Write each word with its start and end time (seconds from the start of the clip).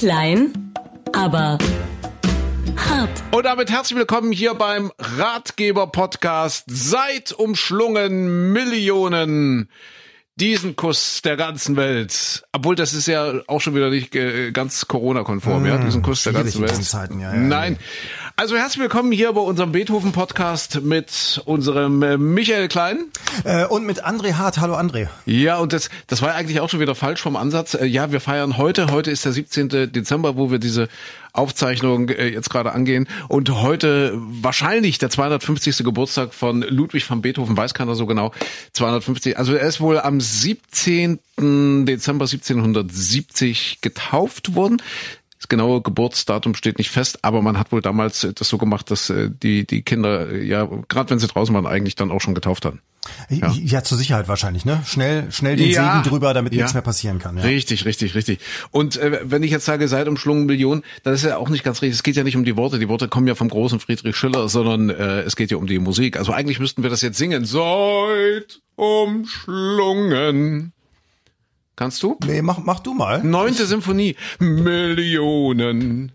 Klein, 0.00 0.72
aber 1.12 1.58
hart. 2.74 3.22
Und 3.32 3.44
damit 3.44 3.70
herzlich 3.70 3.98
willkommen 3.98 4.32
hier 4.32 4.54
beim 4.54 4.90
Ratgeber-Podcast. 4.98 6.64
Seit 6.68 7.32
umschlungen 7.32 8.50
Millionen 8.50 9.68
diesen 10.36 10.74
Kuss 10.74 11.20
der 11.20 11.36
ganzen 11.36 11.76
Welt. 11.76 12.44
Obwohl 12.52 12.76
das 12.76 12.94
ist 12.94 13.08
ja 13.08 13.42
auch 13.46 13.60
schon 13.60 13.74
wieder 13.74 13.90
nicht 13.90 14.16
äh, 14.16 14.52
ganz 14.52 14.88
Corona-konform, 14.88 15.66
ja, 15.66 15.76
diesen 15.76 16.00
Kuss 16.00 16.22
der 16.22 16.32
ganzen 16.32 16.62
Welt. 16.62 16.82
Zeiten, 16.82 17.20
ja, 17.20 17.34
ja, 17.34 17.38
Nein. 17.38 17.76
Also 18.36 18.56
herzlich 18.56 18.80
willkommen 18.80 19.12
hier 19.12 19.32
bei 19.34 19.40
unserem 19.40 19.72
Beethoven-Podcast 19.72 20.80
mit 20.82 21.42
unserem 21.44 22.02
äh, 22.02 22.16
Michael 22.16 22.68
Klein. 22.68 23.06
Äh, 23.44 23.66
und 23.66 23.84
mit 23.84 24.04
André 24.06 24.34
Hart. 24.34 24.58
Hallo 24.58 24.76
André. 24.76 25.08
Ja, 25.26 25.58
und 25.58 25.72
das, 25.74 25.90
das 26.06 26.22
war 26.22 26.34
eigentlich 26.34 26.60
auch 26.60 26.70
schon 26.70 26.80
wieder 26.80 26.94
falsch 26.94 27.20
vom 27.20 27.36
Ansatz. 27.36 27.74
Äh, 27.74 27.84
Ja, 27.86 28.12
wir 28.12 28.20
feiern 28.20 28.56
heute, 28.56 28.90
heute 28.90 29.10
ist 29.10 29.26
der 29.26 29.32
17. 29.32 29.92
Dezember, 29.92 30.36
wo 30.36 30.50
wir 30.50 30.58
diese 30.58 30.88
Aufzeichnung 31.32 32.08
äh, 32.08 32.28
jetzt 32.28 32.48
gerade 32.48 32.72
angehen. 32.72 33.08
Und 33.28 33.50
heute 33.50 34.14
wahrscheinlich 34.16 34.96
der 34.98 35.10
250. 35.10 35.84
Geburtstag 35.84 36.32
von 36.32 36.62
Ludwig 36.62 37.08
van 37.10 37.20
Beethoven, 37.20 37.56
weiß 37.56 37.74
keiner 37.74 37.94
so 37.94 38.06
genau. 38.06 38.32
250, 38.72 39.38
also 39.38 39.54
er 39.54 39.66
ist 39.66 39.80
wohl 39.80 40.00
am 40.00 40.20
17. 40.20 41.18
Dezember 41.36 42.24
1770 42.24 43.78
getauft 43.80 44.54
worden. 44.54 44.82
Das 45.40 45.48
genaue 45.48 45.80
Geburtsdatum 45.80 46.54
steht 46.54 46.76
nicht 46.78 46.90
fest, 46.90 47.20
aber 47.22 47.40
man 47.40 47.58
hat 47.58 47.72
wohl 47.72 47.80
damals 47.80 48.24
äh, 48.24 48.32
das 48.34 48.48
so 48.48 48.58
gemacht, 48.58 48.90
dass 48.90 49.08
äh, 49.10 49.30
die, 49.30 49.66
die 49.66 49.80
Kinder, 49.82 50.30
äh, 50.30 50.44
ja, 50.44 50.68
gerade 50.88 51.08
wenn 51.10 51.18
sie 51.18 51.26
draußen 51.26 51.54
waren, 51.54 51.66
eigentlich 51.66 51.94
dann 51.96 52.10
auch 52.10 52.20
schon 52.20 52.34
getauft 52.34 52.64
hatten. 52.66 52.80
Ja. 53.30 53.82
zur 53.82 53.96
Sicherheit 53.96 54.28
wahrscheinlich, 54.28 54.66
ne? 54.66 54.82
Schnell, 54.86 55.32
schnell 55.32 55.56
den 55.56 55.70
Ja. 55.70 55.94
Segen 56.02 56.10
drüber, 56.10 56.34
damit 56.34 56.52
Ja. 56.52 56.58
nichts 56.58 56.74
mehr 56.74 56.82
passieren 56.82 57.18
kann. 57.18 57.38
Ja. 57.38 57.42
Richtig, 57.44 57.86
richtig, 57.86 58.14
richtig. 58.14 58.40
Und 58.70 58.98
äh, 58.98 59.20
wenn 59.24 59.42
ich 59.42 59.50
jetzt 59.50 59.64
sage, 59.64 59.88
seit 59.88 60.06
umschlungen 60.06 60.44
Millionen, 60.44 60.82
dann 61.02 61.14
ist 61.14 61.24
ja 61.24 61.38
auch 61.38 61.48
nicht 61.48 61.64
ganz 61.64 61.80
richtig. 61.80 61.96
Es 61.96 62.02
geht 62.02 62.16
ja 62.16 62.24
nicht 62.24 62.36
um 62.36 62.44
die 62.44 62.56
Worte. 62.58 62.78
Die 62.78 62.90
Worte 62.90 63.08
kommen 63.08 63.26
ja 63.26 63.34
vom 63.34 63.48
großen 63.48 63.80
Friedrich 63.80 64.16
Schiller, 64.16 64.50
sondern 64.50 64.90
äh, 64.90 65.22
es 65.22 65.34
geht 65.36 65.50
ja 65.50 65.56
um 65.56 65.66
die 65.66 65.78
Musik. 65.78 66.18
Also 66.18 66.32
eigentlich 66.32 66.60
müssten 66.60 66.82
wir 66.82 66.90
das 66.90 67.00
jetzt 67.00 67.16
singen. 67.16 67.46
Seit 67.46 68.60
umschlungen. 68.76 70.72
Kannst 71.80 72.02
du? 72.02 72.18
Nee, 72.26 72.42
mach, 72.42 72.58
mach 72.58 72.80
du 72.80 72.92
mal. 72.92 73.24
Neunte 73.24 73.64
Symphonie. 73.64 74.14
Millionen. 74.38 76.12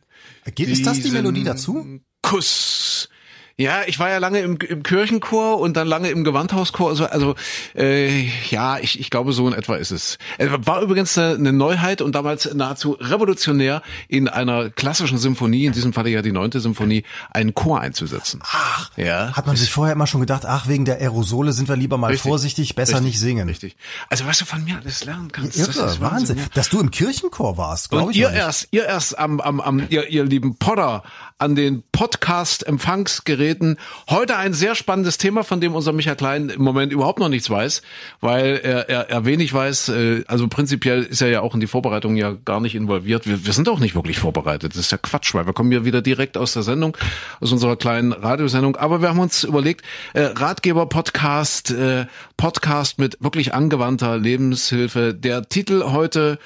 Geht, 0.54 0.70
ist 0.70 0.86
das 0.86 1.00
die 1.00 1.10
Melodie 1.10 1.44
dazu? 1.44 2.02
Kuss. 2.22 3.10
Ja, 3.58 3.84
ich 3.88 4.00
war 4.00 4.10
ja 4.10 4.18
lange 4.18 4.40
im, 4.40 4.58
im 4.58 4.84
Kirchenchor 4.84 5.62
und 5.62 5.78
dann 5.78 5.88
lange 5.88 6.10
im 6.10 6.26
Gewandhauschor. 6.26 6.90
Also, 6.90 7.06
also 7.06 7.36
äh, 7.74 8.28
ja, 8.50 8.80
ich, 8.80 9.00
ich 9.00 9.10
glaube, 9.10 9.32
so 9.32 9.48
in 9.48 9.54
etwa 9.54 9.78
ist 9.78 9.92
es. 9.92 10.18
War 10.40 10.82
übrigens 10.82 11.18
eine, 11.18 11.54
Neuheit 11.54 12.02
und 12.02 12.16
damals 12.16 12.54
nahezu 12.54 12.98
revolutionär, 13.00 13.82
in 14.10 14.28
einer 14.28 14.70
klassischen 14.72 15.18
Symphonie, 15.18 15.68
in 15.68 15.72
diesem 15.72 15.94
Falle 15.94 16.10
ja 16.10 16.22
die 16.22 16.34
neunte 16.34 16.60
Symphonie, 16.60 17.06
einen 17.32 17.54
Chor 17.54 17.80
einzusetzen. 17.80 18.42
Ach, 18.44 18.92
Ja. 18.98 19.32
hat 19.38 19.48
man 19.48 19.56
sich 19.56 19.72
vorher 19.72 19.94
immer 19.94 20.08
schon 20.08 20.20
gedacht, 20.20 20.46
ach, 20.46 20.68
wegen 20.68 20.84
der 20.84 20.98
Aerosole 21.00 21.54
sind 21.54 21.70
wir 21.70 21.78
lieber 21.78 21.98
mal 21.98 22.08
Richtig. 22.08 22.28
vorsichtig, 22.30 22.76
besser 22.76 22.96
Richtig. 22.96 23.06
nicht 23.14 23.20
singen. 23.22 23.48
Richtig. 23.48 23.78
Also, 24.10 24.26
was 24.26 24.38
du 24.38 24.44
von 24.44 24.66
mir 24.66 24.80
alles 24.80 25.06
lernen 25.06 25.32
kannst. 25.32 25.58
Irre, 25.58 25.72
das 25.72 25.94
ist 25.94 26.02
Wahnsinn. 26.02 26.40
ja. 26.40 26.44
Dass 26.56 26.68
du 26.68 26.82
im 26.82 26.92
Kirchenchor 26.92 27.58
warst, 27.58 27.90
glaube 27.90 28.12
ich 28.12 28.18
ihr 28.18 28.32
erst, 28.32 28.68
ihr 28.72 28.84
erst 28.86 29.18
am, 29.18 29.40
am, 29.40 29.62
am 29.62 29.82
ihr, 29.88 30.10
ihr 30.10 30.26
lieben 30.26 30.58
Podder 30.58 31.04
an 31.38 31.56
den 31.56 31.84
Podcast-Empfangsgeräten. 31.94 33.45
Heute 34.10 34.38
ein 34.38 34.54
sehr 34.54 34.76
spannendes 34.76 35.18
Thema, 35.18 35.44
von 35.44 35.62
dem 35.62 35.76
unser 35.76 35.94
Michael 35.94 36.16
Klein 36.16 36.50
im 36.50 36.62
Moment 36.64 36.92
überhaupt 36.92 37.20
noch 37.20 37.30
nichts 37.30 37.50
weiß, 37.50 37.82
weil 38.22 38.60
er, 38.64 38.90
er, 38.90 39.10
er 39.10 39.26
wenig 39.26 39.54
weiß. 39.54 39.90
äh, 39.90 40.24
Also 40.28 40.48
prinzipiell 40.48 41.04
ist 41.04 41.22
er 41.22 41.30
ja 41.30 41.42
auch 41.42 41.54
in 41.54 41.60
die 41.60 41.68
Vorbereitung 41.68 42.16
ja 42.16 42.36
gar 42.46 42.60
nicht 42.60 42.76
involviert. 42.76 43.28
Wir, 43.28 43.46
wir 43.46 43.54
sind 43.54 43.70
auch 43.70 43.80
nicht 43.80 43.96
wirklich 43.96 44.18
vorbereitet. 44.20 44.74
Das 44.74 44.80
ist 44.80 44.92
ja 44.92 44.98
Quatsch, 44.98 45.34
weil 45.34 45.46
wir 45.46 45.54
kommen 45.54 45.72
ja 45.72 45.86
wieder 45.86 46.02
direkt 46.02 46.38
aus 46.38 46.54
der 46.54 46.64
Sendung, 46.64 46.98
aus 47.40 47.52
unserer 47.52 47.76
kleinen 47.76 48.14
Radiosendung. 48.14 48.76
Aber 48.76 49.02
wir 49.02 49.10
haben 49.10 49.20
uns 49.20 49.44
überlegt, 49.44 49.84
äh, 50.14 50.22
Ratgeber-Podcast, 50.22 51.72
äh, 51.72 52.06
Podcast 52.38 53.00
mit 53.00 53.18
wirklich 53.20 53.54
angewandter 53.54 54.18
Lebenshilfe. 54.18 55.14
Der 55.14 55.48
Titel 55.48 55.84
heute 55.86 56.40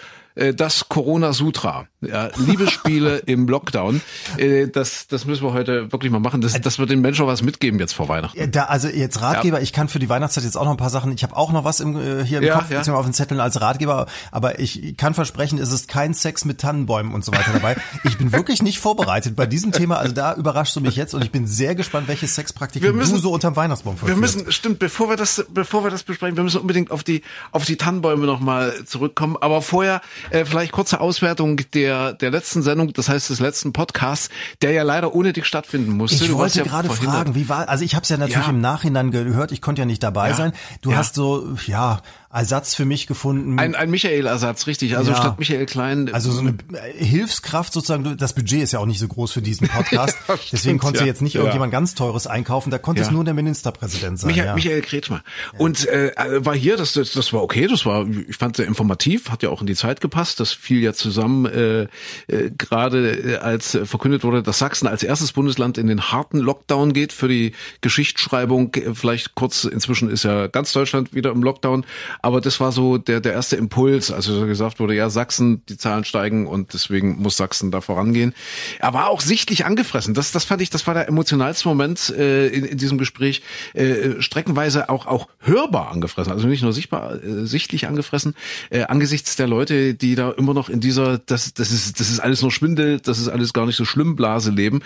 das 0.53 0.87
Corona 0.89 1.33
Sutra. 1.33 1.87
Ja, 2.01 2.29
Liebesspiele 2.37 3.17
im 3.25 3.47
Lockdown. 3.47 4.01
Äh, 4.37 4.67
Das, 4.67 5.07
das 5.07 5.25
müssen 5.25 5.43
wir 5.43 5.51
heute 5.53 5.91
wirklich 5.91 6.11
mal 6.11 6.19
machen. 6.19 6.39
Das, 6.41 6.59
das 6.61 6.79
wird 6.79 6.89
den 6.89 7.01
Menschen 7.01 7.25
auch 7.25 7.27
was 7.27 7.41
mitgeben 7.41 7.77
jetzt 7.79 7.93
vor 7.93 8.07
Weihnachten. 8.07 8.39
Ja, 8.39 8.47
Da, 8.47 8.63
also 8.65 8.87
jetzt 8.87 9.21
Ratgeber, 9.21 9.61
ich 9.61 9.73
kann 9.73 9.89
für 9.89 9.99
die 9.99 10.07
Weihnachtszeit 10.07 10.43
jetzt 10.45 10.55
auch 10.55 10.63
noch 10.63 10.71
ein 10.71 10.77
paar 10.77 10.89
Sachen, 10.89 11.11
ich 11.11 11.23
habe 11.23 11.35
auch 11.35 11.51
noch 11.51 11.65
was 11.65 11.79
im, 11.81 11.97
äh, 11.97 12.23
hier 12.23 12.37
im 12.37 12.45
Ja, 12.45 12.53
Kopf, 12.55 12.69
ja. 12.69 12.77
beziehungsweise 12.77 12.97
auf 12.97 13.05
den 13.05 13.13
Zetteln 13.13 13.39
als 13.41 13.59
Ratgeber, 13.59 14.05
aber 14.31 14.59
ich 14.59 14.95
kann 14.97 15.13
versprechen, 15.13 15.59
es 15.59 15.71
ist 15.73 15.87
kein 15.89 16.13
Sex 16.13 16.45
mit 16.45 16.59
Tannenbäumen 16.61 17.13
und 17.13 17.25
so 17.25 17.31
weiter 17.33 17.51
dabei. 17.53 17.75
Ich 18.05 18.17
bin 18.17 18.31
wirklich 18.31 18.61
nicht 18.61 18.79
vorbereitet 18.79 19.35
bei 19.35 19.45
diesem 19.45 19.71
Thema, 19.73 19.97
also 19.97 20.13
da 20.13 20.33
überraschst 20.35 20.75
du 20.75 20.81
mich 20.81 20.95
jetzt 20.95 21.13
und 21.13 21.21
ich 21.23 21.31
bin 21.31 21.47
sehr 21.47 21.75
gespannt, 21.75 22.07
welche 22.07 22.23
Wir 22.23 22.29
Sexpraktiken 22.29 22.95
müssen- 22.95 23.15
du 23.15 23.19
so 23.19 23.31
unterm 23.33 23.55
Weihnachtsbaum 23.57 23.95
Wir 23.95 23.99
vollführst. 24.15 24.37
müssen, 24.37 24.51
stimmt, 24.51 24.79
bevor 24.79 25.09
wir 25.09 25.17
das, 25.17 25.45
bevor 25.49 25.83
wir 25.83 25.91
das 25.91 26.03
besprechen, 26.03 26.37
wir 26.37 26.43
müssen 26.43 26.61
unbedingt 26.61 26.91
auf 26.91 27.03
die, 27.03 27.23
auf 27.51 27.65
die 27.65 27.75
Tannenbäume 27.75 28.25
nochmal 28.25 28.73
zurückkommen. 28.85 29.35
Aber 29.41 29.61
vorher 29.61 30.01
äh, 30.31 30.45
vielleicht 30.45 30.71
kurze 30.71 30.99
Auswertung 31.01 31.57
der, 31.73 32.13
der 32.13 32.31
letzten 32.31 32.61
Sendung, 32.61 32.93
das 32.93 33.09
heißt 33.09 33.29
des 33.29 33.39
letzten 33.39 33.73
Podcasts, 33.73 34.29
der 34.61 34.71
ja 34.71 34.83
leider 34.83 35.13
ohne 35.15 35.33
dich 35.33 35.45
stattfinden 35.45 35.91
musste. 35.91 36.23
Ich 36.23 36.29
Du 36.29 36.37
wollte 36.37 36.59
ja 36.59 36.65
gerade 36.65 36.89
fragen, 36.89 37.35
wie 37.35 37.49
war, 37.49 37.67
also 37.69 37.83
ich 37.83 37.95
habe 37.95 38.03
es 38.03 38.09
ja 38.09 38.17
natürlich 38.17 38.43
Ja. 38.45 38.49
im 38.51 38.61
Nachhinein 38.61 39.11
gehört, 39.11 39.51
ich 39.51 39.61
konnte 39.61 39.81
ja 39.81 39.85
nicht 39.85 40.03
dabei 40.03 40.29
Ja. 40.29 40.35
sein. 40.35 40.53
Du 40.81 40.95
hast 40.95 41.15
so, 41.15 41.47
ja, 41.65 42.01
Ersatz 42.31 42.75
für 42.75 42.85
mich 42.85 43.07
gefunden. 43.07 43.57
Ein, 43.57 43.73
ein 43.73 43.89
Michael-Ersatz, 43.89 44.67
richtig. 44.67 44.95
Also 44.95 45.11
Ja. 45.11 45.17
statt 45.17 45.39
Michael 45.39 45.65
Klein. 45.65 46.13
also 46.13 46.31
so 46.31 46.41
eine 46.41 46.55
äh, 46.73 47.03
Hilfskraft 47.03 47.73
sozusagen, 47.73 48.17
das 48.17 48.33
Budget 48.33 48.61
ist 48.61 48.71
ja 48.73 48.79
auch 48.79 48.85
nicht 48.85 48.99
so 48.99 49.07
groß 49.07 49.31
für 49.31 49.41
diesen 49.41 49.67
Podcast. 49.69 50.15
Ja, 50.27 50.35
Deswegen 50.35 50.57
stimmt, 50.57 50.81
konntest 50.81 51.01
du 51.01 51.05
ja. 51.05 51.11
jetzt 51.11 51.21
nicht 51.23 51.35
irgendjemand 51.35 51.71
ganz 51.71 51.95
teures 51.95 52.27
einkaufen, 52.27 52.69
da 52.69 52.77
konnte 52.77 53.01
es 53.01 53.09
nur 53.09 53.23
der 53.23 53.33
Ministerpräsident 53.33 54.19
sein. 54.19 54.27
Michael. 54.27 54.53
Michael 54.53 54.81
Kretschmer. 54.81 55.23
Und 55.57 55.87
äh, 55.87 56.11
war 56.45 56.55
hier, 56.55 56.77
das, 56.77 56.93
das, 56.93 57.13
das 57.13 57.33
war 57.33 57.41
okay, 57.41 57.65
das 57.67 57.85
war, 57.87 58.05
ich 58.07 58.37
fand 58.37 58.57
sehr 58.57 58.67
informativ, 58.67 59.31
hat 59.31 59.41
ja 59.41 59.49
auch 59.49 59.61
in 59.61 59.67
die 59.67 59.75
Zeit 59.75 59.99
gepasst. 59.99 60.39
Das 60.39 60.51
fiel 60.51 60.83
ja 60.83 60.93
zusammen, 60.93 61.45
äh, 61.47 61.81
äh, 62.27 62.51
gerade 62.57 63.09
äh, 63.11 63.35
als 63.37 63.73
äh, 63.73 63.85
verkündet 63.87 64.23
wurde, 64.23 64.43
dass 64.43 64.59
Sachsen 64.59 64.87
als 64.87 65.01
erstes 65.01 65.31
Bundesland 65.31 65.79
in 65.79 65.87
den 65.87 66.11
harten 66.11 66.37
Lockdown 66.37 66.93
geht 66.93 67.11
für 67.11 67.27
die 67.27 67.53
Geschichtsschreibung. 67.81 68.73
Äh, 68.75 68.93
Vielleicht 68.93 69.33
kurz, 69.35 69.63
inzwischen 69.63 70.09
ist 70.11 70.23
ja 70.23 70.47
ganz 70.47 70.71
Deutschland 70.73 71.13
wieder 71.15 71.31
im 71.31 71.41
Lockdown, 71.43 71.85
aber 72.21 72.41
das 72.41 72.59
war 72.59 72.71
so 72.71 72.97
der, 72.97 73.21
der 73.21 73.33
erste 73.33 73.55
Impuls, 73.55 74.11
also 74.11 74.39
so 74.39 74.45
gesagt 74.45 74.79
wurde, 74.79 74.95
ja, 74.95 75.09
Sachsen, 75.09 75.63
die 75.67 75.77
Zahlen 75.77 76.03
steigen 76.03 76.47
und 76.47 76.73
deswegen 76.73 77.21
muss 77.21 77.37
Sachsen 77.37 77.71
da 77.71 77.81
vorangehen. 77.81 78.33
Er 78.79 78.93
war 78.93 79.09
auch 79.09 79.21
sichtlich 79.21 79.65
angefressen. 79.65 80.13
Das, 80.13 80.31
das 80.31 80.43
fand 80.43 80.61
ich, 80.61 80.69
das 80.69 80.85
war 80.87 80.93
der 80.93 81.07
emotionalste 81.07 81.67
Moment 81.67 82.09
äh, 82.09 82.47
in, 82.47 82.65
in 82.65 82.77
diesem 82.77 82.97
Gespräch. 82.97 83.41
Äh, 83.73 84.21
streckenweise 84.21 84.89
auch, 84.89 85.05
auch 85.05 85.27
hörbar 85.39 85.91
angefressen, 85.91 86.33
also 86.33 86.47
nicht 86.47 86.61
nur 86.61 86.73
sichtbar, 86.73 87.23
äh, 87.23 87.45
sichtlich 87.45 87.87
angefressen, 87.87 88.35
äh, 88.69 88.83
angesichts 88.83 89.35
der 89.35 89.47
Leute, 89.47 89.93
die 89.93 90.15
da 90.15 90.31
immer 90.31 90.53
noch 90.53 90.69
in 90.69 90.81
dieser, 90.81 91.19
das, 91.19 91.53
das 91.53 91.71
ist, 91.71 91.99
das 91.99 92.09
ist 92.09 92.19
alles 92.19 92.41
nur 92.41 92.51
Schwindel, 92.51 92.99
das 92.99 93.19
ist 93.19 93.29
alles 93.29 93.53
gar 93.53 93.65
nicht 93.65 93.77
so 93.77 93.85
schlimm, 93.85 94.15
Blase 94.15 94.51
leben. 94.51 94.81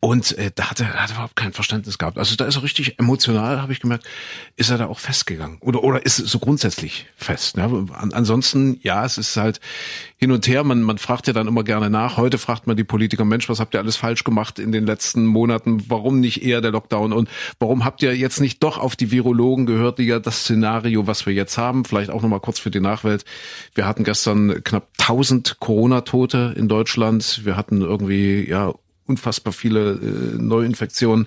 Und 0.00 0.36
äh, 0.38 0.50
da 0.54 0.70
hat 0.70 0.80
er, 0.80 0.94
hat 0.94 1.10
er 1.10 1.16
überhaupt 1.16 1.36
kein 1.36 1.52
Verständnis 1.52 1.98
gehabt. 1.98 2.18
Also 2.18 2.36
da 2.36 2.46
ist 2.46 2.56
er 2.56 2.62
richtig 2.62 2.98
emotional, 2.98 3.60
habe 3.60 3.72
ich 3.72 3.80
gemerkt, 3.80 4.06
ist 4.56 4.70
er 4.70 4.78
da 4.78 4.86
auch 4.86 4.98
festgegangen. 4.98 5.58
Oder, 5.60 5.84
oder 5.84 6.04
ist 6.04 6.16
so 6.16 6.38
grundsätzlich 6.38 6.77
fest. 7.16 7.56
Ne? 7.56 7.86
An, 7.92 8.12
ansonsten, 8.12 8.78
ja, 8.82 9.04
es 9.04 9.18
ist 9.18 9.36
halt 9.36 9.60
hin 10.16 10.32
und 10.32 10.46
her. 10.46 10.64
Man, 10.64 10.82
man 10.82 10.98
fragt 10.98 11.26
ja 11.26 11.32
dann 11.32 11.46
immer 11.46 11.64
gerne 11.64 11.90
nach. 11.90 12.16
Heute 12.16 12.38
fragt 12.38 12.66
man 12.66 12.76
die 12.76 12.84
Politiker, 12.84 13.24
Mensch, 13.24 13.48
was 13.48 13.60
habt 13.60 13.74
ihr 13.74 13.80
alles 13.80 13.96
falsch 13.96 14.24
gemacht 14.24 14.58
in 14.58 14.72
den 14.72 14.86
letzten 14.86 15.26
Monaten? 15.26 15.84
Warum 15.88 16.20
nicht 16.20 16.42
eher 16.42 16.60
der 16.60 16.70
Lockdown? 16.70 17.12
Und 17.12 17.28
warum 17.58 17.84
habt 17.84 18.02
ihr 18.02 18.16
jetzt 18.16 18.40
nicht 18.40 18.62
doch 18.62 18.78
auf 18.78 18.96
die 18.96 19.10
Virologen 19.10 19.66
gehört, 19.66 19.98
die 19.98 20.04
ja 20.04 20.18
das 20.18 20.40
Szenario, 20.40 21.06
was 21.06 21.26
wir 21.26 21.32
jetzt 21.32 21.58
haben, 21.58 21.84
vielleicht 21.84 22.10
auch 22.10 22.22
nochmal 22.22 22.40
kurz 22.40 22.58
für 22.58 22.70
die 22.70 22.80
Nachwelt. 22.80 23.24
Wir 23.74 23.86
hatten 23.86 24.04
gestern 24.04 24.62
knapp 24.64 24.88
1000 24.98 25.58
Corona-Tote 25.60 26.54
in 26.56 26.68
Deutschland. 26.68 27.44
Wir 27.44 27.56
hatten 27.56 27.82
irgendwie, 27.82 28.48
ja, 28.48 28.72
unfassbar 29.08 29.52
viele 29.52 29.92
äh, 29.92 30.38
Neuinfektionen. 30.38 31.26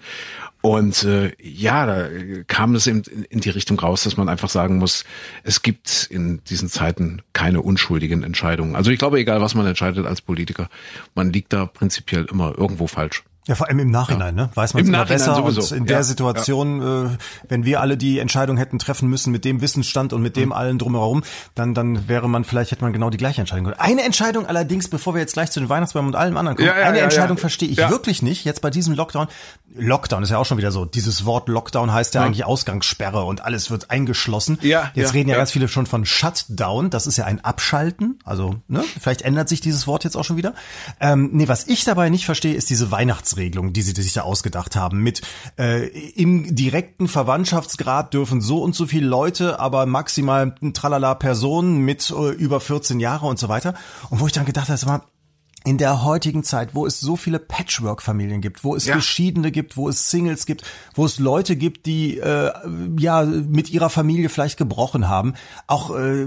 Und 0.62 1.04
äh, 1.04 1.32
ja, 1.42 1.88
da 1.88 2.08
kam 2.48 2.76
es 2.76 2.86
in, 2.86 3.02
in 3.30 3.40
die 3.40 3.50
Richtung 3.50 3.80
raus, 3.80 4.04
dass 4.04 4.16
man 4.16 4.30
einfach 4.30 4.50
sagen 4.50 4.78
muss, 4.78 5.06
es 5.44 5.64
gibt 5.64 6.08
in 6.12 6.44
diesen 6.44 6.70
Zeiten 6.70 7.24
keine 7.34 7.62
unschuldigen 7.62 8.22
Entscheidungen. 8.22 8.76
Also 8.76 8.92
ich 8.92 9.00
glaube, 9.00 9.20
egal 9.20 9.42
was 9.42 9.56
man 9.56 9.66
entscheidet 9.66 10.06
als 10.06 10.22
Politiker, 10.22 10.70
man 11.16 11.34
liegt 11.34 11.52
da 11.52 11.66
prinzipiell 11.66 12.26
immer 12.26 12.56
irgendwo 12.58 12.86
falsch. 12.86 13.24
Ja, 13.48 13.56
vor 13.56 13.68
allem 13.68 13.80
im 13.80 13.90
Nachhinein, 13.90 14.38
ja. 14.38 14.44
ne? 14.44 14.50
Weiß 14.54 14.76
man 14.76 14.84
es 14.84 14.90
immer 14.90 15.04
besser 15.04 15.34
sowieso. 15.34 15.62
und 15.62 15.72
in 15.72 15.86
der 15.88 16.04
Situation, 16.04 16.80
ja. 16.80 17.06
äh, 17.06 17.10
wenn 17.50 17.66
wir 17.66 17.82
alle 17.82 17.98
die 17.98 18.20
Entscheidung 18.20 18.56
hätten 18.56 18.78
treffen 18.78 19.10
müssen 19.10 19.32
mit 19.32 19.46
dem 19.46 19.62
Wissensstand 19.62 20.14
und 20.14 20.22
mit 20.22 20.36
dem 20.36 20.50
mhm. 20.50 20.54
allen 20.54 20.78
drumherum, 20.78 21.24
dann 21.56 21.74
dann 21.74 22.08
wäre 22.08 22.30
man 22.30 22.44
vielleicht 22.44 22.70
hätte 22.70 22.84
man 22.84 22.94
genau 22.94 23.10
die 23.10 23.18
gleiche 23.18 23.42
Entscheidung 23.42 23.64
gemacht. 23.64 23.82
Eine 23.82 24.04
Entscheidung 24.04 24.46
allerdings, 24.46 24.90
bevor 24.90 25.16
wir 25.16 25.22
jetzt 25.22 25.34
gleich 25.34 25.50
zu 25.50 25.60
den 25.60 25.70
Weihnachtsbäumen 25.70 26.10
und 26.10 26.16
allem 26.16 26.38
anderen 26.38 26.56
kommen, 26.56 26.68
ja, 26.68 26.76
eine 26.76 27.00
Entscheidung 27.00 27.38
verstehe 27.38 27.68
ich 27.68 27.78
wirklich 27.78 28.22
nicht. 28.22 28.46
Jetzt 28.46 28.62
bei 28.62 28.70
diesem 28.70 28.94
Lockdown, 28.94 29.28
Lockdown 29.74 30.22
ist 30.22 30.30
ja 30.30 30.38
auch 30.38 30.46
schon 30.46 30.60
wieder 30.60 30.72
so. 30.72 30.86
Dieses 30.86 31.26
Wort 31.26 31.50
Lockdown 31.50 31.92
heißt 31.92 32.14
ja, 32.14 32.24
eigentlich 32.24 32.46
Ausgangssperre 32.46 33.24
und 33.24 33.44
alles 33.44 33.72
wird 33.72 33.90
eingeschlossen. 33.90 34.60
Ja, 34.62 34.92
jetzt 34.94 35.16
reden 35.16 35.30
ja, 35.30 35.38
ganz 35.38 35.52
viele 35.52 35.68
schon 35.68 35.88
von 35.88 36.06
Shutdown. 36.06 36.92
Das 36.92 37.08
ist 37.08 37.18
ja 37.18 37.26
ein 37.26 37.44
Abschalten. 37.44 38.20
Also 38.24 38.58
ne, 38.68 38.84
vielleicht 39.00 39.24
ändert 39.24 39.50
sich 39.50 39.62
dieses 39.62 39.88
Wort 39.88 40.04
jetzt 40.04 40.16
auch 40.16 40.26
schon 40.26 40.38
wieder. 40.38 40.54
Ähm, 41.00 41.32
nee, 41.34 41.48
was 41.48 41.68
ich 41.68 41.84
dabei 41.86 42.10
nicht 42.10 42.26
verstehe, 42.26 42.54
ist 42.54 42.70
diese 42.70 42.92
Weihnachts 42.92 43.31
Weihnachtsregelung, 43.32 43.74
die 43.74 43.82
sie 43.82 44.00
sich 44.00 44.14
da 44.14 44.22
ausgedacht 44.22 44.76
haben. 44.76 45.00
Mit 45.00 45.22
äh, 45.58 45.88
im 45.88 46.56
direkten 46.56 47.08
Verwandtschaftsgrad 47.08 48.14
dürfen 48.14 48.42
so 48.42 48.62
und 48.62 48.76
so 48.76 48.86
viele 48.86 49.08
Leute, 49.08 49.60
aber 49.60 49.86
maximal 49.86 50.56
tralala 50.74 51.16
Personen 51.16 51.80
mit 51.80 52.12
äh, 52.12 52.30
über 52.32 52.60
14 52.60 53.00
Jahre 53.00 53.28
und 53.28 53.40
so 53.40 53.50
weiter. 53.50 53.74
Und 54.10 54.20
wo 54.20 54.28
ich 54.28 54.34
dann 54.34 54.46
gedacht 54.46 54.70
habe, 54.70 55.02
in 55.64 55.78
der 55.78 56.04
heutigen 56.04 56.44
Zeit, 56.44 56.74
wo 56.74 56.88
es 56.88 57.00
so 57.00 57.16
viele 57.16 57.38
Patchwork-Familien 57.38 58.42
gibt, 58.42 58.64
wo 58.64 58.76
es 58.76 58.86
ja. 58.86 58.96
Geschiedene 58.96 59.52
gibt, 59.52 59.78
wo 59.78 59.90
es 59.90 60.10
Singles 60.10 60.48
gibt, 60.48 60.64
wo 60.96 61.06
es 61.06 61.20
Leute 61.20 61.56
gibt, 61.56 61.86
die 61.86 62.18
äh, 62.18 62.52
ja 62.98 63.24
mit 63.24 63.70
ihrer 63.70 63.92
Familie 63.92 64.30
vielleicht 64.30 64.58
gebrochen 64.58 65.08
haben, 65.08 65.34
auch 65.68 65.96
äh, 65.96 66.26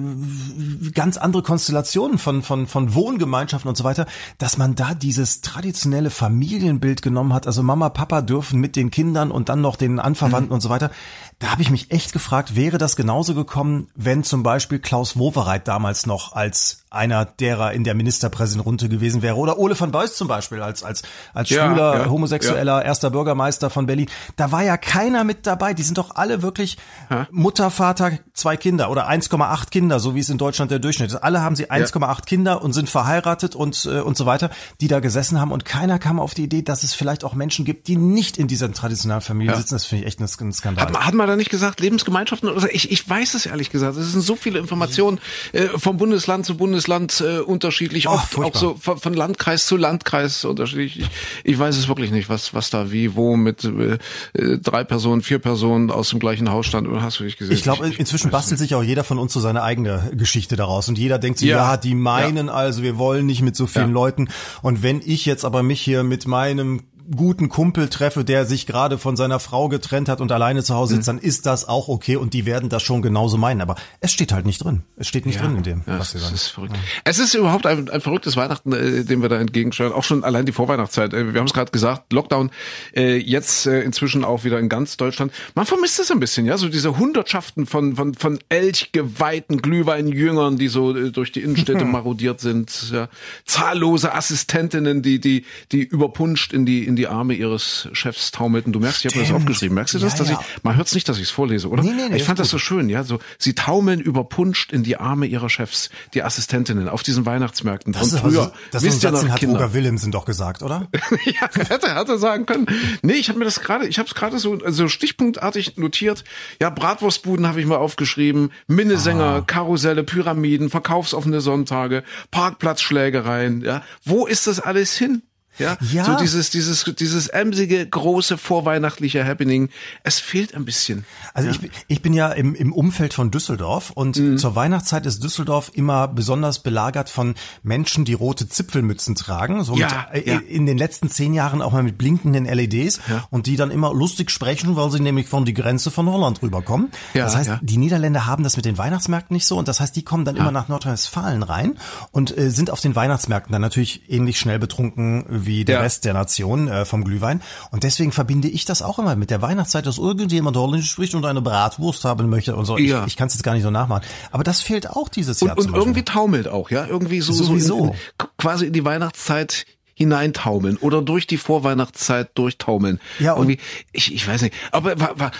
ganz 0.92 1.16
andere 1.16 1.42
Konstellationen 1.42 2.19
von 2.19 2.42
von 2.42 2.69
von 2.69 2.94
Wohngemeinschaften 2.94 3.69
und 3.69 3.76
so 3.76 3.82
weiter, 3.82 4.06
dass 4.38 4.56
man 4.56 4.76
da 4.76 4.94
dieses 4.94 5.40
traditionelle 5.40 6.10
Familienbild 6.10 7.02
genommen 7.02 7.32
hat. 7.32 7.48
Also 7.48 7.64
Mama, 7.64 7.88
Papa 7.88 8.22
dürfen 8.22 8.60
mit 8.60 8.76
den 8.76 8.92
Kindern 8.92 9.32
und 9.32 9.48
dann 9.48 9.60
noch 9.60 9.75
den 9.75 9.98
Anverwandten 9.98 10.50
mhm. 10.50 10.54
und 10.54 10.60
so 10.60 10.69
weiter. 10.69 10.90
Da 11.38 11.50
habe 11.50 11.62
ich 11.62 11.70
mich 11.70 11.90
echt 11.90 12.12
gefragt, 12.12 12.56
wäre 12.56 12.78
das 12.78 12.96
genauso 12.96 13.34
gekommen, 13.34 13.88
wenn 13.94 14.25
zum 14.25 14.42
Beispiel 14.42 14.78
Klaus 14.78 15.19
Wowereit 15.19 15.69
damals 15.69 16.06
noch 16.06 16.32
als 16.32 16.84
einer 16.94 17.25
derer 17.25 17.72
in 17.72 17.84
der 17.84 17.94
Ministerpräsidentenrunde 17.94 18.88
gewesen 18.88 19.20
wäre. 19.20 19.36
Oder 19.36 19.58
Ole 19.58 19.75
von 19.75 19.90
Beuys 19.90 20.14
zum 20.14 20.28
Beispiel 20.28 20.62
als, 20.62 20.82
als, 20.82 21.02
als 21.34 21.48
schwuler, 21.48 22.02
ja, 22.02 22.08
homosexueller 22.08 22.78
ja. 22.78 22.82
erster 22.82 23.10
Bürgermeister 23.10 23.69
von 23.69 23.86
Berlin. 23.86 24.08
Da 24.36 24.52
war 24.52 24.62
ja 24.62 24.76
keiner 24.76 25.25
mit 25.25 25.46
dabei. 25.46 25.75
Die 25.75 25.82
sind 25.82 25.98
doch 25.98 26.14
alle 26.14 26.42
wirklich 26.42 26.78
ha? 27.10 27.26
Mutter, 27.31 27.70
Vater, 27.70 28.12
zwei 28.32 28.56
Kinder 28.56 28.90
oder 28.90 29.08
1,8 29.08 29.70
Kinder, 29.70 30.00
so 30.00 30.14
wie 30.14 30.20
es 30.20 30.31
in 30.31 30.38
Deutschland 30.38 30.70
der 30.70 30.78
Durchschnitt 30.78 31.10
ist. 31.10 31.16
Alle 31.16 31.42
haben 31.42 31.56
sie 31.56 31.70
1,8 31.70 32.00
ja. 32.00 32.14
Kinder 32.25 32.62
und 32.62 32.72
sind 32.72 32.88
verheiratet 32.88 33.54
und, 33.54 33.84
äh, 33.86 34.00
und 34.00 34.16
so 34.16 34.25
weiter, 34.26 34.50
die 34.81 34.88
da 34.88 35.00
gesessen 35.00 35.40
haben. 35.40 35.52
Und 35.52 35.64
keiner 35.64 35.98
kam 35.98 36.20
auf 36.20 36.34
die 36.34 36.44
Idee, 36.44 36.62
dass 36.62 36.84
es 36.84 36.94
vielleicht 36.94 37.25
auch 37.25 37.34
Menschen 37.34 37.64
gibt, 37.64 37.88
die 37.88 37.96
nicht 37.96 38.38
in 38.38 38.46
dieser 38.46 38.72
traditionellen 38.72 39.20
Familie 39.20 39.56
sitzen. 39.56 39.75
Das 39.75 39.84
finde 39.84 40.04
ich 40.04 40.08
echt 40.08 40.20
ein 40.20 40.52
Skandal. 40.52 40.84
Hat, 40.84 40.92
man, 40.92 41.04
hat 41.06 41.14
man 41.14 41.24
da 41.26 41.37
nicht 41.37 41.50
gesagt, 41.50 41.81
Lebensgemeinschaften? 41.81 42.49
Oder 42.49 42.75
ich, 42.75 42.91
ich 42.91 43.09
weiß 43.09 43.35
es 43.35 43.47
ehrlich 43.47 43.71
gesagt. 43.71 43.97
Es 43.97 44.12
sind 44.12 44.23
so 44.23 44.37
viele 44.37 44.59
Informationen 44.59 45.21
äh, 45.53 45.67
vom 45.76 45.97
Bundesland 45.97 46.47
zu 46.47 46.56
Bundesland 46.56 47.23
äh, 47.26 47.38
unterschiedlich, 47.41 48.09
oft 48.09 48.32
furchtbar. 48.32 48.56
auch 48.56 48.61
so 48.61 48.76
von, 48.81 48.99
von, 48.99 49.15
Landkreis 49.15 49.67
zu 49.67 49.76
Landkreis 49.76 50.44
unterschiedlich. 50.44 51.00
Ich, 51.00 51.09
ich, 51.44 51.59
weiß 51.59 51.76
es 51.76 51.88
wirklich 51.88 52.11
nicht, 52.11 52.29
was 52.29 52.55
was 52.55 52.71
da 52.71 52.91
wie 52.91 53.15
wo 53.15 53.37
mit 53.37 53.65
äh, 53.65 53.99
drei 54.32 54.85
Personen, 54.85 55.23
vier 55.23 55.38
Personen 55.38 55.91
aus 55.91 56.11
dem 56.11 56.19
gleichen 56.19 56.50
Haus 56.50 56.67
stand. 56.67 56.88
Oder 56.88 57.03
hast 57.03 57.21
du 57.21 57.25
dich 57.25 57.37
gesehen? 57.37 57.55
Ich 57.55 57.62
glaube, 57.62 57.87
inzwischen 57.87 58.31
bastelt 58.31 58.59
sich 58.59 58.75
auch 58.75 58.82
jeder 58.82 59.05
von 59.05 59.19
uns 59.19 59.32
so 59.32 59.41
seine 59.41 59.62
eigene 59.62 60.11
Geschichte 60.15 60.56
daraus 60.56 60.88
und 60.88 60.99
jeder 60.99 61.19
denkt 61.19 61.38
sich, 61.38 61.49
ja, 61.49 61.73
ja 61.73 61.77
die 61.77 61.94
meinen 61.94 62.49
ja. 62.49 62.55
also, 62.55 62.82
wir 62.82 62.99
wollen 62.99 63.27
nicht 63.27 63.43
mit 63.43 63.56
so 63.56 63.67
vielen 63.67 63.88
ja. 63.88 63.94
Leuten. 63.94 64.29
Und 64.62 64.82
wenn 64.82 65.00
ich 65.05 65.27
jetzt 65.27 65.44
aber 65.44 65.62
mich 65.62 65.81
hier 65.81 66.03
mit 66.05 66.27
meinem 66.27 66.82
guten 67.15 67.49
Kumpel 67.49 67.89
treffe, 67.89 68.25
der 68.25 68.45
sich 68.45 68.67
gerade 68.67 68.99
von 68.99 69.17
seiner 69.17 69.41
Frau 69.41 69.69
getrennt 69.69 70.09
hat 70.09 70.21
und 70.21 70.33
alleine 70.33 70.62
zu 70.62 70.75
Hause 70.75 70.95
sitzt, 70.95 71.09
mhm. 71.09 71.17
dann 71.17 71.25
ist 71.25 71.47
das 71.47 71.69
auch 71.69 71.89
okay 71.89 72.17
und 72.17 72.35
die 72.35 72.47
werden 72.47 72.69
das 72.69 72.83
schon 72.83 73.03
genauso 73.03 73.37
meinen. 73.37 73.61
Aber 73.61 73.77
es 74.01 74.12
steht 74.12 74.33
halt 74.33 74.47
nicht 74.47 74.65
drin. 74.65 74.83
Es 74.97 75.09
steht 75.09 75.27
nicht 75.27 75.37
ja, 75.37 75.43
drin 75.43 75.56
in 75.56 75.62
dem, 75.62 75.83
ja, 75.87 75.99
was 75.99 76.12
sie 76.12 76.19
sagen. 76.19 76.35
Ist 76.35 76.49
verrückt. 76.49 76.75
Ja. 76.75 76.83
Es 77.05 77.19
ist 77.19 77.35
überhaupt 77.35 77.67
ein, 77.67 77.89
ein 77.89 78.01
verrücktes 78.01 78.37
Weihnachten, 78.37 78.73
äh, 78.73 79.05
dem 79.05 79.23
wir 79.23 79.29
da 79.29 79.39
entgegensteuern. 79.39 79.93
Auch 79.93 80.05
schon 80.05 80.25
allein 80.25 80.47
die 80.47 80.53
Vorweihnachtszeit. 80.53 81.12
Äh, 81.12 81.33
wir 81.33 81.41
haben 81.41 81.47
es 81.47 81.53
gerade 81.53 81.71
gesagt, 81.71 82.12
Lockdown 82.12 82.51
äh, 82.95 83.17
jetzt 83.17 83.67
äh, 83.67 83.83
inzwischen 83.83 84.25
auch 84.25 84.45
wieder 84.45 84.59
in 84.59 84.69
ganz 84.69 84.97
Deutschland. 84.97 85.33
Man 85.55 85.67
vermisst 85.67 85.99
es 86.01 86.11
ein 86.11 86.21
bisschen, 86.21 86.47
ja, 86.47 86.56
so 86.56 86.69
diese 86.69 86.99
Hundertschaften 86.99 87.67
von 87.67 87.97
von 87.97 88.15
von 88.15 88.39
Elchgeweihten 88.49 89.61
Glühweinjüngern, 89.61 90.56
die 90.56 90.69
so 90.69 90.97
äh, 90.97 91.11
durch 91.11 91.33
die 91.33 91.43
Innenstädte 91.43 91.85
marodiert 91.85 92.41
sind. 92.41 92.91
Ja. 92.93 93.09
Zahllose 93.45 94.15
Assistentinnen, 94.15 95.03
die 95.03 95.21
die 95.21 95.45
die 95.73 95.83
überpunscht 95.83 96.53
in 96.53 96.65
die 96.67 96.85
in 96.85 96.94
in 96.94 96.96
die 96.96 97.08
Arme 97.08 97.35
ihres 97.35 97.88
Chefs 97.93 98.31
taumelten. 98.31 98.73
Du 98.73 98.79
merkst, 98.79 99.05
ich 99.05 99.11
habe 99.11 99.19
mir 99.19 99.26
das 99.26 99.35
aufgeschrieben. 99.35 99.75
Merkst 99.75 99.94
du 99.94 99.99
das? 99.99 100.12
Ja, 100.12 100.19
dass 100.20 100.29
ja. 100.31 100.41
ich, 100.41 100.62
man 100.62 100.76
hört 100.76 100.87
es 100.87 100.94
nicht, 100.94 101.08
dass 101.08 101.17
ich 101.17 101.25
es 101.25 101.31
vorlese, 101.31 101.69
oder? 101.69 101.82
Nee, 101.82 101.91
nee, 101.91 102.08
nee, 102.08 102.17
ich 102.17 102.23
fand 102.23 102.38
das 102.38 102.50
so 102.50 102.58
schön, 102.58 102.88
ja. 102.88 103.02
So, 103.02 103.19
sie 103.37 103.55
taumeln 103.55 103.99
überpunscht 103.99 104.73
in 104.73 104.85
die 104.85 104.96
Arme 104.96 105.26
ihrer 105.26 105.50
Chefs, 105.50 105.91
die 106.14 106.23
Assistentinnen, 106.23 106.88
auf 106.88 107.02
diesen 107.02 107.26
Weihnachtsmärkten. 107.26 107.93
Das 107.93 108.11
von 108.11 108.20
früher. 108.20 108.41
Also, 108.41 108.52
das 108.70 108.82
wisst 108.85 109.02
ihr 109.02 109.11
noch, 109.11 109.29
hat 109.29 109.41
Kinder. 109.41 109.58
Roger 109.58 109.75
Willemsen 109.75 110.12
doch 110.12 110.25
gesagt, 110.25 110.62
oder? 110.62 110.88
ja, 111.25 111.49
hätte, 111.52 111.93
hätte 111.93 112.19
sagen 112.19 112.46
können. 112.46 112.67
Nee, 113.02 113.14
ich 113.14 113.29
habe 113.29 113.41
mir 113.41 113.44
das 113.44 113.61
gerade, 113.61 113.88
ich 113.88 113.99
habe 113.99 114.08
es 114.08 114.14
gerade 114.14 114.38
so, 114.38 114.56
so 114.64 114.87
stichpunktartig 114.87 115.76
notiert. 115.76 116.23
Ja, 116.61 116.70
Bratwurstbuden 116.70 117.49
habe 117.49 117.61
ich 117.61 117.67
mal 117.67 117.76
aufgeschrieben, 117.79 118.52
Minnesänger, 118.69 119.25
ah. 119.25 119.41
Karusselle, 119.44 120.05
Pyramiden, 120.05 120.70
verkaufsoffene 120.70 121.41
Sonntage, 121.41 122.05
Parkplatzschlägereien. 122.31 123.62
Ja, 123.62 123.82
wo 124.05 124.26
ist 124.26 124.46
das 124.46 124.61
alles 124.61 124.96
hin? 124.96 125.23
Ja, 125.59 125.77
ja. 125.93 126.05
so 126.05 126.17
dieses, 126.17 126.51
dieses, 126.51 126.85
dieses 126.99 127.29
emsige, 127.29 127.87
große, 127.87 128.39
vorweihnachtliche 128.39 129.25
Happening. 129.25 129.69
Es 130.03 130.19
fehlt 130.19 130.55
ein 130.55 130.65
bisschen. 130.65 131.05
Also 131.33 131.51
ja. 131.51 131.56
ich, 131.62 131.71
ich 131.89 132.03
bin 132.03 132.12
ja 132.12 132.29
im, 132.31 132.55
im 132.55 132.73
Umfeld 132.73 133.15
von 133.15 133.31
Düsseldorf 133.31 133.91
und 133.91 134.17
mhm. 134.17 134.39
zur 134.39 134.56
Weihnachtszeit 134.56 135.06
ist 135.06 135.23
Düsseldorf 135.23 135.71
immer 135.75 136.09
besonders 136.09 136.61
belagert 136.61 137.11
von 137.11 137.35
Menschen, 137.62 138.05
die 138.05 138.15
rote 138.15 138.49
Zipfelmützen 138.49 139.15
tragen. 139.15 139.65
So 139.65 139.77
ja, 139.77 140.09
mit, 140.12 140.27
ja. 140.27 140.39
in 140.39 140.67
den 140.67 140.79
letzten 140.79 141.09
zehn 141.09 141.35
Jahren 141.35 141.62
auch 141.62 141.73
mal 141.73 141.83
mit 141.83 141.99
blinkenden 141.99 142.47
LEDs 142.47 143.01
ja. 143.09 143.27
und 143.31 143.47
die 143.47 143.56
dann 143.56 143.71
immer 143.71 143.93
lustig 143.95 144.31
sprechen, 144.31 144.77
weil 144.77 144.91
sie 144.91 145.01
nämlich 145.01 145.29
von 145.29 145.45
die 145.45 145.55
Grenze 145.55 145.91
von 145.91 146.09
Holland 146.09 146.43
rüberkommen. 146.43 146.91
Ja, 147.15 147.25
das 147.25 147.37
heißt, 147.37 147.51
die 147.62 147.77
Niederländer 147.77 148.27
haben 148.27 148.43
das 148.43 148.56
mit 148.56 148.65
den 148.65 148.79
Weihnachtsmärkten 148.79 149.35
nicht 149.35 149.47
so 149.47 149.59
und 149.59 149.69
das 149.69 149.81
heißt, 149.81 149.95
die 149.95 150.03
kommen 150.03 150.25
dann 150.25 150.37
immer 150.37 150.51
nach 150.51 150.69
Nordrhein-Westfalen 150.69 151.43
rein 151.43 151.79
und 152.11 152.37
äh, 152.37 152.51
sind 152.51 152.71
auf 152.71 152.81
den 152.81 152.97
Weihnachtsmärkten 152.97 153.53
dann 153.53 153.62
natürlich 153.62 154.11
ähnlich 154.11 154.39
schnell 154.39 154.59
betrunken 154.59 155.44
wie 155.46 155.64
der 155.64 155.76
ja. 155.76 155.81
Rest 155.82 156.05
der 156.05 156.14
Nation 156.14 156.69
äh, 156.69 156.85
vom 156.85 157.05
Glühwein. 157.05 157.43
Und 157.70 157.82
deswegen 157.85 158.12
verbinde 158.12 158.49
ich 158.49 158.64
das 158.64 158.82
auch 158.82 158.99
immer 158.99 159.17
mit 159.17 159.31
der 159.31 159.43
Weihnachtszeit, 159.43 159.87
dass 159.87 159.99
irgendjemand 159.99 160.56
Holländisch 160.56 160.91
spricht 160.91 161.14
und 161.14 161.25
eine 161.25 161.43
Bratwurst 161.43 162.05
haben 162.05 162.29
möchte 162.29 162.56
und 162.56 162.64
so. 162.64 162.79
Ja. 162.79 163.00
Ich, 163.02 163.08
ich 163.08 163.17
kann 163.17 163.29
es 163.29 163.35
jetzt 163.35 163.43
gar 163.43 163.55
nicht 163.55 163.62
so 163.62 163.70
nachmachen. 163.70 164.05
Aber 164.31 164.44
das 164.44 164.61
fehlt 164.61 164.91
auch 164.91 165.08
dieses 165.08 165.41
Jahr. 165.41 165.56
Und, 165.56 165.69
und 165.69 165.75
irgendwie 165.75 166.05
taumelt 166.05 166.49
auch, 166.49 166.70
ja? 166.70 166.87
Irgendwie 166.87 167.20
so, 167.20 167.32
Sowieso. 167.32 167.79
so 167.79 167.85
in, 167.87 167.94
quasi 168.38 168.67
in 168.67 168.73
die 168.73 168.85
Weihnachtszeit 168.85 169.67
hineintaumeln 169.94 170.76
oder 170.76 171.02
durch 171.02 171.26
die 171.26 171.37
Vorweihnachtszeit 171.37 172.31
durchtaumeln. 172.35 173.00
Ja, 173.19 173.37
Irgendwie, 173.37 173.58
ich, 173.93 174.14
ich 174.14 174.26
weiß 174.26 174.43
nicht. 174.43 174.55
Aber, 174.73 174.93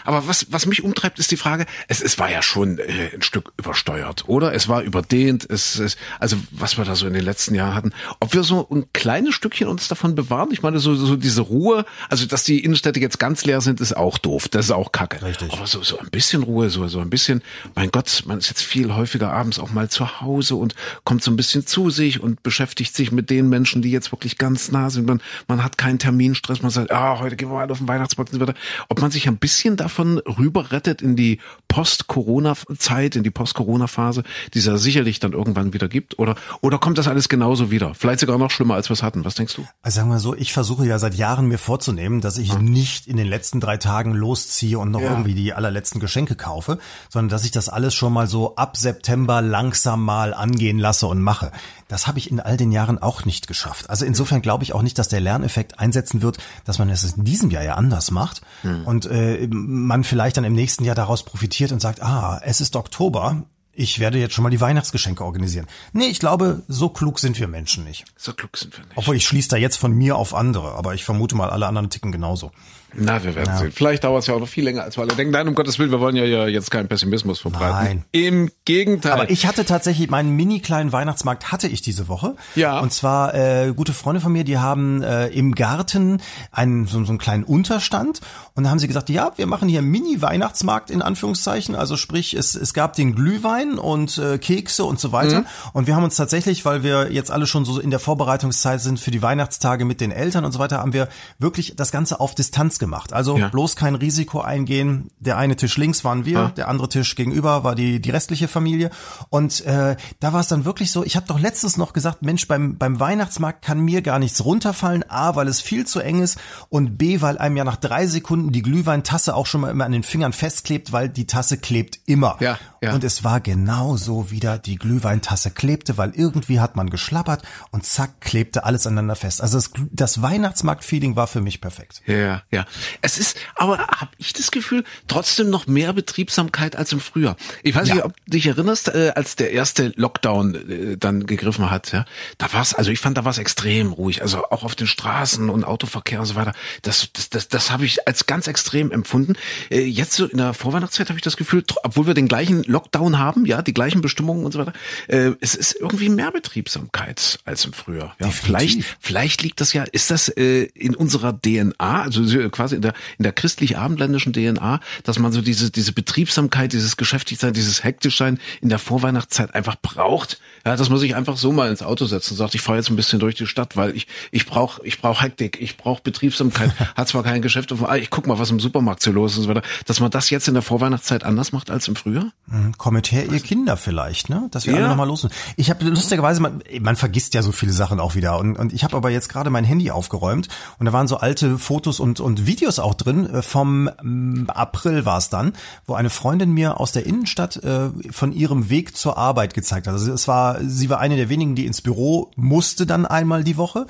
aber 0.05 0.27
was, 0.27 0.47
was 0.51 0.67
mich 0.67 0.85
umtreibt, 0.85 1.19
ist 1.19 1.31
die 1.31 1.37
Frage, 1.37 1.67
es, 1.89 2.01
es 2.01 2.19
war 2.19 2.31
ja 2.31 2.43
schon 2.43 2.79
äh, 2.79 3.11
ein 3.15 3.23
Stück 3.23 3.53
übersteuert, 3.59 4.29
oder? 4.29 4.55
Es 4.55 4.69
war 4.69 4.83
überdehnt, 4.83 5.49
es, 5.49 5.79
es, 5.79 5.97
also 6.21 6.37
was 6.51 6.79
wir 6.79 6.85
da 6.85 6.95
so 6.95 7.06
in 7.06 7.12
den 7.12 7.25
letzten 7.25 7.55
Jahren 7.55 7.75
hatten. 7.75 7.93
Ob 8.21 8.33
wir 8.35 8.45
so 8.45 8.67
ein 8.71 8.87
kleines 8.93 9.34
Stückchen 9.34 9.69
uns 9.69 9.89
davon 9.89 10.15
bewahren? 10.15 10.51
Ich 10.53 10.63
meine, 10.63 10.79
so, 10.79 10.94
so 10.94 11.17
diese 11.17 11.43
Ruhe, 11.43 11.84
also 12.08 12.27
dass 12.27 12.44
die 12.44 12.63
Innenstädte 12.63 13.01
jetzt 13.01 13.19
ganz 13.19 13.44
leer 13.44 13.61
sind, 13.61 13.81
ist 13.81 13.96
auch 13.96 14.19
doof. 14.19 14.49
Das 14.49 14.67
ist 14.67 14.70
auch 14.70 14.93
kacke. 14.93 15.23
Richtig. 15.23 15.53
Aber 15.53 15.67
so, 15.67 15.82
so 15.82 15.99
ein 15.99 16.11
bisschen 16.11 16.43
Ruhe, 16.43 16.70
so, 16.70 16.87
so 16.89 17.01
ein 17.01 17.11
bisschen, 17.11 17.43
mein 17.75 17.91
Gott, 17.91 18.23
man 18.27 18.39
ist 18.39 18.49
jetzt 18.49 18.63
viel 18.63 18.94
häufiger 18.94 19.32
abends 19.32 19.58
auch 19.58 19.70
mal 19.70 19.89
zu 19.89 20.20
Hause 20.20 20.56
und 20.56 20.75
kommt 21.05 21.23
so 21.23 21.31
ein 21.31 21.37
bisschen 21.37 21.67
zu 21.67 21.91
sich 21.91 22.20
und 22.20 22.43
beschäftigt 22.43 22.94
sich 22.94 23.13
mit 23.13 23.31
den 23.31 23.49
Menschen, 23.49 23.82
die 23.82 23.91
jetzt 23.91 24.13
wirklich 24.13 24.39
ganz 24.44 24.70
nah 24.70 24.91
sind. 24.91 25.06
Man, 25.06 25.22
man 25.48 25.65
hat 25.65 25.79
keinen 25.79 25.98
Terminstress. 25.98 26.60
Man 26.60 26.70
sagt, 26.70 26.93
ah, 26.93 27.19
heute 27.19 27.34
gehen 27.34 27.48
wir 27.48 27.55
mal 27.55 27.70
auf 27.70 27.79
den 27.79 27.89
Weihnachtsmarkt 27.89 28.31
und 28.34 28.41
so 28.41 28.46
weiter. 28.46 28.58
Ob 28.91 29.01
man 29.01 29.10
sich 29.10 29.27
ein 29.27 29.39
bisschen 29.39 29.79
davon 29.79 30.19
rüber 30.19 30.70
rettet 30.70 31.01
in 31.01 31.17
die 31.17 31.41
Post-Corona-Zeit, 31.69 33.17
in 33.17 33.22
die 33.22 33.31
Post-Corona-Phase, 33.31 34.22
die 34.53 34.58
es 34.58 34.67
ja 34.67 34.77
sicherlich 34.77 35.19
dann 35.19 35.32
irgendwann 35.32 35.72
wieder 35.72 35.89
gibt, 35.89 36.19
oder, 36.19 36.34
oder 36.60 36.79
kommt 36.79 36.98
das 36.98 37.08
alles 37.08 37.31
genauso 37.31 37.70
wieder? 37.70 37.94
Vielleicht 37.94 38.20
sogar 38.20 38.36
noch 38.36 38.51
schlimmer, 38.51 38.74
als 38.74 38.91
wir 38.91 38.94
es 38.94 39.03
hatten. 39.03 39.24
Was 39.24 39.34
denkst 39.34 39.55
du? 39.55 39.67
Also 39.81 39.96
sagen 39.96 40.10
wir 40.10 40.19
so, 40.19 40.34
ich 40.34 40.53
versuche 40.53 40.86
ja 40.86 40.98
seit 40.98 41.15
Jahren 41.15 41.46
mir 41.46 41.58
vorzunehmen, 41.58 42.20
dass 42.20 42.36
ich 42.36 42.53
hm. 42.53 42.67
nicht 42.67 43.06
in 43.06 43.17
den 43.17 43.27
letzten 43.27 43.60
drei 43.60 43.79
Tagen 43.79 44.13
losziehe 44.13 44.79
und 44.79 44.91
noch 44.91 45.01
ja. 45.01 45.10
irgendwie 45.10 45.34
die 45.34 45.55
allerletzten 45.55 46.01
Geschenke 46.01 46.34
kaufe, 46.34 46.79
sondern 47.08 47.31
dass 47.31 47.46
ich 47.46 47.51
das 47.51 47.70
alles 47.70 47.94
schon 47.94 48.13
mal 48.13 48.27
so 48.27 48.56
ab 48.56 48.77
September 48.77 49.41
langsam 49.41 50.05
mal 50.05 50.34
angehen 50.34 50.79
lasse 50.79 51.06
und 51.06 51.22
mache. 51.22 51.51
Das 51.94 52.08
habe 52.08 52.19
ich 52.19 52.29
in 52.29 52.41
all 52.41 52.56
den 52.56 52.72
Jahren 52.72 52.98
auch 52.98 53.24
nicht 53.24 53.46
geschafft. 53.46 53.89
Also 53.89 54.05
insofern 54.05 54.43
glaube 54.43 54.65
ich 54.65 54.72
auch 54.72 54.82
nicht, 54.82 54.98
dass 54.98 55.06
der 55.06 55.20
Lerneffekt 55.20 55.79
einsetzen 55.79 56.22
wird, 56.22 56.39
dass 56.65 56.81
man 56.81 56.91
es 56.91 57.05
in 57.05 57.22
diesem 57.22 57.53
Jahr 57.53 57.63
ja 57.63 57.74
anders 57.74 58.10
macht 58.10 58.43
hm. 58.63 58.84
und 58.84 59.06
äh, 59.06 59.46
man 59.48 60.03
vielleicht 60.03 60.36
dann 60.36 60.43
im 60.43 60.55
nächsten 60.55 60.82
Jahr 60.82 60.96
daraus 60.96 61.24
profitiert 61.24 61.70
und 61.70 61.79
sagt, 61.79 62.03
ah, 62.03 62.41
es 62.43 62.60
ist 62.60 62.74
Oktober, 62.74 63.44
ich 63.72 64.01
werde 64.01 64.19
jetzt 64.19 64.34
schon 64.34 64.43
mal 64.43 64.51
die 64.51 64.60
Weihnachtsgeschenke 64.60 65.24
organisieren. 65.24 65.69
Nee, 65.93 66.06
ich 66.06 66.19
glaube, 66.19 66.65
so 66.67 66.89
klug 66.89 67.20
sind 67.20 67.39
wir 67.39 67.46
Menschen 67.46 67.84
nicht. 67.84 68.05
So 68.17 68.32
klug 68.32 68.56
sind 68.56 68.77
wir 68.77 68.84
nicht. 68.86 68.96
Obwohl 68.96 69.15
ich 69.15 69.24
schließe 69.24 69.51
da 69.51 69.56
jetzt 69.56 69.77
von 69.77 69.93
mir 69.93 70.17
auf 70.17 70.34
andere, 70.34 70.72
aber 70.72 70.94
ich 70.94 71.05
vermute 71.05 71.36
mal, 71.36 71.51
alle 71.51 71.69
anderen 71.69 71.91
ticken 71.91 72.10
genauso. 72.10 72.51
Na, 72.96 73.22
wir 73.22 73.34
werden 73.34 73.53
ja. 73.53 73.58
sehen. 73.58 73.72
Vielleicht 73.72 74.05
dauert 74.05 74.22
es 74.22 74.27
ja 74.27 74.34
auch 74.34 74.41
noch 74.41 74.48
viel 74.48 74.65
länger, 74.65 74.82
als 74.82 74.96
wir 74.96 75.03
alle 75.03 75.15
denken. 75.15 75.32
Nein, 75.32 75.48
um 75.48 75.55
Gottes 75.55 75.79
Willen, 75.79 75.91
wir 75.91 76.01
wollen 76.01 76.17
ja 76.17 76.46
jetzt 76.46 76.70
keinen 76.70 76.89
Pessimismus 76.89 77.41
verbreiten. 77.41 77.74
Nein. 77.74 78.05
Im 78.13 78.51
Gegenteil. 78.65 79.13
Aber 79.13 79.31
ich 79.31 79.46
hatte 79.46 79.65
tatsächlich, 79.65 80.10
meinen 80.10 80.31
mini 80.31 80.60
kleinen 80.60 80.93
Weihnachtsmarkt 80.93 81.53
hatte 81.53 81.69
ich 81.69 81.82
diese 81.82 82.08
Woche. 82.08 82.36
Ja. 82.55 82.81
Und 82.81 82.93
zwar 82.93 83.34
äh, 83.34 83.72
gute 83.74 83.93
Freunde 83.93 84.20
von 84.20 84.32
mir, 84.32 84.44
die 84.44 84.58
haben 84.58 85.03
äh, 85.03 85.29
im 85.29 85.55
Garten 85.55 86.20
einen 86.53 86.86
so, 86.86 87.03
so 87.05 87.10
einen 87.10 87.19
kleinen 87.19 87.44
Unterstand 87.44 88.20
und 88.55 88.65
da 88.65 88.70
haben 88.70 88.79
sie 88.79 88.86
gesagt, 88.86 89.08
ja, 89.10 89.32
wir 89.36 89.46
machen 89.46 89.69
hier 89.69 89.82
Mini-Weihnachtsmarkt 89.82 90.91
in 90.91 91.03
Anführungszeichen. 91.03 91.74
Also 91.74 91.96
sprich, 91.96 92.34
es, 92.34 92.55
es 92.55 92.72
gab 92.72 92.94
den 92.94 93.15
Glühwein 93.15 93.79
und 93.79 94.17
äh, 94.19 94.39
Kekse 94.39 94.84
und 94.84 95.01
so 95.01 95.10
weiter. 95.10 95.41
Mhm. 95.41 95.46
Und 95.72 95.86
wir 95.89 95.96
haben 95.96 96.05
uns 96.05 96.17
tatsächlich, 96.17 96.65
weil 96.65 96.82
wir 96.82 97.13
jetzt 97.13 97.31
alle 97.31 97.46
schon 97.46 97.65
so 97.65 97.81
in 97.81 97.91
der 97.91 97.98
Vorbereitungszeit 97.98 98.81
sind 98.81 99.01
für 99.01 99.10
die 99.10 99.22
Weihnachtstage 99.22 99.84
mit 99.84 100.01
den 100.01 100.13
Eltern 100.13 100.44
und 100.44 100.53
so 100.53 100.58
weiter, 100.60 100.79
haben 100.79 100.93
wir 100.93 101.08
wirklich 101.39 101.74
das 101.77 101.91
Ganze 101.91 102.20
auf 102.20 102.34
Distanz 102.34 102.79
gemacht. 102.84 103.14
Also 103.14 103.38
ja. 103.38 103.48
bloß 103.48 103.76
kein 103.76 103.94
Risiko 103.94 104.43
eingehen. 104.43 105.10
Der 105.19 105.38
eine 105.38 105.56
Tisch 105.56 105.79
links 105.79 106.05
waren 106.05 106.26
wir, 106.26 106.32
ja. 106.32 106.48
der 106.50 106.69
andere 106.69 106.91
Tisch 106.91 107.14
gegenüber 107.14 107.64
war 107.64 107.74
die, 107.74 107.98
die 107.98 108.10
restliche 108.10 108.46
Familie. 108.46 108.91
Und 109.31 109.64
äh, 109.64 109.96
da 110.20 110.32
war 110.34 110.41
es 110.41 110.48
dann 110.48 110.67
wirklich 110.67 110.93
so, 110.93 111.03
ich 111.03 111.17
habe 111.17 111.26
doch 111.26 111.41
letztens 111.41 111.79
noch 111.79 111.94
gesagt, 111.94 112.20
Mensch, 112.20 112.46
beim, 112.46 112.76
beim 112.76 113.00
Weihnachtsmarkt 113.00 113.64
kann 113.64 113.81
mir 113.81 114.03
gar 114.03 114.19
nichts 114.19 114.44
runterfallen. 114.44 115.03
A, 115.08 115.34
weil 115.34 115.48
es 115.48 115.62
viel 115.62 115.86
zu 115.86 116.00
eng 116.00 116.20
ist 116.20 116.38
und 116.69 116.98
B, 116.98 117.22
weil 117.22 117.38
einem 117.38 117.56
ja 117.56 117.64
nach 117.64 117.76
drei 117.76 118.06
Sekunden 118.06 118.53
die 118.53 118.60
Glühweintasse 118.62 119.34
auch 119.34 119.46
schon 119.46 119.62
mal 119.62 119.70
immer 119.70 119.86
an 119.86 119.93
den 119.93 120.03
Fingern 120.03 120.34
festklebt, 120.34 120.93
weil 120.93 121.08
die 121.08 121.26
Tasse 121.26 121.56
klebt 121.56 122.00
immer. 122.05 122.36
Ja, 122.41 122.58
ja. 122.82 122.93
Und 122.93 123.03
es 123.03 123.24
war 123.24 123.41
genau 123.41 123.96
so 123.96 124.31
wieder, 124.31 124.58
die 124.58 124.76
Glühweintasse 124.76 125.50
klebte, 125.50 125.96
weil 125.96 126.12
irgendwie 126.14 126.60
hat 126.60 126.76
man 126.76 126.91
geschlappert 126.91 127.43
und 127.70 127.86
zack, 127.86 128.20
klebte 128.20 128.64
alles 128.64 128.86
aneinander 128.86 129.17
fest. 129.17 129.41
Also 129.41 129.56
das, 129.56 129.70
das 129.91 130.20
Weihnachtsmarkt-Feeling 130.20 131.17
war 131.17 131.26
für 131.26 131.41
mich 131.41 131.62
perfekt. 131.62 132.03
Ja, 132.06 132.43
ja. 132.50 132.67
Es 133.01 133.19
ist, 133.19 133.37
aber 133.57 133.79
habe 133.79 134.11
ich 134.19 134.33
das 134.33 134.51
Gefühl, 134.51 134.85
trotzdem 135.09 135.51
noch 135.51 135.67
mehr 135.67 135.93
Betriebsamkeit 135.93 136.77
als 136.77 136.93
im 136.93 137.01
Frühjahr. 137.01 137.37
Ich 137.63 137.75
weiß 137.75 137.89
ja. 137.89 137.95
nicht, 137.95 138.05
ob 138.05 138.17
du 138.17 138.31
dich 138.31 138.47
erinnerst, 138.47 138.89
äh, 138.89 139.13
als 139.15 139.37
der 139.37 139.53
erste 139.53 139.93
Lockdown 139.97 140.55
äh, 140.55 140.97
dann 140.97 141.27
gegriffen 141.27 141.71
hat, 141.71 141.93
ja, 141.93 142.05
da 142.39 142.53
war 142.53 142.63
es, 142.63 142.75
also 142.75 142.91
ich 142.91 142.99
fand, 142.99 143.17
da 143.19 143.25
war 143.25 143.31
es 143.31 143.39
extrem 143.39 143.93
ruhig, 143.93 144.23
also 144.23 144.45
auch 144.51 144.65
auf 144.65 144.75
den 144.75 144.87
Straßen 144.87 145.51
und 145.51 145.65
Autoverkehr 145.65 146.21
und 146.21 146.27
so 146.27 146.35
weiter. 146.35 146.53
Das, 146.83 147.09
das, 147.13 147.31
das, 147.31 147.49
das 147.49 147.71
habe 147.71 147.85
ich 147.85 148.07
als 148.07 148.27
ganz 148.27 148.47
extrem 148.47 148.91
empfunden. 148.91 149.35
Äh, 149.71 149.83
jetzt 149.83 150.13
so 150.13 150.27
in 150.27 150.39
der 150.39 150.55
Vorweihnachtszeit 150.55 151.09
habe 151.09 151.19
ich 151.19 151.25
das 151.25 151.37
Gefühl, 151.37 151.65
obwohl 151.83 152.07
wir 152.07 152.15
den 152.15 152.29
gleichen 152.29 152.63
Lockdown 152.65 153.19
haben, 153.19 153.47
ja, 153.47 153.63
die 153.63 153.75
gleichen 153.75 154.01
Bestimmungen 154.01 154.45
und 154.45 154.53
so 154.53 154.59
weiter, 154.59 154.73
äh, 155.09 155.33
es 155.41 155.55
ist 155.55 155.77
irgendwie 155.79 156.09
mehr 156.09 156.31
Betriebsamkeit 156.31 157.39
als 157.45 157.65
im 157.65 157.73
Frühjahr. 157.73 158.15
Ja, 158.21 158.31
vielleicht, 158.31 158.83
vielleicht 159.01 159.43
liegt 159.43 159.61
das 159.61 159.73
ja, 159.73 159.85
ist 159.85 160.11
das 160.11 160.29
äh, 160.29 160.65
in 160.75 160.95
unserer 160.95 161.39
DNA, 161.41 162.03
also 162.03 162.23
quasi 162.51 162.64
in 162.73 162.83
der 162.83 162.94
in 163.19 163.23
der 163.23 163.33
christlich-abendländischen 163.33 164.33
DNA, 164.33 164.81
dass 165.03 165.19
man 165.19 165.33
so 165.33 165.41
diese, 165.41 165.71
diese 165.71 165.93
Betriebsamkeit, 165.93 166.73
dieses 166.73 166.97
Geschäftigsein, 166.97 167.53
dieses 167.53 167.85
Hektischsein 167.85 168.39
in 168.61 168.69
der 168.69 168.79
Vorweihnachtszeit 168.79 169.55
einfach 169.55 169.77
braucht. 169.81 170.41
Ja, 170.67 170.77
dass 170.77 170.89
man 170.89 170.99
sich 170.99 171.15
einfach 171.15 171.37
so 171.37 171.53
mal 171.53 171.69
ins 171.69 171.83
Auto 171.83 172.06
setzt 172.06 172.31
und 172.31 172.39
sagt, 172.39 172.55
ich 172.55 172.63
fahre 172.63 172.79
jetzt 172.79 172.89
ein 172.89 172.97
bisschen 172.97 173.21
durch 173.21 173.35
die 173.35 173.47
Stadt, 173.47 173.77
weil 173.77 173.94
ich, 173.94 174.06
ich 174.31 174.47
brauche 174.47 174.85
ich 174.85 175.01
brauch 175.01 175.23
Hektik, 175.23 175.61
ich 175.61 175.77
brauche 175.77 176.03
Betriebsamkeit, 176.03 176.73
hat 176.97 177.09
zwar 177.09 177.23
kein 177.23 177.43
Geschäft, 177.43 177.71
aber 177.71 177.99
ich 177.99 178.11
guck 178.11 178.27
mal, 178.27 178.39
was 178.39 178.51
im 178.51 178.61
Supermarkt 178.61 179.03
so 179.03 179.13
los 179.13 179.33
ist 179.33 179.39
und 179.39 179.44
so 179.44 179.49
weiter. 179.51 179.63
Dass 179.87 180.01
man 180.01 180.11
das 180.11 180.31
jetzt 180.31 180.49
in 180.49 180.55
der 180.55 180.63
Vorweihnachtszeit 180.63 181.25
anders 181.25 181.53
macht 181.53 181.71
als 181.71 181.89
im 181.89 181.97
Frühjahr? 181.97 182.33
Hm, 182.49 182.77
kommet 182.79 183.13
her, 183.13 183.31
ihr 183.31 183.41
Kinder 183.41 183.77
vielleicht, 183.77 184.31
ne? 184.31 184.49
Dass 184.51 184.67
wir 184.67 184.73
ja. 184.73 184.81
alle 184.81 184.89
nochmal 184.89 185.06
los 185.06 185.23
sind. 185.23 185.35
Ich 185.56 185.71
habe 185.71 185.85
lustigerweise, 185.85 186.41
man, 186.41 186.63
man 186.81 186.97
vergisst 186.97 187.35
ja 187.35 187.43
so 187.43 187.53
viele 187.53 187.73
Sachen 187.73 188.01
auch 188.01 188.15
wieder. 188.15 188.39
Und, 188.39 188.56
und 188.56 188.73
ich 188.73 188.85
habe 188.85 188.97
aber 188.97 189.11
jetzt 189.11 189.29
gerade 189.29 189.51
mein 189.51 189.65
Handy 189.65 189.91
aufgeräumt 189.91 190.49
und 190.79 190.87
da 190.87 190.93
waren 190.93 191.09
so 191.09 191.19
alte 191.19 191.59
Fotos 191.59 192.01
und, 192.01 192.21
und 192.21 192.44
Videos 192.46 192.79
auch 192.79 192.94
drin 192.94 193.29
äh, 193.29 193.43
vom 193.43 193.91
mm, 194.03 194.46
April 194.48 195.05
war 195.05 195.19
es 195.19 195.29
dann, 195.29 195.53
wo 195.86 195.94
eine 195.94 196.10
Freundin 196.10 196.53
mir 196.53 196.81
aus 196.81 196.93
der 196.93 197.06
Innenstadt 197.06 197.56
äh, 197.56 197.91
von 198.10 198.32
ihrem 198.32 198.70
Weg 198.70 198.96
zur 198.96 199.19
Arbeit 199.19 199.55
gezeigt 199.55 199.86
hat. 199.86 199.94
Also 199.94 200.13
es 200.13 200.29
war, 200.29 200.58
sie 200.63 200.91
war 200.91 201.01
eine 201.01 201.17
der 201.17 201.29
wenigen, 201.29 201.55
die 201.55 201.67
ins 201.67 201.82
Büro 201.82 202.31
musste 202.36 202.86
dann 202.86 203.06
einmal 203.06 203.44
die 203.44 203.56
Woche 203.56 203.86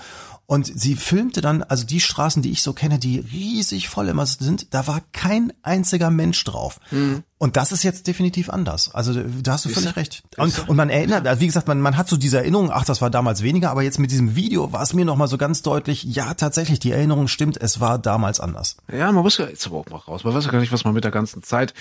und 0.47 0.67
sie 0.67 0.95
filmte 0.95 1.41
dann, 1.41 1.63
also 1.63 1.87
die 1.87 2.01
Straßen, 2.01 2.43
die 2.43 2.51
ich 2.51 2.63
so 2.63 2.75
kenne, 2.75 2.99
die 2.99 3.19
riesig 3.19 3.89
voll 3.89 4.09
immer 4.09 4.27
sind, 4.27 4.75
da 4.75 4.87
war 4.87 5.01
kein 5.13 5.53
einziger 5.63 6.11
Mensch 6.11 6.45
drauf. 6.45 6.81
Mhm. 6.91 7.23
Und 7.39 7.57
das 7.57 7.73
ist 7.73 7.83
jetzt 7.83 8.07
definitiv 8.07 8.49
anders. 8.49 8.95
Also 8.95 9.13
da 9.43 9.53
hast 9.53 9.65
du 9.65 9.69
völlig 9.69 9.97
recht. 9.97 10.23
Und, 10.37 10.69
und 10.69 10.77
man 10.77 10.89
erinnert, 10.89 11.27
also 11.27 11.41
wie 11.41 11.47
gesagt, 11.47 11.67
man, 11.67 11.81
man 11.81 11.97
hat 11.97 12.09
so 12.09 12.17
diese 12.17 12.39
Erinnerung, 12.39 12.71
ach, 12.73 12.85
das 12.85 13.03
war 13.03 13.11
damals 13.11 13.43
weniger, 13.43 13.71
aber 13.71 13.83
jetzt 13.83 13.99
mit 13.99 14.13
diesem 14.13 14.37
Video 14.37 14.73
war 14.73 14.83
es 14.83 14.95
mir 14.95 15.05
nochmal 15.05 15.27
so 15.27 15.37
ganz 15.37 15.61
deutlich, 15.63 16.05
ja, 16.05 16.35
tatsächlich, 16.35 16.79
die 16.79 16.93
Erinnerung 16.93 17.27
stimmt, 17.27 17.61
es 17.61 17.81
war 17.81 17.99
damals 17.99 18.39
anders. 18.39 18.77
Ja, 18.91 19.11
man 19.11 19.25
muss 19.25 19.37
ja 19.39 19.47
jetzt 19.47 19.67
aber 19.67 19.79
auch 19.79 19.87
mal 19.87 19.97
raus. 19.97 20.23
Man 20.23 20.33
weiß 20.33 20.45
ja 20.45 20.53
gar 20.53 20.61
nicht, 20.61 20.73
was 20.73 20.85
man 20.85 20.95
mit 20.95 21.03
der 21.03 21.11
ganzen 21.11 21.43
Zeit, 21.43 21.75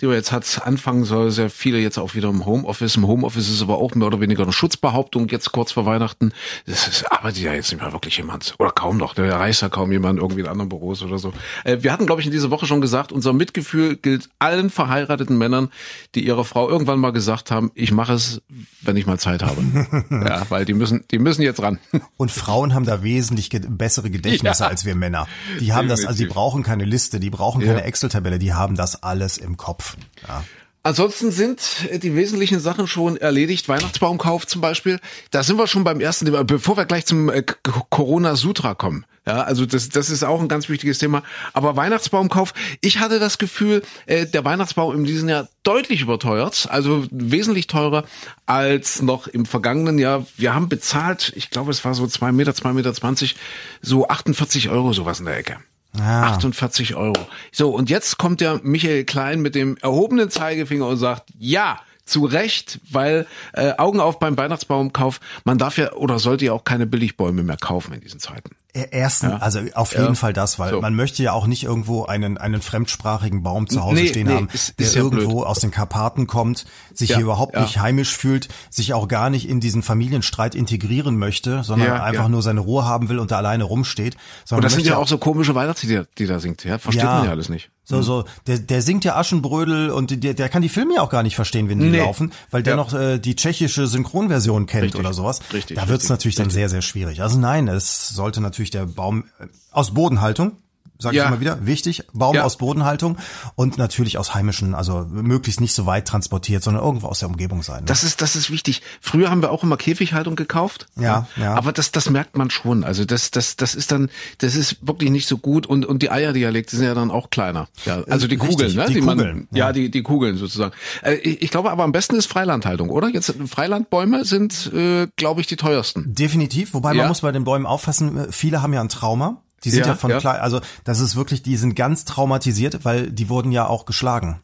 die 0.00 0.06
man 0.06 0.16
jetzt 0.16 0.32
hat, 0.32 0.60
anfangen 0.64 1.04
soll. 1.04 1.30
Sehr 1.30 1.48
viele 1.48 1.78
jetzt 1.78 1.98
auch 1.98 2.14
wieder 2.14 2.28
im 2.28 2.44
Homeoffice. 2.44 2.96
Im 2.96 3.06
Homeoffice 3.06 3.48
ist 3.48 3.62
aber 3.62 3.78
auch 3.78 3.94
mehr 3.94 4.06
oder 4.06 4.20
weniger 4.20 4.42
eine 4.42 4.52
Schutzbehauptung 4.52 5.28
jetzt 5.28 5.50
kurz 5.50 5.72
vor 5.72 5.86
Weihnachten. 5.86 6.32
Das 6.66 6.86
ist, 6.86 7.10
arbeitet 7.10 7.42
ja 7.42 7.54
jetzt 7.54 7.72
nicht 7.72 7.80
mehr 7.82 7.92
wirklich 7.92 8.18
jemand. 8.18 8.54
Oder 8.58 8.70
kaum 8.70 8.98
noch. 8.98 9.14
Der 9.14 9.24
erreicht 9.24 9.62
ja 9.62 9.70
kaum 9.70 9.92
jemand 9.92 10.18
irgendwie 10.18 10.40
in 10.40 10.46
anderen 10.46 10.68
Büros 10.68 11.02
oder 11.02 11.18
so. 11.18 11.32
Äh, 11.64 11.78
wir 11.80 11.92
hatten, 11.92 12.06
glaube 12.06 12.20
ich, 12.20 12.26
in 12.26 12.32
dieser 12.32 12.50
Woche 12.50 12.66
schon 12.66 12.80
gesagt, 12.80 13.12
unser 13.12 13.32
Mitgefühl 13.32 13.96
gilt 13.96 14.28
allen 14.38 14.68
verheirateten 14.90 15.38
Männern, 15.38 15.70
die 16.14 16.26
ihrer 16.26 16.44
Frau 16.44 16.68
irgendwann 16.68 16.98
mal 16.98 17.12
gesagt 17.12 17.50
haben, 17.50 17.70
ich 17.74 17.92
mache 17.92 18.14
es, 18.14 18.42
wenn 18.82 18.96
ich 18.96 19.06
mal 19.06 19.18
Zeit 19.18 19.42
habe. 19.42 19.62
ja, 20.10 20.42
weil 20.48 20.64
die 20.64 20.74
müssen, 20.74 21.04
die 21.12 21.18
müssen 21.18 21.42
jetzt 21.42 21.62
ran. 21.62 21.78
Und 22.16 22.32
Frauen 22.32 22.74
haben 22.74 22.84
da 22.84 23.02
wesentlich 23.02 23.50
ge 23.50 23.60
bessere 23.60 24.10
Gedächtnisse 24.10 24.64
ja. 24.64 24.68
als 24.68 24.84
wir 24.84 24.96
Männer. 24.96 25.28
Die 25.60 25.72
haben 25.72 25.88
das, 25.88 26.04
also 26.04 26.18
die 26.18 26.26
brauchen 26.26 26.64
keine 26.64 26.84
Liste, 26.84 27.20
die 27.20 27.30
brauchen 27.30 27.60
keine 27.60 27.80
ja. 27.80 27.84
Excel-Tabelle, 27.84 28.38
die 28.40 28.52
haben 28.52 28.74
das 28.74 29.02
alles 29.02 29.38
im 29.38 29.56
Kopf. 29.56 29.96
Ja. 30.26 30.42
Ansonsten 30.82 31.30
sind 31.30 31.60
die 32.02 32.16
wesentlichen 32.16 32.58
Sachen 32.58 32.86
schon 32.86 33.18
erledigt. 33.18 33.68
Weihnachtsbaumkauf 33.68 34.46
zum 34.46 34.62
Beispiel. 34.62 34.98
Da 35.30 35.42
sind 35.42 35.58
wir 35.58 35.66
schon 35.66 35.84
beim 35.84 36.00
ersten 36.00 36.24
Thema, 36.24 36.42
bevor 36.42 36.78
wir 36.78 36.86
gleich 36.86 37.04
zum 37.04 37.28
äh, 37.28 37.42
Corona-Sutra 37.90 38.74
kommen. 38.74 39.04
Ja, 39.30 39.42
also 39.42 39.64
das, 39.64 39.88
das 39.90 40.10
ist 40.10 40.24
auch 40.24 40.40
ein 40.40 40.48
ganz 40.48 40.68
wichtiges 40.68 40.98
Thema. 40.98 41.22
Aber 41.52 41.76
Weihnachtsbaumkauf, 41.76 42.52
ich 42.80 42.98
hatte 42.98 43.20
das 43.20 43.38
Gefühl, 43.38 43.82
äh, 44.06 44.26
der 44.26 44.44
Weihnachtsbaum 44.44 44.92
in 44.96 45.04
diesem 45.04 45.28
Jahr 45.28 45.46
deutlich 45.62 46.00
überteuert, 46.00 46.66
also 46.68 47.06
wesentlich 47.12 47.68
teurer 47.68 48.02
als 48.46 49.02
noch 49.02 49.28
im 49.28 49.46
vergangenen 49.46 50.00
Jahr. 50.00 50.26
Wir 50.36 50.52
haben 50.52 50.68
bezahlt, 50.68 51.32
ich 51.36 51.50
glaube, 51.50 51.70
es 51.70 51.84
war 51.84 51.94
so 51.94 52.08
zwei 52.08 52.32
Meter, 52.32 52.56
zwei 52.56 52.72
Meter 52.72 52.92
zwanzig, 52.92 53.36
so 53.80 54.08
48 54.08 54.68
Euro 54.68 54.92
sowas 54.92 55.20
in 55.20 55.26
der 55.26 55.36
Ecke. 55.36 55.58
Ah. 55.96 56.22
48 56.30 56.96
Euro. 56.96 57.24
So, 57.52 57.70
und 57.70 57.88
jetzt 57.88 58.18
kommt 58.18 58.40
der 58.40 58.58
Michael 58.64 59.04
Klein 59.04 59.40
mit 59.40 59.54
dem 59.54 59.76
erhobenen 59.76 60.28
Zeigefinger 60.28 60.88
und 60.88 60.96
sagt, 60.96 61.30
ja, 61.38 61.78
zu 62.04 62.24
Recht, 62.24 62.80
weil 62.90 63.28
äh, 63.52 63.74
Augen 63.78 64.00
auf 64.00 64.18
beim 64.18 64.36
Weihnachtsbaumkauf, 64.36 65.20
man 65.44 65.58
darf 65.58 65.78
ja 65.78 65.92
oder 65.92 66.18
sollte 66.18 66.46
ja 66.46 66.52
auch 66.52 66.64
keine 66.64 66.86
Billigbäume 66.86 67.44
mehr 67.44 67.56
kaufen 67.56 67.94
in 67.94 68.00
diesen 68.00 68.18
Zeiten. 68.18 68.56
Erstens, 68.72 69.30
ja. 69.30 69.36
also 69.38 69.60
auf 69.74 69.92
jeden 69.92 70.04
ja. 70.04 70.14
Fall 70.14 70.32
das, 70.32 70.58
weil 70.58 70.70
so. 70.70 70.80
man 70.80 70.94
möchte 70.94 71.22
ja 71.22 71.32
auch 71.32 71.46
nicht 71.46 71.64
irgendwo 71.64 72.04
einen, 72.04 72.38
einen 72.38 72.62
fremdsprachigen 72.62 73.42
Baum 73.42 73.68
zu 73.68 73.82
Hause 73.82 73.96
nee, 73.96 74.08
stehen 74.08 74.28
nee, 74.28 74.34
haben, 74.34 74.48
ist, 74.52 74.78
der 74.78 74.86
ist 74.86 74.94
ja 74.94 75.02
irgendwo 75.02 75.38
blöd. 75.38 75.46
aus 75.46 75.58
den 75.58 75.70
Karpaten 75.70 76.26
kommt, 76.26 76.66
sich 76.94 77.14
hier 77.14 77.22
überhaupt 77.22 77.58
nicht 77.58 77.78
heimisch 77.78 78.16
fühlt, 78.16 78.48
sich 78.70 78.94
auch 78.94 79.08
gar 79.08 79.30
nicht 79.30 79.48
in 79.48 79.60
diesen 79.60 79.82
Familienstreit 79.82 80.54
integrieren 80.54 81.16
möchte, 81.16 81.64
sondern 81.64 82.00
einfach 82.00 82.28
nur 82.28 82.42
seine 82.42 82.60
Ruhe 82.60 82.84
haben 82.84 83.08
will 83.08 83.18
und 83.18 83.30
da 83.30 83.38
alleine 83.38 83.64
rumsteht. 83.64 84.16
Und 84.50 84.62
das 84.62 84.74
sind 84.74 84.86
ja 84.86 84.96
auch 84.96 85.08
so 85.08 85.18
komische 85.18 85.54
Weihnachtslieder, 85.54 86.06
die 86.18 86.26
da 86.26 86.38
singt, 86.38 86.64
ja? 86.64 86.78
Versteht 86.78 87.04
man 87.04 87.24
ja 87.24 87.30
alles 87.30 87.48
nicht. 87.48 87.70
So, 87.90 87.96
mhm. 87.96 88.02
so, 88.02 88.24
der, 88.46 88.58
der 88.58 88.82
singt 88.82 89.04
ja 89.04 89.16
Aschenbrödel 89.16 89.90
und 89.90 90.22
der, 90.22 90.34
der 90.34 90.48
kann 90.48 90.62
die 90.62 90.68
Filme 90.68 90.94
ja 90.94 91.02
auch 91.02 91.10
gar 91.10 91.24
nicht 91.24 91.34
verstehen, 91.34 91.68
wenn 91.68 91.80
die 91.80 91.88
nee. 91.88 91.98
laufen, 91.98 92.32
weil 92.52 92.62
der 92.62 92.74
ja. 92.74 92.76
noch 92.76 92.94
äh, 92.94 93.18
die 93.18 93.34
tschechische 93.34 93.88
Synchronversion 93.88 94.66
kennt 94.66 94.84
richtig. 94.84 95.00
oder 95.00 95.12
sowas. 95.12 95.40
Richtig. 95.52 95.76
Da 95.76 95.88
wird's 95.88 96.04
richtig, 96.04 96.10
natürlich 96.10 96.38
richtig. 96.38 96.44
dann 96.44 96.50
sehr, 96.50 96.68
sehr 96.68 96.82
schwierig. 96.82 97.20
Also 97.20 97.38
nein, 97.38 97.66
es 97.66 98.08
sollte 98.08 98.40
natürlich 98.40 98.70
der 98.70 98.86
Baum 98.86 99.24
äh, 99.40 99.46
aus 99.72 99.92
Bodenhaltung, 99.92 100.52
sage 101.00 101.16
ja. 101.16 101.24
ich 101.24 101.28
immer 101.28 101.40
wieder, 101.40 101.66
wichtig, 101.66 102.04
Baum 102.12 102.36
ja. 102.36 102.44
aus 102.44 102.58
Bodenhaltung 102.58 103.16
und 103.54 103.78
natürlich 103.78 104.18
aus 104.18 104.34
heimischen, 104.34 104.74
also 104.74 105.06
möglichst 105.10 105.60
nicht 105.60 105.74
so 105.74 105.86
weit 105.86 106.06
transportiert, 106.06 106.62
sondern 106.62 106.84
irgendwo 106.84 107.08
aus 107.08 107.20
der 107.20 107.28
Umgebung 107.28 107.62
sein. 107.62 107.80
Ne? 107.80 107.86
Das 107.86 108.04
ist 108.04 108.22
das 108.22 108.36
ist 108.36 108.50
wichtig. 108.50 108.82
Früher 109.00 109.30
haben 109.30 109.42
wir 109.42 109.50
auch 109.50 109.62
immer 109.62 109.76
Käfighaltung 109.76 110.36
gekauft. 110.36 110.86
Ja, 110.96 111.26
ja. 111.36 111.54
Aber 111.54 111.72
das 111.72 111.92
das 111.92 112.10
merkt 112.10 112.36
man 112.36 112.50
schon. 112.50 112.84
Also 112.84 113.04
das 113.04 113.30
das 113.30 113.56
das 113.56 113.74
ist 113.74 113.92
dann 113.92 114.10
das 114.38 114.54
ist 114.54 114.86
wirklich 114.86 115.10
nicht 115.10 115.28
so 115.28 115.38
gut 115.38 115.66
und 115.66 115.86
und 115.86 116.02
die 116.02 116.10
Eierdialekte 116.10 116.76
sind 116.76 116.86
ja 116.86 116.94
dann 116.94 117.10
auch 117.10 117.30
kleiner. 117.30 117.68
Ja, 117.84 118.02
also 118.08 118.26
die 118.26 118.36
Kugeln, 118.36 118.58
Richtig, 118.58 118.76
ne? 118.76 118.86
Die, 118.86 118.94
die 118.94 119.00
Kugeln, 119.00 119.16
man, 119.16 119.48
ja. 119.52 119.66
ja. 119.66 119.72
die 119.72 119.90
die 119.90 120.02
Kugeln 120.02 120.36
sozusagen. 120.36 120.72
Äh, 121.02 121.14
ich, 121.14 121.42
ich 121.42 121.50
glaube 121.50 121.70
aber 121.70 121.84
am 121.84 121.92
besten 121.92 122.16
ist 122.16 122.26
Freilandhaltung, 122.26 122.90
oder? 122.90 123.08
Jetzt 123.08 123.34
Freilandbäume 123.46 124.24
sind 124.24 124.70
äh, 124.72 125.08
glaube 125.16 125.40
ich 125.40 125.46
die 125.46 125.56
teuersten. 125.56 126.14
Definitiv, 126.14 126.74
wobei 126.74 126.94
man 126.94 127.08
muss 127.08 127.20
bei 127.22 127.32
den 127.32 127.44
Bäumen 127.44 127.66
aufpassen, 127.66 128.26
viele 128.30 128.62
haben 128.62 128.72
ja 128.72 128.80
ein 128.80 128.88
Trauma. 128.88 129.42
Die 129.64 129.70
sind 129.70 129.80
ja, 129.80 129.88
ja 129.88 129.94
von 129.94 130.10
ja. 130.10 130.18
klein, 130.18 130.40
also 130.40 130.60
das 130.84 131.00
ist 131.00 131.16
wirklich, 131.16 131.42
die 131.42 131.56
sind 131.56 131.74
ganz 131.74 132.04
traumatisiert, 132.04 132.84
weil 132.84 133.10
die 133.10 133.28
wurden 133.28 133.52
ja 133.52 133.66
auch 133.66 133.84
geschlagen. 133.84 134.40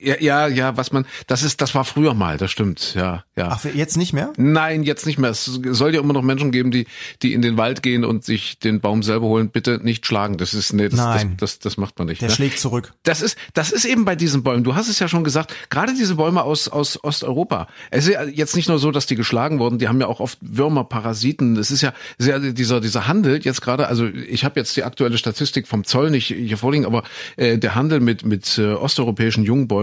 Ja, 0.00 0.16
ja, 0.20 0.46
ja, 0.48 0.76
was 0.76 0.92
man, 0.92 1.06
das 1.26 1.42
ist, 1.42 1.60
das 1.60 1.74
war 1.74 1.84
früher 1.84 2.14
mal, 2.14 2.36
das 2.36 2.50
stimmt, 2.50 2.94
ja, 2.94 3.24
ja. 3.36 3.48
Ach, 3.50 3.64
jetzt 3.64 3.96
nicht 3.96 4.12
mehr? 4.12 4.32
Nein, 4.36 4.84
jetzt 4.84 5.06
nicht 5.06 5.18
mehr. 5.18 5.30
Es 5.30 5.44
soll 5.44 5.94
ja 5.94 6.00
immer 6.00 6.12
noch 6.12 6.22
Menschen 6.22 6.52
geben, 6.52 6.70
die, 6.70 6.86
die 7.22 7.32
in 7.32 7.42
den 7.42 7.56
Wald 7.56 7.82
gehen 7.82 8.04
und 8.04 8.24
sich 8.24 8.58
den 8.58 8.80
Baum 8.80 9.02
selber 9.02 9.26
holen. 9.26 9.48
Bitte 9.48 9.80
nicht 9.82 10.06
schlagen. 10.06 10.36
Das 10.36 10.54
ist, 10.54 10.72
nee, 10.72 10.88
das, 10.88 10.98
Nein. 10.98 11.34
Das, 11.38 11.58
das, 11.58 11.58
das 11.60 11.76
macht 11.76 11.98
man 11.98 12.08
nicht. 12.08 12.20
Der 12.20 12.28
ne? 12.28 12.34
schlägt 12.34 12.58
zurück. 12.58 12.92
Das 13.02 13.22
ist, 13.22 13.36
das 13.54 13.72
ist 13.72 13.84
eben 13.84 14.04
bei 14.04 14.14
diesen 14.14 14.42
Bäumen. 14.42 14.62
Du 14.62 14.76
hast 14.76 14.88
es 14.88 14.98
ja 15.00 15.08
schon 15.08 15.24
gesagt. 15.24 15.52
Gerade 15.68 15.94
diese 15.94 16.14
Bäume 16.14 16.42
aus, 16.42 16.68
aus 16.68 17.02
Osteuropa. 17.02 17.66
Es 17.90 18.06
ist 18.06 18.14
ja 18.14 18.22
jetzt 18.22 18.54
nicht 18.54 18.68
nur 18.68 18.78
so, 18.78 18.92
dass 18.92 19.06
die 19.06 19.16
geschlagen 19.16 19.58
wurden. 19.58 19.78
Die 19.78 19.88
haben 19.88 20.00
ja 20.00 20.06
auch 20.06 20.20
oft 20.20 20.38
Würmer, 20.40 20.84
Parasiten. 20.84 21.56
Es 21.56 21.70
ist 21.70 21.82
ja 21.82 21.92
sehr, 22.18 22.38
dieser, 22.38 22.80
dieser 22.80 23.08
Handel 23.08 23.40
jetzt 23.44 23.62
gerade. 23.62 23.88
Also 23.88 24.06
ich 24.06 24.44
habe 24.44 24.60
jetzt 24.60 24.76
die 24.76 24.84
aktuelle 24.84 25.18
Statistik 25.18 25.66
vom 25.66 25.84
Zoll 25.84 26.10
nicht 26.10 26.28
hier 26.28 26.58
vorliegen, 26.58 26.86
aber 26.86 27.02
äh, 27.36 27.58
der 27.58 27.74
Handel 27.74 27.98
mit, 28.00 28.24
mit 28.24 28.58
äh, 28.58 28.74
osteuropäischen 28.74 29.44
Jungbäumen, 29.44 29.73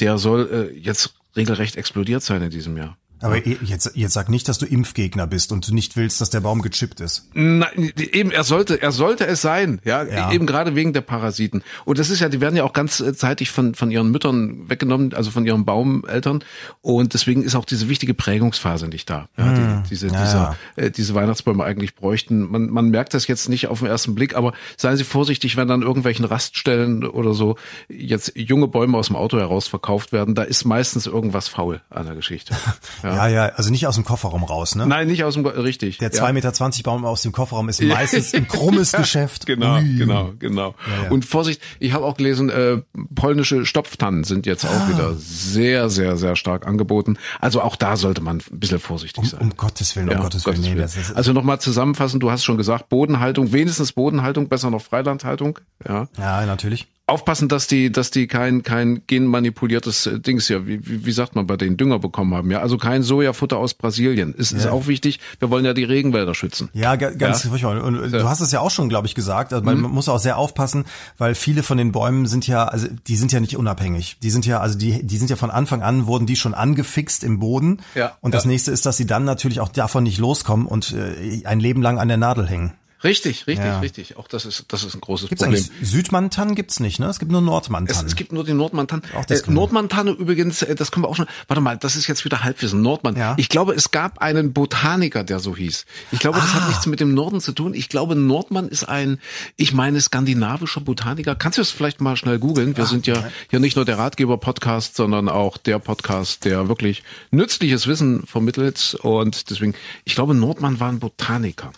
der 0.00 0.18
soll 0.18 0.70
äh, 0.72 0.78
jetzt 0.78 1.14
regelrecht 1.36 1.76
explodiert 1.76 2.22
sein 2.22 2.42
in 2.42 2.50
diesem 2.50 2.76
Jahr. 2.76 2.96
Aber 3.20 3.46
jetzt, 3.46 3.92
jetzt 3.94 4.12
sag 4.14 4.28
nicht, 4.28 4.48
dass 4.48 4.58
du 4.58 4.66
Impfgegner 4.66 5.26
bist 5.26 5.52
und 5.52 5.68
du 5.68 5.74
nicht 5.74 5.96
willst, 5.96 6.20
dass 6.20 6.30
der 6.30 6.40
Baum 6.40 6.62
gechippt 6.62 7.00
ist. 7.00 7.28
Nein, 7.34 7.92
eben, 7.96 8.30
er 8.30 8.44
sollte, 8.44 8.80
er 8.80 8.92
sollte 8.92 9.26
es 9.26 9.42
sein, 9.42 9.80
ja, 9.84 10.04
ja, 10.04 10.30
eben 10.30 10.46
gerade 10.46 10.76
wegen 10.76 10.92
der 10.92 11.00
Parasiten. 11.00 11.62
Und 11.84 11.98
das 11.98 12.10
ist 12.10 12.20
ja, 12.20 12.28
die 12.28 12.40
werden 12.40 12.56
ja 12.56 12.64
auch 12.64 12.72
ganz 12.72 13.00
äh, 13.00 13.14
zeitig 13.14 13.50
von, 13.50 13.74
von 13.74 13.90
ihren 13.90 14.10
Müttern 14.10 14.68
weggenommen, 14.68 15.14
also 15.14 15.30
von 15.30 15.44
ihren 15.46 15.64
Baumeltern. 15.64 16.44
Und 16.80 17.14
deswegen 17.14 17.42
ist 17.42 17.54
auch 17.54 17.64
diese 17.64 17.88
wichtige 17.88 18.14
Prägungsphase 18.14 18.88
nicht 18.88 19.10
da, 19.10 19.28
ja, 19.36 19.52
die, 19.52 19.60
hm. 19.60 19.82
diese, 19.90 20.06
ja, 20.08 20.22
dieser, 20.22 20.56
Äh, 20.76 20.90
diese 20.90 21.14
Weihnachtsbäume 21.14 21.64
eigentlich 21.64 21.94
bräuchten. 21.94 22.50
Man, 22.50 22.70
man 22.70 22.90
merkt 22.90 23.14
das 23.14 23.26
jetzt 23.26 23.48
nicht 23.48 23.66
auf 23.68 23.80
den 23.80 23.88
ersten 23.88 24.14
Blick, 24.14 24.36
aber 24.36 24.52
seien 24.76 24.96
Sie 24.96 25.04
vorsichtig, 25.04 25.56
wenn 25.56 25.68
dann 25.68 25.82
irgendwelchen 25.82 26.24
Raststellen 26.24 27.04
oder 27.04 27.34
so 27.34 27.56
jetzt 27.88 28.32
junge 28.36 28.68
Bäume 28.68 28.96
aus 28.96 29.08
dem 29.08 29.16
Auto 29.16 29.38
heraus 29.38 29.66
verkauft 29.68 30.12
werden, 30.12 30.34
da 30.34 30.42
ist 30.42 30.64
meistens 30.64 31.06
irgendwas 31.06 31.48
faul 31.48 31.80
an 31.90 32.06
der 32.06 32.14
Geschichte. 32.14 32.54
Ja. 33.08 33.28
ja, 33.28 33.46
ja, 33.46 33.52
also 33.54 33.70
nicht 33.70 33.86
aus 33.86 33.94
dem 33.94 34.04
Kofferraum 34.04 34.44
raus, 34.44 34.74
ne? 34.74 34.86
Nein, 34.86 35.06
nicht 35.06 35.24
aus 35.24 35.34
dem, 35.34 35.46
richtig. 35.46 35.98
Der 35.98 36.12
2,20 36.12 36.26
ja. 36.26 36.32
Meter 36.32 36.82
Baum 36.82 37.04
aus 37.04 37.22
dem 37.22 37.32
Kofferraum 37.32 37.68
ist 37.68 37.82
meistens 37.82 38.34
ein 38.34 38.48
krummes 38.48 38.92
Geschäft. 38.98 39.46
Genau, 39.46 39.76
Ui. 39.76 39.96
genau, 39.96 40.32
genau. 40.38 40.74
Ja. 41.04 41.10
Und 41.10 41.24
Vorsicht, 41.24 41.60
ich 41.78 41.92
habe 41.92 42.04
auch 42.04 42.16
gelesen, 42.16 42.50
äh, 42.50 42.82
polnische 43.14 43.66
Stopftannen 43.66 44.24
sind 44.24 44.46
jetzt 44.46 44.64
auch 44.64 44.70
ah. 44.70 44.88
wieder 44.88 45.14
sehr, 45.14 45.90
sehr, 45.90 46.16
sehr 46.16 46.36
stark 46.36 46.66
angeboten. 46.66 47.18
Also 47.40 47.62
auch 47.62 47.76
da 47.76 47.96
sollte 47.96 48.20
man 48.20 48.42
ein 48.50 48.58
bisschen 48.58 48.78
vorsichtig 48.78 49.26
sein. 49.26 49.40
Um, 49.40 49.50
um 49.50 49.56
Gottes 49.56 49.96
Willen, 49.96 50.08
um 50.08 50.16
Gottes, 50.16 50.44
Gottes 50.44 50.62
Willen. 50.62 50.76
Nee, 50.76 50.80
Willen. 50.80 51.16
also 51.16 51.32
nochmal 51.32 51.60
zusammenfassen, 51.60 52.20
du 52.20 52.30
hast 52.30 52.44
schon 52.44 52.56
gesagt, 52.56 52.88
Bodenhaltung, 52.88 53.52
wenigstens 53.52 53.92
Bodenhaltung, 53.92 54.48
besser 54.48 54.70
noch 54.70 54.82
Freilandhaltung. 54.82 55.58
Ja, 55.86 56.08
ja 56.16 56.46
natürlich 56.46 56.88
aufpassen, 57.08 57.48
dass 57.48 57.66
die, 57.66 57.90
dass 57.90 58.10
die 58.10 58.26
kein, 58.26 58.62
kein 58.62 59.02
genmanipuliertes 59.06 60.06
äh, 60.06 60.20
Dings 60.20 60.46
hier, 60.46 60.66
wie, 60.66 60.86
wie, 60.86 61.06
wie 61.06 61.12
sagt 61.12 61.34
man 61.34 61.46
bei 61.46 61.56
den 61.56 61.76
Dünger 61.76 61.98
bekommen 61.98 62.34
haben, 62.34 62.50
ja. 62.50 62.60
Also 62.60 62.76
kein 62.76 63.02
Sojafutter 63.02 63.56
aus 63.56 63.74
Brasilien. 63.74 64.34
Ist, 64.34 64.52
ja. 64.52 64.58
ist 64.58 64.66
auch 64.66 64.86
wichtig. 64.86 65.20
Wir 65.38 65.50
wollen 65.50 65.64
ja 65.64 65.74
die 65.74 65.84
Regenwälder 65.84 66.34
schützen. 66.34 66.68
Ja, 66.72 66.96
ganz 66.96 67.44
ja? 67.44 67.50
furchtbar. 67.50 67.82
Und 67.82 68.12
ja. 68.12 68.18
du 68.18 68.28
hast 68.28 68.40
es 68.40 68.52
ja 68.52 68.60
auch 68.60 68.70
schon, 68.70 68.88
glaube 68.88 69.06
ich, 69.06 69.14
gesagt. 69.14 69.52
Also 69.52 69.64
man 69.64 69.78
mhm. 69.78 69.90
muss 69.90 70.08
auch 70.08 70.18
sehr 70.18 70.38
aufpassen, 70.38 70.84
weil 71.16 71.34
viele 71.34 71.62
von 71.62 71.78
den 71.78 71.92
Bäumen 71.92 72.26
sind 72.26 72.46
ja, 72.46 72.64
also 72.64 72.88
die 73.06 73.16
sind 73.16 73.32
ja 73.32 73.40
nicht 73.40 73.56
unabhängig. 73.56 74.18
Die 74.22 74.30
sind 74.30 74.46
ja, 74.46 74.60
also 74.60 74.78
die, 74.78 75.06
die 75.06 75.16
sind 75.16 75.30
ja 75.30 75.36
von 75.36 75.50
Anfang 75.50 75.82
an 75.82 76.06
wurden 76.06 76.26
die 76.26 76.36
schon 76.36 76.54
angefixt 76.54 77.24
im 77.24 77.38
Boden. 77.38 77.80
Ja. 77.94 78.16
Und 78.20 78.34
das 78.34 78.44
nächste 78.44 78.70
ist, 78.70 78.86
dass 78.86 78.96
sie 78.96 79.06
dann 79.06 79.24
natürlich 79.24 79.60
auch 79.60 79.68
davon 79.68 80.04
nicht 80.04 80.18
loskommen 80.18 80.66
und 80.66 80.92
äh, 80.92 81.44
ein 81.44 81.60
Leben 81.60 81.82
lang 81.82 81.98
an 81.98 82.08
der 82.08 82.16
Nadel 82.16 82.48
hängen. 82.48 82.72
Richtig, 83.04 83.46
richtig, 83.46 83.64
ja. 83.64 83.78
richtig. 83.78 84.16
Auch 84.16 84.26
das 84.26 84.44
ist, 84.44 84.64
das 84.68 84.82
ist 84.82 84.94
ein 84.94 85.00
großes 85.00 85.28
gibt's 85.28 85.44
Problem. 85.44 85.64
Südmantan 85.82 86.56
gibt's 86.56 86.80
nicht, 86.80 86.98
ne? 86.98 87.06
Es 87.06 87.20
gibt 87.20 87.30
nur 87.30 87.40
Nordmantan. 87.40 87.96
Es, 87.96 88.02
es 88.02 88.16
gibt 88.16 88.32
nur 88.32 88.42
den 88.42 88.56
Nordmantan. 88.56 89.02
Auch 89.14 89.24
das 89.24 89.42
äh, 89.42 89.50
Nordmantan 89.50 90.08
übrigens, 90.08 90.62
äh, 90.62 90.74
das 90.74 90.90
können 90.90 91.04
wir 91.04 91.08
auch 91.08 91.16
schon. 91.16 91.26
Warte 91.46 91.60
mal, 91.60 91.76
das 91.76 91.94
ist 91.94 92.08
jetzt 92.08 92.24
wieder 92.24 92.42
Halbwissen. 92.42 92.82
Nordmann. 92.82 93.16
Ja. 93.16 93.34
Ich 93.36 93.48
glaube, 93.48 93.74
es 93.74 93.92
gab 93.92 94.18
einen 94.18 94.52
Botaniker, 94.52 95.22
der 95.22 95.38
so 95.38 95.56
hieß. 95.56 95.86
Ich 96.10 96.18
glaube, 96.18 96.38
das 96.38 96.50
ah. 96.50 96.54
hat 96.54 96.68
nichts 96.68 96.86
mit 96.86 96.98
dem 96.98 97.14
Norden 97.14 97.40
zu 97.40 97.52
tun. 97.52 97.72
Ich 97.72 97.88
glaube, 97.88 98.16
Nordmann 98.16 98.68
ist 98.68 98.88
ein, 98.88 99.20
ich 99.56 99.72
meine, 99.72 100.00
skandinavischer 100.00 100.80
Botaniker. 100.80 101.36
Kannst 101.36 101.58
du 101.58 101.62
es 101.62 101.70
vielleicht 101.70 102.00
mal 102.00 102.16
schnell 102.16 102.40
googeln? 102.40 102.76
Wir 102.76 102.84
Ach, 102.84 102.88
sind 102.88 103.06
ja 103.06 103.18
okay. 103.18 103.28
hier 103.50 103.60
nicht 103.60 103.76
nur 103.76 103.84
der 103.84 103.98
Ratgeber-Podcast, 103.98 104.96
sondern 104.96 105.28
auch 105.28 105.56
der 105.56 105.78
Podcast, 105.78 106.44
der 106.44 106.68
wirklich 106.68 107.04
nützliches 107.30 107.86
Wissen 107.86 108.26
vermittelt. 108.26 108.98
Und 109.02 109.50
deswegen, 109.50 109.74
ich 110.04 110.16
glaube, 110.16 110.34
Nordmann 110.34 110.80
war 110.80 110.88
ein 110.88 110.98
Botaniker. 110.98 111.72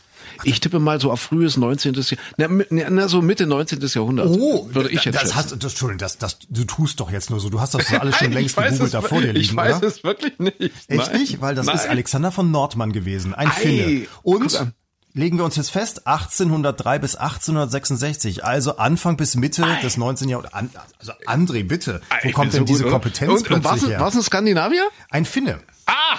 Ich 0.45 0.61
tippe 0.61 0.79
mal 0.79 1.01
so 1.01 1.11
auf 1.11 1.21
frühes 1.21 1.57
19. 1.57 1.95
Jahrhundert, 2.37 2.71
na, 2.71 2.91
na, 2.91 3.09
so 3.09 3.23
Mitte 3.23 3.47
19. 3.47 3.81
Jahrhundert. 3.81 4.27
Oh, 4.29 4.69
würde 4.73 4.91
ich 4.91 5.05
jetzt 5.05 5.23
das 5.23 5.35
hast, 5.35 5.53
das, 5.53 5.73
Entschuldigung, 5.73 5.99
das, 5.99 6.19
das, 6.19 6.39
du 6.49 6.65
tust 6.65 7.01
doch 7.01 7.11
jetzt 7.11 7.31
nur 7.31 7.41
so. 7.41 7.51
Du 7.51 7.61
hast 7.61 7.75
das 7.75 7.89
so 7.89 7.97
alles 7.97 8.17
schon 8.17 8.33
längst 8.33 8.57
gegoogelt 8.57 8.95
da 8.95 9.03
vor 9.03 9.21
dir 9.21 9.33
liegen, 9.33 9.41
Ich 9.41 9.57
weiß 9.57 9.77
oder? 9.77 9.87
es 9.87 10.05
wirklich 10.05 10.39
nicht. 10.39 10.61
Echt 10.61 10.89
Nein. 10.89 11.21
nicht? 11.21 11.41
Weil 11.41 11.55
das 11.55 11.67
Nein. 11.67 11.77
ist 11.77 11.89
Alexander 11.89 12.33
von 12.33 12.51
Nordmann 12.51 12.93
gewesen, 12.93 13.35
ein 13.35 13.49
Ei. 13.49 13.51
Finne. 13.51 14.07
Und 14.23 14.73
legen 15.13 15.39
wir 15.39 15.45
uns 15.45 15.57
jetzt 15.57 15.71
fest, 15.71 16.07
1803 16.07 16.99
bis 16.99 17.17
1866, 17.17 18.45
also 18.45 18.77
Anfang 18.77 19.17
bis 19.17 19.35
Mitte 19.37 19.65
Ei. 19.65 19.81
des 19.81 19.97
19. 19.97 20.29
Jahrhunderts. 20.29 20.95
Also 20.99 21.13
André, 21.27 21.65
bitte, 21.65 22.01
wo 22.23 22.29
ich 22.29 22.35
kommt 22.35 22.53
denn 22.53 22.61
so 22.61 22.65
diese 22.65 22.85
gut, 22.85 22.93
Kompetenz 22.93 23.31
und, 23.31 23.39
und 23.39 23.45
plötzlich 23.45 23.83
was, 23.83 23.89
her? 23.89 24.01
Was 24.01 24.15
ein 24.15 24.23
Skandinavier? 24.23 24.89
Ein 25.11 25.25
Finne. 25.25 25.61
Ah! 25.87 26.19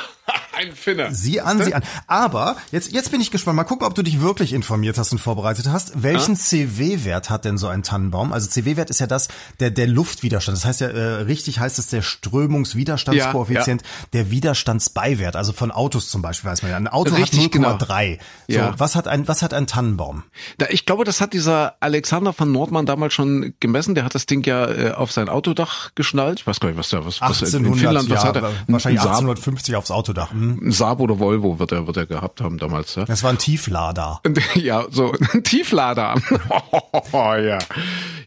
Ein 0.61 0.75
Finne. 0.75 1.13
Sieh 1.13 1.41
an, 1.41 1.63
sieh 1.63 1.73
an. 1.73 1.83
Aber 2.07 2.55
jetzt, 2.71 2.91
jetzt 2.91 3.11
bin 3.11 3.19
ich 3.19 3.31
gespannt. 3.31 3.55
Mal 3.55 3.63
gucken, 3.63 3.87
ob 3.87 3.95
du 3.95 4.03
dich 4.03 4.21
wirklich 4.21 4.53
informiert 4.53 4.97
hast 4.97 5.11
und 5.11 5.17
vorbereitet 5.17 5.67
hast. 5.67 6.03
Welchen 6.03 6.35
ah? 6.35 6.39
CW-Wert 6.39 7.29
hat 7.29 7.45
denn 7.45 7.57
so 7.57 7.67
ein 7.67 7.83
Tannenbaum? 7.83 8.31
Also 8.31 8.47
CW-Wert 8.47 8.89
ist 8.89 8.99
ja 8.99 9.07
das, 9.07 9.27
der, 9.59 9.71
der 9.71 9.87
Luftwiderstand. 9.87 10.57
Das 10.57 10.65
heißt 10.65 10.81
ja, 10.81 10.87
äh, 10.89 11.21
richtig 11.23 11.59
heißt 11.59 11.79
es 11.79 11.87
der 11.87 12.01
Strömungswiderstandskoeffizient, 12.01 13.81
ja, 13.81 13.87
ja. 13.87 14.07
der 14.13 14.31
Widerstandsbeiwert. 14.31 15.35
Also 15.35 15.51
von 15.51 15.71
Autos 15.71 16.09
zum 16.09 16.21
Beispiel 16.21 16.51
weiß 16.51 16.61
man 16.61 16.71
ja. 16.71 16.77
Ein 16.77 16.87
Auto 16.87 17.15
richtig, 17.15 17.45
hat 17.45 17.51
0,3. 17.53 18.07
Genau. 18.07 18.19
So, 18.47 18.55
ja. 18.55 18.73
was 18.77 18.95
hat 18.95 19.07
ein, 19.07 19.27
was 19.27 19.41
hat 19.41 19.53
ein 19.53 19.65
Tannenbaum? 19.65 20.23
Da, 20.57 20.67
ich 20.69 20.85
glaube, 20.85 21.05
das 21.05 21.21
hat 21.21 21.33
dieser 21.33 21.75
Alexander 21.79 22.33
von 22.33 22.51
Nordmann 22.51 22.85
damals 22.85 23.13
schon 23.13 23.53
gemessen. 23.59 23.95
Der 23.95 24.03
hat 24.03 24.13
das 24.13 24.27
Ding 24.27 24.43
ja 24.45 24.69
äh, 24.69 24.91
auf 24.91 25.11
sein 25.11 25.27
Autodach 25.27 25.91
geschnallt. 25.95 26.41
Ich 26.41 26.47
weiß 26.47 26.59
gar 26.59 26.69
nicht, 26.69 26.77
was 26.77 26.89
der, 26.89 27.05
was, 27.05 27.21
1800, 27.21 27.41
was 27.41 27.53
in 27.53 27.79
Finnland, 27.79 28.09
was 28.09 28.23
hat 28.23 28.35
er? 28.35 28.51
Wahrscheinlich 28.67 29.01
1850 29.01 29.75
aufs 29.75 29.91
Autodach. 29.91 30.31
Hm. 30.31 30.50
Saab 30.71 30.99
oder 30.99 31.19
Volvo 31.19 31.59
wird 31.59 31.71
er, 31.71 31.87
wird 31.87 31.97
er 31.97 32.05
gehabt 32.05 32.41
haben 32.41 32.57
damals. 32.57 32.95
Ja? 32.95 33.05
Das 33.05 33.23
war 33.23 33.31
ein 33.31 33.37
Tieflader. 33.37 34.21
Ja, 34.55 34.85
so 34.89 35.13
ein 35.33 35.43
Tieflader. 35.43 36.15
oh, 37.11 37.33
ja. 37.35 37.59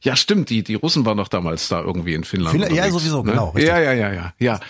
ja, 0.02 0.16
stimmt. 0.16 0.48
Die, 0.48 0.62
die 0.62 0.74
Russen 0.74 1.04
waren 1.04 1.18
doch 1.18 1.28
damals 1.28 1.68
da 1.68 1.80
irgendwie 1.80 2.14
in 2.14 2.24
Finnland. 2.24 2.52
Finnland 2.52 2.74
ja, 2.74 2.90
sowieso, 2.90 3.22
ne? 3.22 3.32
genau. 3.32 3.48
Richtig. 3.50 3.68
Ja, 3.68 3.78
ja, 3.78 3.92
ja, 3.92 4.12
ja, 4.12 4.32
ja. 4.38 4.60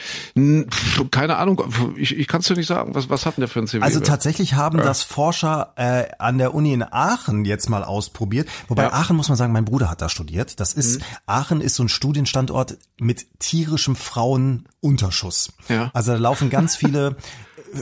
Keine 1.11 1.37
Ahnung. 1.37 1.63
Ich, 1.97 2.17
ich 2.17 2.27
kann 2.27 2.41
es 2.41 2.49
dir 2.49 2.57
nicht 2.57 2.67
sagen. 2.67 2.95
Was, 2.95 3.09
was 3.09 3.27
hatten 3.27 3.41
der 3.41 3.49
für 3.49 3.61
ein 3.61 3.67
CW? 3.67 3.83
Also 3.83 4.01
tatsächlich 4.01 4.55
haben 4.55 4.79
ja. 4.79 4.85
das 4.85 5.03
Forscher 5.03 5.73
äh, 5.77 6.07
an 6.19 6.39
der 6.39 6.55
Uni 6.55 6.73
in 6.73 6.83
Aachen 6.83 7.45
jetzt 7.45 7.69
mal 7.71 7.85
ausprobiert. 7.85 8.49
Wobei 8.69 8.85
ja. 8.85 8.93
Aachen 8.93 9.17
muss 9.17 9.29
man 9.29 9.37
sagen, 9.37 9.53
mein 9.53 9.65
Bruder 9.65 9.91
hat 9.91 10.03
da 10.03 10.09
studiert. 10.09 10.61
Das 10.61 10.73
ist 10.73 11.01
mhm. 11.01 11.05
Aachen 11.27 11.61
ist 11.61 11.77
so 11.77 11.85
ein 11.85 11.89
Studienstandort 11.89 12.79
mit 12.99 13.27
tierischem 13.39 13.97
Frauenunterschuss. 13.97 15.53
Ja. 15.69 15.91
Also 15.95 16.13
da 16.13 16.19
laufen 16.19 16.51
ganz 16.51 16.77
viele 16.85 17.17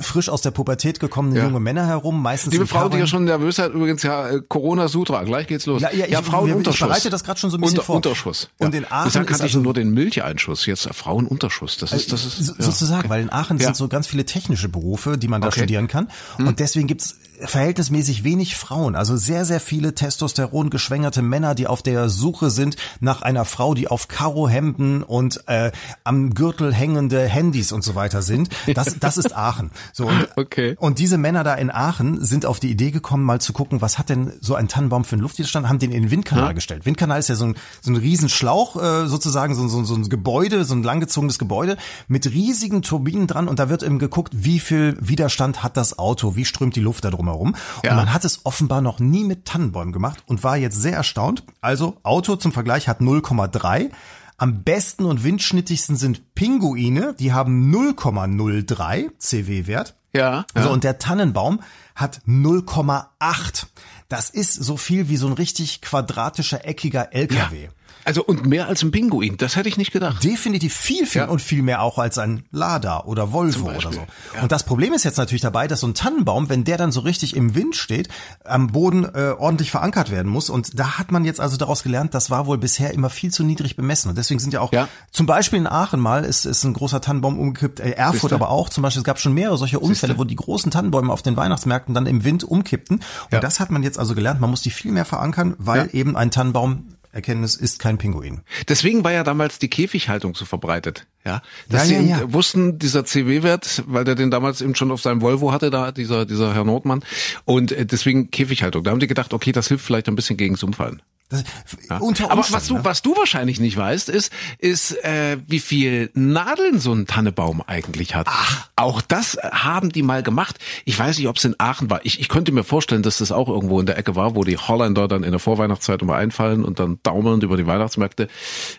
frisch 0.01 0.29
aus 0.29 0.43
der 0.43 0.51
Pubertät 0.51 1.01
gekommene 1.01 1.39
ja. 1.39 1.45
junge 1.45 1.61
Männer 1.61 1.87
herum, 1.87 2.23
meistens 2.23 2.53
Liebe 2.53 2.67
Frau, 2.67 2.89
die 2.89 2.99
ja 2.99 3.07
schon 3.07 3.25
nervös 3.25 3.57
seid, 3.57 3.73
übrigens 3.73 4.03
ja 4.03 4.29
äh, 4.29 4.41
Corona 4.47 4.89
Sutra, 4.89 5.23
gleich 5.25 5.47
geht's 5.47 5.67
los. 5.67 5.83
Ja, 5.83 5.91
ja, 5.93 6.07
ja 6.07 6.21
ich, 6.21 6.27
Frauenunterschuss. 6.27 6.81
Ich 6.81 6.87
bereite 6.87 7.11
das 7.11 7.25
gerade 7.25 7.41
schon 7.41 7.51
so 7.51 7.57
ein 7.57 7.61
bisschen 7.61 7.79
Unter, 7.79 7.87
vor. 7.87 7.97
Unterschuss. 7.97 8.49
Und 8.59 8.75
in 8.75 8.87
Aachen 8.91 9.05
Bislang 9.05 9.27
ich 9.29 9.43
also, 9.43 9.61
nur 9.61 9.75
den 9.75 9.93
Milcheinschuss, 9.93 10.67
jetzt 10.67 10.89
Frauenunterschuss. 10.93 11.77
Das 11.77 11.93
ist 11.93 12.13
das 12.13 12.25
ist 12.25 12.49
ja. 12.59 12.65
sozusagen, 12.65 13.09
weil 13.09 13.23
in 13.23 13.33
Aachen 13.33 13.59
sind 13.59 13.77
so 13.77 13.89
ganz 13.89 14.07
viele 14.07 14.25
technische 14.25 14.69
Berufe, 14.69 15.19
die 15.19 15.29
man 15.29 15.41
da 15.41 15.49
okay. 15.49 15.61
studieren 15.61 15.89
kann 15.89 16.09
hm. 16.37 16.49
und 16.49 16.61
deswegen 16.61 16.87
gibt's 16.87 17.17
verhältnismäßig 17.45 18.25
wenig 18.25 18.57
Frauen, 18.57 18.97
also 18.97 19.17
sehr 19.17 19.45
sehr 19.45 19.61
viele 19.61 19.95
Testosteron 19.95 20.71
geschwängerte 20.71 21.23
Männer, 21.23 21.55
die 21.55 21.67
auf 21.67 21.83
der 21.83 22.09
Suche 22.09 22.51
sind 22.51 22.77
nach 23.01 23.23
einer 23.23 23.45
Frau, 23.45 23.75
die 23.75 23.89
auf 23.89 24.09
Karohemden 24.09 25.03
und 25.03 25.45
äh, 25.49 25.73
am 26.05 26.35
Gürtel 26.35 26.73
hängende 26.73 27.27
Handys 27.27 27.73
und 27.73 27.83
so 27.85 27.95
weiter 27.95 28.23
sind. 28.23 28.49
Das 28.75 28.99
das 28.99 29.17
ist 29.17 29.37
Aachen. 29.37 29.71
So 29.93 30.07
und 30.07 30.29
okay. 30.37 30.77
Und 30.79 30.99
diese 30.99 31.19
Männer 31.19 31.45
da 31.45 31.55
in 31.55 31.71
Aachen 31.71 32.25
sind 32.25 32.47
auf 32.47 32.61
die 32.61 32.71
Idee 32.71 32.91
gekommen, 32.91 33.25
mal 33.25 33.41
zu 33.41 33.53
gucken, 33.53 33.81
was 33.81 33.99
hat 33.99 34.09
denn 34.09 34.33
so 34.41 34.55
ein 34.55 34.69
Tannenbaum 34.69 35.05
für 35.05 35.15
einen 35.15 35.23
Luftwiderstand, 35.23 35.69
haben 35.69 35.79
den 35.79 35.93
in 35.93 36.03
den 36.03 36.11
Windkanal 36.11 36.49
ja. 36.49 36.53
gestellt. 36.53 36.87
Windkanal 36.87 37.19
ist 37.19 37.29
ja 37.29 37.35
so 37.35 37.47
ein, 37.47 37.57
so 37.81 37.91
ein 37.91 37.97
Riesenschlauch, 37.97 38.77
äh, 38.77 39.09
sozusagen, 39.09 39.55
so, 39.55 39.69
so, 39.69 39.85
so 39.85 39.95
ein 39.95 40.09
Gebäude, 40.09 40.65
so 40.65 40.75
ein 40.75 40.83
langgezogenes 40.83 41.39
Gebäude 41.39 41.77
mit 42.09 42.31
riesigen 42.31 42.83
Turbinen 42.83 43.27
dran 43.27 43.49
und 43.49 43.59
da 43.59 43.69
wird 43.69 43.83
eben 43.83 43.99
geguckt, 43.99 44.33
wie 44.37 44.61
viel 44.61 44.97
Widerstand 45.01 45.63
hat 45.63 45.77
das 45.77 45.99
Auto, 45.99 46.37
wie 46.37 46.45
strömt 46.45 46.77
die 46.77 46.81
Luft 46.81 47.05
da 47.05 47.11
drumherum. 47.33 47.57
Ja. 47.85 47.91
Und 47.91 47.97
man 47.97 48.13
hat 48.13 48.25
es 48.25 48.45
offenbar 48.45 48.81
noch 48.81 48.99
nie 49.01 49.25
mit 49.25 49.45
Tannenbäumen 49.45 49.93
gemacht 49.93 50.23
und 50.27 50.45
war 50.45 50.57
jetzt 50.57 50.81
sehr 50.81 50.97
erstaunt. 50.97 51.45
Also 51.61 51.97
Auto 52.03 52.37
zum 52.37 52.53
Vergleich 52.53 52.89
hat 52.89 53.01
0,3. 53.01 53.91
Am 54.37 54.63
besten 54.65 55.05
und 55.05 55.25
windschnittigsten 55.25 55.97
sind 55.97 56.35
Pinguine, 56.35 57.15
die 57.19 57.33
haben 57.33 57.73
0,03 57.73 59.11
CW-Wert. 59.19 59.95
Ja. 60.15 60.45
So, 60.55 60.71
und 60.71 60.85
der 60.85 60.99
Tannenbaum 60.99 61.61
hat 61.95 62.21
0,8. 62.27 63.67
das 64.09 64.31
ist 64.31 64.55
so 64.55 64.77
viel 64.77 65.09
wie 65.09 65.17
so 65.17 65.27
ein 65.27 65.33
richtig 65.33 65.81
quadratischer, 65.81 66.67
eckiger 66.67 67.15
LKW. 67.15 67.65
Ja. 67.65 67.71
Also 68.05 68.25
und 68.25 68.47
mehr 68.47 68.67
als 68.67 68.83
ein 68.83 68.91
Pinguin, 68.91 69.37
das 69.37 69.57
hätte 69.57 69.69
ich 69.69 69.77
nicht 69.77 69.93
gedacht. 69.93 70.25
Definitiv 70.25 70.75
viel, 70.75 71.07
viel 71.07 71.23
ja. 71.23 71.29
und 71.29 71.41
viel 71.41 71.63
mehr 71.63 71.83
auch 71.83 71.99
als 71.99 72.19
ein 72.19 72.45
Lada 72.51 73.05
oder 73.05 73.33
Volvo 73.33 73.71
oder 73.71 73.93
so. 73.93 74.01
Ja. 74.35 74.43
Und 74.43 74.51
das 74.51 74.65
Problem 74.65 74.93
ist 74.93 75.05
jetzt 75.05 75.19
natürlich 75.19 75.43
dabei, 75.43 75.69
dass 75.69 75.81
so 75.81 75.87
ein 75.87 75.95
Tannenbaum, 75.95 76.49
wenn 76.49 76.65
der 76.65 76.77
dann 76.77 76.91
so 76.91 77.01
richtig 77.01 77.37
im 77.37 77.55
Wind 77.55 77.77
steht, 77.77 78.09
am 78.45 78.69
Boden 78.69 79.05
äh, 79.05 79.35
ordentlich 79.39 79.71
verankert 79.71 80.11
werden 80.11 80.31
muss. 80.31 80.51
Und 80.51 80.79
da 80.79 80.99
hat 80.99 81.13
man 81.13 81.25
jetzt 81.25 81.41
also 81.41 81.57
daraus 81.57 81.83
gelernt, 81.83 82.15
das 82.15 82.31
war 82.31 82.47
wohl 82.47 82.59
bisher 82.59 82.93
immer 82.93 83.11
viel 83.11 83.31
zu 83.31 83.45
niedrig 83.45 83.77
bemessen. 83.77 84.09
Und 84.09 84.19
deswegen 84.19 84.41
sind 84.41 84.53
ja 84.53 84.61
auch, 84.61 84.73
ja. 84.73 84.89
zum 85.11 85.27
Beispiel 85.27 85.61
in 85.61 85.67
Aachen 85.67 86.01
mal 86.01 86.25
ist, 86.25 86.45
ist 86.45 86.65
ein 86.65 86.73
großer 86.73 87.01
Tannenbaum 87.01 87.39
umgekippt, 87.39 87.81
äh, 87.81 87.91
Erfurt 87.93 88.33
aber 88.33 88.51
auch 88.51 88.69
zum 88.69 88.83
Beispiel, 88.83 89.01
es 89.01 89.05
gab 89.05 89.21
schon 89.21 89.35
mehrere 89.35 89.59
solche 89.59 89.79
Unfälle, 89.79 90.19
wo 90.19 90.25
die 90.25 90.37
großen 90.37 90.71
Tannenbäume 90.71 91.13
auf 91.13 91.23
den 91.23 91.37
Weihnachtsmärkten 91.37 91.95
dann 91.95 92.07
im 92.07 92.25
Wind 92.25 92.45
umkippten. 92.45 93.01
Und 93.31 93.43
das 93.43 93.61
hat 93.61 93.71
man 93.71 93.83
jetzt 93.83 93.99
also 93.99 94.15
gelernt, 94.15 94.41
man 94.41 94.51
muss 94.51 94.63
die 94.63 94.71
viel 94.71 94.93
mehr 94.93 95.05
verankern, 95.05 95.55
weil 95.59 95.89
eben 95.93 96.17
ein 96.17 96.31
Tannenbaum 96.31 96.87
Erkenntnis 97.13 97.57
ist 97.57 97.79
kein 97.79 97.99
Pinguin. 97.99 98.41
Deswegen 98.69 99.05
war 99.05 99.13
ja 99.13 99.23
damals 99.23 99.59
die 99.59 99.69
Käfighaltung 99.69 100.35
so 100.35 100.47
verbreitet. 100.47 101.07
Ja, 101.25 101.43
dass 101.69 101.91
ja, 101.91 101.99
ja, 101.99 102.03
sie 102.03 102.09
ja. 102.09 102.33
wussten, 102.33 102.79
dieser 102.79 103.05
CW-Wert, 103.05 103.85
weil 103.87 104.05
der 104.05 104.15
den 104.15 104.31
damals 104.31 104.61
eben 104.61 104.75
schon 104.75 104.91
auf 104.91 105.01
seinem 105.03 105.21
Volvo 105.21 105.53
hatte, 105.53 105.71
da 105.71 105.93
dieser 105.93 106.25
dieser 106.27 106.55
Herr 106.55 106.65
Nordmann, 106.65 107.05
und 107.45 107.71
äh, 107.71 107.87
deswegen 107.87 108.31
Käfighaltung. 108.31 108.83
Da 108.83 108.91
haben 108.91 108.99
die 108.99 109.07
gedacht, 109.07 109.35
okay, 109.35 109.53
das 109.53 109.69
hilft 109.69 109.85
vielleicht 109.85 110.09
ein 110.09 110.17
bisschen 110.17 110.37
gegen 110.37 110.57
Umfallen. 110.63 111.03
Das, 111.33 111.45
ja. 111.89 112.29
Aber 112.29 112.45
was 112.51 112.67
du, 112.67 112.75
ne? 112.75 112.85
was 112.85 113.03
du 113.03 113.17
wahrscheinlich 113.17 113.59
nicht 113.59 113.77
weißt, 113.77 114.09
ist, 114.11 114.33
ist 114.59 115.03
äh, 115.05 115.39
wie 115.47 115.61
viel 115.61 116.11
Nadeln 116.15 116.79
so 116.79 116.93
ein 116.93 117.07
Tannebaum 117.07 117.63
eigentlich 117.67 118.15
hat. 118.15 118.27
Ach. 118.29 118.69
Auch 118.77 119.01
das 119.01 119.39
haben 119.43 119.91
die 119.91 120.03
mal 120.03 120.23
gemacht. 120.23 120.59
Ich 120.85 120.99
weiß 120.99 121.19
nicht, 121.19 121.29
ob 121.29 121.37
es 121.37 121.45
in 121.45 121.55
Aachen 121.59 121.89
war. 121.89 122.01
Ich, 122.05 122.21
ich 122.21 122.29
könnte 122.29 122.53
mir 122.53 122.65
vorstellen, 122.65 123.03
dass 123.03 123.19
das 123.19 123.33
auch 123.33 123.49
irgendwo 123.49 123.81
in 123.81 123.87
der 123.87 123.97
Ecke 123.97 124.17
war, 124.17 124.35
wo 124.35 124.45
die 124.45 124.59
Holländer 124.59 125.09
dann 125.09 125.23
in 125.23 125.31
der 125.31 125.39
Vorweihnachtszeit 125.39 126.03
immer 126.03 126.17
einfallen 126.17 126.65
und 126.65 126.79
dann 126.79 126.99
daumelnd 127.03 127.43
über 127.43 127.57
die 127.57 127.67
Weihnachtsmärkte 127.67 128.29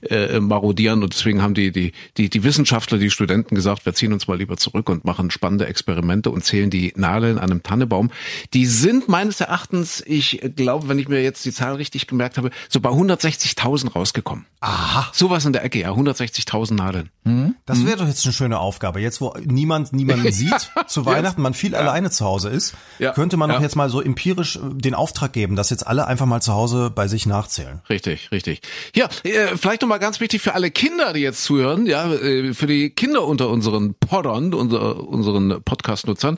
äh, 0.10 0.40
marodieren. 0.40 1.04
Und 1.04 1.14
deswegen 1.14 1.42
haben 1.42 1.54
die, 1.54 1.72
die, 1.72 1.94
die, 2.18 2.30
die 2.30 2.44
Wissenschaftler, 2.44 2.98
die 2.98 3.10
Studenten 3.10 3.56
gesagt, 3.56 3.86
wir 3.86 3.94
ziehen 3.94 4.14
uns 4.14 4.28
mal 4.28 4.38
lieber 4.38 4.58
zurück 4.58 4.90
und 4.90 5.06
machen 5.06 5.32
spannende 5.32 5.66
Experimente 5.66 6.30
und 6.30 6.44
zählen 6.44 6.70
die 6.70 6.94
Nadeln 6.96 7.40
an 7.40 7.52
einem 7.52 7.64
Tannebaum. 7.64 8.12
Die 8.54 8.66
sind 8.66 9.10
meines 9.10 9.40
Erachtens, 9.40 10.04
ich 10.06 10.42
glaube, 10.56 10.90
wenn 10.90 11.00
ich 11.00 11.08
mir 11.08 11.24
jetzt 11.24 11.46
die 11.46 11.52
Zahl 11.52 11.76
richtig 11.76 12.08
gemerkt 12.08 12.38
habe, 12.38 12.43
habe, 12.44 12.56
so 12.70 12.80
bei 12.80 12.90
160.000 12.90 13.94
rausgekommen. 13.94 14.46
Aha. 14.60 15.10
Sowas 15.14 15.46
in 15.46 15.54
der 15.54 15.64
Ecke, 15.64 15.80
ja, 15.80 15.92
160.000 15.92 16.74
Nadeln. 16.76 17.10
Mhm. 17.24 17.56
Das 17.66 17.86
wäre 17.86 17.98
doch 17.98 18.08
jetzt 18.08 18.26
eine 18.26 18.34
schöne 18.34 18.60
Aufgabe. 18.60 19.02
Jetzt, 19.02 19.20
wo 19.20 19.36
niemand 19.44 19.94
niemanden 19.94 20.32
sieht 20.32 20.72
zu 20.88 21.06
Weihnachten, 21.06 21.42
man 21.42 21.54
viel 21.54 21.74
ja. 21.74 21.80
alleine 21.80 22.12
zu 22.12 22.26
Hause 22.26 22.50
ist, 22.50 22.74
ja. 23.00 23.12
könnte 23.12 23.38
man 23.38 23.50
doch 23.50 23.62
jetzt 23.62 23.76
mal 23.76 23.90
so 23.90 24.02
empirisch 24.02 24.56
äh, 24.56 24.60
den 24.74 24.94
Auftrag 24.94 25.34
geben, 25.34 25.56
dass 25.56 25.70
jetzt 25.70 25.86
alle 25.86 26.08
einfach 26.08 26.26
mal 26.26 26.42
zu 26.42 26.54
Hause 26.54 26.92
bei 26.94 27.08
sich 27.08 27.26
nachzählen. 27.26 27.82
Richtig, 27.90 28.32
richtig. 28.32 28.62
Ja, 28.96 29.10
äh, 29.24 29.58
vielleicht 29.58 29.82
noch 29.82 29.90
mal 29.90 29.98
ganz 29.98 30.20
wichtig 30.20 30.42
für 30.42 30.54
alle 30.54 30.72
Kinder, 30.72 31.14
die 31.14 31.22
jetzt 31.22 31.44
zuhören, 31.44 31.86
ja, 31.86 32.12
äh, 32.12 32.54
für 32.54 32.68
die 32.68 32.90
Kinder 32.90 33.26
unter 33.26 33.50
unseren 33.50 33.96
Poddern, 33.96 34.54
unser, 34.54 35.08
unseren 35.08 35.62
Podcast-Nutzern. 35.64 36.38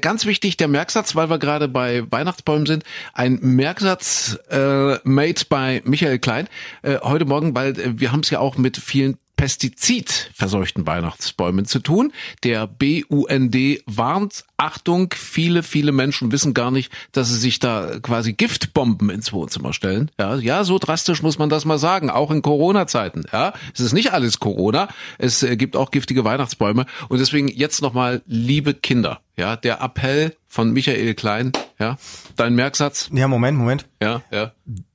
Ganz 0.00 0.26
wichtig, 0.26 0.56
der 0.56 0.68
Merksatz, 0.68 1.14
weil 1.14 1.30
wir 1.30 1.38
gerade 1.38 1.68
bei 1.68 2.04
Weihnachtsbäumen 2.10 2.66
sind, 2.66 2.84
ein 3.12 3.38
Merksatz 3.40 4.38
äh, 4.50 4.98
made 5.04 5.37
Update 5.38 5.48
bei 5.48 5.82
Michael 5.84 6.18
Klein 6.18 6.48
äh, 6.82 6.98
heute 7.02 7.24
Morgen, 7.24 7.54
weil 7.54 7.78
äh, 7.78 8.00
wir 8.00 8.12
haben 8.12 8.20
es 8.20 8.30
ja 8.30 8.40
auch 8.40 8.56
mit 8.56 8.76
vielen 8.76 9.18
pestizidverseuchten 9.36 10.84
Weihnachtsbäumen 10.84 11.64
zu 11.64 11.78
tun. 11.78 12.12
Der 12.42 12.66
BUND 12.66 13.56
warnt, 13.86 14.44
Achtung, 14.56 15.14
viele, 15.16 15.62
viele 15.62 15.92
Menschen 15.92 16.32
wissen 16.32 16.54
gar 16.54 16.72
nicht, 16.72 16.90
dass 17.12 17.28
sie 17.28 17.38
sich 17.38 17.60
da 17.60 18.00
quasi 18.02 18.32
Giftbomben 18.32 19.10
ins 19.10 19.32
Wohnzimmer 19.32 19.72
stellen. 19.72 20.10
Ja, 20.18 20.34
ja, 20.34 20.64
so 20.64 20.80
drastisch 20.80 21.22
muss 21.22 21.38
man 21.38 21.50
das 21.50 21.64
mal 21.64 21.78
sagen, 21.78 22.10
auch 22.10 22.32
in 22.32 22.42
Corona-Zeiten. 22.42 23.26
Ja, 23.32 23.52
es 23.72 23.78
ist 23.78 23.92
nicht 23.92 24.12
alles 24.12 24.40
Corona, 24.40 24.88
es 25.18 25.44
äh, 25.44 25.56
gibt 25.56 25.76
auch 25.76 25.92
giftige 25.92 26.24
Weihnachtsbäume 26.24 26.86
und 27.08 27.20
deswegen 27.20 27.46
jetzt 27.46 27.80
nochmal, 27.80 28.22
liebe 28.26 28.74
Kinder, 28.74 29.20
ja, 29.36 29.54
der 29.54 29.80
Appell 29.80 30.34
von 30.48 30.72
Michael 30.72 31.14
Klein, 31.14 31.52
ja, 31.78 31.96
dein 32.36 32.54
Merksatz. 32.54 33.08
Ja, 33.12 33.28
Moment, 33.28 33.56
Moment. 33.56 33.86
Ja, 34.00 34.22
ja. 34.30 34.52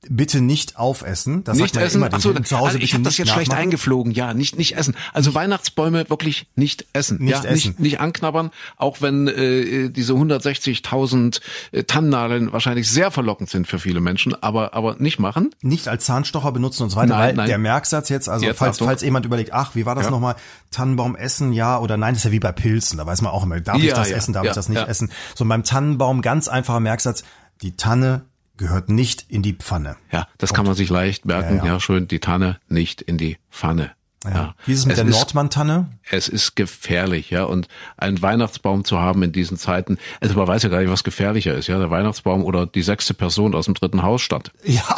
Bitte 0.08 0.40
nicht 0.40 0.78
aufessen. 0.78 1.44
Das 1.44 1.58
nicht 1.58 1.76
essen. 1.76 2.02
Immer, 2.02 2.20
so, 2.20 2.32
zu 2.32 2.58
Hause 2.58 2.66
also 2.66 2.78
ich 2.78 2.94
habe 2.94 3.04
das 3.04 3.18
jetzt 3.18 3.28
nachmachen. 3.28 3.46
schlecht 3.46 3.60
eingeflogen. 3.60 4.12
Ja, 4.12 4.32
nicht 4.32 4.56
nicht 4.56 4.76
essen. 4.76 4.94
Also 5.12 5.34
Weihnachtsbäume 5.34 6.08
wirklich 6.08 6.46
nicht 6.54 6.86
essen. 6.92 7.18
Nicht 7.20 7.44
ja, 7.44 7.50
essen. 7.50 7.70
Nicht, 7.70 7.80
nicht 7.80 8.00
anknabbern. 8.00 8.50
Auch 8.76 9.02
wenn 9.02 9.28
äh, 9.28 9.90
diese 9.90 10.14
160.000 10.14 11.40
äh, 11.72 11.84
Tannennadeln 11.84 12.52
wahrscheinlich 12.52 12.90
sehr 12.90 13.10
verlockend 13.10 13.50
sind 13.50 13.66
für 13.66 13.78
viele 13.78 14.00
Menschen, 14.00 14.34
aber 14.42 14.74
aber 14.74 14.96
nicht 14.98 15.18
machen. 15.18 15.54
Nicht 15.60 15.88
als 15.88 16.04
Zahnstocher 16.04 16.52
benutzen 16.52 16.84
und 16.84 16.90
so 16.90 16.96
weiter. 16.96 17.16
Nein, 17.16 17.36
nein. 17.36 17.48
Der 17.48 17.58
Merksatz 17.58 18.08
jetzt, 18.08 18.28
also 18.28 18.46
jetzt, 18.46 18.58
falls 18.58 18.78
falls 18.78 19.02
jemand 19.02 19.26
überlegt, 19.26 19.52
ach, 19.52 19.74
wie 19.74 19.84
war 19.86 19.94
das 19.94 20.06
ja. 20.06 20.10
nochmal? 20.10 20.36
Tannenbaum 20.70 21.14
essen, 21.14 21.52
ja 21.52 21.78
oder 21.78 21.96
nein? 21.96 22.14
Das 22.14 22.20
ist 22.20 22.24
ja 22.24 22.32
wie 22.32 22.40
bei 22.40 22.52
Pilzen. 22.52 22.98
Da 22.98 23.06
weiß 23.06 23.22
man 23.22 23.32
auch 23.32 23.44
immer, 23.44 23.60
darf 23.60 23.78
ja, 23.78 23.84
ich 23.84 23.92
das 23.92 24.10
essen, 24.10 24.32
darf 24.32 24.44
ich 24.44 24.52
das 24.52 24.68
nicht 24.68 24.86
essen? 24.86 25.10
So 25.34 25.44
beim 25.44 25.62
Tannenbaum 25.62 26.20
ganz 26.20 26.48
einfacher 26.74 26.80
Merksatz, 26.80 27.24
die 27.62 27.76
Tanne 27.76 28.22
gehört 28.56 28.88
nicht 28.88 29.26
in 29.28 29.42
die 29.42 29.52
Pfanne. 29.52 29.96
Ja, 30.12 30.26
das 30.38 30.50
Punkt. 30.50 30.56
kann 30.56 30.66
man 30.66 30.74
sich 30.74 30.90
leicht 30.90 31.24
merken. 31.24 31.58
Ja, 31.58 31.64
ja. 31.64 31.72
ja, 31.74 31.80
schön, 31.80 32.08
die 32.08 32.20
Tanne 32.20 32.58
nicht 32.68 33.02
in 33.02 33.18
die 33.18 33.38
Pfanne. 33.50 33.92
Ja. 34.24 34.30
ja. 34.30 34.54
Wie 34.64 34.72
ist 34.72 34.80
es 34.80 34.86
mit 34.86 34.96
es 34.96 35.02
der 35.02 35.10
Nordmann-Tanne? 35.10 35.88
Es 36.10 36.28
ist 36.28 36.54
gefährlich, 36.56 37.30
ja. 37.30 37.44
Und 37.44 37.68
einen 37.96 38.22
Weihnachtsbaum 38.22 38.84
zu 38.84 38.98
haben 38.98 39.22
in 39.22 39.32
diesen 39.32 39.58
Zeiten, 39.58 39.98
also 40.20 40.34
man 40.34 40.46
weiß 40.46 40.62
ja 40.62 40.68
gar 40.68 40.80
nicht, 40.80 40.90
was 40.90 41.04
gefährlicher 41.04 41.54
ist, 41.54 41.66
ja. 41.66 41.78
Der 41.78 41.90
Weihnachtsbaum 41.90 42.44
oder 42.44 42.66
die 42.66 42.82
sechste 42.82 43.12
Person 43.12 43.54
aus 43.54 43.66
dem 43.66 43.74
dritten 43.74 44.02
Hausstand. 44.02 44.52
Ja. 44.64 44.96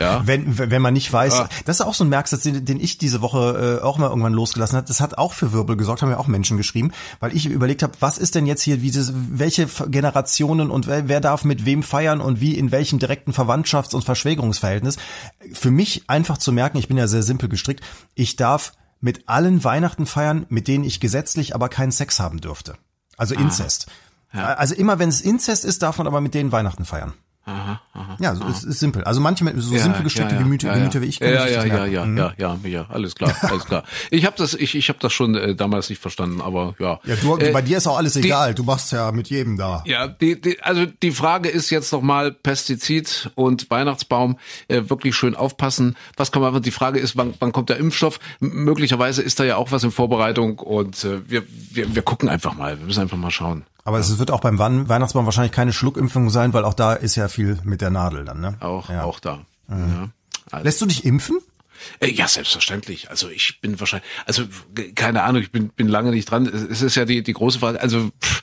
Ja. 0.00 0.22
Wenn, 0.26 0.58
wenn 0.58 0.82
man 0.82 0.94
nicht 0.94 1.12
weiß, 1.12 1.34
ja. 1.34 1.48
das 1.64 1.80
ist 1.80 1.86
auch 1.86 1.94
so 1.94 2.04
ein 2.04 2.08
Merksatz, 2.08 2.42
den, 2.42 2.64
den 2.64 2.80
ich 2.80 2.98
diese 2.98 3.20
Woche 3.20 3.78
äh, 3.80 3.84
auch 3.84 3.98
mal 3.98 4.08
irgendwann 4.08 4.32
losgelassen 4.32 4.76
hat. 4.76 4.88
Das 4.88 5.00
hat 5.00 5.18
auch 5.18 5.32
für 5.32 5.52
Wirbel 5.52 5.76
gesorgt, 5.76 6.02
haben 6.02 6.10
ja 6.10 6.18
auch 6.18 6.26
Menschen 6.26 6.56
geschrieben, 6.56 6.92
weil 7.20 7.34
ich 7.36 7.46
überlegt 7.46 7.82
habe, 7.82 7.92
was 8.00 8.18
ist 8.18 8.34
denn 8.34 8.46
jetzt 8.46 8.62
hier, 8.62 8.82
wie 8.82 8.90
das, 8.90 9.12
welche 9.14 9.66
Generationen 9.88 10.70
und 10.70 10.86
wer, 10.86 11.08
wer 11.08 11.20
darf 11.20 11.44
mit 11.44 11.64
wem 11.64 11.82
feiern 11.82 12.20
und 12.20 12.40
wie 12.40 12.56
in 12.56 12.70
welchem 12.70 12.98
direkten 12.98 13.32
Verwandtschafts- 13.32 13.94
und 13.94 14.04
Verschwägerungsverhältnis. 14.04 14.96
Für 15.52 15.70
mich 15.70 16.04
einfach 16.08 16.38
zu 16.38 16.52
merken, 16.52 16.78
ich 16.78 16.88
bin 16.88 16.96
ja 16.96 17.06
sehr 17.06 17.22
simpel 17.22 17.48
gestrickt, 17.48 17.82
ich 18.14 18.36
darf 18.36 18.72
mit 19.00 19.28
allen 19.28 19.62
Weihnachten 19.64 20.06
feiern, 20.06 20.46
mit 20.48 20.66
denen 20.66 20.84
ich 20.84 20.98
gesetzlich 20.98 21.54
aber 21.54 21.68
keinen 21.68 21.92
Sex 21.92 22.20
haben 22.20 22.40
dürfte. 22.40 22.76
Also 23.16 23.34
Inzest. 23.34 23.86
Ah, 24.32 24.38
ja. 24.38 24.44
Also 24.54 24.74
immer 24.74 24.98
wenn 24.98 25.08
es 25.08 25.20
Inzest 25.20 25.64
ist, 25.64 25.82
darf 25.82 25.98
man 25.98 26.06
aber 26.06 26.20
mit 26.20 26.34
denen 26.34 26.52
Weihnachten 26.52 26.84
feiern. 26.84 27.12
Aha, 27.46 27.80
aha, 27.92 28.16
ja, 28.20 28.34
so 28.34 28.42
aha. 28.42 28.50
ist, 28.50 28.64
ist 28.64 28.80
simpel. 28.80 29.04
Also 29.04 29.20
manche 29.20 29.44
so 29.60 29.74
ja, 29.74 29.82
simpel 29.82 30.02
gestrickte 30.02 30.34
ja, 30.34 30.40
ja, 30.40 30.44
Gemüter, 30.44 30.68
ja, 30.68 30.74
Gemüter 30.76 31.02
wie 31.02 31.06
ich 31.06 31.20
können 31.20 31.34
ja, 31.34 31.46
ja, 31.46 31.64
ja, 31.64 31.84
ja, 31.84 32.04
mhm. 32.06 32.16
ja, 32.16 32.32
ja, 32.38 32.58
ja, 32.64 32.86
alles 32.88 33.14
klar, 33.14 33.36
alles 33.42 33.66
klar. 33.66 33.84
Ich 34.10 34.24
habe 34.24 34.34
das, 34.38 34.54
ich, 34.54 34.74
ich 34.74 34.88
habe 34.88 34.98
das 34.98 35.12
schon 35.12 35.34
äh, 35.34 35.54
damals 35.54 35.90
nicht 35.90 36.00
verstanden, 36.00 36.40
aber 36.40 36.74
ja. 36.78 37.00
Ja, 37.04 37.16
du, 37.16 37.36
äh, 37.36 37.50
bei 37.50 37.60
dir 37.60 37.76
ist 37.76 37.86
auch 37.86 37.98
alles 37.98 38.14
die, 38.14 38.20
egal. 38.20 38.54
Du 38.54 38.64
machst 38.64 38.92
ja 38.92 39.12
mit 39.12 39.28
jedem 39.28 39.58
da. 39.58 39.82
Ja, 39.84 40.08
die, 40.08 40.40
die, 40.40 40.62
also 40.62 40.86
die 40.86 41.10
Frage 41.10 41.50
ist 41.50 41.68
jetzt 41.68 41.92
nochmal 41.92 42.32
Pestizid 42.32 43.30
und 43.34 43.70
Weihnachtsbaum 43.70 44.38
äh, 44.68 44.82
wirklich 44.88 45.14
schön 45.14 45.34
aufpassen. 45.34 45.96
Was 46.16 46.32
kann 46.32 46.40
man? 46.40 46.62
Die 46.62 46.70
Frage 46.70 46.98
ist, 46.98 47.14
wann, 47.18 47.34
wann 47.40 47.52
kommt 47.52 47.68
der 47.68 47.76
Impfstoff? 47.76 48.20
M 48.40 48.64
möglicherweise 48.64 49.20
ist 49.20 49.38
da 49.38 49.44
ja 49.44 49.56
auch 49.56 49.70
was 49.70 49.84
in 49.84 49.90
Vorbereitung 49.90 50.58
und 50.60 51.04
äh, 51.04 51.28
wir, 51.28 51.42
wir, 51.70 51.94
wir 51.94 52.02
gucken 52.02 52.30
einfach 52.30 52.54
mal. 52.54 52.78
Wir 52.78 52.86
müssen 52.86 53.02
einfach 53.02 53.18
mal 53.18 53.30
schauen. 53.30 53.64
Aber 53.84 53.98
es 53.98 54.18
wird 54.18 54.30
auch 54.30 54.40
beim 54.40 54.58
Weihnachtsbaum 54.58 55.26
wahrscheinlich 55.26 55.52
keine 55.52 55.72
Schluckimpfung 55.72 56.30
sein, 56.30 56.54
weil 56.54 56.64
auch 56.64 56.74
da 56.74 56.94
ist 56.94 57.16
ja 57.16 57.28
viel 57.28 57.58
mit 57.64 57.82
der 57.82 57.90
Nadel 57.90 58.24
dann, 58.24 58.40
ne? 58.40 58.56
Auch, 58.60 58.88
ja. 58.88 59.04
auch 59.04 59.20
da. 59.20 59.44
Mhm. 59.68 59.92
Ja. 59.94 60.08
Also. 60.50 60.64
Lässt 60.64 60.80
du 60.80 60.86
dich 60.86 61.04
impfen? 61.04 61.38
Äh, 62.00 62.10
ja, 62.10 62.28
selbstverständlich. 62.28 63.10
Also 63.10 63.28
ich 63.28 63.60
bin 63.60 63.78
wahrscheinlich, 63.78 64.08
also 64.26 64.44
keine 64.94 65.22
Ahnung, 65.22 65.42
ich 65.42 65.50
bin, 65.50 65.68
bin 65.68 65.88
lange 65.88 66.10
nicht 66.10 66.30
dran. 66.30 66.46
Es 66.46 66.82
ist 66.82 66.94
ja 66.94 67.04
die, 67.04 67.22
die 67.22 67.32
große 67.32 67.58
Frage, 67.58 67.80
also 67.80 68.10
pff, 68.22 68.42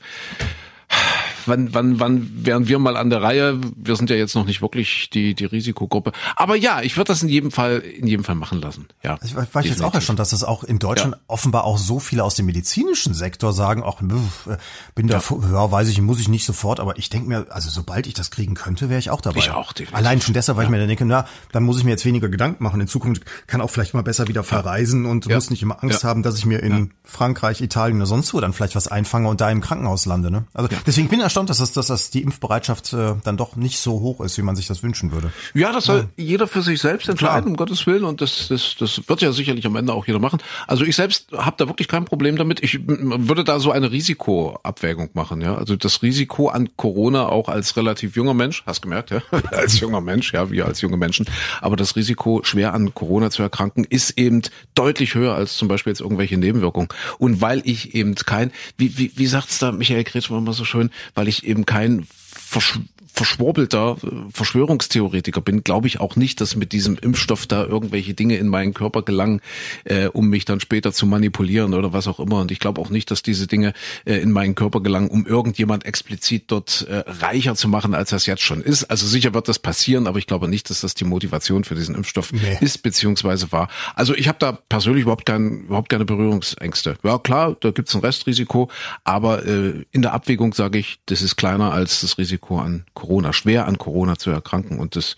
wann, 1.46 1.74
wann, 1.74 2.00
wann 2.00 2.30
wären 2.44 2.68
wir 2.68 2.78
mal 2.78 2.96
an 2.96 3.10
der 3.10 3.22
Reihe? 3.22 3.60
Wir 3.76 3.96
sind 3.96 4.10
ja 4.10 4.16
jetzt 4.16 4.34
noch 4.34 4.46
nicht 4.46 4.62
wirklich 4.62 5.10
die, 5.10 5.34
die 5.34 5.44
Risikogruppe. 5.44 6.12
Aber 6.36 6.56
ja, 6.56 6.82
ich 6.82 6.96
würde 6.96 7.08
das 7.08 7.22
in 7.22 7.28
jedem 7.28 7.50
Fall, 7.50 7.78
in 7.78 8.06
jedem 8.06 8.24
Fall 8.24 8.34
machen 8.34 8.60
lassen. 8.60 8.86
Ja. 9.02 9.18
Ich 9.22 9.34
weiß 9.34 9.66
jetzt 9.66 9.82
auch 9.82 9.94
erstaunt, 9.94 10.18
dass 10.18 10.30
das 10.30 10.44
auch 10.44 10.64
in 10.64 10.78
Deutschland 10.78 11.14
ja. 11.14 11.20
offenbar 11.26 11.64
auch 11.64 11.78
so 11.78 11.98
viele 11.98 12.24
aus 12.24 12.34
dem 12.34 12.46
medizinischen 12.46 13.14
Sektor 13.14 13.52
sagen, 13.52 13.82
auch 13.82 14.00
äh, 14.02 14.56
bin 14.94 15.06
da, 15.06 15.18
ja. 15.18 15.36
ja, 15.52 15.70
weiß 15.70 15.88
ich, 15.88 16.00
muss 16.00 16.20
ich 16.20 16.28
nicht 16.28 16.44
sofort, 16.44 16.80
aber 16.80 16.98
ich 16.98 17.10
denke 17.10 17.28
mir, 17.28 17.46
also 17.50 17.70
sobald 17.70 18.06
ich 18.06 18.14
das 18.14 18.30
kriegen 18.30 18.54
könnte, 18.54 18.88
wäre 18.88 18.98
ich 18.98 19.10
auch 19.10 19.20
dabei. 19.20 19.38
Ich 19.38 19.50
auch, 19.50 19.72
definitiv. 19.72 19.96
Allein 19.96 20.20
schon 20.20 20.34
deshalb, 20.34 20.56
weil 20.56 20.64
ja. 20.64 20.68
ich 20.68 20.70
mir 20.70 20.78
dann 20.78 20.88
denke, 20.88 21.04
na, 21.04 21.26
dann 21.52 21.62
muss 21.64 21.78
ich 21.78 21.84
mir 21.84 21.90
jetzt 21.90 22.04
weniger 22.04 22.28
Gedanken 22.28 22.62
machen. 22.62 22.80
In 22.80 22.88
Zukunft 22.88 23.24
kann 23.46 23.60
auch 23.60 23.70
vielleicht 23.70 23.94
mal 23.94 24.02
besser 24.02 24.28
wieder 24.28 24.42
verreisen 24.42 25.06
und 25.06 25.28
muss 25.28 25.50
nicht 25.50 25.62
immer 25.62 25.82
Angst 25.82 26.04
haben, 26.04 26.22
dass 26.22 26.38
ich 26.38 26.46
mir 26.46 26.62
in 26.62 26.92
Frankreich, 27.04 27.60
Italien 27.60 27.96
oder 27.98 28.06
sonst 28.06 28.32
wo 28.34 28.40
dann 28.40 28.52
vielleicht 28.52 28.76
was 28.76 28.88
einfange 28.88 29.28
und 29.28 29.40
da 29.40 29.50
im 29.50 29.60
Krankenhaus 29.60 30.06
lande. 30.06 30.30
Ne? 30.30 30.44
Also 30.54 30.68
deswegen 30.86 31.08
bin 31.08 31.18
ich 31.18 31.24
erstaunt, 31.32 31.48
dass, 31.48 31.58
das, 31.58 31.72
dass 31.72 31.86
das 31.86 32.10
die 32.10 32.22
Impfbereitschaft 32.22 32.92
äh, 32.92 33.14
dann 33.24 33.36
doch 33.36 33.56
nicht 33.56 33.78
so 33.78 34.00
hoch 34.00 34.20
ist, 34.20 34.36
wie 34.36 34.42
man 34.42 34.54
sich 34.54 34.66
das 34.66 34.82
wünschen 34.82 35.12
würde. 35.12 35.32
Ja, 35.54 35.72
das 35.72 35.86
soll 35.86 36.08
ja. 36.16 36.24
jeder 36.24 36.46
für 36.46 36.60
sich 36.60 36.80
selbst 36.80 37.08
entscheiden, 37.08 37.44
Klar. 37.44 37.50
um 37.50 37.56
Gottes 37.56 37.86
Willen. 37.86 38.04
Und 38.04 38.20
das, 38.20 38.48
das, 38.48 38.76
das 38.78 39.00
wird 39.08 39.22
ja 39.22 39.32
sicherlich 39.32 39.66
am 39.66 39.76
Ende 39.76 39.94
auch 39.94 40.06
jeder 40.06 40.18
machen. 40.18 40.40
Also 40.66 40.84
ich 40.84 40.94
selbst 40.94 41.32
habe 41.32 41.56
da 41.56 41.68
wirklich 41.68 41.88
kein 41.88 42.04
Problem 42.04 42.36
damit. 42.36 42.62
Ich 42.62 42.80
würde 42.86 43.44
da 43.44 43.58
so 43.60 43.72
eine 43.72 43.90
Risikoabwägung 43.90 45.10
machen. 45.14 45.40
Ja, 45.40 45.54
Also 45.56 45.76
das 45.76 46.02
Risiko 46.02 46.48
an 46.48 46.68
Corona 46.76 47.28
auch 47.28 47.48
als 47.48 47.76
relativ 47.76 48.14
junger 48.14 48.34
Mensch, 48.34 48.62
hast 48.66 48.82
gemerkt, 48.82 49.10
ja, 49.10 49.22
als 49.50 49.80
junger 49.80 50.02
Mensch, 50.02 50.34
ja, 50.34 50.50
wir 50.50 50.66
als 50.66 50.82
junge 50.82 50.98
Menschen. 50.98 51.26
Aber 51.62 51.76
das 51.76 51.96
Risiko, 51.96 52.40
schwer 52.44 52.74
an 52.74 52.92
Corona 52.92 53.30
zu 53.30 53.42
erkranken, 53.42 53.84
ist 53.84 54.18
eben 54.18 54.42
deutlich 54.74 55.14
höher 55.14 55.34
als 55.34 55.56
zum 55.56 55.68
Beispiel 55.68 55.92
jetzt 55.92 56.00
irgendwelche 56.00 56.36
Nebenwirkungen. 56.36 56.88
Und 57.18 57.40
weil 57.40 57.62
ich 57.64 57.94
eben 57.94 58.14
kein, 58.16 58.52
wie, 58.76 58.98
wie, 58.98 59.12
wie 59.16 59.26
sagt's 59.26 59.58
da 59.58 59.72
Michael 59.72 60.04
Kretschmann 60.04 60.44
mal 60.44 60.52
so 60.52 60.64
schön, 60.64 60.90
weil 61.14 61.21
ich 61.28 61.44
eben 61.44 61.66
kein 61.66 62.06
Versch 62.34 62.78
verschwurbelter 63.12 63.96
äh, 64.02 64.06
Verschwörungstheoretiker 64.32 65.40
bin, 65.40 65.64
glaube 65.64 65.86
ich 65.86 66.00
auch 66.00 66.16
nicht, 66.16 66.40
dass 66.40 66.56
mit 66.56 66.72
diesem 66.72 66.96
Impfstoff 66.96 67.46
da 67.46 67.64
irgendwelche 67.64 68.14
Dinge 68.14 68.36
in 68.36 68.48
meinen 68.48 68.74
Körper 68.74 69.02
gelangen, 69.02 69.40
äh, 69.84 70.06
um 70.06 70.28
mich 70.28 70.44
dann 70.44 70.60
später 70.60 70.92
zu 70.92 71.06
manipulieren 71.06 71.74
oder 71.74 71.92
was 71.92 72.06
auch 72.06 72.20
immer. 72.20 72.40
Und 72.40 72.50
ich 72.50 72.58
glaube 72.58 72.80
auch 72.80 72.90
nicht, 72.90 73.10
dass 73.10 73.22
diese 73.22 73.46
Dinge 73.46 73.72
äh, 74.04 74.16
in 74.16 74.32
meinen 74.32 74.54
Körper 74.54 74.80
gelangen, 74.80 75.08
um 75.08 75.26
irgendjemand 75.26 75.84
explizit 75.84 76.44
dort 76.48 76.86
äh, 76.88 77.04
reicher 77.06 77.54
zu 77.54 77.68
machen, 77.68 77.94
als 77.94 78.10
das 78.10 78.26
jetzt 78.26 78.42
schon 78.42 78.62
ist. 78.62 78.84
Also 78.84 79.06
sicher 79.06 79.34
wird 79.34 79.48
das 79.48 79.58
passieren, 79.58 80.06
aber 80.06 80.18
ich 80.18 80.26
glaube 80.26 80.48
nicht, 80.48 80.70
dass 80.70 80.80
das 80.80 80.94
die 80.94 81.04
Motivation 81.04 81.64
für 81.64 81.74
diesen 81.74 81.94
Impfstoff 81.94 82.32
nee. 82.32 82.58
ist 82.60 82.82
beziehungsweise 82.82 83.52
war. 83.52 83.68
Also 83.94 84.14
ich 84.14 84.28
habe 84.28 84.38
da 84.38 84.52
persönlich 84.52 85.02
überhaupt 85.02 85.26
kein, 85.26 85.64
überhaupt 85.64 85.88
keine 85.88 86.04
Berührungsängste. 86.04 86.96
Ja 87.02 87.18
klar, 87.18 87.56
da 87.60 87.70
gibt's 87.70 87.94
ein 87.94 88.00
Restrisiko, 88.00 88.70
aber 89.04 89.44
äh, 89.44 89.84
in 89.90 90.02
der 90.02 90.12
Abwägung 90.12 90.54
sage 90.54 90.78
ich, 90.78 91.00
das 91.06 91.22
ist 91.22 91.36
kleiner 91.36 91.72
als 91.72 92.00
das 92.00 92.18
Risiko 92.18 92.58
an 92.58 92.84
Corona, 92.94 93.32
schwer 93.32 93.66
an 93.66 93.78
Corona 93.78 94.16
zu 94.16 94.30
erkranken. 94.30 94.78
Und 94.78 94.96
das 94.96 95.16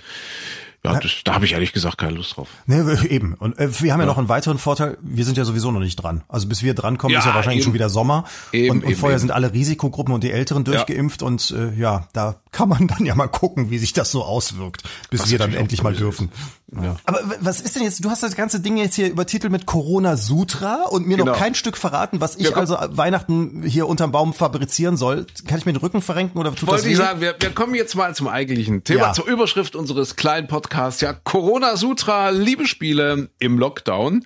ja, 0.84 1.00
das, 1.00 1.22
da 1.24 1.34
habe 1.34 1.46
ich 1.46 1.54
ehrlich 1.54 1.72
gesagt 1.72 1.96
keine 1.96 2.12
Lust 2.12 2.36
drauf. 2.36 2.48
Nee, 2.66 2.82
eben. 3.08 3.34
Und 3.34 3.58
äh, 3.58 3.68
wir 3.80 3.92
haben 3.92 4.00
ja. 4.00 4.04
ja. 4.04 4.10
noch 4.10 4.18
einen 4.18 4.28
weiteren 4.28 4.58
Vorteil. 4.58 4.98
Wir 5.00 5.24
sind 5.24 5.38
ja 5.38 5.46
sowieso 5.46 5.70
noch 5.70 5.80
nicht 5.80 5.96
dran. 5.96 6.24
Also 6.28 6.46
bis 6.46 6.62
wir 6.62 6.74
drankommen, 6.74 7.14
ja, 7.14 7.20
ist 7.20 7.24
ja 7.24 7.34
wahrscheinlich 7.34 7.60
eben. 7.60 7.64
schon 7.64 7.74
wieder 7.74 7.88
Sommer. 7.88 8.24
Eben, 8.52 8.70
und, 8.70 8.84
und 8.84 8.90
eben, 8.90 9.00
vorher 9.00 9.18
sind 9.18 9.30
alle 9.30 9.54
Risikogruppen 9.54 10.12
und 10.12 10.22
die 10.22 10.30
Älteren 10.30 10.62
durchgeimpft. 10.62 11.22
Ja. 11.22 11.26
Und 11.26 11.54
äh, 11.56 11.72
ja, 11.80 12.06
da 12.12 12.36
kann 12.54 12.68
man 12.68 12.86
dann 12.88 13.04
ja 13.04 13.14
mal 13.14 13.28
gucken, 13.28 13.70
wie 13.70 13.78
sich 13.78 13.92
das 13.92 14.10
so 14.10 14.24
auswirkt, 14.24 14.82
bis 15.10 15.22
was 15.22 15.30
wir 15.30 15.38
dann 15.38 15.54
endlich 15.54 15.82
mal 15.82 15.94
dürfen. 15.94 16.30
Ja. 16.72 16.96
Aber 17.04 17.20
was 17.40 17.60
ist 17.60 17.76
denn 17.76 17.84
jetzt, 17.84 18.04
du 18.04 18.10
hast 18.10 18.22
das 18.22 18.34
ganze 18.34 18.58
Ding 18.58 18.76
jetzt 18.76 18.96
hier 18.96 19.08
übertitelt 19.08 19.52
mit 19.52 19.64
Corona 19.64 20.16
Sutra 20.16 20.86
und 20.88 21.06
mir 21.06 21.16
genau. 21.16 21.32
noch 21.32 21.38
kein 21.38 21.54
Stück 21.54 21.76
verraten, 21.76 22.20
was 22.20 22.36
ich 22.36 22.56
also 22.56 22.76
Weihnachten 22.90 23.62
hier 23.62 23.86
unterm 23.86 24.10
Baum 24.10 24.34
fabrizieren 24.34 24.96
soll. 24.96 25.26
Kann 25.46 25.58
ich 25.58 25.66
mir 25.66 25.72
den 25.72 25.80
Rücken 25.80 26.02
verrenken 26.02 26.38
oder 26.38 26.52
tut 26.54 26.68
Wollte 26.68 26.82
das 26.82 26.90
ich 26.90 26.96
sagen, 26.96 27.20
wir, 27.20 27.36
wir 27.38 27.50
kommen 27.50 27.74
jetzt 27.74 27.94
mal 27.94 28.14
zum 28.14 28.26
eigentlichen 28.26 28.82
Thema, 28.82 29.12
zur 29.12 29.26
Überschrift 29.26 29.76
unseres 29.76 30.16
kleinen 30.16 30.48
Podcasts. 30.48 30.64
Podcast, 30.64 31.02
ja, 31.02 31.12
Corona 31.12 31.76
Sutra, 31.76 32.30
Liebesspiele 32.30 33.28
im 33.38 33.58
Lockdown. 33.58 34.24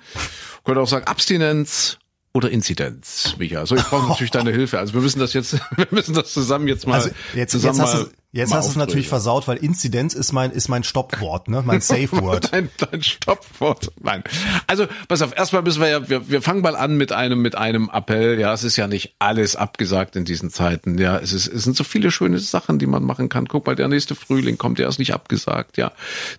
Könnte 0.65 0.81
auch 0.81 0.89
sagen 0.89 1.07
Abstinenz 1.07 1.99
oder 2.33 2.51
Inzidenz, 2.51 3.35
Micha. 3.39 3.67
So, 3.67 3.75
ich 3.75 3.83
brauche 3.83 4.07
natürlich 4.09 4.31
deine 4.31 4.51
Hilfe. 4.51 4.79
Also 4.79 4.95
wir 4.95 5.01
müssen 5.01 5.19
das 5.19 5.33
jetzt, 5.33 5.55
wir 5.77 5.89
müssen 5.91 6.15
das 6.15 6.33
zusammen 6.33 6.69
jetzt 6.69 6.87
mal 6.87 6.95
also 6.95 7.11
jetzt, 7.35 7.53
zusammen 7.53 7.79
jetzt 7.81 7.95
mal 7.95 8.07
Jetzt 8.31 8.53
hast 8.53 8.67
du 8.67 8.71
es 8.73 8.77
natürlich 8.77 9.09
versaut, 9.09 9.49
weil 9.49 9.57
Inzidenz 9.57 10.13
ist 10.13 10.33
mein 10.33 10.51
ist 10.51 10.69
mein 10.69 10.85
Stoppwort, 10.85 11.49
ne, 11.49 11.63
mein 11.65 11.81
Safe 11.81 12.13
Word. 12.13 12.53
dein, 12.53 12.69
dein 12.77 13.03
Stoppwort. 13.03 13.91
Nein. 14.03 14.23
Also 14.67 14.87
pass 15.09 15.23
auf. 15.23 15.35
Erstmal 15.35 15.63
müssen 15.63 15.81
wir 15.81 15.89
ja, 15.89 16.09
wir, 16.11 16.29
wir 16.29 16.43
fangen 16.43 16.61
mal 16.61 16.77
an 16.77 16.99
mit 16.99 17.11
einem 17.11 17.41
mit 17.41 17.55
einem 17.55 17.89
Appell. 17.91 18.39
Ja, 18.39 18.53
es 18.53 18.65
ist 18.65 18.77
ja 18.77 18.87
nicht 18.87 19.15
alles 19.19 19.57
abgesagt 19.57 20.15
in 20.15 20.27
diesen 20.27 20.51
Zeiten. 20.51 20.99
Ja, 20.99 21.17
es 21.17 21.33
ist 21.33 21.47
es 21.47 21.65
sind 21.65 21.75
so 21.75 21.85
viele 21.85 22.11
schöne 22.11 22.39
Sachen, 22.39 22.79
die 22.79 22.87
man 22.87 23.03
machen 23.03 23.31
kann. 23.31 23.49
Guck 23.49 23.67
mal, 23.67 23.75
der 23.77 23.89
nächste 23.89 24.15
Frühling 24.15 24.59
kommt, 24.59 24.79
der 24.79 24.89
ist 24.89 24.99
nicht 24.99 25.15
abgesagt. 25.15 25.79
Ja, 25.79 25.93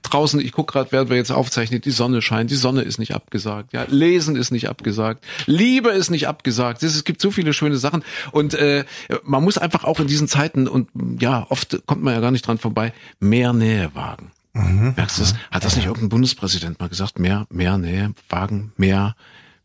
draußen. 0.04 0.40
Ich 0.42 0.52
guck 0.52 0.72
gerade, 0.72 0.92
während 0.92 1.10
wir 1.10 1.18
jetzt 1.18 1.32
aufzeichnen, 1.32 1.82
die 1.82 1.90
Sonne 1.90 2.22
scheint. 2.22 2.52
Die 2.52 2.56
Sonne 2.56 2.84
ist 2.84 3.00
nicht 3.00 3.16
abgesagt. 3.16 3.74
Ja, 3.74 3.86
Lesen 3.90 4.36
ist 4.36 4.52
nicht 4.52 4.70
abgesagt. 4.70 5.26
Liebe 5.48 5.90
ist 5.90 6.12
nicht 6.12 6.28
abgesagt. 6.28 6.84
Es 6.84 7.04
gibt 7.04 7.20
so 7.20 7.32
viele 7.32 7.52
schöne 7.52 7.78
Sachen 7.78 8.04
und 8.32 8.54
äh, 8.54 8.86
man 9.24 9.44
muss 9.44 9.58
einfach 9.58 9.86
auch 9.86 10.00
in 10.00 10.06
diesen 10.06 10.28
Zeiten 10.28 10.68
und 10.68 10.90
ja 11.20 11.48
oft 11.50 11.79
kommt 11.86 12.04
man 12.04 12.14
ja 12.14 12.20
gar 12.20 12.32
nicht 12.32 12.46
dran 12.46 12.58
vorbei, 12.58 12.94
mehr 13.20 13.54
Nähe 13.54 13.94
wagen. 13.96 14.32
Mhm. 14.54 14.94
Merkst 14.96 15.18
du 15.18 15.22
das? 15.22 15.36
Hat 15.52 15.64
das 15.64 15.76
nicht 15.76 15.86
irgendein 15.86 16.10
Bundespräsident 16.10 16.80
mal 16.80 16.90
gesagt? 16.90 17.20
Mehr, 17.20 17.46
mehr 17.50 17.78
Nähe 17.78 18.14
wagen, 18.30 18.74
mehr, 18.78 19.16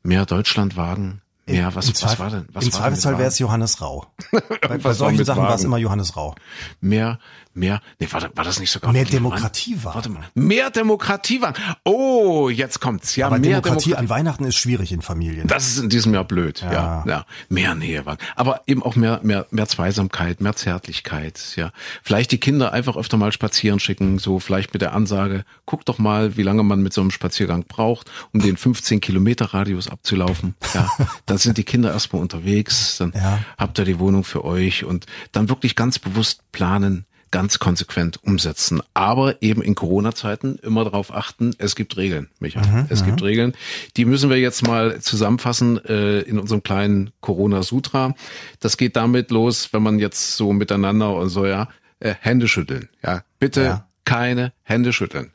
mehr 0.03 0.27
Deutschland 0.27 0.77
wagen, 0.77 1.23
ja, 1.47 1.75
was, 1.75 2.03
was 2.03 2.19
war 2.19 2.31
denn? 2.31 2.47
Was 2.53 2.65
Im 2.65 2.71
Zweifelsfall 2.71 3.19
wäre 3.19 3.29
es 3.29 3.39
Johannes 3.39 3.81
Rau. 3.81 4.07
bei, 4.63 4.79
bei 4.79 4.93
solchen 4.95 5.25
Sachen 5.25 5.43
war 5.43 5.55
es 5.55 5.65
immer 5.65 5.77
Johannes 5.77 6.17
Rau. 6.17 6.35
Mehr, 6.81 7.19
mehr, 7.55 7.81
nee, 7.99 8.09
war, 8.11 8.23
war 8.35 8.45
das 8.45 8.59
nicht 8.61 8.71
sogar 8.71 8.93
mehr 8.93 9.05
Demokratie 9.05 9.77
war. 9.83 9.95
Warte 9.95 10.09
mal, 10.09 10.25
mehr 10.35 10.71
Demokratie 10.71 11.41
war. 11.41 11.55
Oh, 11.85 12.49
jetzt 12.49 12.81
kommt's. 12.81 13.17
Ja, 13.17 13.27
Aber 13.27 13.39
mehr 13.39 13.61
Demokratie, 13.61 13.91
Demokratie 13.91 13.97
an 13.97 14.09
Weihnachten 14.09 14.45
ist 14.45 14.57
schwierig 14.57 14.93
in 14.93 15.03
Familien. 15.03 15.47
Das 15.47 15.69
ist 15.69 15.79
in 15.79 15.89
diesem 15.89 16.15
Jahr 16.15 16.25
blöd. 16.25 16.61
Ja, 16.61 16.73
ja, 16.73 17.05
ja. 17.07 17.27
mehr 17.49 17.75
Nähe 17.75 18.05
war. 18.07 18.19
Aber 18.37 18.63
eben 18.67 18.83
auch 18.83 18.97
mehr, 18.97 19.21
mehr, 19.23 19.47
mehr 19.51 19.67
Zweisamkeit, 19.67 20.41
mehr 20.41 20.55
Zärtlichkeit. 20.55 21.55
Ja, 21.57 21.71
vielleicht 22.03 22.33
die 22.33 22.39
Kinder 22.39 22.73
einfach 22.73 22.97
öfter 22.97 23.17
mal 23.17 23.33
spazieren 23.33 23.81
schicken. 23.81 24.19
So 24.19 24.41
vielleicht 24.41 24.73
mit 24.73 24.83
der 24.83 24.93
Ansage: 24.93 25.45
Guck 25.65 25.85
doch 25.85 25.99
mal, 25.99 26.37
wie 26.37 26.43
lange 26.43 26.63
man 26.63 26.83
mit 26.83 26.93
so 26.93 27.01
einem 27.01 27.11
Spaziergang 27.11 27.65
braucht, 27.67 28.11
um 28.33 28.41
den 28.41 28.57
15 28.57 29.01
Kilometer 29.01 29.47
Radius 29.47 29.89
abzulaufen. 29.89 30.55
Ja, 30.75 30.91
dann 31.27 31.39
sind 31.39 31.59
die 31.59 31.65
Kinder 31.65 31.93
erstmal 31.93 32.23
unterwegs. 32.23 32.99
Dann 32.99 33.13
ja. 33.15 33.41
habt 33.57 33.79
ihr 33.79 33.85
die 33.85 33.99
Wohnung 33.99 34.25
für 34.25 34.45
euch 34.45 34.85
und 34.85 35.07
dann 35.33 35.49
wirklich 35.49 35.77
ganz 35.77 35.99
bewusst 35.99 36.41
planen 36.53 37.07
ganz 37.35 37.59
konsequent 37.59 38.23
umsetzen. 38.23 38.81
Aber 38.95 39.43
eben 39.43 39.61
in 39.61 39.75
Corona-Zeiten 39.75 40.57
immer 40.63 40.85
darauf 40.85 41.13
achten, 41.13 41.53
es 41.59 41.75
gibt 41.75 41.97
Regeln, 41.97 42.29
Micha. 42.39 42.65
Mhm, 42.65 42.87
es 42.91 43.05
gibt 43.05 43.23
mhm. 43.23 43.27
Regeln. 43.27 43.53
Die 43.97 44.05
müssen 44.05 44.31
wir 44.31 44.37
jetzt 44.37 44.65
mal 44.65 45.01
zusammenfassen 45.01 45.85
äh, 45.85 46.21
in 46.21 46.39
unserem 46.39 46.63
kleinen 46.63 47.11
Corona-Sutra. 47.21 48.15
Das 48.61 48.77
geht 48.77 48.95
damit 48.95 49.33
los, 49.33 49.73
wenn 49.73 49.83
man 49.83 49.99
jetzt 49.99 50.37
so 50.37 50.53
miteinander 50.53 51.13
und 51.17 51.29
so, 51.29 51.45
ja, 51.45 51.71
äh, 51.99 52.15
Hände 52.21 52.47
schütteln. 52.47 52.89
Ja, 53.03 53.25
bitte 53.41 53.63
ja. 53.63 53.89
keine 54.05 54.53
Hände 54.63 54.93
schütteln. 54.93 55.33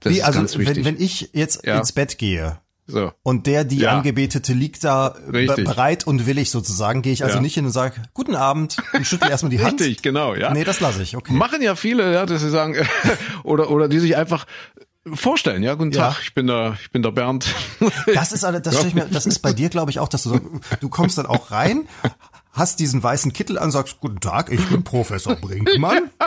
Das 0.00 0.12
Wie, 0.12 0.22
also 0.22 0.58
wenn, 0.58 0.84
wenn 0.84 1.00
ich 1.00 1.30
jetzt 1.32 1.64
ja. 1.64 1.78
ins 1.78 1.92
Bett 1.92 2.18
gehe 2.18 2.58
so. 2.90 3.12
Und 3.22 3.46
der, 3.46 3.64
die 3.64 3.78
ja. 3.78 3.96
Angebetete 3.96 4.52
liegt 4.52 4.84
da 4.84 5.14
Richtig. 5.32 5.64
bereit 5.64 6.06
und 6.06 6.26
willig 6.26 6.50
sozusagen. 6.50 7.02
Gehe 7.02 7.12
ich 7.12 7.24
also 7.24 7.36
ja. 7.36 7.42
nicht 7.42 7.54
hin 7.54 7.64
und 7.64 7.72
sage, 7.72 7.94
guten 8.14 8.34
Abend 8.34 8.76
und 8.92 9.06
schüttel 9.06 9.30
erstmal 9.30 9.50
die 9.50 9.60
Hand. 9.64 9.80
Richtig, 9.80 10.02
genau, 10.02 10.34
ja. 10.34 10.52
Nee, 10.52 10.64
das 10.64 10.80
lasse 10.80 11.02
ich, 11.02 11.16
okay. 11.16 11.32
Machen 11.32 11.62
ja 11.62 11.76
viele, 11.76 12.12
ja, 12.12 12.26
dass 12.26 12.42
sie 12.42 12.50
sagen, 12.50 12.76
oder, 13.44 13.70
oder 13.70 13.88
die 13.88 13.98
sich 13.98 14.16
einfach 14.16 14.46
vorstellen, 15.14 15.62
ja, 15.62 15.74
guten 15.74 15.92
Tag, 15.92 16.18
ich 16.22 16.34
bin 16.34 16.46
der, 16.46 16.76
ich 16.80 16.90
bin 16.90 17.02
der 17.02 17.10
Bernd. 17.10 17.54
Das 18.14 18.32
ist, 18.32 18.42
das, 18.42 18.74
stell 18.74 18.88
ich 18.88 18.94
mir, 18.94 19.06
das 19.06 19.26
ist 19.26 19.40
bei 19.40 19.52
dir, 19.52 19.68
glaube 19.68 19.90
ich, 19.90 19.98
auch, 19.98 20.08
dass 20.08 20.24
du 20.24 20.30
so, 20.30 20.40
du 20.80 20.88
kommst 20.88 21.18
dann 21.18 21.26
auch 21.26 21.50
rein, 21.50 21.88
hast 22.52 22.80
diesen 22.80 23.02
weißen 23.02 23.32
Kittel 23.32 23.58
an, 23.58 23.70
sagst, 23.70 24.00
guten 24.00 24.20
Tag, 24.20 24.50
ich 24.52 24.64
bin 24.68 24.84
Professor 24.84 25.36
Brinkmann. 25.36 26.10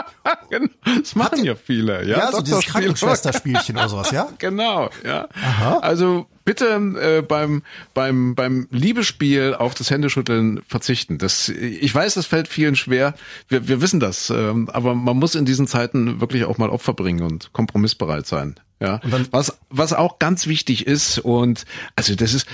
Genau. 0.50 0.68
Das 1.00 1.14
machen 1.16 1.38
Hat, 1.38 1.44
ja 1.44 1.54
viele, 1.54 2.06
ja. 2.06 2.18
Ja, 2.18 2.32
so 2.32 2.40
dieses 2.40 2.64
Krankenschwesterspielchen 2.66 3.76
oder 3.76 3.88
sowas, 3.88 4.10
ja? 4.10 4.28
Genau, 4.38 4.88
ja. 5.04 5.28
Aha. 5.34 5.78
Also 5.78 6.26
bitte 6.44 6.66
äh, 7.00 7.22
beim 7.22 7.62
beim 7.92 8.34
beim 8.34 8.68
Liebespiel 8.70 9.54
auf 9.54 9.74
das 9.74 9.90
Händeschütteln 9.90 10.62
verzichten. 10.66 11.18
Das 11.18 11.48
ich 11.48 11.94
weiß, 11.94 12.14
das 12.14 12.26
fällt 12.26 12.48
vielen 12.48 12.76
schwer. 12.76 13.14
Wir 13.48 13.68
wir 13.68 13.80
wissen 13.80 14.00
das, 14.00 14.30
ähm, 14.30 14.68
aber 14.72 14.94
man 14.94 15.16
muss 15.16 15.34
in 15.34 15.44
diesen 15.44 15.66
Zeiten 15.66 16.20
wirklich 16.20 16.44
auch 16.44 16.58
mal 16.58 16.70
Opfer 16.70 16.94
bringen 16.94 17.22
und 17.22 17.52
kompromissbereit 17.52 18.26
sein. 18.26 18.60
Ja, 18.84 19.00
was, 19.30 19.58
was 19.70 19.92
auch 19.92 20.18
ganz 20.18 20.46
wichtig 20.46 20.86
ist 20.86 21.18
und 21.18 21.64
also 21.96 22.14
das 22.14 22.34
ist, 22.34 22.46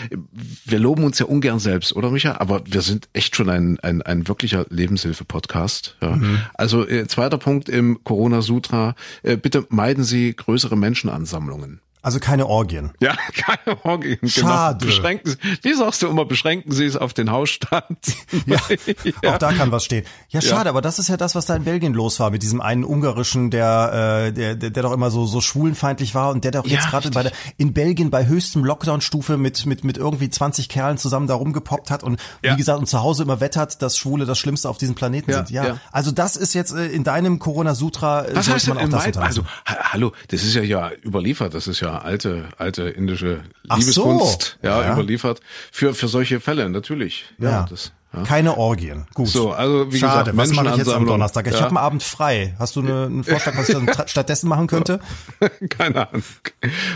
wir 0.65 0.79
loben 0.79 1.05
uns 1.05 1.19
ja 1.19 1.27
ungern 1.27 1.59
selbst, 1.59 1.95
oder 1.95 2.11
Micha? 2.11 2.37
Aber 2.39 2.63
wir 2.67 2.83
sind 2.83 3.09
echt 3.13 3.37
schon 3.37 3.51
ein, 3.51 3.79
ein, 3.81 4.03
ein 4.03 4.29
wirklicher 4.29 4.67
Lebenshilfe-Podcast. 4.69 5.97
Ja. 6.01 6.17
Mhm. 6.17 6.39
Also 6.55 6.87
äh, 6.87 7.07
zweiter 7.09 7.39
Punkt 7.39 7.69
im 7.69 8.03
Corona-Sutra, 8.05 8.95
äh, 9.23 9.37
bitte 9.37 9.67
meiden 9.71 10.05
Sie 10.05 10.35
größere 10.35 10.77
Menschenansammlungen. 10.77 11.81
Also 12.03 12.19
keine 12.19 12.47
Orgien. 12.47 12.93
Ja, 13.01 13.15
keine 13.35 13.85
Orgien. 13.85 14.19
Genau. 14.21 14.33
Schade. 14.33 14.79
Genau. 14.79 14.91
Beschränken 14.91 15.31
Sie, 15.31 15.39
wie 15.63 15.75
sagst 15.75 16.03
du 16.03 16.09
immer, 16.09 16.25
beschränken 16.25 16.73
Sie 16.73 16.85
es 16.85 16.97
auf 16.97 17.13
den 17.13 17.31
Hausstand. 17.31 17.99
ja, 18.47 18.59
ja. 19.23 19.35
auch 19.35 19.39
da 19.39 19.53
kann 19.53 19.71
was 19.71 19.85
stehen. 19.85 20.05
Ja, 20.31 20.41
schade, 20.41 20.65
ja. 20.67 20.71
aber 20.71 20.81
das 20.81 20.99
ist 20.99 21.09
ja 21.09 21.17
das, 21.17 21.35
was 21.35 21.47
da 21.47 21.57
in 21.57 21.65
Belgien 21.65 21.93
los 21.93 22.21
war 22.21 22.31
mit 22.31 22.43
diesem 22.43 22.61
einen 22.61 22.85
ungarischen, 22.85 23.51
der, 23.51 24.29
äh, 24.29 24.33
der, 24.33 24.55
der, 24.55 24.83
doch 24.83 24.93
immer 24.93 25.11
so 25.11 25.27
so 25.27 25.41
schwulenfeindlich 25.41 26.15
war 26.15 26.31
und 26.31 26.45
der 26.45 26.53
doch 26.53 26.67
jetzt 26.67 26.85
ja, 26.85 26.91
gerade 26.91 27.11
bei 27.11 27.23
der, 27.25 27.33
in 27.59 27.73
Belgien 27.75 28.11
bei 28.11 28.27
höchstem 28.27 28.65
Lockdown-Stufe 28.65 29.37
mit 29.37 29.67
mit 29.67 29.85
mit 29.85 29.99
irgendwie 29.99 30.31
20 30.31 30.69
Kerlen 30.69 30.97
zusammen 30.97 31.27
da 31.27 31.35
rumgepoppt 31.35 31.91
hat 31.91 32.03
und 32.03 32.21
wie 32.43 32.57
gesagt 32.57 32.79
und 32.79 32.87
zu 32.87 33.03
Hause 33.03 33.25
immer 33.25 33.41
wettert, 33.41 33.83
dass 33.83 33.97
Schwule 33.97 34.25
das 34.25 34.39
Schlimmste 34.39 34.69
auf 34.69 34.79
diesem 34.79 34.95
Planeten 34.95 35.33
sind. 35.33 35.51
Ja, 35.51 35.79
also 35.93 36.11
das 36.11 36.37
ist 36.37 36.55
jetzt 36.55 36.73
äh, 36.73 36.87
in 36.87 37.05
deinem 37.05 37.39
Corona 37.39 37.75
Sutra. 37.75 38.25
Äh, 38.25 38.37
was 38.37 38.49
heißt 38.49 38.69
man 38.69 38.79
denn 38.79 38.95
auch 38.95 39.05
das 39.05 39.17
Also 39.19 39.45
hallo, 39.67 40.13
das 40.29 40.43
ist 40.45 40.55
ja 40.55 40.63
ja 40.63 40.91
überliefert. 41.05 41.55
Das 41.55 41.67
ist 41.67 41.81
ja 41.81 41.90
alte, 41.99 42.49
alte 42.59 42.85
indische 42.85 43.43
Liebeskunst, 43.65 44.59
so. 44.63 44.69
ja, 44.69 44.83
ja, 44.83 44.93
überliefert. 44.93 45.41
Für, 45.73 45.95
für 45.95 46.09
solche 46.09 46.41
Fälle, 46.41 46.69
natürlich. 46.69 47.27
Ja, 47.39 47.51
ja. 47.51 47.67
das 47.69 47.93
Ja. 48.13 48.23
Keine 48.25 48.57
Orgien. 48.57 49.07
Gut. 49.15 49.29
So, 49.29 49.53
also 49.53 49.93
wie 49.93 49.99
Schade, 49.99 50.33
gesagt, 50.33 50.37
was 50.37 50.53
mache 50.53 50.71
ich 50.71 50.77
jetzt 50.79 50.93
am 50.93 51.07
Donnerstag? 51.07 51.47
Ich 51.47 51.55
ja. 51.55 51.61
habe 51.61 51.69
einen 51.69 51.77
Abend 51.77 52.03
frei. 52.03 52.57
Hast 52.59 52.75
du 52.75 52.81
eine, 52.81 53.07
einen 53.07 53.25
Vorschlag, 53.25 53.57
was 53.57 53.69
ich 53.69 53.75
dann 53.75 53.89
stattdessen 54.07 54.49
machen 54.49 54.67
könnte? 54.67 55.01
Keine 55.69 56.09
Ahnung. 56.09 56.25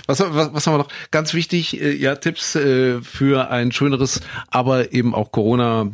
Was, 0.06 0.20
was, 0.20 0.52
was 0.52 0.66
haben 0.66 0.74
wir 0.74 0.78
noch? 0.78 0.88
Ganz 1.10 1.32
wichtig, 1.34 1.80
äh, 1.80 1.94
ja, 1.94 2.16
Tipps 2.16 2.56
äh, 2.56 3.00
für 3.00 3.50
ein 3.50 3.70
schöneres, 3.70 4.20
aber 4.50 4.92
eben 4.92 5.14
auch 5.14 5.30
Corona 5.30 5.90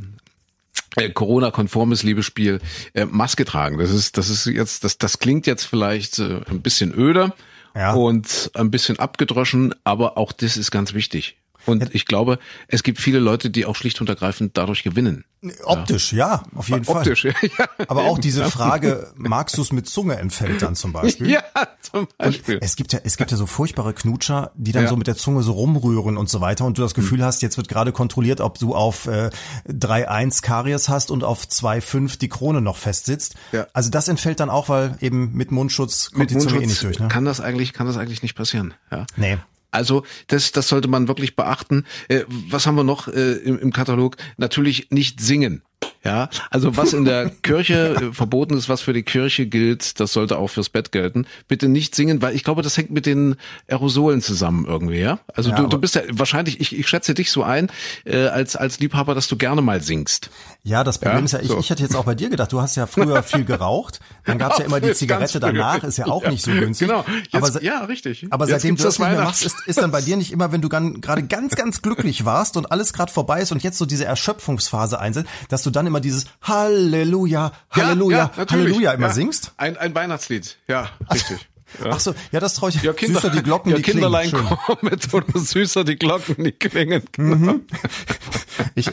äh, 0.97 1.11
Corona-konformes 1.11 2.03
Liebespiel, 2.03 2.61
äh, 2.95 3.05
Maske 3.05 3.45
tragen. 3.45 3.79
Das 3.79 3.91
ist, 3.91 4.17
das 4.17 4.29
ist 4.29 4.47
jetzt, 4.47 4.85
das, 4.85 4.99
das 4.99 5.19
klingt 5.19 5.47
jetzt 5.47 5.65
vielleicht 5.65 6.19
äh, 6.19 6.41
ein 6.51 6.63
bisschen 6.63 6.93
öder 6.93 7.35
Ja. 7.75 7.93
und 7.93 8.51
ein 8.55 8.71
bisschen 8.71 8.99
abgedroschen, 8.99 9.75
aber 9.85 10.19
auch 10.19 10.33
das 10.33 10.57
ist 10.57 10.71
ganz 10.71 10.95
wichtig. 10.95 11.40
Und 11.67 11.95
ich 11.95 12.07
glaube, 12.07 12.39
es 12.69 12.83
gibt 12.83 12.99
viele 12.99 13.19
Leute, 13.19 13.51
die 13.51 13.67
auch 13.67 13.77
schlicht 13.77 14.01
und 14.01 14.09
ergreifend 14.09 14.57
dadurch 14.57 14.83
gewinnen. 14.83 15.25
Optisch, 15.65 16.13
ja, 16.13 16.43
auf 16.55 16.69
jeden 16.69 16.87
Optisch, 16.87 17.23
Fall. 17.23 17.51
ja. 17.59 17.67
Aber 17.89 18.03
auch 18.05 18.19
diese 18.19 18.45
Frage, 18.51 19.11
magst 19.17 19.57
du 19.57 19.63
es 19.63 19.73
mit 19.73 19.89
Zunge 19.89 20.19
entfällt 20.19 20.61
dann 20.61 20.75
zum 20.75 20.93
Beispiel? 20.93 21.31
Ja, 21.31 21.43
zum 21.81 22.09
Beispiel. 22.19 22.59
Es 22.61 22.77
gibt 22.77 22.93
ja, 22.93 23.01
es 23.05 23.17
gibt 23.17 23.31
ja 23.31 23.39
so 23.39 23.47
furchtbare 23.47 23.95
Knutscher, 23.95 24.51
die 24.55 24.73
dann 24.73 24.83
Ja. 24.83 24.89
so 24.91 24.97
mit 24.97 25.07
der 25.07 25.17
Zunge 25.17 25.43
so 25.43 25.53
rumrühren 25.53 26.19
und 26.19 26.29
so 26.29 26.43
weiter 26.43 26.67
und 26.67 26.77
du 26.77 26.83
das 26.83 26.93
Gefühl 26.93 27.25
hast, 27.25 27.41
jetzt 27.41 27.57
wird 27.57 27.69
gerade 27.69 27.91
kontrolliert, 27.93 28.43
ob 28.43 28.59
du 28.59 28.75
auf 28.75 29.07
äh, 29.07 29.31
3,1 29.67 30.43
Karies 30.43 30.91
hast 30.91 31.11
und 31.11 31.25
auf 31.25 31.45
2,5 31.45 32.19
die 32.19 32.29
Krone 32.29 32.61
noch 32.61 32.77
festsitzt. 32.77 33.35
Ja. 33.53 33.67
Also 33.73 33.89
das 33.89 34.09
entfällt 34.09 34.41
dann 34.41 34.51
auch, 34.51 34.69
weil 34.69 34.99
eben 35.01 35.33
mit 35.33 35.53
Mundschutz 35.53 36.11
kommt 36.11 36.19
Mit 36.19 36.31
die 36.33 36.39
Zunge 36.39 36.57
eh 36.57 36.59
Mundschutz 36.61 36.69
nicht 36.71 36.83
durch. 36.85 36.99
Ne? 37.01 37.09
kann 37.09 37.25
das 37.25 37.41
eigentlich, 37.41 37.73
kann 37.73 37.87
das 37.87 37.97
eigentlich 37.97 38.23
nicht 38.23 38.35
passieren. 38.35 38.75
Ja. 38.91 39.07
Nee. 39.17 39.39
Also 39.71 40.05
das, 40.27 40.53
das 40.53 40.69
sollte 40.69 40.89
man 40.89 41.09
wirklich 41.09 41.37
beachten. 41.37 41.85
Äh, 42.09 42.25
was 42.29 42.67
haben 42.67 42.77
wir 42.77 42.85
noch 42.85 43.09
äh, 43.09 43.33
im, 43.33 43.59
im 43.59 43.73
Katalog? 43.73 44.17
Natürlich 44.37 44.89
nicht 44.91 45.21
singen. 45.21 45.63
Ja, 46.03 46.31
also 46.49 46.79
was 46.79 46.95
in 46.95 47.05
der 47.05 47.29
Kirche 47.29 47.95
äh, 47.95 48.13
verboten 48.15 48.57
ist, 48.57 48.71
was 48.71 48.81
für 48.81 48.95
die 48.95 49.03
Kirche 49.03 49.45
gilt, 49.45 50.01
das 50.01 50.15
sollte 50.15 50.39
auch 50.39 50.49
fürs 50.49 50.71
Bett 50.71 50.93
gelten. 50.93 51.27
Bitte 51.47 51.69
nicht 51.69 51.95
singen, 51.95 52.23
weil 52.23 52.35
ich 52.35 52.43
glaube, 52.43 52.63
das 52.63 52.79
hängt 52.79 52.91
mit 52.91 53.05
den 53.05 53.37
Aerosolen 53.69 54.23
zusammen 54.23 54.65
irgendwie, 54.67 54.99
ja? 54.99 55.19
Also 55.35 55.51
Ja, 55.51 55.57
du, 55.57 55.67
du 55.67 55.79
bist 55.79 55.97
ja 55.97 56.03
wahrscheinlich, 56.11 56.59
ich, 56.59 56.79
ich 56.79 56.89
schätze 56.89 57.13
dich 57.13 57.31
so 57.31 57.43
ein, 57.43 57.71
äh, 58.07 58.29
als, 58.29 58.57
als 58.57 58.81
Liebhaber, 58.81 59.15
dass 59.15 59.29
du 59.29 59.37
gerne 59.37 59.61
mal 59.61 59.83
singst. 59.83 60.31
Ja, 60.63 60.85
das 60.85 60.99
Problem 60.99 61.19
Ja, 61.19 61.25
ist 61.27 61.33
ja, 61.33 61.41
ich, 61.41 61.49
so. 61.49 61.59
ich 61.59 61.71
hatte 61.71 61.83
jetzt 61.83 61.95
auch 61.95 62.05
bei 62.05 62.15
dir 62.15 62.31
gedacht, 62.31 62.51
du 62.53 62.63
hast 62.63 62.77
ja 62.77 62.87
früher 62.87 63.23
viel 63.23 63.45
geraucht, 63.45 64.01
dann 64.25 64.39
gab's 64.39 64.57
ja 64.59 64.65
immer 64.65 64.81
die 64.81 64.93
Zigarette 64.95 65.39
danach, 65.39 65.85
ist 65.85 65.99
ja 65.99 66.07
auch 66.07 66.27
nicht 66.27 66.43
so 66.43 66.51
günstig. 66.51 66.89
Genau. 66.89 67.05
Jetzt, 67.31 67.35
aber, 67.35 67.63
ja, 67.63 67.85
richtig. 67.85 68.27
aber 68.31 68.47
Jetzt 68.47 68.63
seitdem 68.63 68.77
du 68.77 68.85
das 68.85 68.99
nicht 68.99 69.07
mehr 69.07 69.21
machst, 69.23 69.45
ist, 69.45 69.67
ist 69.67 69.79
dann 69.79 69.91
bei 69.91 70.01
dir 70.01 70.17
nicht 70.17 70.33
immer, 70.33 70.51
wenn 70.51 70.63
du 70.63 70.71
gerade 70.71 71.23
ganz, 71.25 71.57
ganz 71.57 71.83
glücklich 71.83 72.25
warst 72.25 72.57
und 72.57 72.73
alles 72.73 72.95
gerade 72.95 73.13
vorbei 73.13 73.43
ist 73.43 73.53
und 73.53 73.63
jetzt 73.63 73.77
so 73.77 73.85
diese 73.85 74.07
Erschöpfungsphase 74.07 74.99
einsetzt, 74.99 75.29
dass 75.51 75.63
du 75.63 75.70
dann 75.77 75.87
immer 75.87 76.01
dieses 76.01 76.27
Halleluja, 76.43 77.53
Halleluja, 77.71 78.19
ja, 78.19 78.31
natürlich. 78.37 78.65
Halleluja 78.67 78.93
immer 78.93 79.07
Ja. 79.09 79.13
singst? 79.13 79.53
Ein, 79.57 79.77
ein 79.77 79.95
Weihnachtslied, 79.95 80.57
ja, 80.69 80.89
richtig. 81.13 81.47
Ja. 81.85 81.91
Ach 81.93 82.01
so, 82.01 82.15
ja, 82.33 82.41
das 82.41 82.55
traue 82.55 82.71
ich. 82.71 82.83
Ja, 82.83 82.93
Kinder, 82.93 83.21
Süßer 83.21 83.33
die 83.33 83.43
Glocken, 83.45 83.71
ja, 83.71 83.77
die 83.77 83.83
Kinderlein 83.85 84.29
klingen. 84.29 84.49
Kommen 84.67 84.99
oder 85.13 85.39
süßer 85.39 85.85
die 85.85 85.95
Glocken, 85.97 86.43
die 86.43 86.53
klingen. 86.53 87.03
Genau. 87.13 87.55
Ich, 88.75 88.91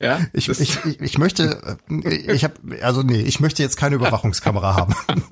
Ja, 0.00 0.20
ich, 0.32 0.48
ich, 0.48 0.60
ich, 0.84 1.00
ich 1.00 1.18
möchte, 1.18 1.78
äh, 1.90 2.32
ich 2.32 2.44
habe, 2.44 2.54
also 2.82 3.02
nee, 3.02 3.20
ich 3.22 3.40
möchte 3.40 3.62
jetzt 3.62 3.76
keine 3.76 3.96
Überwachungskamera 3.96 4.74
haben. 4.76 4.94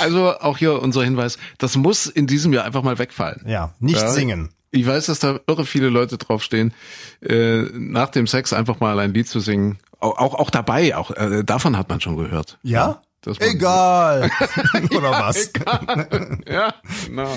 Also 0.00 0.38
auch 0.38 0.58
hier 0.58 0.80
unser 0.82 1.02
Hinweis, 1.02 1.38
das 1.58 1.76
muss 1.76 2.06
in 2.06 2.26
diesem 2.26 2.52
Jahr 2.52 2.64
einfach 2.64 2.82
mal 2.82 2.98
wegfallen. 2.98 3.42
Ja, 3.46 3.74
nicht 3.80 4.00
Ja. 4.00 4.10
singen. 4.12 4.50
Ich 4.70 4.86
weiß, 4.86 5.06
dass 5.06 5.18
da 5.18 5.40
irre 5.46 5.64
viele 5.64 5.88
Leute 5.88 6.18
draufstehen, 6.18 6.72
äh, 7.22 7.62
nach 7.72 8.10
dem 8.10 8.26
Sex 8.26 8.52
einfach 8.52 8.80
mal 8.80 8.98
ein 9.00 9.14
Lied 9.14 9.26
zu 9.28 9.40
singen. 9.40 9.78
Auch, 10.00 10.16
auch, 10.34 10.34
dabei, 10.50 10.96
auch 10.96 11.10
äh, 11.10 11.42
davon 11.44 11.76
hat 11.76 11.88
man 11.88 12.00
schon 12.00 12.16
gehört. 12.16 12.58
Ja? 12.62 13.00
man- 13.40 13.48
Egal. 13.50 14.30
Oder 14.96 15.10
was? 15.10 15.50
Ja, 16.48 16.72
genau. 17.06 17.36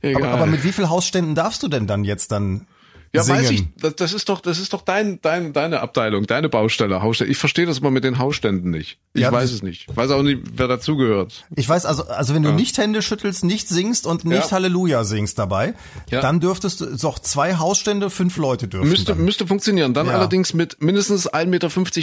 Egal. 0.00 0.22
Aber, 0.22 0.32
aber 0.32 0.46
mit 0.46 0.64
wie 0.64 0.72
viel 0.72 0.88
Hausständen 0.88 1.34
darfst 1.34 1.62
du 1.62 1.68
denn 1.68 1.86
dann 1.86 2.04
jetzt 2.04 2.32
dann 2.32 2.66
Ja, 3.14 3.22
singen? 3.22 3.38
weiß 3.38 3.50
ich, 3.50 3.64
das, 3.80 3.96
das 3.96 4.12
ist 4.12 4.28
doch, 4.28 4.40
das 4.40 4.58
ist 4.58 4.72
doch 4.72 4.82
dein, 4.82 5.20
dein, 5.22 5.52
deine 5.52 5.80
Abteilung, 5.80 6.26
deine 6.26 6.48
Baustelle, 6.48 7.00
Hausstelle. 7.00 7.30
Ich 7.30 7.38
verstehe 7.38 7.64
das 7.66 7.80
mal 7.80 7.90
mit 7.90 8.04
den 8.04 8.18
Hausständen 8.18 8.70
nicht. 8.70 8.98
Ich 9.12 9.22
Ja, 9.22 9.30
weiß 9.32 9.52
es 9.52 9.62
nicht. 9.62 9.86
Ich 9.88 9.96
weiß 9.96 10.10
auch 10.10 10.22
nicht, 10.22 10.40
wer 10.54 10.66
dazugehört. 10.68 11.44
Ich 11.54 11.68
weiß 11.68 11.86
also, 11.86 12.04
also 12.08 12.34
wenn 12.34 12.42
du 12.42 12.52
nicht 12.52 12.76
Hände 12.76 13.02
schüttelst, 13.02 13.44
nicht 13.44 13.68
singst 13.68 14.06
und 14.06 14.24
nicht 14.24 14.46
Ja. 14.46 14.50
Halleluja 14.50 15.04
singst 15.04 15.38
dabei, 15.38 15.74
Ja. 16.10 16.20
dann 16.20 16.40
dürftest 16.40 16.80
du, 16.80 16.86
doch 16.96 17.18
zwei 17.20 17.54
Hausstände, 17.56 18.10
fünf 18.10 18.36
Leute 18.36 18.66
dürfen. 18.68 18.88
Müsste, 18.88 19.14
dann. 19.14 19.24
müsste 19.24 19.46
funktionieren. 19.46 19.94
Dann 19.94 20.08
Ja. 20.08 20.14
allerdings 20.14 20.52
mit 20.52 20.82
mindestens 20.82 21.28
1,50 21.28 21.46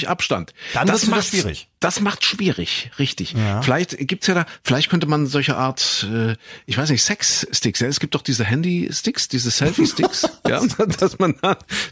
Meter 0.03 0.09
Abstand. 0.11 0.53
Dann 0.73 0.87
das 0.87 1.07
macht's- 1.07 1.27
schwierig. 1.27 1.67
Das 1.81 1.99
macht 1.99 2.23
schwierig, 2.23 2.91
richtig. 2.99 3.33
Ja. 3.33 3.61
Vielleicht 3.63 3.97
gibt's 4.07 4.27
ja 4.27 4.35
da, 4.35 4.45
vielleicht 4.63 4.89
könnte 4.91 5.07
man 5.07 5.25
solche 5.25 5.57
Art, 5.57 6.05
äh, 6.13 6.35
ich 6.67 6.77
weiß 6.77 6.91
nicht, 6.91 7.03
Sex-Sticks. 7.03 7.79
Ja? 7.79 7.87
Es 7.87 7.99
gibt 7.99 8.13
doch 8.13 8.21
diese 8.21 8.43
Handy-Sticks, 8.45 9.27
diese 9.27 9.49
Selfie-Sticks, 9.51 10.29
ja, 10.47 10.61
dass 11.01 11.19
man, 11.19 11.35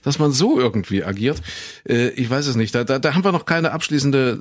dass 0.03 0.19
man 0.19 0.31
so 0.31 0.59
irgendwie 0.59 1.03
agiert. 1.03 1.41
Äh, 1.87 2.09
ich 2.09 2.29
weiß 2.29 2.47
es 2.47 2.55
nicht. 2.55 2.73
Da, 2.75 2.83
da, 2.83 2.99
da 2.99 3.13
haben 3.13 3.23
wir 3.23 3.31
noch 3.31 3.45
keine 3.45 3.71
abschließende 3.71 4.39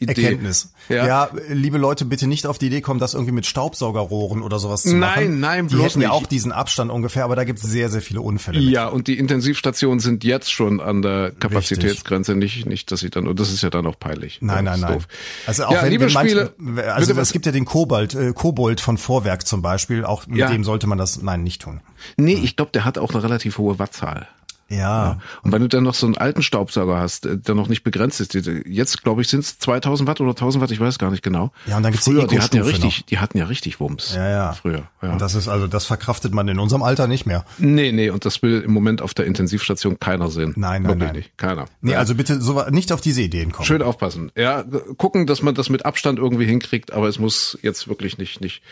äh, 0.00 0.04
Idee. 0.04 0.22
Erkenntnis. 0.24 0.72
Ja. 0.88 1.06
Ja. 1.06 1.30
liebe 1.48 1.78
Leute, 1.78 2.04
bitte 2.04 2.26
nicht 2.26 2.46
auf 2.46 2.58
die 2.58 2.66
Idee 2.66 2.80
kommen, 2.80 3.00
das 3.00 3.14
irgendwie 3.14 3.32
mit 3.32 3.46
Staubsaugerrohren 3.46 4.42
oder 4.42 4.58
sowas 4.58 4.82
zu 4.82 4.94
machen. 4.94 5.38
Nein, 5.38 5.40
nein, 5.40 5.68
Die 5.68 5.74
bloß 5.76 5.84
hätten 5.86 6.02
ja 6.02 6.10
auch 6.10 6.26
diesen 6.26 6.52
Abstand 6.52 6.90
ungefähr, 6.90 7.24
aber 7.24 7.36
da 7.36 7.44
gibt's 7.44 7.62
sehr, 7.62 7.88
sehr 7.88 8.02
viele 8.02 8.20
Unfälle. 8.20 8.60
mit. 8.60 8.70
Ja, 8.70 8.88
und 8.88 9.06
die 9.08 9.18
Intensivstationen 9.18 10.00
sind 10.00 10.24
jetzt 10.24 10.52
schon 10.52 10.80
an 10.80 11.02
der 11.02 11.32
Kapazitätsgrenze. 11.38 12.34
Nicht, 12.34 12.66
nicht, 12.66 12.90
dass 12.90 13.00
sie 13.00 13.10
dann, 13.10 13.26
und 13.28 13.38
das 13.40 13.52
ist 13.52 13.62
ja 13.62 13.70
dann 13.70 13.86
auch 13.86 13.98
peinlich. 13.98 14.38
Nein, 14.40 14.64
nein, 14.64 14.80
nein. 14.80 14.94
doof. 14.94 15.08
Also 15.46 15.64
auch 15.64 15.72
ja, 15.72 15.82
wenn, 15.82 15.90
liebe 15.90 16.06
wenn 16.06 16.12
manche, 16.12 16.52
Spiele, 16.58 16.92
also 16.94 17.12
es 17.18 17.32
gibt 17.32 17.46
ja 17.46 17.52
den 17.52 17.64
Kobold, 17.64 18.14
äh, 18.14 18.32
Kobold 18.32 18.80
von 18.80 18.98
Vorwerk 18.98 19.46
zum 19.46 19.62
Beispiel, 19.62 20.04
auch 20.04 20.26
mit 20.26 20.38
Ja. 20.38 20.50
dem 20.50 20.64
sollte 20.64 20.86
man 20.86 20.98
das, 20.98 21.22
nein, 21.22 21.42
nicht 21.42 21.62
tun. 21.62 21.80
Nee, 22.16 22.38
ich 22.42 22.56
glaube, 22.56 22.70
der 22.72 22.84
hat 22.84 22.98
auch 22.98 23.10
eine 23.12 23.22
relativ 23.22 23.58
hohe 23.58 23.78
Wattzahl. 24.02 24.28
Ja. 24.72 25.18
Und 25.42 25.50
wenn 25.50 25.62
du 25.62 25.68
dann 25.68 25.82
noch 25.82 25.94
so 25.94 26.06
einen 26.06 26.16
alten 26.16 26.42
Staubsauger 26.44 26.96
hast, 26.96 27.26
äh, 27.26 27.36
der 27.36 27.56
noch 27.56 27.66
nicht 27.66 27.82
begrenzt 27.82 28.20
ist, 28.20 28.34
die- 28.34 28.62
jetzt 28.68 29.02
glaube 29.02 29.20
ich 29.20 29.26
sind 29.26 29.40
es 29.40 29.58
2000 29.58 30.08
Watt 30.08 30.20
oder 30.20 30.36
1000 30.36 30.62
Watt, 30.62 30.70
ich 30.70 30.78
weiß 30.78 31.00
gar 31.00 31.10
nicht 31.10 31.24
genau. 31.24 31.50
Ja, 31.66 31.76
und 31.78 31.82
dann 31.82 31.90
gibt's 31.90 32.04
die 32.04 32.12
Früher, 32.12 32.28
die 32.28 32.38
hatten 32.40 32.56
ja 32.56 32.62
richtig, 32.62 33.04
die 33.06 33.18
hatten 33.18 33.36
ja 33.36 33.46
richtig 33.46 33.80
Wumms. 33.80 34.14
Ja, 34.14 34.28
ja. 34.28 34.52
Früher. 34.52 34.84
Ja. 35.02 35.10
Und 35.10 35.20
das 35.20 35.34
ist 35.34 35.48
also, 35.48 35.66
das 35.66 35.86
verkraftet 35.86 36.32
man 36.32 36.46
in 36.46 36.60
unserem 36.60 36.84
Alter 36.84 37.08
nicht 37.08 37.26
mehr. 37.26 37.44
nee, 37.58 37.90
nee, 37.90 38.10
und 38.10 38.24
das 38.24 38.42
will 38.42 38.60
im 38.60 38.72
Moment 38.72 39.02
auf 39.02 39.12
der 39.12 39.24
Intensivstation 39.26 39.98
keiner 39.98 40.30
sehen. 40.30 40.52
Nein, 40.56 40.82
nein, 40.82 40.84
Wirklich 40.92 41.06
nein. 41.08 41.16
nicht. 41.16 41.36
Keiner. 41.36 41.64
Nee, 41.80 41.92
Ja. 41.92 41.98
also 41.98 42.14
bitte 42.14 42.40
so, 42.40 42.62
nicht 42.70 42.92
auf 42.92 43.00
diese 43.00 43.22
Ideen 43.22 43.50
kommen. 43.50 43.66
Schön 43.66 43.82
aufpassen. 43.82 44.30
Ja, 44.36 44.62
gucken, 44.98 45.26
dass 45.26 45.42
man 45.42 45.56
das 45.56 45.68
mit 45.68 45.84
Abstand 45.84 46.20
irgendwie 46.20 46.46
hinkriegt, 46.46 46.92
aber 46.92 47.08
es 47.08 47.18
muss 47.18 47.58
jetzt 47.62 47.88
wirklich 47.88 48.18
nicht, 48.18 48.40
nicht, 48.40 48.62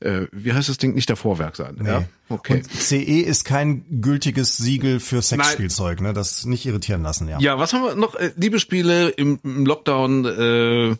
äh, 0.00 0.26
wie 0.32 0.52
heißt 0.52 0.68
das 0.68 0.78
Ding, 0.78 0.94
nicht 0.94 1.08
der 1.08 1.16
Vorwerk 1.16 1.56
sein. 1.56 1.78
Ja, 1.84 2.04
okay. 2.28 2.54
Und 2.54 2.72
CE 2.72 2.96
ist 3.20 3.44
kein 3.44 4.00
gültiges 4.00 4.56
Siegel 4.56 5.00
für 5.00 5.22
Sexspielzeug, 5.22 6.00
ne? 6.00 6.12
Das 6.12 6.44
nicht 6.44 6.66
irritieren 6.66 7.02
lassen, 7.02 7.28
ja. 7.28 7.38
ja, 7.40 7.58
was 7.58 7.72
haben 7.72 7.82
wir 7.82 7.94
noch? 7.94 8.14
Äh, 8.14 8.32
Liebesspiele 8.36 9.08
im, 9.10 9.40
im 9.42 9.66
Lockdown, 9.66 10.24
äh, 10.24 10.96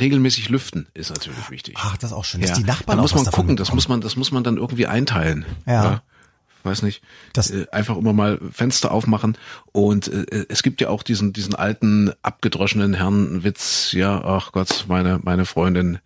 regelmäßig 0.00 0.48
lüften 0.48 0.88
ist 0.94 1.10
natürlich 1.10 1.50
wichtig. 1.50 1.74
Ach, 1.78 1.96
das 1.96 2.10
ist 2.10 2.16
auch 2.16 2.24
schön. 2.24 2.42
Ja. 2.42 2.52
die 2.54 2.64
Nachbarn 2.64 2.98
da 2.98 3.02
muss 3.02 3.14
man 3.14 3.24
gucken, 3.26 3.56
das 3.56 3.72
muss 3.72 3.88
man, 3.88 4.00
das 4.00 4.16
muss 4.16 4.32
man 4.32 4.42
dann 4.44 4.56
irgendwie 4.56 4.86
einteilen. 4.86 5.44
Ja. 5.66 6.02
Weiß 6.64 6.82
nicht. 6.82 7.02
Das- 7.34 7.50
äh, 7.50 7.66
einfach 7.70 7.96
immer 7.96 8.12
mal 8.14 8.40
Fenster 8.50 8.90
aufmachen 8.90 9.36
und 9.72 10.08
äh, 10.08 10.46
es 10.48 10.62
gibt 10.62 10.80
ja 10.80 10.88
auch 10.88 11.02
diesen 11.02 11.32
diesen 11.34 11.54
alten 11.54 12.10
abgedroschenen 12.22 12.94
Herrnwitz. 12.94 13.92
Ja, 13.92 14.24
ach 14.24 14.50
Gott, 14.52 14.86
meine 14.88 15.20
meine 15.22 15.44
Freundin, 15.44 15.98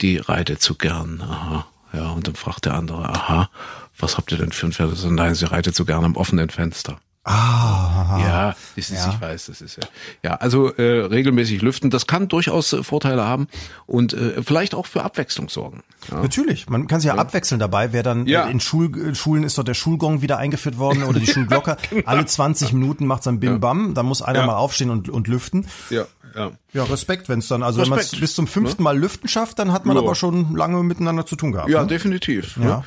die 0.00 0.16
reitet 0.18 0.62
zu 0.62 0.76
gern. 0.76 1.20
Aha. 1.20 1.66
Ja, 1.94 2.10
und 2.10 2.26
dann 2.26 2.34
fragt 2.34 2.64
der 2.64 2.74
andere, 2.74 3.08
aha, 3.08 3.48
was 3.98 4.16
habt 4.16 4.32
ihr 4.32 4.38
denn 4.38 4.52
für 4.52 4.66
ein 4.66 4.72
Pferd? 4.72 4.96
So, 4.96 5.08
Nein, 5.10 5.34
sie 5.34 5.50
reitet 5.50 5.74
so 5.76 5.84
gern 5.84 6.04
am 6.04 6.16
offenen 6.16 6.50
Fenster. 6.50 6.98
Ah, 7.26 8.18
Ja, 8.20 8.54
ist, 8.76 8.90
Ja. 8.90 9.10
ich 9.14 9.20
weiß, 9.20 9.46
das 9.46 9.60
ist 9.62 9.76
ja. 9.76 9.82
Ja, 10.22 10.34
also 10.36 10.68
äh, 10.74 11.06
regelmäßig 11.06 11.62
lüften, 11.62 11.88
das 11.88 12.06
kann 12.06 12.28
durchaus 12.28 12.74
äh, 12.74 12.82
Vorteile 12.82 13.24
haben 13.24 13.48
und 13.86 14.12
äh, 14.12 14.42
vielleicht 14.42 14.74
auch 14.74 14.84
für 14.86 15.02
Abwechslung 15.04 15.48
sorgen. 15.48 15.82
Ja. 16.10 16.20
Natürlich, 16.20 16.68
man 16.68 16.86
kann 16.86 17.00
sich 17.00 17.08
ja, 17.08 17.14
abwechseln 17.14 17.58
dabei. 17.58 17.92
Wer 17.94 18.02
dann 18.02 18.26
Ja. 18.26 18.46
äh, 18.46 18.50
in 18.50 18.60
Schul 18.60 18.94
in 18.98 19.14
Schulen 19.14 19.42
ist 19.42 19.56
doch 19.56 19.64
der 19.64 19.72
Schulgong 19.74 20.20
wieder 20.20 20.36
eingeführt 20.36 20.76
worden 20.76 21.02
oder 21.04 21.18
die 21.18 21.26
Schulglocke. 21.32 21.78
Alle 22.04 22.26
20 22.26 22.74
Minuten 22.74 23.06
macht 23.06 23.24
dann 23.24 23.40
Bim 23.40 23.58
Bam, 23.58 23.94
dann 23.94 24.04
muss 24.04 24.20
einer 24.20 24.40
Ja. 24.40 24.46
mal 24.46 24.56
aufstehen 24.56 24.90
und, 24.90 25.08
und 25.08 25.26
lüften. 25.26 25.66
Ja, 25.88 26.04
ja. 26.34 26.52
Ja, 26.72 26.82
Respekt, 26.82 27.28
wenn 27.28 27.38
es 27.38 27.46
dann, 27.46 27.62
also 27.62 27.80
wenn 27.80 27.88
man 27.88 28.00
es 28.00 28.06
Respekt. 28.06 28.20
bis 28.20 28.34
zum 28.34 28.48
fünften 28.48 28.82
Mal 28.82 28.98
lüften 28.98 29.28
schafft, 29.28 29.60
dann 29.60 29.70
hat 29.70 29.86
man 29.86 29.96
Ja. 29.96 30.02
aber 30.02 30.16
schon 30.16 30.56
lange 30.56 30.82
miteinander 30.82 31.24
zu 31.24 31.36
tun 31.36 31.52
gehabt. 31.52 31.70
Ja, 31.70 31.82
ne? 31.82 31.86
definitiv. 31.86 32.56
Ja. 32.56 32.64
Ja. 32.64 32.84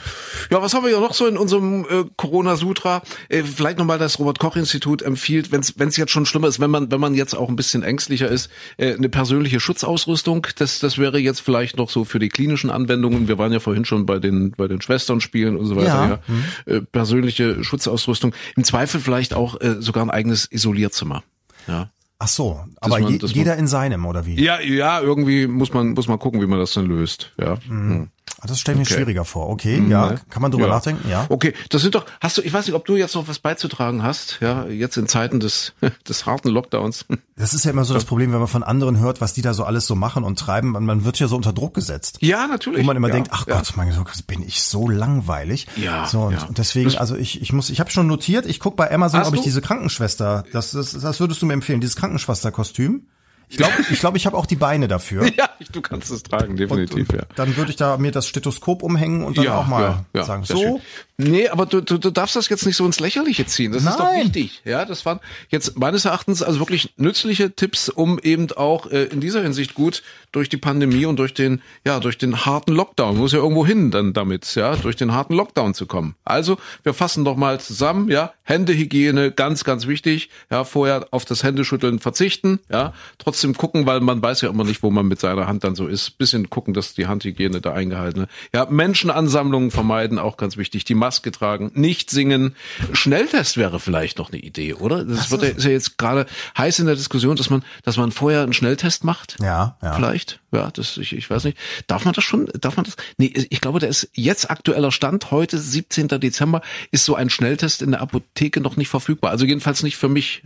ja, 0.52 0.62
was 0.62 0.74
haben 0.74 0.84
wir 0.84 0.92
ja 0.92 1.00
noch 1.00 1.14
so 1.14 1.26
in 1.26 1.38
unserem 1.38 1.86
äh, 1.86 2.04
Corona-Sutra? 2.18 3.02
Äh, 3.30 3.44
vielleicht 3.44 3.78
nochmal 3.78 3.98
das 3.98 4.20
Robert-Koch-Institut 4.20 5.02
empfiehlt, 5.04 5.52
wenn 5.54 5.62
es 5.62 5.96
jetzt 5.96 6.12
schon 6.12 6.26
schlimmer 6.26 6.50
ist, 6.50 6.60
wenn 6.60 6.70
man 6.70 6.92
wenn 6.92 7.00
man 7.00 7.16
jetzt 7.16 7.34
auch 7.34 7.48
ein 7.48 7.56
bisschen 7.56 7.82
ängstlicher 7.84 8.28
ist, 8.28 8.50
äh, 8.76 8.94
eine 8.96 9.08
persönliche 9.08 9.62
Schutzausrüstung. 9.62 10.48
Das 10.58 10.80
das 10.80 10.98
wäre 10.98 11.18
jetzt 11.20 11.40
vielleicht 11.40 11.78
noch 11.78 11.90
so 11.90 12.04
für 12.04 12.20
die 12.20 12.28
klinischen 12.30 12.70
Anwendungen. 12.70 13.30
Wir 13.30 13.38
waren 13.38 13.54
ja 13.54 13.62
vorhin 13.62 13.86
schon 13.86 14.06
bei 14.06 14.20
den 14.20 14.52
bei 14.52 14.68
den 14.68 14.82
Schwesternspielen 14.82 15.56
und 15.56 15.66
so 15.66 15.78
weiter. 15.78 15.88
Ja. 15.88 16.20
Ja. 16.68 16.76
Äh, 16.76 16.82
persönliche 16.82 17.64
Schutzausrüstung. 17.64 18.34
Im 18.58 18.66
Zweifel 18.66 19.00
vielleicht 19.00 19.34
auch 19.34 19.62
äh, 19.62 19.82
sogar 19.82 20.04
ein 20.04 20.10
eigenes 20.10 20.52
Isolierzimmer. 20.52 21.24
Ja. 21.68 21.90
Ach 22.20 22.28
so, 22.28 22.66
aber 22.82 23.00
man, 23.00 23.14
je, 23.14 23.20
jeder 23.28 23.52
man, 23.52 23.60
in 23.60 23.68
seinem 23.68 24.06
oder 24.06 24.26
wie? 24.26 24.42
Ja, 24.44 24.60
ja, 24.60 25.00
irgendwie 25.00 25.46
muss 25.46 25.72
man 25.74 25.90
muss 25.90 26.08
man 26.08 26.18
gucken, 26.18 26.42
wie 26.42 26.48
man 26.48 26.58
das 26.58 26.74
dann 26.74 26.88
löst. 26.88 27.34
Ja. 27.40 27.58
Mhm. 27.68 28.10
Ah, 28.39 28.45
das 28.47 28.60
stelle 28.60 28.76
ich 28.76 28.80
mir 28.80 28.86
okay. 28.86 28.93
schwieriger 28.95 29.26
vor. 29.26 29.50
Okay, 29.50 29.80
mhm, 29.80 29.89
ja, 29.89 30.15
kann 30.30 30.41
man 30.41 30.52
drüber 30.52 30.67
ja. 30.67 30.73
nachdenken, 30.73 31.10
ja. 31.10 31.26
Okay, 31.30 31.54
das 31.69 31.82
sind 31.82 31.95
doch, 31.95 32.06
hast 32.21 32.38
du, 32.38 32.41
ich 32.43 32.54
weiß 32.54 32.67
nicht, 32.67 32.76
ob 32.76 32.86
du 32.86 32.95
jetzt 32.95 33.15
noch 33.15 33.28
was 33.28 33.39
beizutragen 33.39 34.04
hast, 34.04 34.38
ja, 34.42 34.65
jetzt 34.67 34.96
in 34.98 35.08
Zeiten 35.08 35.40
des, 35.40 35.73
des 36.08 36.25
harten 36.27 36.50
Lockdowns. 36.50 37.06
Das 37.35 37.54
ist 37.54 37.65
ja 37.65 37.71
immer 37.71 37.83
so 37.83 37.96
das 37.96 38.06
Problem, 38.06 38.31
wenn 38.33 38.40
man 38.40 38.48
von 38.48 38.63
anderen 38.63 39.00
hört, 39.00 39.21
was 39.21 39.33
die 39.33 39.42
da 39.42 39.54
so 39.54 39.63
alles 39.63 39.88
so 39.88 39.96
machen 39.96 40.23
und 40.23 40.38
treiben, 40.38 40.71
man, 40.71 40.85
man 40.85 41.04
wird 41.04 41.19
ja 41.19 41.27
so 41.27 41.35
unter 41.35 41.52
Druck 41.52 41.73
gesetzt. 41.73 42.19
Ja, 42.21 42.48
natürlich. 42.48 42.81
Wo 42.81 42.85
man 42.85 42.98
immer 42.98 43.08
ja, 43.08 43.15
denkt, 43.15 43.29
ach 43.31 43.48
ja. 43.48 43.56
Gott, 43.56 43.73
mein 43.75 43.90
Gott, 43.96 44.27
bin 44.27 44.44
ich 44.44 44.62
so 44.62 44.88
langweilig. 44.88 45.67
Ja. 45.75 46.06
So, 46.06 46.21
und, 46.21 46.48
und 46.48 46.58
deswegen, 46.58 46.96
also 46.98 47.15
ich, 47.15 47.42
ich 47.42 47.54
muss, 47.54 47.69
ich 47.69 47.79
habe 47.79 47.90
schon 47.90 48.08
notiert, 48.08 48.46
ich 48.46 48.60
guck 48.60 48.75
bei 48.75 48.92
Amazon, 48.92 49.21
hast 49.21 49.29
ob 49.29 49.35
ich 49.35 49.42
diese 49.42 49.62
Krankenschwester, 49.62 50.44
das, 50.52 50.71
das, 50.71 50.92
das 50.92 51.19
würdest 51.19 51.42
du 51.42 51.48
mir 51.48 51.54
empfehlen, 51.54 51.81
dieses 51.81 51.96
Krankenschwesterkostüm. 51.96 53.08
Ich 53.50 53.58
glaube, 53.58 53.73
ich, 53.89 54.00
glaub, 54.00 54.15
ich 54.15 54.25
habe 54.25 54.35
auch 54.35 54.45
die 54.45 54.56
Beine 54.56 54.87
dafür. 54.87 55.27
Ja, 55.37 55.50
du 55.71 55.81
kannst 55.81 56.10
es 56.10 56.23
tragen, 56.23 56.58
definitiv, 56.58 57.10
und, 57.10 57.13
und 57.13 57.19
ja. 57.19 57.27
Dann 57.35 57.56
würde 57.58 57.69
ich 57.69 57.77
da 57.77 57.98
mir 57.98 58.12
das 58.12 58.27
Stethoskop 58.27 58.81
umhängen 58.81 59.23
und 59.23 59.37
dann 59.37 59.45
ja, 59.45 59.60
auch 59.60 59.67
mal 59.67 59.81
ja, 59.81 60.06
ja, 60.15 60.23
sagen, 60.23 60.45
so. 60.45 60.58
Schön. 60.58 60.81
Nee, 61.17 61.50
aber 61.50 61.65
du, 61.65 61.81
du, 61.81 61.98
du 61.98 62.10
darfst 62.10 62.35
das 62.35 62.50
jetzt 62.50 62.65
nicht 62.65 62.75
so 62.75 62.85
ins 62.85 63.00
Lächerliche 63.00 63.45
ziehen. 63.45 63.71
Das 63.71 63.83
Nein. 63.83 63.93
ist 63.93 64.00
doch 64.00 64.13
wichtig. 64.13 64.62
Ja, 64.65 64.85
das 64.85 65.06
waren 65.06 65.19
jetzt 65.50 65.77
meines 65.77 66.06
Erachtens 66.06 66.41
also 66.41 66.60
wirklich 66.60 66.93
nützliche 66.98 67.56
Tipps, 67.56 67.89
um 67.89 68.19
eben 68.19 68.52
auch 68.52 68.89
äh, 68.89 69.06
in 69.06 69.19
dieser 69.19 69.41
Hinsicht 69.41 69.75
gut 69.75 70.02
durch 70.31 70.50
die 70.50 70.58
Pandemie 70.58 71.06
und 71.06 71.17
durch 71.17 71.33
den, 71.33 71.62
ja, 71.85 72.00
durch 72.00 72.17
den 72.17 72.45
harten 72.45 72.73
Lockdown, 72.73 73.17
muss 73.17 73.31
ja 73.31 73.39
irgendwo 73.39 73.65
hin 73.65 73.91
dann 73.91 74.13
damit, 74.13 74.56
ja, 74.56 74.75
durch 74.75 74.95
den 74.95 75.12
harten 75.12 75.33
Lockdown 75.33 75.73
zu 75.73 75.85
kommen. 75.85 76.15
Also, 76.23 76.58
wir 76.83 76.93
fassen 76.93 77.25
doch 77.25 77.35
mal 77.35 77.60
zusammen, 77.60 78.10
ja, 78.10 78.33
Händehygiene, 78.43 79.31
ganz, 79.31 79.63
ganz 79.63 79.87
wichtig, 79.87 80.29
ja, 80.52 80.63
vorher 80.63 81.08
auf 81.12 81.25
das 81.25 81.43
Händeschütteln 81.43 82.00
verzichten, 82.00 82.60
ja, 82.69 82.93
trotzdem 83.17 83.37
gucken, 83.56 83.85
weil 83.85 84.00
man 84.00 84.21
weiß 84.21 84.42
ja 84.42 84.50
immer 84.50 84.63
nicht, 84.63 84.83
wo 84.83 84.90
man 84.90 85.08
mit 85.08 85.19
seiner 85.19 85.48
Hand 85.48 85.63
dann 85.63 85.75
so 85.75 85.88
ist, 85.88 86.17
bisschen 86.17 86.50
gucken, 86.50 86.73
dass 86.73 86.94
die 86.94 87.08
Handhygiene 87.08 87.62
da 87.62 87.73
eingehalten 87.73 88.21
wird. 88.21 88.29
Ja, 88.54 88.65
Menschenansammlungen 88.69 89.71
vermeiden, 89.71 90.19
auch 90.19 90.38
ganz 90.38 90.58
wichtig, 90.58 90.85
die 90.85 90.96
Maske 90.96 91.31
tragen, 91.31 91.71
nicht 91.73 92.10
singen. 92.10 92.56
Schnelltest 92.94 93.58
wäre 93.58 93.79
vielleicht 93.79 94.17
noch 94.17 94.31
eine 94.31 94.42
Idee, 94.42 94.73
oder? 94.73 95.04
Das 95.04 95.31
wird 95.31 95.44
ja, 95.44 95.50
ist 95.50 95.63
ja 95.63 95.71
jetzt 95.71 95.98
gerade 95.98 96.25
heiß 96.58 96.79
in 96.79 96.85
der 96.85 96.96
Diskussion, 96.96 97.35
dass 97.35 97.50
man, 97.50 97.63
dass 97.83 97.98
man 97.98 98.12
vorher 98.12 98.44
einen 98.44 98.54
Schnelltest 98.54 99.04
macht. 99.04 99.38
Ja, 99.42 99.77
ja. 99.81 99.94
Vielleicht. 99.94 100.40
Ja, 100.52 100.71
das, 100.71 100.98
ich, 100.98 101.13
ich 101.13 101.29
weiß 101.29 101.44
nicht. 101.44 101.58
Darf 101.88 102.06
man 102.06 102.13
das 102.13 102.23
schon? 102.23 102.50
Darf 102.60 102.77
man 102.77 102.85
das? 102.85 102.96
Nee, 103.17 103.33
ich 103.50 103.62
glaube, 103.62 103.79
der 103.79 103.90
ist 103.90 104.10
jetzt 104.13 104.50
aktueller 104.50 104.92
Stand, 104.92 105.31
heute, 105.31 105.58
17. 105.58 106.08
Dezember, 106.08 106.62
ist 106.92 107.06
so 107.06 107.15
ein 107.15 107.29
Schnelltest 107.29 107.81
in 107.81 107.92
der 107.92 108.02
Apotheke 108.02 108.62
noch 108.62 108.77
nicht 108.77 108.90
verfügbar. 108.90 109.31
Also 109.31 109.46
jedenfalls 109.46 109.83
nicht 109.83 109.98
für 109.98 110.10
mich. 110.10 110.44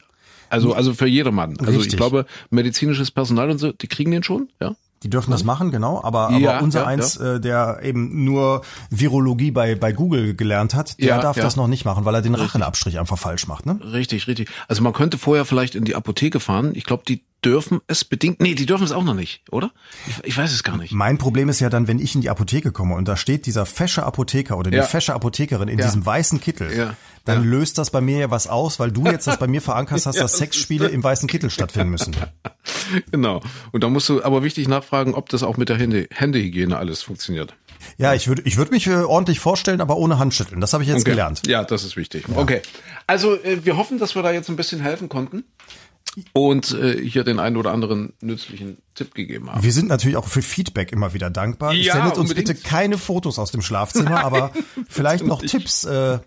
Also, 0.51 0.73
also 0.73 0.93
für 0.93 1.07
jedermann. 1.07 1.57
Also 1.59 1.71
Richtig. 1.71 1.93
ich 1.93 1.97
glaube, 1.97 2.25
medizinisches 2.49 3.09
Personal 3.09 3.49
und 3.49 3.57
so, 3.57 3.71
die 3.71 3.87
kriegen 3.87 4.11
den 4.11 4.23
schon, 4.23 4.49
ja? 4.59 4.75
Die 5.03 5.09
dürfen 5.09 5.31
das 5.31 5.43
machen, 5.43 5.71
genau. 5.71 6.03
Aber, 6.03 6.31
ja, 6.37 6.55
aber 6.57 6.63
unser 6.63 6.81
ja, 6.81 6.85
eins, 6.85 7.15
ja. 7.15 7.35
Äh, 7.35 7.39
der 7.39 7.79
eben 7.81 8.23
nur 8.23 8.61
Virologie 8.91 9.49
bei, 9.49 9.73
bei 9.73 9.93
Google 9.93 10.35
gelernt 10.35 10.75
hat, 10.75 11.01
der 11.01 11.17
darf 11.19 11.37
das 11.37 11.55
noch 11.55 11.67
nicht 11.67 11.85
machen, 11.85 12.05
weil 12.05 12.13
er 12.13 12.21
den 12.21 12.35
Rachenabstrich 12.35 12.99
einfach 12.99 13.17
falsch 13.17 13.47
macht. 13.47 13.65
Ne? 13.65 13.79
Richtig, 13.93 14.27
richtig. 14.27 14.49
Also 14.67 14.83
man 14.83 14.93
könnte 14.93 15.17
vorher 15.17 15.45
vielleicht 15.45 15.73
in 15.73 15.85
die 15.85 15.95
Apotheke 15.95 16.39
fahren. 16.39 16.73
Ich 16.75 16.83
glaube, 16.83 17.01
die 17.07 17.23
dürfen 17.43 17.81
es 17.87 18.03
bedingt. 18.05 18.39
Nee, 18.39 18.55
die 18.55 18.65
dürfen 18.65 18.83
es 18.83 18.91
auch 18.91 19.03
noch 19.03 19.13
nicht, 19.13 19.41
oder? 19.51 19.71
Ich, 20.07 20.29
ich, 20.29 20.37
weiß 20.37 20.51
es 20.51 20.63
gar 20.63 20.77
nicht. 20.77 20.93
Mein 20.93 21.17
Problem 21.17 21.49
ist 21.49 21.59
ja 21.59 21.69
dann, 21.69 21.87
wenn 21.87 21.99
ich 21.99 22.15
in 22.15 22.21
die 22.21 22.29
Apotheke 22.29 22.71
komme 22.71 22.95
und 22.95 23.07
da 23.07 23.17
steht 23.17 23.45
dieser 23.45 23.65
fesche 23.65 24.03
Apotheker 24.03 24.57
oder 24.57 24.69
die 24.69 24.77
ja. 24.77 24.83
fesche 24.83 25.13
Apothekerin 25.13 25.67
in 25.67 25.79
ja. 25.79 25.85
diesem 25.85 26.05
weißen 26.05 26.39
Kittel, 26.39 26.75
ja. 26.75 26.95
dann 27.25 27.43
löst 27.43 27.77
das 27.77 27.89
bei 27.89 28.01
mir 28.01 28.19
ja 28.19 28.31
was 28.31 28.47
aus, 28.47 28.79
weil 28.79 28.91
du 28.91 29.05
jetzt 29.05 29.27
das 29.27 29.39
bei 29.39 29.47
mir 29.47 29.61
verankert 29.61 30.05
hast, 30.05 30.19
dass 30.19 30.37
Sexspiele 30.37 30.87
im 30.87 31.03
weißen 31.03 31.27
Kittel 31.27 31.49
stattfinden 31.49 31.89
müssen. 31.89 32.15
Genau. 33.11 33.41
Und 33.71 33.83
da 33.83 33.89
musst 33.89 34.07
du 34.09 34.23
aber 34.23 34.43
wichtig 34.43 34.67
nachfragen, 34.67 35.15
ob 35.15 35.29
das 35.29 35.41
auch 35.41 35.57
mit 35.57 35.69
der 35.69 35.77
Hände, 35.77 36.07
Händehygiene 36.11 36.77
alles 36.77 37.01
funktioniert. 37.01 37.55
Ja, 37.97 38.13
ich 38.13 38.27
würde 38.27 38.43
ich 38.45 38.57
würde 38.57 38.71
mich 38.71 38.85
äh, 38.85 38.97
ordentlich 38.97 39.39
vorstellen, 39.39 39.81
aber 39.81 39.97
ohne 39.97 40.19
Handschütteln. 40.19 40.61
Das 40.61 40.73
habe 40.73 40.83
ich 40.83 40.89
jetzt 40.89 41.01
okay. 41.01 41.11
gelernt. 41.11 41.41
Ja, 41.47 41.63
das 41.63 41.83
ist 41.83 41.97
wichtig. 41.97 42.25
Okay. 42.35 42.61
Also 43.07 43.35
äh, 43.35 43.65
wir 43.65 43.77
hoffen, 43.77 43.97
dass 43.97 44.13
wir 44.13 44.21
da 44.21 44.31
jetzt 44.31 44.49
ein 44.49 44.55
bisschen 44.55 44.81
helfen 44.81 45.09
konnten 45.09 45.43
und 46.33 46.71
äh, 46.73 46.97
hier 47.01 47.23
den 47.23 47.39
einen 47.39 47.57
oder 47.57 47.71
anderen 47.71 48.13
nützlichen 48.21 48.77
Tipp 48.95 49.13
gegeben 49.13 49.51
haben. 49.51 49.63
Wir 49.63 49.71
sind 49.71 49.87
natürlich 49.87 50.17
auch 50.17 50.27
für 50.27 50.41
Feedback 50.41 50.91
immer 50.91 51.13
wieder 51.13 51.29
dankbar. 51.29 51.73
Ja, 51.73 51.93
Sendet 51.93 52.17
uns 52.17 52.33
bitte 52.33 52.55
keine 52.55 52.97
Fotos 52.97 53.39
aus 53.39 53.51
dem 53.51 53.61
Schlafzimmer, 53.61 54.23
aber 54.23 54.51
vielleicht 54.89 55.25
noch 55.25 55.41
Tipps. 55.41 55.83
Äh, 55.85 56.19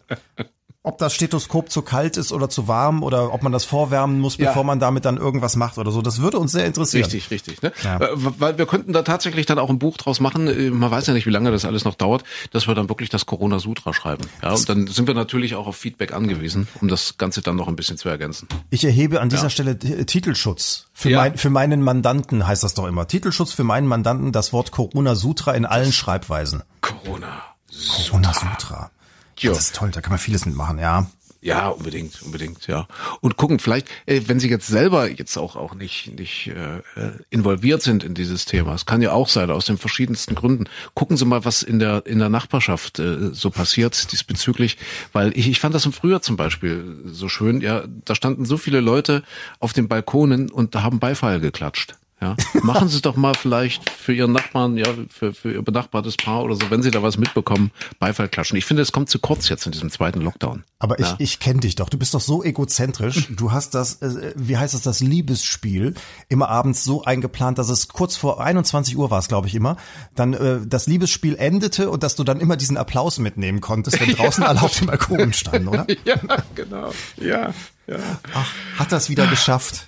ob 0.85 0.99
das 0.99 1.15
Stethoskop 1.15 1.71
zu 1.71 1.81
kalt 1.81 2.19
ist 2.19 2.31
oder 2.31 2.51
zu 2.51 2.69
warm 2.69 3.03
oder 3.03 3.33
ob 3.33 3.43
man 3.43 3.53
das 3.53 3.65
vorwärmen 3.65 4.21
muss, 4.21 4.37
bevor 4.37 4.63
ja. 4.63 4.63
man 4.65 4.81
damit 4.81 5.07
dann 5.07 5.17
irgendwas 5.17 5.57
macht 5.57 5.79
oder 5.79 5.91
so. 5.91 6.03
Das 6.03 6.21
würde 6.21 6.39
uns 6.39 6.53
sehr 6.53 6.67
interessieren. 6.67 7.05
Richtig, 7.05 7.31
richtig. 7.31 7.63
Ne? 7.63 7.73
Ja. 7.83 7.97
Äh, 7.97 8.09
weil 8.15 8.59
wir 8.59 8.67
könnten 8.67 8.93
da 8.93 9.03
tatsächlich 9.03 9.47
dann 9.47 9.59
auch 9.59 9.71
ein 9.71 9.79
Buch 9.79 9.97
draus 9.97 10.21
machen. 10.21 10.47
Äh, 10.47 10.71
man 10.71 10.91
weiß 10.91 11.07
ja 11.07 11.15
nicht, 11.15 11.25
wie 11.25 11.31
lange 11.31 11.51
das 11.51 11.65
alles 11.65 11.85
noch 11.85 11.95
dauert, 11.95 12.23
dass 12.51 12.69
wir 12.69 12.75
dann 12.75 12.91
wirklich 12.91 13.09
das 13.09 13.25
Corona 13.25 13.61
Sutra 13.61 13.95
schreiben. 13.95 14.27
Ja, 14.43 14.53
und 14.53 14.69
dann 14.69 14.87
sind 14.87 15.07
wir 15.07 15.15
natürlich 15.15 15.55
auch 15.55 15.67
auf 15.67 15.77
Feedback 15.77 16.13
angewiesen, 16.13 16.69
um 16.83 16.89
das 16.89 17.17
Ganze 17.17 17.41
dann 17.41 17.57
noch 17.57 17.67
ein 17.67 17.77
bisschen 17.77 17.97
zu 17.97 18.11
ergänzen. 18.11 18.47
Ich 18.69 18.85
erhebe 18.85 19.23
an 19.23 19.31
dieser 19.31 19.45
ja. 19.45 19.51
Stelle 19.51 19.79
Titelschutz. 19.79 20.89
Für, 20.93 21.09
ja. 21.09 21.19
mein, 21.19 21.39
für 21.39 21.49
meinen 21.49 21.81
Mandanten 21.81 22.47
heißt 22.47 22.63
das 22.63 22.75
doch 22.75 22.87
immer. 22.87 23.09
Titelschutz 23.09 23.53
für 23.55 23.65
meinen 23.65 23.87
Mandanten, 23.87 24.33
das 24.33 24.53
Wort 24.53 24.71
Corona 24.71 25.15
Sutra 25.15 25.53
in 25.53 25.65
allen 25.65 25.93
Schreibweisen. 25.93 26.63
Corona 26.83 27.43
Sutra. 27.71 28.11
Corona 28.11 28.35
Sutra. 28.35 28.91
Ja. 29.39 29.51
Das 29.51 29.61
ist 29.61 29.75
toll, 29.75 29.91
da 29.91 30.01
kann 30.01 30.11
man 30.11 30.19
vieles 30.19 30.47
mitmachen, 30.47 30.79
ja. 30.79 31.07
Ja, 31.45 31.69
unbedingt, 31.69 32.23
unbedingt, 32.23 32.67
ja. 32.69 32.89
Und 33.21 33.37
gucken, 33.37 33.59
vielleicht, 33.59 33.89
äh, 34.07 34.23
wenn 34.29 34.41
Sie 34.41 34.49
jetzt 34.49 34.67
selber 34.67 35.11
jetzt 35.11 35.37
auch 35.37 35.57
auch 35.57 35.75
nicht 35.75 36.19
nicht 36.19 36.47
äh, 36.47 36.81
involviert 37.29 37.83
sind 37.83 38.03
in 38.03 38.15
dieses 38.15 38.47
Thema, 38.47 38.73
es 38.73 38.87
kann 38.87 39.03
ja 39.03 39.13
auch 39.13 39.29
sein 39.29 39.51
aus 39.51 39.67
den 39.67 39.77
verschiedensten 39.77 40.35
Gründen. 40.35 40.71
Gucken 40.95 41.19
Sie 41.19 41.27
mal, 41.27 41.45
was 41.45 41.63
in 41.63 41.79
der 41.79 42.07
in 42.07 42.19
der 42.19 42.31
Nachbarschaft 42.31 42.99
äh, 42.99 43.35
so 43.35 43.51
passiert 43.51 44.11
diesbezüglich, 44.11 44.79
weil 45.13 45.37
ich 45.37 45.47
ich 45.47 45.61
fand 45.61 45.75
das 45.75 45.85
im 45.85 45.93
Frühjahr 45.93 46.23
zum 46.23 46.39
Beispiel 46.39 47.03
so 47.05 47.29
schön. 47.29 47.61
Ja, 47.61 47.85
da 48.07 48.15
standen 48.15 48.47
so 48.47 48.57
viele 48.57 48.81
Leute 48.81 49.23
auf 49.61 49.75
den 49.75 49.87
Balkonen 49.87 50.51
und 50.51 50.75
da 50.75 50.83
haben 50.83 50.99
Beifall 50.99 51.41
geklatscht. 51.41 51.95
Ja, 52.21 52.37
machen 52.63 52.89
Sie 52.89 53.03
doch 53.03 53.17
mal 53.17 53.35
vielleicht 53.35 53.91
für 53.91 54.15
Ihren 54.15 54.33
Nachbarn, 54.33 54.77
ja, 54.77 54.87
für, 55.11 55.35
für 55.35 55.53
Ihr 55.53 55.63
benachbartes 55.63 56.17
Paar 56.17 56.43
oder 56.43 56.55
so, 56.55 56.71
wenn 56.71 56.83
Sie 56.83 56.91
da 56.91 57.03
was 57.03 57.19
mitbekommen, 57.19 57.71
Beifall 57.99 58.29
klatschen. 58.29 58.57
Ich 58.57 58.65
finde, 58.65 58.83
es 58.83 58.93
kommt 58.93 59.11
zu 59.11 59.19
kurz 59.19 59.49
jetzt 59.49 59.67
in 59.67 59.73
diesem 59.73 59.91
zweiten 59.91 60.21
Lockdown. 60.21 60.65
Aber 60.79 61.01
ja. 61.01 61.17
ich, 61.19 61.33
ich 61.33 61.41
kenne 61.41 61.61
dich 61.61 61.75
doch. 61.75 61.89
Du 61.89 61.99
bist 61.99 62.15
doch 62.15 62.21
so 62.21 62.45
egozentrisch. 62.45 63.29
Du 63.31 63.53
hast 63.53 63.75
das, 63.75 64.01
äh, 64.01 64.33
wie 64.37 64.57
heißt 64.57 64.75
das, 64.75 64.83
das 64.83 65.01
Liebesspiel 65.01 65.95
immer 66.29 66.49
abends 66.49 66.85
so 66.85 67.05
eingeplant, 67.05 67.59
dass 67.59 67.69
es 67.69 67.89
kurz 67.89 68.17
vor 68.17 68.41
21 68.41 68.97
Uhr 68.97 69.11
war 69.11 69.19
es, 69.19 69.29
glaube 69.29 69.49
ich, 69.49 69.55
immer. 69.55 69.77
Dann 70.15 70.35
äh, 70.35 70.61
das 70.65 70.87
Liebesspiel 70.87 71.37
endete 71.37 71.91
und 71.91 72.03
dass 72.03 72.17
du 72.17 72.25
dann 72.25 72.41
immer 72.41 72.57
diesen 72.57 72.77
Applaus 72.77 73.19
mitnehmen 73.19 73.61
konntest, 73.61 74.01
wenn 74.01 74.09
draußen 74.17 74.43
ja. 74.43 74.51
alle 74.51 74.63
auf 74.63 74.79
dem 74.79 74.87
Balkon 74.87 75.33
standen, 75.33 75.69
oder? 75.69 75.87
Ja, 76.05 76.17
genau. 76.55 76.93
Ja, 77.17 77.55
ja. 77.87 77.99
Ach, 78.35 78.53
hat 78.79 78.93
das 78.93 79.09
wieder 79.09 79.27
geschafft. 79.29 79.87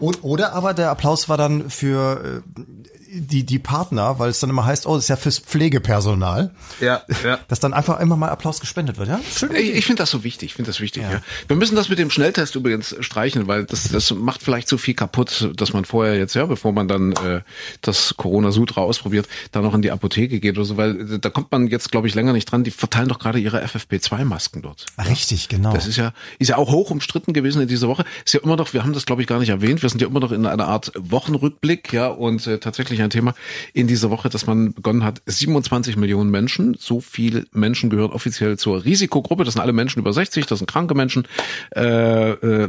Oder 0.00 0.52
aber 0.52 0.74
der 0.74 0.90
Applaus 0.90 1.28
war 1.28 1.36
dann 1.36 1.70
für 1.70 2.42
äh, 2.56 2.60
die, 3.10 3.44
die 3.44 3.58
Partner, 3.58 4.18
weil 4.18 4.30
es 4.30 4.40
dann 4.40 4.50
immer 4.50 4.64
heißt, 4.64 4.86
oh, 4.86 4.94
das 4.94 5.04
ist 5.04 5.08
ja 5.08 5.16
fürs 5.16 5.38
Pflegepersonal. 5.38 6.50
Ja, 6.80 7.02
ja. 7.24 7.38
Dass 7.48 7.60
dann 7.60 7.72
einfach 7.72 8.00
immer 8.00 8.16
mal 8.16 8.28
Applaus 8.28 8.60
gespendet 8.60 8.98
wird, 8.98 9.08
ja? 9.08 9.20
Schön. 9.34 9.54
Ich, 9.54 9.74
ich 9.76 9.86
finde 9.86 10.02
das 10.02 10.10
so 10.10 10.24
wichtig, 10.24 10.50
ich 10.50 10.54
finde 10.54 10.70
das 10.70 10.80
wichtig, 10.80 11.02
ja. 11.02 11.12
ja. 11.12 11.22
Wir 11.46 11.56
müssen 11.56 11.76
das 11.76 11.88
mit 11.88 11.98
dem 11.98 12.10
Schnelltest 12.10 12.54
übrigens 12.54 12.94
streichen, 13.00 13.46
weil 13.46 13.64
das, 13.64 13.88
das 13.88 14.10
macht 14.12 14.42
vielleicht 14.42 14.68
so 14.68 14.78
viel 14.78 14.94
kaputt, 14.94 15.50
dass 15.56 15.72
man 15.72 15.84
vorher 15.84 16.16
jetzt, 16.16 16.34
ja, 16.34 16.44
bevor 16.46 16.72
man 16.72 16.88
dann 16.88 17.12
äh, 17.12 17.40
das 17.80 18.14
Corona-Sutra 18.16 18.82
ausprobiert, 18.82 19.26
dann 19.52 19.62
noch 19.62 19.74
in 19.74 19.82
die 19.82 19.90
Apotheke 19.90 20.40
geht 20.40 20.56
oder 20.56 20.66
so, 20.66 20.76
weil 20.76 21.14
äh, 21.14 21.18
da 21.18 21.30
kommt 21.30 21.50
man 21.50 21.68
jetzt, 21.68 21.90
glaube 21.90 22.08
ich, 22.08 22.14
länger 22.14 22.32
nicht 22.32 22.50
dran. 22.50 22.64
Die 22.64 22.70
verteilen 22.70 23.08
doch 23.08 23.18
gerade 23.18 23.38
ihre 23.38 23.64
FFP2-Masken 23.64 24.62
dort. 24.62 24.84
Richtig, 25.08 25.48
genau. 25.48 25.72
Das 25.72 25.86
ist 25.86 25.96
ja, 25.96 26.12
ist 26.38 26.48
ja 26.48 26.56
auch 26.56 26.70
hoch 26.70 26.90
umstritten 26.90 27.32
gewesen 27.32 27.62
in 27.62 27.68
dieser 27.68 27.88
Woche. 27.88 28.04
Ist 28.24 28.34
ja 28.34 28.40
immer 28.40 28.56
noch, 28.56 28.74
wir 28.74 28.82
haben 28.82 28.92
das, 28.92 29.06
glaube 29.06 29.22
ich, 29.22 29.28
gar 29.28 29.38
nicht 29.38 29.48
erwähnt, 29.48 29.82
wir 29.82 29.88
sind 29.88 30.02
ja 30.02 30.08
immer 30.08 30.20
noch 30.20 30.32
in 30.32 30.44
einer 30.46 30.68
Art 30.68 30.92
Wochenrückblick, 30.94 31.92
ja, 31.92 32.08
und 32.08 32.46
äh, 32.46 32.58
tatsächlich 32.58 32.97
tatsächlich 32.98 33.04
ein 33.04 33.10
Thema 33.10 33.34
in 33.72 33.86
dieser 33.86 34.10
Woche, 34.10 34.28
dass 34.28 34.46
man 34.46 34.72
begonnen 34.72 35.04
hat, 35.04 35.22
27 35.26 35.96
Millionen 35.96 36.30
Menschen, 36.30 36.76
so 36.78 37.00
viele 37.00 37.46
Menschen 37.52 37.90
gehören 37.90 38.10
offiziell 38.10 38.58
zur 38.58 38.84
Risikogruppe, 38.84 39.44
das 39.44 39.54
sind 39.54 39.62
alle 39.62 39.72
Menschen 39.72 40.00
über 40.00 40.12
60, 40.12 40.46
das 40.46 40.58
sind 40.58 40.66
kranke 40.70 40.94
Menschen. 40.94 41.26
Äh, 41.74 42.30
äh, 42.30 42.68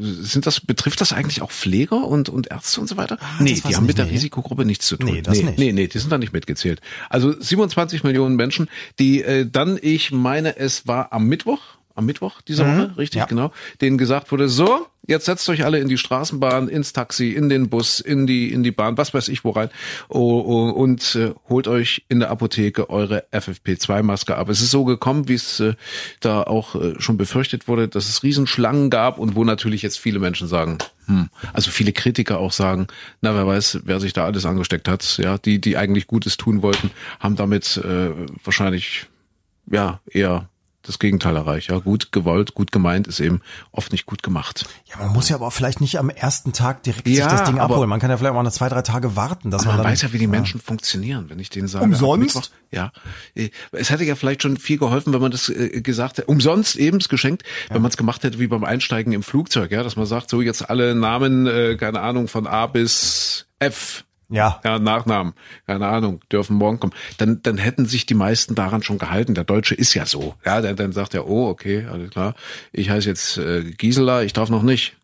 sind 0.00 0.46
das, 0.46 0.60
betrifft 0.60 1.00
das 1.00 1.12
eigentlich 1.12 1.42
auch 1.42 1.50
Pfleger 1.50 2.06
und, 2.06 2.28
und 2.28 2.50
Ärzte 2.50 2.80
und 2.80 2.88
so 2.88 2.96
weiter? 2.96 3.18
Ah, 3.20 3.42
nee, 3.42 3.60
die 3.66 3.76
haben 3.76 3.86
mit 3.86 3.98
der 3.98 4.06
nee. 4.06 4.12
Risikogruppe 4.12 4.64
nichts 4.64 4.86
zu 4.86 4.96
tun. 4.96 5.10
Nee, 5.10 5.22
das 5.22 5.38
nee, 5.38 5.44
nicht. 5.44 5.58
nee, 5.58 5.72
nee, 5.72 5.86
die 5.86 5.98
sind 5.98 6.10
da 6.10 6.18
nicht 6.18 6.32
mitgezählt. 6.32 6.80
Also 7.10 7.34
27 7.38 8.04
Millionen 8.04 8.36
Menschen, 8.36 8.68
die 8.98 9.22
äh, 9.22 9.46
dann, 9.50 9.78
ich 9.80 10.12
meine, 10.12 10.56
es 10.56 10.86
war 10.86 11.12
am 11.12 11.26
Mittwoch, 11.26 11.60
am 11.96 12.06
Mittwoch 12.06 12.42
dieser 12.42 12.64
mhm. 12.64 12.78
Woche, 12.78 12.98
richtig, 12.98 13.20
ja. 13.20 13.26
genau, 13.26 13.50
denen 13.80 13.98
gesagt 13.98 14.30
wurde, 14.30 14.48
so, 14.48 14.86
jetzt 15.06 15.24
setzt 15.24 15.48
euch 15.48 15.64
alle 15.64 15.78
in 15.78 15.88
die 15.88 15.96
Straßenbahn, 15.96 16.68
ins 16.68 16.92
Taxi, 16.92 17.32
in 17.32 17.48
den 17.48 17.68
Bus, 17.68 18.00
in 18.00 18.26
die, 18.26 18.52
in 18.52 18.62
die 18.62 18.70
Bahn, 18.70 18.98
was 18.98 19.14
weiß 19.14 19.28
ich 19.28 19.44
wo 19.44 19.50
rein, 19.50 19.70
oh, 20.08 20.42
oh, 20.46 20.70
und 20.70 21.14
äh, 21.14 21.32
holt 21.48 21.68
euch 21.68 22.04
in 22.08 22.20
der 22.20 22.30
Apotheke 22.30 22.90
eure 22.90 23.24
FFP2-Maske 23.32 24.36
ab. 24.36 24.48
Es 24.50 24.60
ist 24.60 24.70
so 24.70 24.84
gekommen, 24.84 25.28
wie 25.28 25.34
es 25.34 25.58
äh, 25.60 25.74
da 26.20 26.42
auch 26.42 26.74
äh, 26.74 26.94
schon 26.98 27.16
befürchtet 27.16 27.66
wurde, 27.66 27.88
dass 27.88 28.08
es 28.08 28.22
Riesenschlangen 28.22 28.90
gab 28.90 29.18
und 29.18 29.34
wo 29.34 29.44
natürlich 29.44 29.82
jetzt 29.82 29.98
viele 29.98 30.18
Menschen 30.18 30.48
sagen, 30.48 30.78
hm, 31.06 31.30
also 31.54 31.70
viele 31.70 31.92
Kritiker 31.92 32.38
auch 32.38 32.52
sagen, 32.52 32.88
na, 33.22 33.34
wer 33.34 33.46
weiß, 33.46 33.80
wer 33.84 34.00
sich 34.00 34.12
da 34.12 34.26
alles 34.26 34.44
angesteckt 34.44 34.86
hat, 34.86 35.18
ja, 35.18 35.38
die, 35.38 35.60
die 35.60 35.76
eigentlich 35.78 36.06
Gutes 36.06 36.36
tun 36.36 36.60
wollten, 36.60 36.90
haben 37.20 37.36
damit 37.36 37.78
äh, 37.78 38.10
wahrscheinlich 38.44 39.06
ja 39.70 40.00
eher 40.06 40.48
das 40.86 40.98
Gegenteil 40.98 41.36
erreicht. 41.36 41.68
Ja, 41.70 41.78
gut 41.78 42.12
gewollt, 42.12 42.54
gut 42.54 42.72
gemeint 42.72 43.06
ist 43.06 43.20
eben 43.20 43.40
oft 43.72 43.92
nicht 43.92 44.06
gut 44.06 44.22
gemacht. 44.22 44.66
Ja, 44.86 44.98
man 44.98 45.12
muss 45.12 45.28
ja 45.28 45.36
aber 45.36 45.46
auch 45.46 45.52
vielleicht 45.52 45.80
nicht 45.80 45.98
am 45.98 46.10
ersten 46.10 46.52
Tag 46.52 46.82
direkt 46.82 47.06
ja, 47.08 47.28
sich 47.28 47.38
das 47.38 47.48
Ding 47.48 47.58
abholen. 47.58 47.88
Man 47.88 48.00
kann 48.00 48.10
ja 48.10 48.16
vielleicht 48.16 48.34
auch 48.34 48.42
noch 48.42 48.52
zwei, 48.52 48.68
drei 48.68 48.82
Tage 48.82 49.16
warten, 49.16 49.50
dass 49.50 49.64
man, 49.64 49.76
man 49.76 49.86
weiß 49.86 50.02
ja, 50.02 50.12
wie 50.12 50.18
die 50.18 50.26
Menschen 50.26 50.60
ja. 50.60 50.64
funktionieren, 50.64 51.28
wenn 51.28 51.38
ich 51.38 51.50
denen 51.50 51.68
sage. 51.68 51.84
Umsonst? 51.84 52.52
ja, 52.70 52.92
es 53.72 53.90
hätte 53.90 54.04
ja 54.04 54.14
vielleicht 54.14 54.42
schon 54.42 54.56
viel 54.56 54.78
geholfen, 54.78 55.12
wenn 55.12 55.20
man 55.20 55.30
das 55.30 55.48
äh, 55.48 55.80
gesagt 55.80 56.18
hätte. 56.18 56.26
Umsonst 56.26 56.76
eben 56.76 56.98
geschenkt, 56.98 57.42
ja. 57.68 57.74
wenn 57.74 57.82
man 57.82 57.90
es 57.90 57.96
gemacht 57.96 58.22
hätte 58.24 58.38
wie 58.38 58.46
beim 58.46 58.64
Einsteigen 58.64 59.12
im 59.12 59.22
Flugzeug, 59.22 59.70
ja, 59.70 59.82
dass 59.82 59.96
man 59.96 60.06
sagt, 60.06 60.30
so 60.30 60.40
jetzt 60.40 60.68
alle 60.68 60.94
Namen, 60.94 61.46
äh, 61.46 61.76
keine 61.76 62.00
Ahnung, 62.00 62.28
von 62.28 62.46
A 62.46 62.66
bis 62.66 63.46
F 63.58 64.05
ja. 64.28 64.60
ja, 64.64 64.78
Nachnamen, 64.78 65.34
keine 65.66 65.86
Ahnung, 65.86 66.20
dürfen 66.32 66.56
morgen 66.56 66.80
kommen, 66.80 66.94
dann, 67.18 67.42
dann 67.42 67.58
hätten 67.58 67.86
sich 67.86 68.06
die 68.06 68.14
meisten 68.14 68.54
daran 68.54 68.82
schon 68.82 68.98
gehalten. 68.98 69.34
Der 69.34 69.44
Deutsche 69.44 69.74
ist 69.74 69.94
ja 69.94 70.06
so. 70.06 70.34
Ja, 70.44 70.60
dann, 70.60 70.76
dann 70.76 70.92
sagt 70.92 71.14
er, 71.14 71.28
oh, 71.28 71.48
okay, 71.48 71.86
alles 71.90 72.10
klar, 72.10 72.34
ich 72.72 72.90
heiße 72.90 73.08
jetzt 73.08 73.38
äh, 73.38 73.62
Gisela, 73.62 74.22
ich 74.22 74.32
darf 74.32 74.50
noch 74.50 74.62
nicht. 74.62 74.96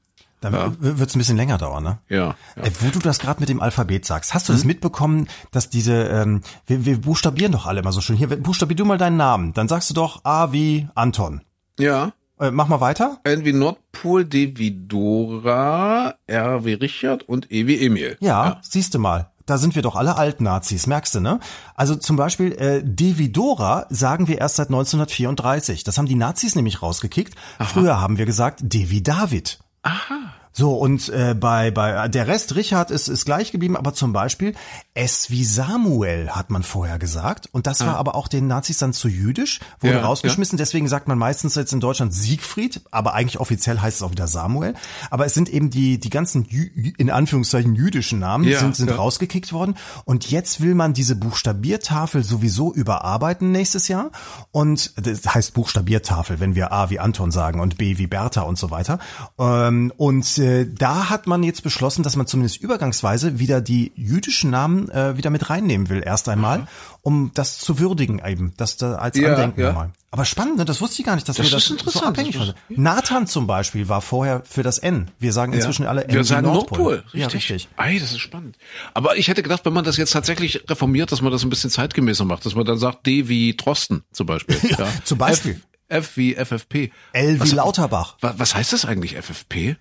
Dann 0.43 0.55
ja. 0.55 0.73
wird 0.81 1.09
es 1.09 1.15
ein 1.15 1.21
bisschen 1.21 1.37
länger 1.37 1.57
dauern, 1.57 1.85
ne? 1.85 1.99
Ja. 2.09 2.35
ja. 2.57 2.63
Äh, 2.65 2.71
wo 2.81 2.91
du 2.91 2.99
das 2.99 3.21
gerade 3.21 3.39
mit 3.39 3.49
dem 3.49 3.61
Alphabet 3.61 4.05
sagst, 4.05 4.35
hast 4.35 4.49
du 4.49 4.53
hm? 4.53 4.59
das 4.59 4.65
mitbekommen, 4.65 5.29
dass 5.53 5.71
diese, 5.71 5.95
ähm, 5.95 6.41
wir, 6.67 6.85
wir 6.85 7.01
buchstabieren 7.01 7.53
doch 7.53 7.67
alle 7.67 7.79
immer 7.79 7.93
so 7.93 8.01
schön. 8.01 8.17
Hier, 8.17 8.27
buchstabier 8.27 8.77
du 8.77 8.85
mal 8.85 8.99
deinen 8.99 9.17
Namen. 9.17 9.55
Dann 9.55 9.69
sagst 9.69 9.89
du 9.91 9.95
doch 9.95 10.25
A 10.25 10.51
wie 10.51 10.89
Anton. 10.97 11.43
Ja. 11.79 12.13
Äh, 12.43 12.51
mach 12.51 12.67
mal 12.67 12.81
weiter. 12.81 13.21
N 13.23 13.45
wie 13.45 13.53
Nordpol, 13.53 14.25
D 14.25 14.55
wie 14.57 14.73
Dora, 14.73 16.17
R 16.27 16.65
wie 16.65 16.73
Richard 16.73 17.23
und 17.23 17.53
E 17.53 17.69
wie 17.69 17.81
Emil. 17.87 18.17
Ja, 18.19 18.47
ja. 18.47 18.61
siehst 18.63 18.95
du 18.95 18.99
mal. 18.99 19.31
Da 19.47 19.59
sind 19.59 19.77
wir 19.77 19.83
doch 19.83 19.95
alle 19.95 20.17
Altnazis, 20.17 20.89
merkst 20.89 21.15
du, 21.17 21.21
ne? 21.21 21.39
Also 21.77 21.95
zum 21.95 22.17
Beispiel 22.17 22.53
äh, 22.53 22.83
Devidora 22.85 23.87
sagen 23.91 24.27
wir 24.27 24.39
erst 24.39 24.57
seit 24.57 24.69
1934. 24.69 25.85
Das 25.85 25.99
haben 25.99 26.07
die 26.07 26.17
Nazis 26.17 26.57
nämlich 26.57 26.83
rausgekickt. 26.83 27.35
Aha. 27.59 27.65
Früher 27.69 28.01
haben 28.01 28.19
wir 28.19 28.27
gesagt 28.27 28.61
Devi 28.63 29.05
David. 29.05 29.61
Aha. 29.83 30.35
So, 30.53 30.75
und 30.75 31.09
äh, 31.09 31.35
bei, 31.35 31.71
bei 31.71 32.09
der 32.09 32.27
Rest, 32.27 32.55
Richard, 32.55 32.91
ist, 32.91 33.09
ist 33.09 33.25
gleich 33.25 33.53
geblieben, 33.53 33.77
aber 33.77 33.95
zum 33.95 34.13
Beispiel 34.13 34.55
S 34.95 35.31
wie 35.31 35.45
Samuel 35.45 36.31
hat 36.31 36.51
man 36.51 36.63
vorher 36.63 36.99
gesagt. 36.99 37.49
Und 37.53 37.67
das 37.67 37.81
ah. 37.81 37.87
war 37.87 37.97
aber 37.97 38.15
auch 38.15 38.29
den 38.29 38.47
Nazis 38.47 38.79
dann 38.79 38.93
zu 38.93 39.09
jüdisch, 39.09 39.61
wurde 39.81 39.95
ja, 39.95 40.03
rausgeschmissen. 40.03 40.59
Ja. 40.59 40.63
Deswegen 40.63 40.89
sagt 40.89 41.09
man 41.09 41.17
meistens 41.17 41.55
jetzt 41.55 41.73
in 41.73 41.81
Deutschland 41.81 42.13
Siegfried, 42.13 42.83
aber 42.91 43.15
eigentlich 43.15 43.41
offiziell 43.41 43.81
heißt 43.81 43.97
es 43.97 44.03
auch 44.03 44.11
wieder 44.11 44.29
Samuel. 44.29 44.75
Aber 45.11 45.25
es 45.25 45.33
sind 45.33 45.49
eben 45.49 45.71
die, 45.71 45.99
die 45.99 46.11
ganzen 46.11 46.45
Jü 46.45 46.93
in 46.99 47.11
Anführungszeichen 47.11 47.75
jüdischen 47.75 48.19
Namen 48.19 48.45
ja, 48.45 48.59
sind, 48.59 48.77
sind 48.77 48.91
rausgekickt 48.91 49.53
worden. 49.53 49.77
Und 50.05 50.31
jetzt 50.31 50.61
will 50.61 50.75
man 50.75 50.93
diese 50.93 51.17
Buchstabiertafel 51.17 52.23
sowieso 52.23 52.75
überarbeiten 52.75 53.53
nächstes 53.53 53.89
Jahr. 53.89 54.11
Und 54.51 54.93
das 54.97 55.35
heißt 55.35 55.55
Buchstabiertafel, 55.55 56.41
wenn 56.41 56.55
wir 56.55 56.73
A 56.73 56.91
wie 56.91 57.01
Anton 57.01 57.31
sagen 57.31 57.61
und 57.61 57.79
B 57.79 57.97
wie 57.97 58.07
Bertha 58.07 58.43
und 58.43 58.59
so 58.59 58.71
weiter. 58.71 58.99
Ähm, 59.39 59.93
und 59.97 60.42
äh, 60.43 60.67
da 60.69 61.09
hat 61.09 61.27
man 61.27 61.43
jetzt 61.43 61.63
beschlossen, 61.63 62.03
dass 62.03 62.17
man 62.17 62.27
zumindest 62.27 62.61
übergangsweise 62.61 63.39
wieder 63.39 63.61
die 63.61 63.93
jüdischen 63.95 64.51
Namen 64.51 64.91
äh, 64.91 65.17
wieder 65.17 65.31
mit 65.31 65.49
reinnehmen 65.49 65.89
will, 65.89 66.03
erst 66.05 66.29
einmal, 66.29 66.59
mhm. 66.59 66.67
um 67.03 67.31
das 67.35 67.59
zu 67.59 67.79
würdigen 67.79 68.21
eben, 68.25 68.53
das 68.57 68.77
da 68.77 68.97
als 68.97 69.17
ja, 69.17 69.31
Andenken 69.31 69.61
ja. 69.61 69.73
mal. 69.73 69.93
Aber 70.11 70.25
spannend, 70.27 70.59
ne? 70.59 70.65
das 70.65 70.81
wusste 70.81 71.01
ich 71.01 71.07
gar 71.07 71.15
nicht, 71.15 71.27
dass 71.29 71.37
das 71.37 71.47
wir 71.47 71.53
das 71.53 71.65
so 71.67 72.03
abhängig 72.03 72.39
waren. 72.39 72.53
Nathan 72.69 73.27
zum 73.27 73.47
Beispiel 73.47 73.89
war 73.89 74.03
vorher 74.03 74.43
für 74.45 74.63
das 74.63 74.79
N. 74.79 75.11
Wir 75.19 75.33
sagen 75.33 75.55
inzwischen 75.55 75.85
ja. 75.85 75.89
alle 75.89 76.05
N. 76.05 76.13
Wir 76.13 76.25
sagen 76.25 76.47
Nordpol. 76.47 76.79
Nordpol. 76.79 76.95
Richtig. 76.97 77.21
Ja, 77.21 77.27
richtig. 77.29 77.69
Ei, 77.77 77.99
das 77.99 78.11
ist 78.11 78.19
spannend. 78.19 78.59
Aber 78.93 79.17
ich 79.17 79.29
hätte 79.29 79.43
gedacht, 79.43 79.65
wenn 79.65 79.73
man 79.73 79.85
das 79.85 79.97
jetzt 79.97 80.11
tatsächlich 80.11 80.69
reformiert, 80.69 81.13
dass 81.13 81.23
man 81.23 81.33
das 81.33 81.45
ein 81.45 81.51
bisschen 81.51 81.71
zeitgemäßer 81.71 82.27
macht, 82.27 82.45
dass 82.45 82.55
man 82.55 82.67
dann 82.67 82.79
sagt 82.79 83.07
D 83.07 83.29
wie 83.29 83.57
Drosten 83.57 84.03
zum 84.13 84.27
Beispiel. 84.27 84.59
ja, 84.79 84.87
zum 85.05 85.17
Beispiel. 85.17 85.63
F, 85.89 86.09
F 86.09 86.17
wie 86.17 86.35
FFP. 86.35 86.91
L 87.15 87.37
wie 87.37 87.41
was, 87.41 87.53
Lauterbach. 87.53 88.17
Was, 88.21 88.39
was 88.39 88.55
heißt 88.55 88.75
das 88.75 88.85
eigentlich 88.85 89.17
FFP? 89.17 89.77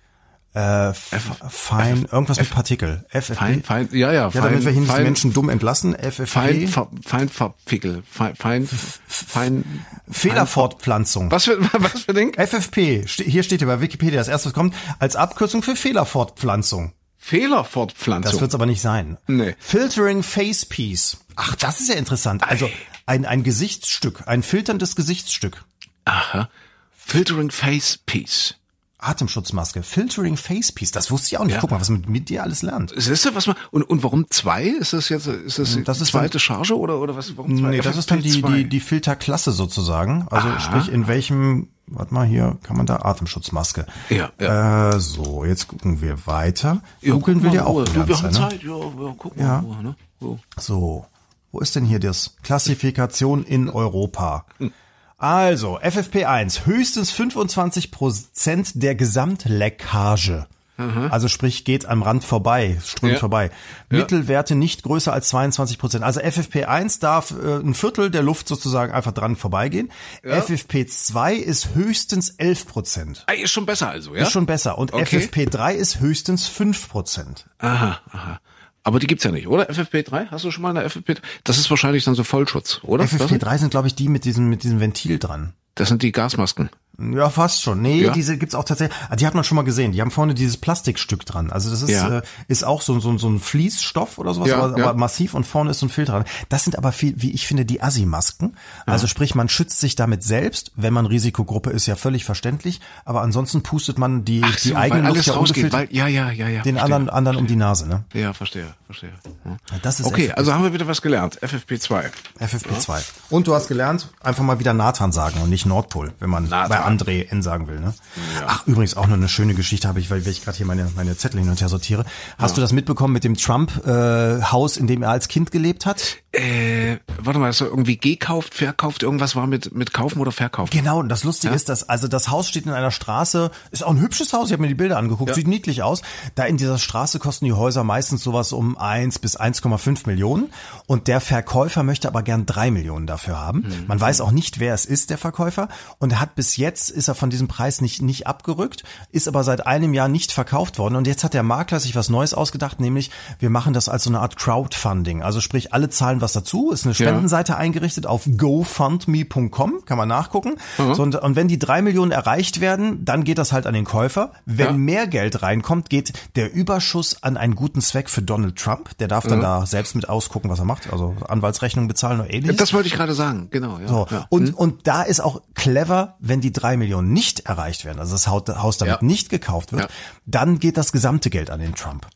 Äh, 0.54 0.92
fein, 0.92 2.06
irgendwas 2.12 2.36
F, 2.36 2.48
mit 2.48 2.54
Partikel. 2.54 3.06
FFP. 3.08 3.34
Fein, 3.34 3.62
fein, 3.62 3.88
ja, 3.92 4.12
ja. 4.12 4.30
Fein, 4.30 4.42
ja, 4.42 4.48
damit 4.50 4.64
wir 4.66 4.72
hier 4.72 4.82
nicht 4.82 4.98
Menschen 4.98 5.32
dumm 5.32 5.48
entlassen. 5.48 5.94
FFP. 5.94 6.26
Fein, 6.26 6.68
fein, 7.02 7.28
Verpickel. 7.30 8.02
Fein, 8.10 8.36
fein, 8.36 8.68
fein. 8.68 9.86
Fehlerfortpflanzung. 10.10 11.30
Was 11.30 11.44
für, 11.44 11.58
was 11.72 12.02
für 12.02 12.12
Ding? 12.12 12.34
FFP. 12.34 13.06
Hier 13.06 13.42
steht 13.42 13.60
hier 13.60 13.66
bei 13.66 13.80
Wikipedia, 13.80 14.18
das 14.18 14.28
erste, 14.28 14.50
was 14.50 14.54
kommt, 14.54 14.74
als 14.98 15.16
Abkürzung 15.16 15.62
für 15.62 15.74
Fehlerfortpflanzung. 15.74 16.92
Fehlerfortpflanzung. 17.16 18.32
Das 18.32 18.40
wird's 18.40 18.54
aber 18.54 18.66
nicht 18.66 18.82
sein. 18.82 19.16
Nee. 19.28 19.54
Filtering 19.58 20.22
Face 20.22 20.66
Piece. 20.66 21.16
Ach, 21.36 21.54
das 21.56 21.80
ist 21.80 21.88
ja 21.88 21.94
interessant. 21.94 22.42
Also 22.46 22.68
ein, 23.06 23.24
ein 23.24 23.42
Gesichtsstück, 23.42 24.24
ein 24.26 24.42
filterndes 24.42 24.96
Gesichtsstück. 24.96 25.64
Aha. 26.04 26.50
Filtering 26.94 27.50
Face 27.50 27.98
Piece. 28.04 28.56
Atemschutzmaske, 29.02 29.82
Filtering 29.82 30.36
Facepiece, 30.36 30.92
das 30.92 31.10
wusste 31.10 31.28
ich 31.28 31.38
auch 31.38 31.44
nicht. 31.44 31.54
Ja. 31.54 31.60
Guck 31.60 31.70
mal, 31.70 31.80
was 31.80 31.90
man 31.90 32.04
mit 32.06 32.28
dir 32.28 32.42
alles 32.42 32.62
lernt. 32.62 32.92
Siehst 32.96 33.24
du, 33.24 33.34
was 33.34 33.46
man, 33.46 33.56
und, 33.70 33.82
und 33.82 34.02
warum 34.02 34.26
zwei? 34.30 34.64
Ist 34.64 34.92
das 34.92 35.08
jetzt, 35.08 35.26
ist 35.26 35.58
das, 35.58 35.78
das 35.84 36.00
ist 36.00 36.08
zweite 36.08 36.32
dann, 36.32 36.40
Charge 36.40 36.78
oder, 36.78 36.98
oder 37.00 37.16
was, 37.16 37.36
warum 37.36 37.58
zwei? 37.58 37.70
Nee, 37.70 37.80
das 37.80 37.96
ist 37.96 38.10
dann 38.10 38.20
die, 38.20 38.42
die, 38.42 38.68
die 38.68 38.80
Filterklasse 38.80 39.52
sozusagen. 39.52 40.26
Also 40.30 40.48
Aha. 40.48 40.60
sprich, 40.60 40.92
in 40.92 41.08
welchem, 41.08 41.68
warte 41.86 42.14
mal 42.14 42.26
hier, 42.26 42.58
kann 42.62 42.76
man 42.76 42.86
da 42.86 42.96
Atemschutzmaske. 42.96 43.86
Ja, 44.08 44.30
ja. 44.40 44.90
Äh, 44.90 45.00
so, 45.00 45.44
jetzt 45.44 45.68
gucken 45.68 46.00
wir 46.00 46.26
weiter. 46.26 46.82
Ja, 47.00 47.14
Googeln 47.14 47.42
will 47.42 47.54
ja 47.54 47.66
auch 47.66 47.84
du, 47.84 47.94
Wir 47.94 48.16
haben 48.16 48.26
ne? 48.26 48.32
Zeit, 48.32 48.62
ja, 48.62 48.76
ja 48.76 49.14
gucken 49.18 49.42
ja. 49.42 49.62
mal. 49.62 49.82
Ne? 49.82 49.96
So. 50.20 50.38
so, 50.58 51.06
wo 51.50 51.60
ist 51.60 51.74
denn 51.74 51.84
hier 51.84 51.98
das? 51.98 52.36
Klassifikation 52.42 53.44
in 53.44 53.68
Europa. 53.68 54.46
Hm. 54.58 54.72
Also, 55.22 55.78
FFP1, 55.78 56.66
höchstens 56.66 57.12
25 57.12 57.92
Prozent 57.92 58.72
der 58.82 58.96
Gesamtleckage. 58.96 60.48
Aha. 60.76 61.06
Also 61.12 61.28
sprich, 61.28 61.64
geht 61.64 61.86
am 61.86 62.02
Rand 62.02 62.24
vorbei, 62.24 62.80
strömt 62.84 63.12
ja. 63.12 63.18
vorbei. 63.20 63.52
Mittelwerte 63.88 64.56
nicht 64.56 64.82
größer 64.82 65.12
als 65.12 65.28
22 65.28 65.78
Prozent. 65.78 66.02
Also 66.02 66.20
FFP1 66.20 67.00
darf 67.00 67.30
äh, 67.30 67.58
ein 67.58 67.74
Viertel 67.74 68.10
der 68.10 68.24
Luft 68.24 68.48
sozusagen 68.48 68.92
einfach 68.92 69.12
dran 69.12 69.36
vorbeigehen. 69.36 69.92
Ja. 70.24 70.40
FFP2 70.40 71.34
ist 71.34 71.76
höchstens 71.76 72.30
11 72.30 72.66
Prozent. 72.66 73.24
Ah, 73.28 73.34
ist 73.34 73.52
schon 73.52 73.64
besser 73.64 73.90
also, 73.90 74.16
ja? 74.16 74.22
Ist 74.22 74.32
schon 74.32 74.46
besser. 74.46 74.76
Und 74.76 74.92
okay. 74.92 75.18
FFP3 75.18 75.74
ist 75.74 76.00
höchstens 76.00 76.48
5 76.48 76.88
Prozent. 76.88 77.46
Aha, 77.58 78.00
aha. 78.10 78.40
Aber 78.84 78.98
die 78.98 79.06
gibt's 79.06 79.24
ja 79.24 79.30
nicht, 79.30 79.46
oder? 79.46 79.70
FFP3? 79.70 80.30
Hast 80.30 80.44
du 80.44 80.50
schon 80.50 80.62
mal 80.62 80.76
eine 80.76 80.86
FFP3? 80.88 81.18
Das 81.44 81.58
ist 81.58 81.70
wahrscheinlich 81.70 82.04
dann 82.04 82.14
so 82.14 82.24
Vollschutz, 82.24 82.80
oder? 82.82 83.04
FFP3 83.04 83.58
sind, 83.58 83.70
glaube 83.70 83.86
ich, 83.86 83.94
die 83.94 84.08
mit 84.08 84.24
diesem, 84.24 84.48
mit 84.48 84.64
diesem 84.64 84.80
Ventil 84.80 85.18
dran. 85.18 85.52
Das 85.74 85.88
sind 85.88 86.02
die 86.02 86.12
Gasmasken. 86.12 86.70
Ja, 87.10 87.30
fast 87.30 87.62
schon. 87.62 87.82
Nee, 87.82 88.02
ja? 88.02 88.12
diese 88.12 88.38
gibt's 88.38 88.54
auch 88.54 88.64
tatsächlich. 88.64 88.96
Ah, 89.08 89.16
die 89.16 89.26
hat 89.26 89.34
man 89.34 89.44
schon 89.44 89.56
mal 89.56 89.62
gesehen. 89.62 89.92
Die 89.92 90.00
haben 90.00 90.10
vorne 90.10 90.34
dieses 90.34 90.56
Plastikstück 90.56 91.26
dran. 91.26 91.50
Also 91.50 91.70
das 91.70 91.82
ist, 91.82 91.90
ja. 91.90 92.18
äh, 92.18 92.22
ist 92.48 92.64
auch 92.64 92.82
so, 92.82 93.00
so, 93.00 93.16
so 93.18 93.28
ein 93.28 93.40
Fließstoff 93.40 94.18
oder 94.18 94.34
sowas, 94.34 94.48
ja, 94.48 94.58
aber, 94.58 94.74
aber, 94.74 94.94
massiv 94.94 95.34
und 95.34 95.44
vorne 95.44 95.70
ist 95.70 95.80
so 95.80 95.86
ein 95.86 95.88
Filter 95.88 96.12
dran. 96.12 96.24
Das 96.48 96.64
sind 96.64 96.78
aber 96.78 96.92
viel, 96.92 97.14
wie 97.16 97.32
ich 97.32 97.46
finde, 97.46 97.64
die 97.64 97.82
Assi-Masken. 97.82 98.56
Also 98.86 99.06
sprich, 99.06 99.34
man 99.34 99.48
schützt 99.48 99.80
sich 99.80 99.96
damit 99.96 100.22
selbst, 100.22 100.72
wenn 100.76 100.92
man 100.92 101.06
Risikogruppe 101.06 101.70
ist, 101.70 101.86
ja 101.86 101.96
völlig 101.96 102.24
verständlich. 102.24 102.80
Aber 103.04 103.22
ansonsten 103.22 103.62
pustet 103.62 103.98
man 103.98 104.24
die, 104.24 104.42
Ach 104.44 104.56
so, 104.58 104.70
die 104.70 104.76
eigene 104.76 105.08
Luft 105.08 105.26
ja 105.26 105.34
rausgeht, 105.34 105.72
weil, 105.72 105.88
ja, 105.90 106.06
ja, 106.06 106.30
ja, 106.30 106.48
ja. 106.48 106.62
Den 106.62 106.76
verstehe, 106.76 106.96
anderen, 106.96 107.10
anderen 107.10 107.38
um 107.38 107.46
die 107.46 107.56
Nase, 107.56 107.88
ne? 107.88 108.04
Ja, 108.12 108.32
verstehe, 108.32 108.74
verstehe. 108.86 109.12
Hm. 109.44 109.56
Das 109.82 110.00
ist 110.00 110.06
okay, 110.06 110.30
FFP2. 110.30 110.34
also 110.34 110.52
haben 110.52 110.64
wir 110.64 110.72
wieder 110.72 110.86
was 110.86 111.02
gelernt. 111.02 111.38
FFP2. 111.40 112.10
FFP2. 112.40 113.02
Und 113.30 113.46
du 113.46 113.54
hast 113.54 113.68
gelernt, 113.68 114.08
einfach 114.22 114.44
mal 114.44 114.58
wieder 114.58 114.74
Nathan 114.74 115.12
sagen 115.12 115.40
und 115.42 115.50
nicht 115.50 115.66
Nordpol, 115.66 116.12
wenn 116.18 116.30
man 116.30 116.48
Nathan. 116.48 116.68
bei 116.68 116.84
André 116.92 117.28
N 117.30 117.42
sagen 117.42 117.68
will. 117.68 117.80
Ne? 117.80 117.94
Ja. 118.40 118.46
Ach, 118.48 118.66
übrigens 118.66 118.96
auch 118.96 119.06
noch 119.06 119.16
eine 119.16 119.28
schöne 119.28 119.54
Geschichte 119.54 119.88
habe 119.88 120.00
ich, 120.00 120.10
weil, 120.10 120.26
ich 120.26 120.44
gerade 120.44 120.56
hier 120.56 120.66
meine, 120.66 120.90
meine 120.96 121.16
Zettel 121.16 121.40
hin 121.40 121.48
und 121.48 121.60
her 121.60 121.68
sortiere. 121.68 122.04
Hast 122.38 122.52
ja. 122.52 122.54
du 122.56 122.60
das 122.60 122.72
mitbekommen 122.72 123.12
mit 123.12 123.24
dem 123.24 123.36
Trump-Haus, 123.36 124.76
äh, 124.76 124.80
in 124.80 124.86
dem 124.86 125.02
er 125.02 125.10
als 125.10 125.28
Kind 125.28 125.50
gelebt 125.50 125.86
hat? 125.86 126.18
Äh, 126.32 126.96
warte 127.18 127.38
mal, 127.38 127.48
hast 127.48 127.60
du 127.60 127.66
irgendwie 127.66 127.98
gekauft, 127.98 128.54
verkauft, 128.54 129.02
irgendwas 129.02 129.36
war 129.36 129.46
mit, 129.46 129.74
mit 129.74 129.92
kaufen 129.92 130.18
oder 130.18 130.32
verkaufen? 130.32 130.70
Genau, 130.70 131.00
und 131.00 131.10
das 131.10 131.24
Lustige 131.24 131.50
ja? 131.50 131.56
ist, 131.56 131.68
dass, 131.68 131.86
also 131.86 132.08
das 132.08 132.30
Haus 132.30 132.48
steht 132.48 132.64
in 132.64 132.72
einer 132.72 132.90
Straße, 132.90 133.50
ist 133.70 133.84
auch 133.84 133.90
ein 133.90 134.00
hübsches 134.00 134.32
Haus, 134.32 134.46
ich 134.46 134.52
habe 134.54 134.62
mir 134.62 134.68
die 134.68 134.74
Bilder 134.74 134.96
angeguckt, 134.96 135.34
sieht 135.34 135.46
niedlich 135.46 135.82
aus. 135.82 136.00
Da 136.34 136.44
in 136.44 136.56
dieser 136.56 136.78
Straße 136.78 137.18
kosten 137.18 137.44
die 137.44 137.52
Häuser 137.52 137.84
meistens 137.84 138.22
sowas 138.22 138.52
um 138.52 138.78
eins 138.78 139.18
bis 139.18 139.38
1,5 139.38 140.06
Millionen 140.06 140.50
und 140.86 141.06
der 141.06 141.20
Verkäufer 141.20 141.82
möchte 141.82 142.08
aber 142.08 142.22
gern 142.22 142.46
drei 142.46 142.70
Millionen 142.70 143.06
dafür 143.06 143.38
haben. 143.38 143.58
Mhm. 143.58 143.86
Man 143.88 144.00
weiß 144.00 144.22
auch 144.22 144.30
nicht, 144.30 144.58
wer 144.58 144.72
es 144.72 144.86
ist, 144.86 145.10
der 145.10 145.18
Verkäufer, 145.18 145.68
und 145.98 146.12
er 146.12 146.20
hat 146.20 146.34
bis 146.34 146.56
jetzt, 146.56 146.81
ist 146.90 147.08
er 147.08 147.14
von 147.14 147.30
diesem 147.30 147.48
Preis 147.48 147.80
nicht, 147.80 148.02
nicht 148.02 148.26
abgerückt, 148.26 148.84
ist 149.10 149.28
aber 149.28 149.44
seit 149.44 149.66
einem 149.66 149.94
Jahr 149.94 150.08
nicht 150.08 150.32
verkauft 150.32 150.78
worden 150.78 150.96
und 150.96 151.06
jetzt 151.06 151.24
hat 151.24 151.34
der 151.34 151.42
Makler 151.42 151.80
sich 151.80 151.94
was 151.94 152.08
Neues 152.08 152.34
ausgedacht, 152.34 152.80
nämlich 152.80 153.10
wir 153.38 153.50
machen 153.50 153.72
das 153.72 153.88
als 153.88 154.04
so 154.04 154.10
eine 154.10 154.20
Art 154.20 154.36
Crowdfunding. 154.36 155.22
Also 155.22 155.40
sprich, 155.40 155.72
alle 155.72 155.88
zahlen 155.90 156.20
was 156.20 156.32
dazu, 156.32 156.70
ist 156.70 156.84
eine 156.84 156.94
Spendenseite 156.94 157.52
ja. 157.52 157.58
eingerichtet 157.58 158.06
auf 158.06 158.28
gofundme.com, 158.36 159.84
kann 159.84 159.98
man 159.98 160.08
nachgucken. 160.08 160.54
Mhm. 160.78 160.94
So, 160.94 161.02
und, 161.02 161.16
und, 161.16 161.36
wenn 161.36 161.48
die 161.48 161.58
drei 161.58 161.82
Millionen 161.82 162.12
erreicht 162.12 162.60
werden, 162.60 163.04
dann 163.04 163.24
geht 163.24 163.38
das 163.38 163.52
halt 163.52 163.66
an 163.66 163.74
den 163.74 163.84
Käufer. 163.84 164.32
Wenn 164.46 164.66
ja. 164.66 164.72
mehr 164.72 165.06
Geld 165.06 165.42
reinkommt, 165.42 165.90
geht 165.90 166.12
der 166.36 166.52
Überschuss 166.52 167.22
an 167.22 167.36
einen 167.36 167.54
guten 167.54 167.80
Zweck 167.80 168.10
für 168.10 168.22
Donald 168.22 168.56
Trump. 168.56 168.96
Der 168.98 169.08
darf 169.08 169.26
dann 169.26 169.38
mhm. 169.38 169.42
da 169.42 169.66
selbst 169.66 169.94
mit 169.94 170.08
ausgucken, 170.08 170.50
was 170.50 170.58
er 170.58 170.64
macht. 170.64 170.92
Also 170.92 171.14
Anwaltsrechnung 171.28 171.88
bezahlen 171.88 172.20
oder 172.20 172.32
ähnliches. 172.32 172.56
Das 172.56 172.72
wollte 172.72 172.88
ich 172.88 172.94
gerade 172.94 173.14
sagen, 173.14 173.48
genau. 173.50 173.78
Ja. 173.78 173.88
So. 173.88 174.06
Und, 174.28 174.48
mhm. 174.50 174.54
und 174.54 174.86
da 174.86 175.02
ist 175.02 175.20
auch 175.20 175.42
clever, 175.54 176.16
wenn 176.20 176.40
die 176.40 176.52
drei 176.62 176.76
Millionen 176.76 177.12
nicht 177.12 177.40
erreicht 177.40 177.84
werden, 177.84 177.98
also 177.98 178.12
das 178.12 178.28
Haus 178.28 178.78
damit 178.78 179.02
nicht 179.02 179.28
gekauft 179.28 179.72
wird, 179.72 179.88
dann 180.26 180.58
geht 180.58 180.76
das 180.76 180.92
gesamte 180.92 181.30
Geld 181.30 181.50
an 181.50 181.60
den 181.60 181.74
Trump. 181.74 182.06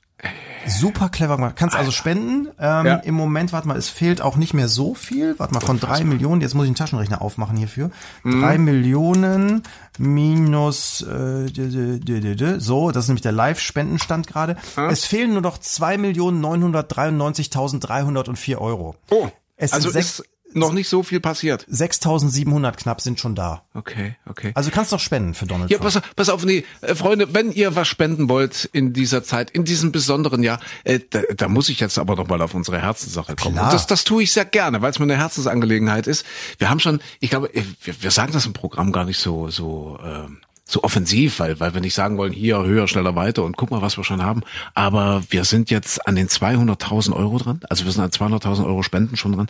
Super 0.67 1.11
clever 1.11 1.37
gemacht. 1.37 1.57
Kannst 1.57 1.77
also 1.77 1.93
spenden. 1.93 2.49
Ähm, 2.59 2.87
ja. 2.87 2.97
Im 2.97 3.15
Moment, 3.15 3.53
warte 3.53 3.69
mal, 3.69 3.77
es 3.77 3.89
fehlt 3.89 4.21
auch 4.21 4.35
nicht 4.37 4.53
mehr 4.55 4.67
so 4.67 4.95
viel. 4.95 5.39
Warte 5.39 5.55
mal, 5.55 5.61
von 5.61 5.79
drei 5.79 6.03
Millionen, 6.03 6.41
jetzt 6.41 6.55
muss 6.55 6.65
ich 6.65 6.69
einen 6.69 6.75
Taschenrechner 6.75 7.23
aufmachen 7.23 7.57
hierfür. 7.57 7.93
Mhm. 8.25 8.41
Drei 8.41 8.59
Millionen 8.59 9.63
minus 9.99 11.03
äh, 11.03 12.59
so, 12.59 12.91
das 12.91 13.05
ist 13.05 13.09
nämlich 13.09 13.23
der 13.23 13.33
Live-Spendenstand 13.33 14.27
gerade. 14.27 14.57
Mhm. 14.77 14.89
Es 14.89 15.05
fehlen 15.05 15.35
nur 15.35 15.43
noch 15.43 15.59
zwei 15.59 15.99
Millionen 15.99 16.41
neunhundertdreiundneunzigtausenddreihundertvier 16.41 18.61
Euro. 18.61 18.97
Oh, 19.11 19.29
es 19.57 19.73
also 19.73 19.91
sind 19.91 20.03
sechs, 20.03 20.25
noch 20.55 20.73
nicht 20.73 20.89
so 20.89 21.03
viel 21.03 21.21
passiert. 21.21 21.65
6700 21.69 22.77
knapp 22.77 23.01
sind 23.01 23.21
schon 23.21 23.35
da. 23.35 23.63
Okay, 23.75 24.17
okay. 24.27 24.53
Also 24.55 24.71
du 24.71 24.75
kannst 24.75 24.93
doch 24.93 25.01
spenden 25.01 25.35
für 25.35 25.47
Donald 25.47 25.71
ja, 25.71 25.79
Trump. 25.79 25.95
Ja, 25.95 26.01
pass, 26.01 26.15
pass 26.15 26.29
auf, 26.29 26.45
nee, 26.45 26.65
äh, 26.81 26.95
Freunde, 26.95 27.35
wenn 27.35 27.53
ihr 27.53 27.77
was 27.77 27.89
spenden 27.89 28.29
wollt 28.29 28.69
in 28.73 28.93
dieser 28.93 29.23
Zeit, 29.23 29.51
in 29.51 29.65
diesem 29.65 29.93
besonderen 29.93 30.43
Jahr, 30.43 30.61
äh, 30.85 31.01
da, 31.11 31.21
da 31.37 31.49
muss 31.49 31.69
ich 31.69 31.81
jetzt 31.81 31.99
aber 31.99 32.17
noch 32.17 32.29
mal 32.29 32.41
auf 32.43 32.55
unsere 32.55 32.81
Herzenssache 32.81 33.37
kommen. 33.37 33.57
Klar. 33.57 33.67
Und 33.67 33.75
das, 33.75 33.87
das 33.87 34.05
tue 34.05 34.23
ich 34.23 34.33
sehr 34.33 34.45
gerne, 34.45 34.83
weil 34.83 34.91
es 34.91 34.99
mir 34.99 35.05
eine 35.05 35.17
Herzensangelegenheit 35.17 36.07
ist. 36.07 36.25
Wir 36.59 36.71
haben 36.71 36.81
schon, 36.81 37.01
ich 37.21 37.31
glaube, 37.31 37.55
äh, 37.55 37.63
wir, 37.83 38.03
wir 38.03 38.11
sagen 38.11 38.33
das 38.33 38.47
im 38.47 38.53
Programm 38.53 38.93
gar 38.93 39.05
nicht 39.05 39.19
so, 39.19 39.49
so, 39.49 39.99
äh, 40.03 40.27
so 40.69 40.83
offensiv, 40.83 41.39
weil, 41.39 41.61
weil 41.61 41.75
wir 41.75 41.81
nicht 41.81 41.95
sagen 41.95 42.19
wollen, 42.19 42.33
hier 42.33 42.61
höher, 42.65 42.89
schneller, 42.89 43.15
weiter 43.15 43.45
und 43.45 43.57
guck 43.57 43.71
mal, 43.71 43.83
was 43.83 43.97
wir 43.97 44.03
schon 44.03 44.23
haben. 44.23 44.43
Aber 44.75 45.23
wir 45.31 45.45
sind 45.45 45.71
jetzt 45.71 46.05
an 46.09 46.17
den 46.17 46.27
200.000 46.27 47.15
Euro 47.15 47.39
dran. 47.39 47.61
Also 47.71 47.85
wir 47.85 47.93
sind 47.93 48.03
an 48.03 48.11
200.000 48.11 48.67
Euro 48.67 48.83
Spenden 48.83 49.17
schon 49.17 49.33
dran. 49.33 49.47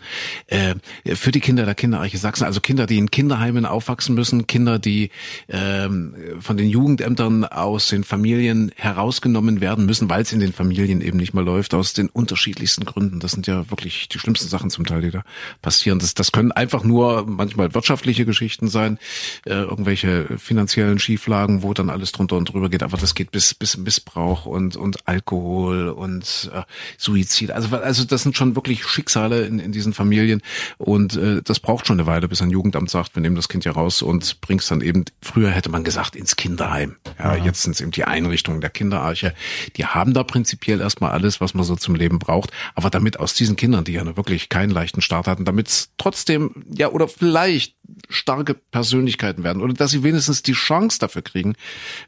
Äh, 0.46 0.74
für 1.14 1.30
die 1.30 1.40
Kinder 1.40 1.64
der 1.64 1.74
Kinderreiche 1.74 2.18
Sachsen. 2.18 2.44
Also 2.44 2.60
Kinder, 2.60 2.86
die 2.86 2.98
in 2.98 3.10
Kinderheimen 3.10 3.64
aufwachsen 3.64 4.14
müssen. 4.14 4.46
Kinder, 4.46 4.78
die 4.78 5.10
ähm, 5.48 6.14
von 6.40 6.58
den 6.58 6.68
Jugendämtern 6.68 7.46
aus 7.46 7.88
den 7.88 8.04
Familien 8.04 8.70
herausgenommen 8.76 9.62
werden 9.62 9.86
müssen, 9.86 10.10
weil 10.10 10.20
es 10.20 10.34
in 10.34 10.40
den 10.40 10.52
Familien 10.52 11.00
eben 11.00 11.16
nicht 11.16 11.32
mehr 11.32 11.44
läuft. 11.44 11.72
Aus 11.72 11.94
den 11.94 12.10
unterschiedlichsten 12.10 12.84
Gründen. 12.84 13.20
Das 13.20 13.32
sind 13.32 13.46
ja 13.46 13.70
wirklich 13.70 14.10
die 14.10 14.18
schlimmsten 14.18 14.48
Sachen 14.48 14.68
zum 14.68 14.84
Teil, 14.84 15.00
die 15.00 15.12
da 15.12 15.22
passieren. 15.62 15.98
Das, 15.98 16.12
das 16.12 16.30
können 16.30 16.52
einfach 16.52 16.84
nur 16.84 17.24
manchmal 17.26 17.72
wirtschaftliche 17.72 18.26
Geschichten 18.26 18.68
sein. 18.68 18.98
Äh, 19.46 19.54
irgendwelche 19.54 20.36
finanziellen 20.36 20.98
Schieflagen, 21.06 21.62
wo 21.62 21.72
dann 21.72 21.88
alles 21.88 22.10
drunter 22.10 22.36
und 22.36 22.52
drüber 22.52 22.68
geht, 22.68 22.82
aber 22.82 22.96
das 22.96 23.14
geht 23.14 23.30
bis 23.30 23.54
bis 23.54 23.76
Missbrauch 23.76 24.44
und 24.44 24.74
und 24.74 25.06
Alkohol 25.06 25.88
und 25.88 26.50
äh, 26.52 26.62
Suizid. 26.98 27.52
Also 27.52 27.76
also 27.76 28.04
das 28.04 28.24
sind 28.24 28.36
schon 28.36 28.56
wirklich 28.56 28.84
Schicksale 28.84 29.46
in, 29.46 29.60
in 29.60 29.70
diesen 29.70 29.92
Familien 29.92 30.42
und 30.78 31.16
äh, 31.16 31.42
das 31.44 31.60
braucht 31.60 31.86
schon 31.86 32.00
eine 32.00 32.08
Weile, 32.08 32.26
bis 32.26 32.42
ein 32.42 32.50
Jugendamt 32.50 32.90
sagt, 32.90 33.14
wir 33.14 33.20
nehmen 33.22 33.36
das 33.36 33.48
Kind 33.48 33.64
ja 33.64 33.70
raus 33.70 34.02
und 34.02 34.40
bringst 34.40 34.68
dann 34.70 34.80
eben. 34.80 35.04
Früher 35.22 35.50
hätte 35.50 35.70
man 35.70 35.84
gesagt 35.84 36.16
ins 36.16 36.34
Kinderheim. 36.34 36.96
Ja, 37.20 37.36
ja. 37.36 37.44
jetzt 37.44 37.62
sind 37.62 37.76
es 37.76 37.80
eben 37.80 37.92
die 37.92 38.04
Einrichtungen 38.04 38.60
der 38.60 38.70
Kinderarche. 38.70 39.32
Die 39.76 39.86
haben 39.86 40.12
da 40.12 40.24
prinzipiell 40.24 40.80
erstmal 40.80 41.12
alles, 41.12 41.40
was 41.40 41.54
man 41.54 41.62
so 41.62 41.76
zum 41.76 41.94
Leben 41.94 42.18
braucht, 42.18 42.50
aber 42.74 42.90
damit 42.90 43.20
aus 43.20 43.34
diesen 43.34 43.54
Kindern, 43.54 43.84
die 43.84 43.92
ja 43.92 44.16
wirklich 44.16 44.48
keinen 44.48 44.70
leichten 44.70 45.02
Start 45.02 45.28
hatten, 45.28 45.44
damit 45.44 45.68
es 45.68 45.90
trotzdem 45.98 46.64
ja 46.74 46.88
oder 46.88 47.06
vielleicht 47.06 47.75
starke 48.08 48.54
Persönlichkeiten 48.54 49.44
werden 49.44 49.62
oder 49.62 49.74
dass 49.74 49.90
sie 49.90 50.02
wenigstens 50.02 50.42
die 50.42 50.52
Chance 50.52 50.98
dafür 50.98 51.22
kriegen, 51.22 51.54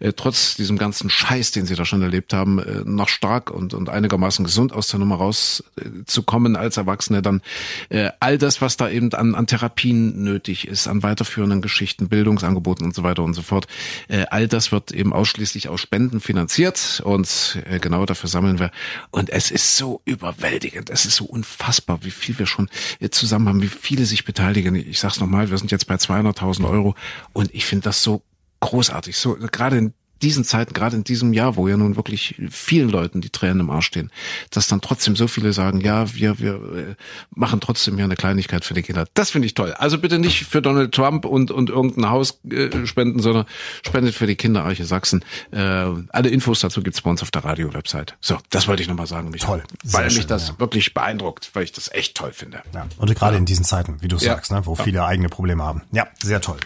äh, 0.00 0.12
trotz 0.12 0.56
diesem 0.56 0.78
ganzen 0.78 1.10
Scheiß, 1.10 1.50
den 1.52 1.66
sie 1.66 1.74
da 1.74 1.84
schon 1.84 2.02
erlebt 2.02 2.32
haben, 2.32 2.58
äh, 2.58 2.82
noch 2.84 3.08
stark 3.08 3.50
und, 3.50 3.74
und 3.74 3.88
einigermaßen 3.88 4.44
gesund 4.44 4.72
aus 4.72 4.88
der 4.88 5.00
Nummer 5.00 5.16
rauszukommen 5.16 6.54
äh, 6.54 6.58
als 6.58 6.76
Erwachsene, 6.76 7.22
dann 7.22 7.42
äh, 7.88 8.10
all 8.20 8.38
das, 8.38 8.60
was 8.60 8.76
da 8.76 8.88
eben 8.88 9.12
an, 9.12 9.34
an 9.34 9.46
Therapien 9.46 10.22
nötig 10.22 10.68
ist, 10.68 10.88
an 10.88 11.02
weiterführenden 11.02 11.62
Geschichten, 11.62 12.08
Bildungsangeboten 12.08 12.86
und 12.86 12.94
so 12.94 13.02
weiter 13.02 13.22
und 13.22 13.34
so 13.34 13.42
fort, 13.42 13.66
äh, 14.08 14.24
all 14.30 14.48
das 14.48 14.72
wird 14.72 14.92
eben 14.92 15.12
ausschließlich 15.12 15.68
aus 15.68 15.80
Spenden 15.80 16.20
finanziert 16.20 17.02
und 17.04 17.58
äh, 17.68 17.78
genau 17.78 18.06
dafür 18.06 18.28
sammeln 18.28 18.58
wir. 18.58 18.70
Und 19.10 19.30
es 19.30 19.50
ist 19.50 19.76
so 19.76 20.00
überwältigend, 20.04 20.90
es 20.90 21.06
ist 21.06 21.16
so 21.16 21.24
unfassbar, 21.24 22.00
wie 22.02 22.10
viel 22.10 22.38
wir 22.38 22.46
schon 22.46 22.68
äh, 23.00 23.10
zusammen 23.10 23.48
haben, 23.48 23.62
wie 23.62 23.68
viele 23.68 24.04
sich 24.04 24.24
beteiligen. 24.24 24.74
Ich 24.74 25.00
sag's 25.00 25.20
nochmal, 25.20 25.50
wir 25.50 25.58
sind 25.58 25.67
jetzt 25.70 25.86
bei 25.86 25.94
200.000 25.94 26.68
Euro 26.68 26.94
und 27.32 27.54
ich 27.54 27.66
finde 27.66 27.84
das 27.84 28.02
so 28.02 28.22
großartig. 28.60 29.16
So 29.16 29.36
gerade 29.36 29.78
in 29.78 29.94
diesen 30.22 30.44
Zeiten, 30.44 30.74
gerade 30.74 30.96
in 30.96 31.04
diesem 31.04 31.32
Jahr, 31.32 31.56
wo 31.56 31.68
ja 31.68 31.76
nun 31.76 31.96
wirklich 31.96 32.34
vielen 32.50 32.88
Leuten 32.88 33.20
die 33.20 33.30
Tränen 33.30 33.60
im 33.60 33.70
Arsch 33.70 33.86
stehen, 33.86 34.10
dass 34.50 34.66
dann 34.66 34.80
trotzdem 34.80 35.16
so 35.16 35.28
viele 35.28 35.52
sagen, 35.52 35.80
ja, 35.80 36.14
wir, 36.14 36.38
wir 36.38 36.54
äh, 36.54 36.94
machen 37.34 37.60
trotzdem 37.60 37.96
hier 37.96 38.04
eine 38.04 38.16
Kleinigkeit 38.16 38.64
für 38.64 38.74
die 38.74 38.82
Kinder. 38.82 39.06
Das 39.14 39.30
finde 39.30 39.46
ich 39.46 39.54
toll. 39.54 39.72
Also 39.74 39.98
bitte 39.98 40.18
nicht 40.18 40.44
für 40.44 40.62
Donald 40.62 40.92
Trump 40.92 41.24
und, 41.24 41.50
und 41.50 41.70
irgendein 41.70 42.10
Haus 42.10 42.40
äh, 42.50 42.86
spenden, 42.86 43.20
sondern 43.20 43.46
spendet 43.86 44.14
für 44.14 44.26
die 44.26 44.36
Kinderarche 44.36 44.84
Sachsen. 44.84 45.24
Äh, 45.50 45.58
alle 45.58 46.28
Infos 46.28 46.60
dazu 46.60 46.82
gibt's 46.82 47.00
bei 47.00 47.10
uns 47.10 47.22
auf 47.22 47.30
der 47.30 47.44
Radio-Website. 47.44 48.16
So, 48.20 48.38
das 48.50 48.68
wollte 48.68 48.82
ich 48.82 48.88
nochmal 48.88 49.06
sagen. 49.06 49.30
Mich, 49.30 49.42
toll. 49.42 49.62
Weil 49.84 50.04
mich 50.04 50.14
schön, 50.14 50.26
das 50.26 50.48
ja. 50.48 50.58
wirklich 50.58 50.94
beeindruckt, 50.94 51.50
weil 51.54 51.64
ich 51.64 51.72
das 51.72 51.90
echt 51.92 52.16
toll 52.16 52.32
finde. 52.32 52.62
Ja. 52.74 52.86
Und 52.96 53.14
gerade 53.14 53.34
ja. 53.34 53.38
in 53.38 53.44
diesen 53.44 53.64
Zeiten, 53.64 53.98
wie 54.00 54.08
du 54.08 54.18
sagst, 54.18 54.50
ne, 54.50 54.62
wo 54.64 54.74
viele 54.74 55.04
eigene 55.04 55.28
Probleme 55.28 55.62
haben. 55.62 55.82
Ja, 55.92 56.08
sehr 56.22 56.40
toll. 56.40 56.58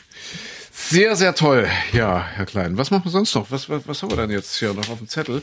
Sehr, 0.89 1.17
sehr 1.17 1.35
toll. 1.35 1.67
Ja, 1.93 2.27
Herr 2.35 2.45
Klein. 2.45 2.77
Was 2.77 2.91
machen 2.91 3.05
wir 3.05 3.11
sonst 3.11 3.35
noch? 3.35 3.51
Was, 3.51 3.69
was, 3.69 3.87
was 3.87 4.03
haben 4.03 4.11
wir 4.11 4.17
denn 4.17 4.31
jetzt 4.31 4.57
hier 4.57 4.75
noch 4.75 4.89
auf 4.91 4.99
dem 4.99 5.09
Zettel? 5.09 5.43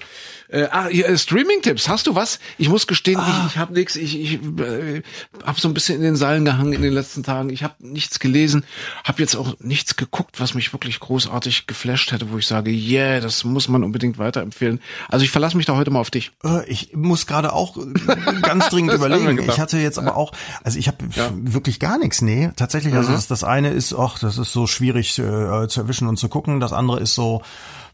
Äh, 0.50 0.68
ah, 0.72 0.90
äh, 0.90 1.18
Streaming-Tipps. 1.18 1.88
Hast 1.88 2.08
du 2.08 2.16
was? 2.16 2.40
Ich 2.58 2.70
muss 2.70 2.88
gestehen, 2.88 3.20
ah. 3.20 3.46
ich, 3.46 3.54
ich 3.54 3.58
habe 3.58 3.74
nichts. 3.74 3.96
Ich, 3.96 4.20
ich 4.20 4.34
äh, 4.60 5.02
habe 5.44 5.60
so 5.60 5.68
ein 5.68 5.74
bisschen 5.74 5.96
in 5.96 6.02
den 6.02 6.16
Seilen 6.16 6.46
gehangen 6.46 6.74
in 6.74 6.82
den 6.82 6.94
letzten 6.94 7.24
Tagen. 7.24 7.50
Ich 7.50 7.64
habe 7.64 7.76
nichts 7.80 8.20
gelesen, 8.20 8.64
habe 9.04 9.22
jetzt 9.22 9.36
auch 9.36 9.56
nichts 9.60 9.96
geguckt, 9.96 10.40
was 10.40 10.54
mich 10.54 10.74
wirklich 10.74 11.00
großartig 11.00 11.68
geflasht 11.68 12.12
hätte, 12.12 12.32
wo 12.32 12.38
ich 12.38 12.48
sage, 12.48 12.72
yeah, 12.72 13.20
das 13.20 13.44
muss 13.44 13.68
man 13.68 13.84
unbedingt 13.84 14.18
weiterempfehlen. 14.18 14.82
Also 15.08 15.24
ich 15.24 15.32
verlasse 15.32 15.58
mich 15.58 15.66
da 15.66 15.76
heute 15.76 15.92
mal 15.92 16.00
auf 16.00 16.12
dich. 16.12 16.32
Äh, 16.44 16.68
ich 16.68 16.94
muss 16.94 17.28
gerade 17.28 17.54
auch 17.54 17.78
ganz 18.42 18.70
dringend 18.70 18.94
überlegen. 18.94 19.40
Ich 19.48 19.60
hatte 19.60 19.78
jetzt 19.78 20.00
aber 20.00 20.16
auch, 20.16 20.32
also 20.64 20.80
ich 20.80 20.88
habe 20.88 20.98
ja. 21.16 21.32
wirklich 21.34 21.80
gar 21.80 21.98
nichts. 21.98 22.22
Nee, 22.22 22.52
tatsächlich. 22.56 22.94
Also 22.94 23.10
mhm. 23.10 23.16
das, 23.16 23.28
das 23.28 23.44
eine 23.44 23.72
ist, 23.72 23.94
ach, 23.94 24.20
das 24.20 24.38
ist 24.38 24.52
so 24.52 24.68
schwierig 24.68 25.14
äh, 25.30 25.68
zu 25.68 25.82
erwischen 25.82 26.08
und 26.08 26.18
zu 26.18 26.30
gucken. 26.30 26.60
Das 26.60 26.74
andere 26.74 27.00
ist 27.00 27.16
so 27.16 27.42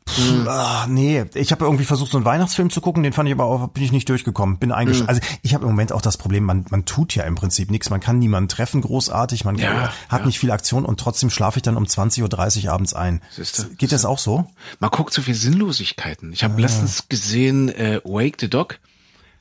Pff, 0.08 0.48
ah, 0.48 0.86
nee, 0.88 1.26
ich 1.34 1.52
habe 1.52 1.66
irgendwie 1.66 1.84
versucht, 1.84 2.12
so 2.12 2.18
einen 2.18 2.26
Weihnachtsfilm 2.26 2.70
zu 2.70 2.80
gucken, 2.80 3.02
den 3.02 3.12
fand 3.12 3.28
ich 3.28 3.34
aber 3.34 3.46
auch, 3.46 3.68
bin 3.70 3.84
ich 3.84 3.92
nicht 3.92 4.08
durchgekommen, 4.08 4.58
bin 4.58 4.72
eingeschaltet. 4.72 5.24
Mhm. 5.24 5.24
Also 5.24 5.40
ich 5.42 5.54
habe 5.56 5.64
im 5.64 5.72
Moment 5.72 5.92
auch 5.92 6.02
das 6.02 6.18
Problem, 6.18 6.44
man, 6.44 6.66
man 6.70 6.86
tut 6.86 7.16
ja 7.16 7.24
im 7.24 7.36
Prinzip 7.36 7.72
nichts, 7.72 7.90
man 7.90 8.00
kann 8.00 8.20
niemanden 8.20 8.48
treffen 8.48 8.82
großartig, 8.82 9.46
man 9.46 9.58
ja, 9.58 9.92
hat 10.08 10.22
ja. 10.22 10.26
nicht 10.28 10.40
viel 10.40 10.52
Aktion 10.52 10.86
und 10.86 11.00
trotzdem 11.00 11.32
schlafe 11.32 11.58
ich 11.58 11.64
dann 11.64 11.76
um 11.76 11.86
20.30 11.86 12.66
Uhr 12.66 12.72
abends 12.72 12.94
ein. 12.94 13.22
Siehste, 13.32 13.68
Geht 13.78 13.92
das 13.92 14.06
auch 14.06 14.20
so? 14.20 14.46
Man 14.80 14.92
guckt 14.92 15.12
so 15.12 15.24
viel 15.24 15.36
Sinnlosigkeiten. 15.36 16.34
Ich 16.34 16.44
habe 16.44 16.54
ah. 16.56 16.60
letztens 16.60 17.10
gesehen 17.10 17.70
äh, 17.70 18.00
Wake 18.04 18.38
the 18.40 18.50
Dog. 18.50 18.78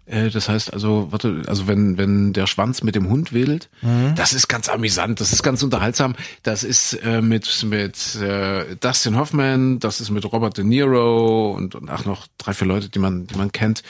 Äh, 0.07 0.31
das 0.31 0.49
heißt 0.49 0.73
also, 0.73 1.09
warte, 1.11 1.43
also 1.47 1.67
wenn 1.67 1.97
wenn 1.99 2.33
der 2.33 2.47
Schwanz 2.47 2.83
mit 2.83 2.95
dem 2.95 3.09
Hund 3.09 3.33
wedelt, 3.33 3.69
mhm. 3.83 4.15
das 4.17 4.33
ist 4.33 4.49
ganz 4.49 4.69
amüsant, 4.69 5.21
das 5.21 5.33
ist 5.33 5.43
ganz 5.43 5.63
unterhaltsam. 5.63 6.15
Das 6.43 6.63
ist 6.65 6.95
äh, 7.05 7.23
mit 7.23 7.65
mit 7.65 8.17
äh, 8.17 8.77
Dustin 8.77 9.17
Hoffman, 9.17 9.79
das 9.79 10.01
ist 10.01 10.11
mit 10.11 10.31
Robert 10.31 10.59
De 10.59 10.65
Niro 10.65 11.53
und, 11.53 11.75
und 11.75 11.91
auch 11.91 12.05
noch 12.05 12.27
drei 12.39 12.53
vier 12.53 12.67
Leute, 12.67 12.89
die 12.89 12.99
man 12.99 13.27
die 13.27 13.37
man 13.37 13.53
kennt. 13.53 13.83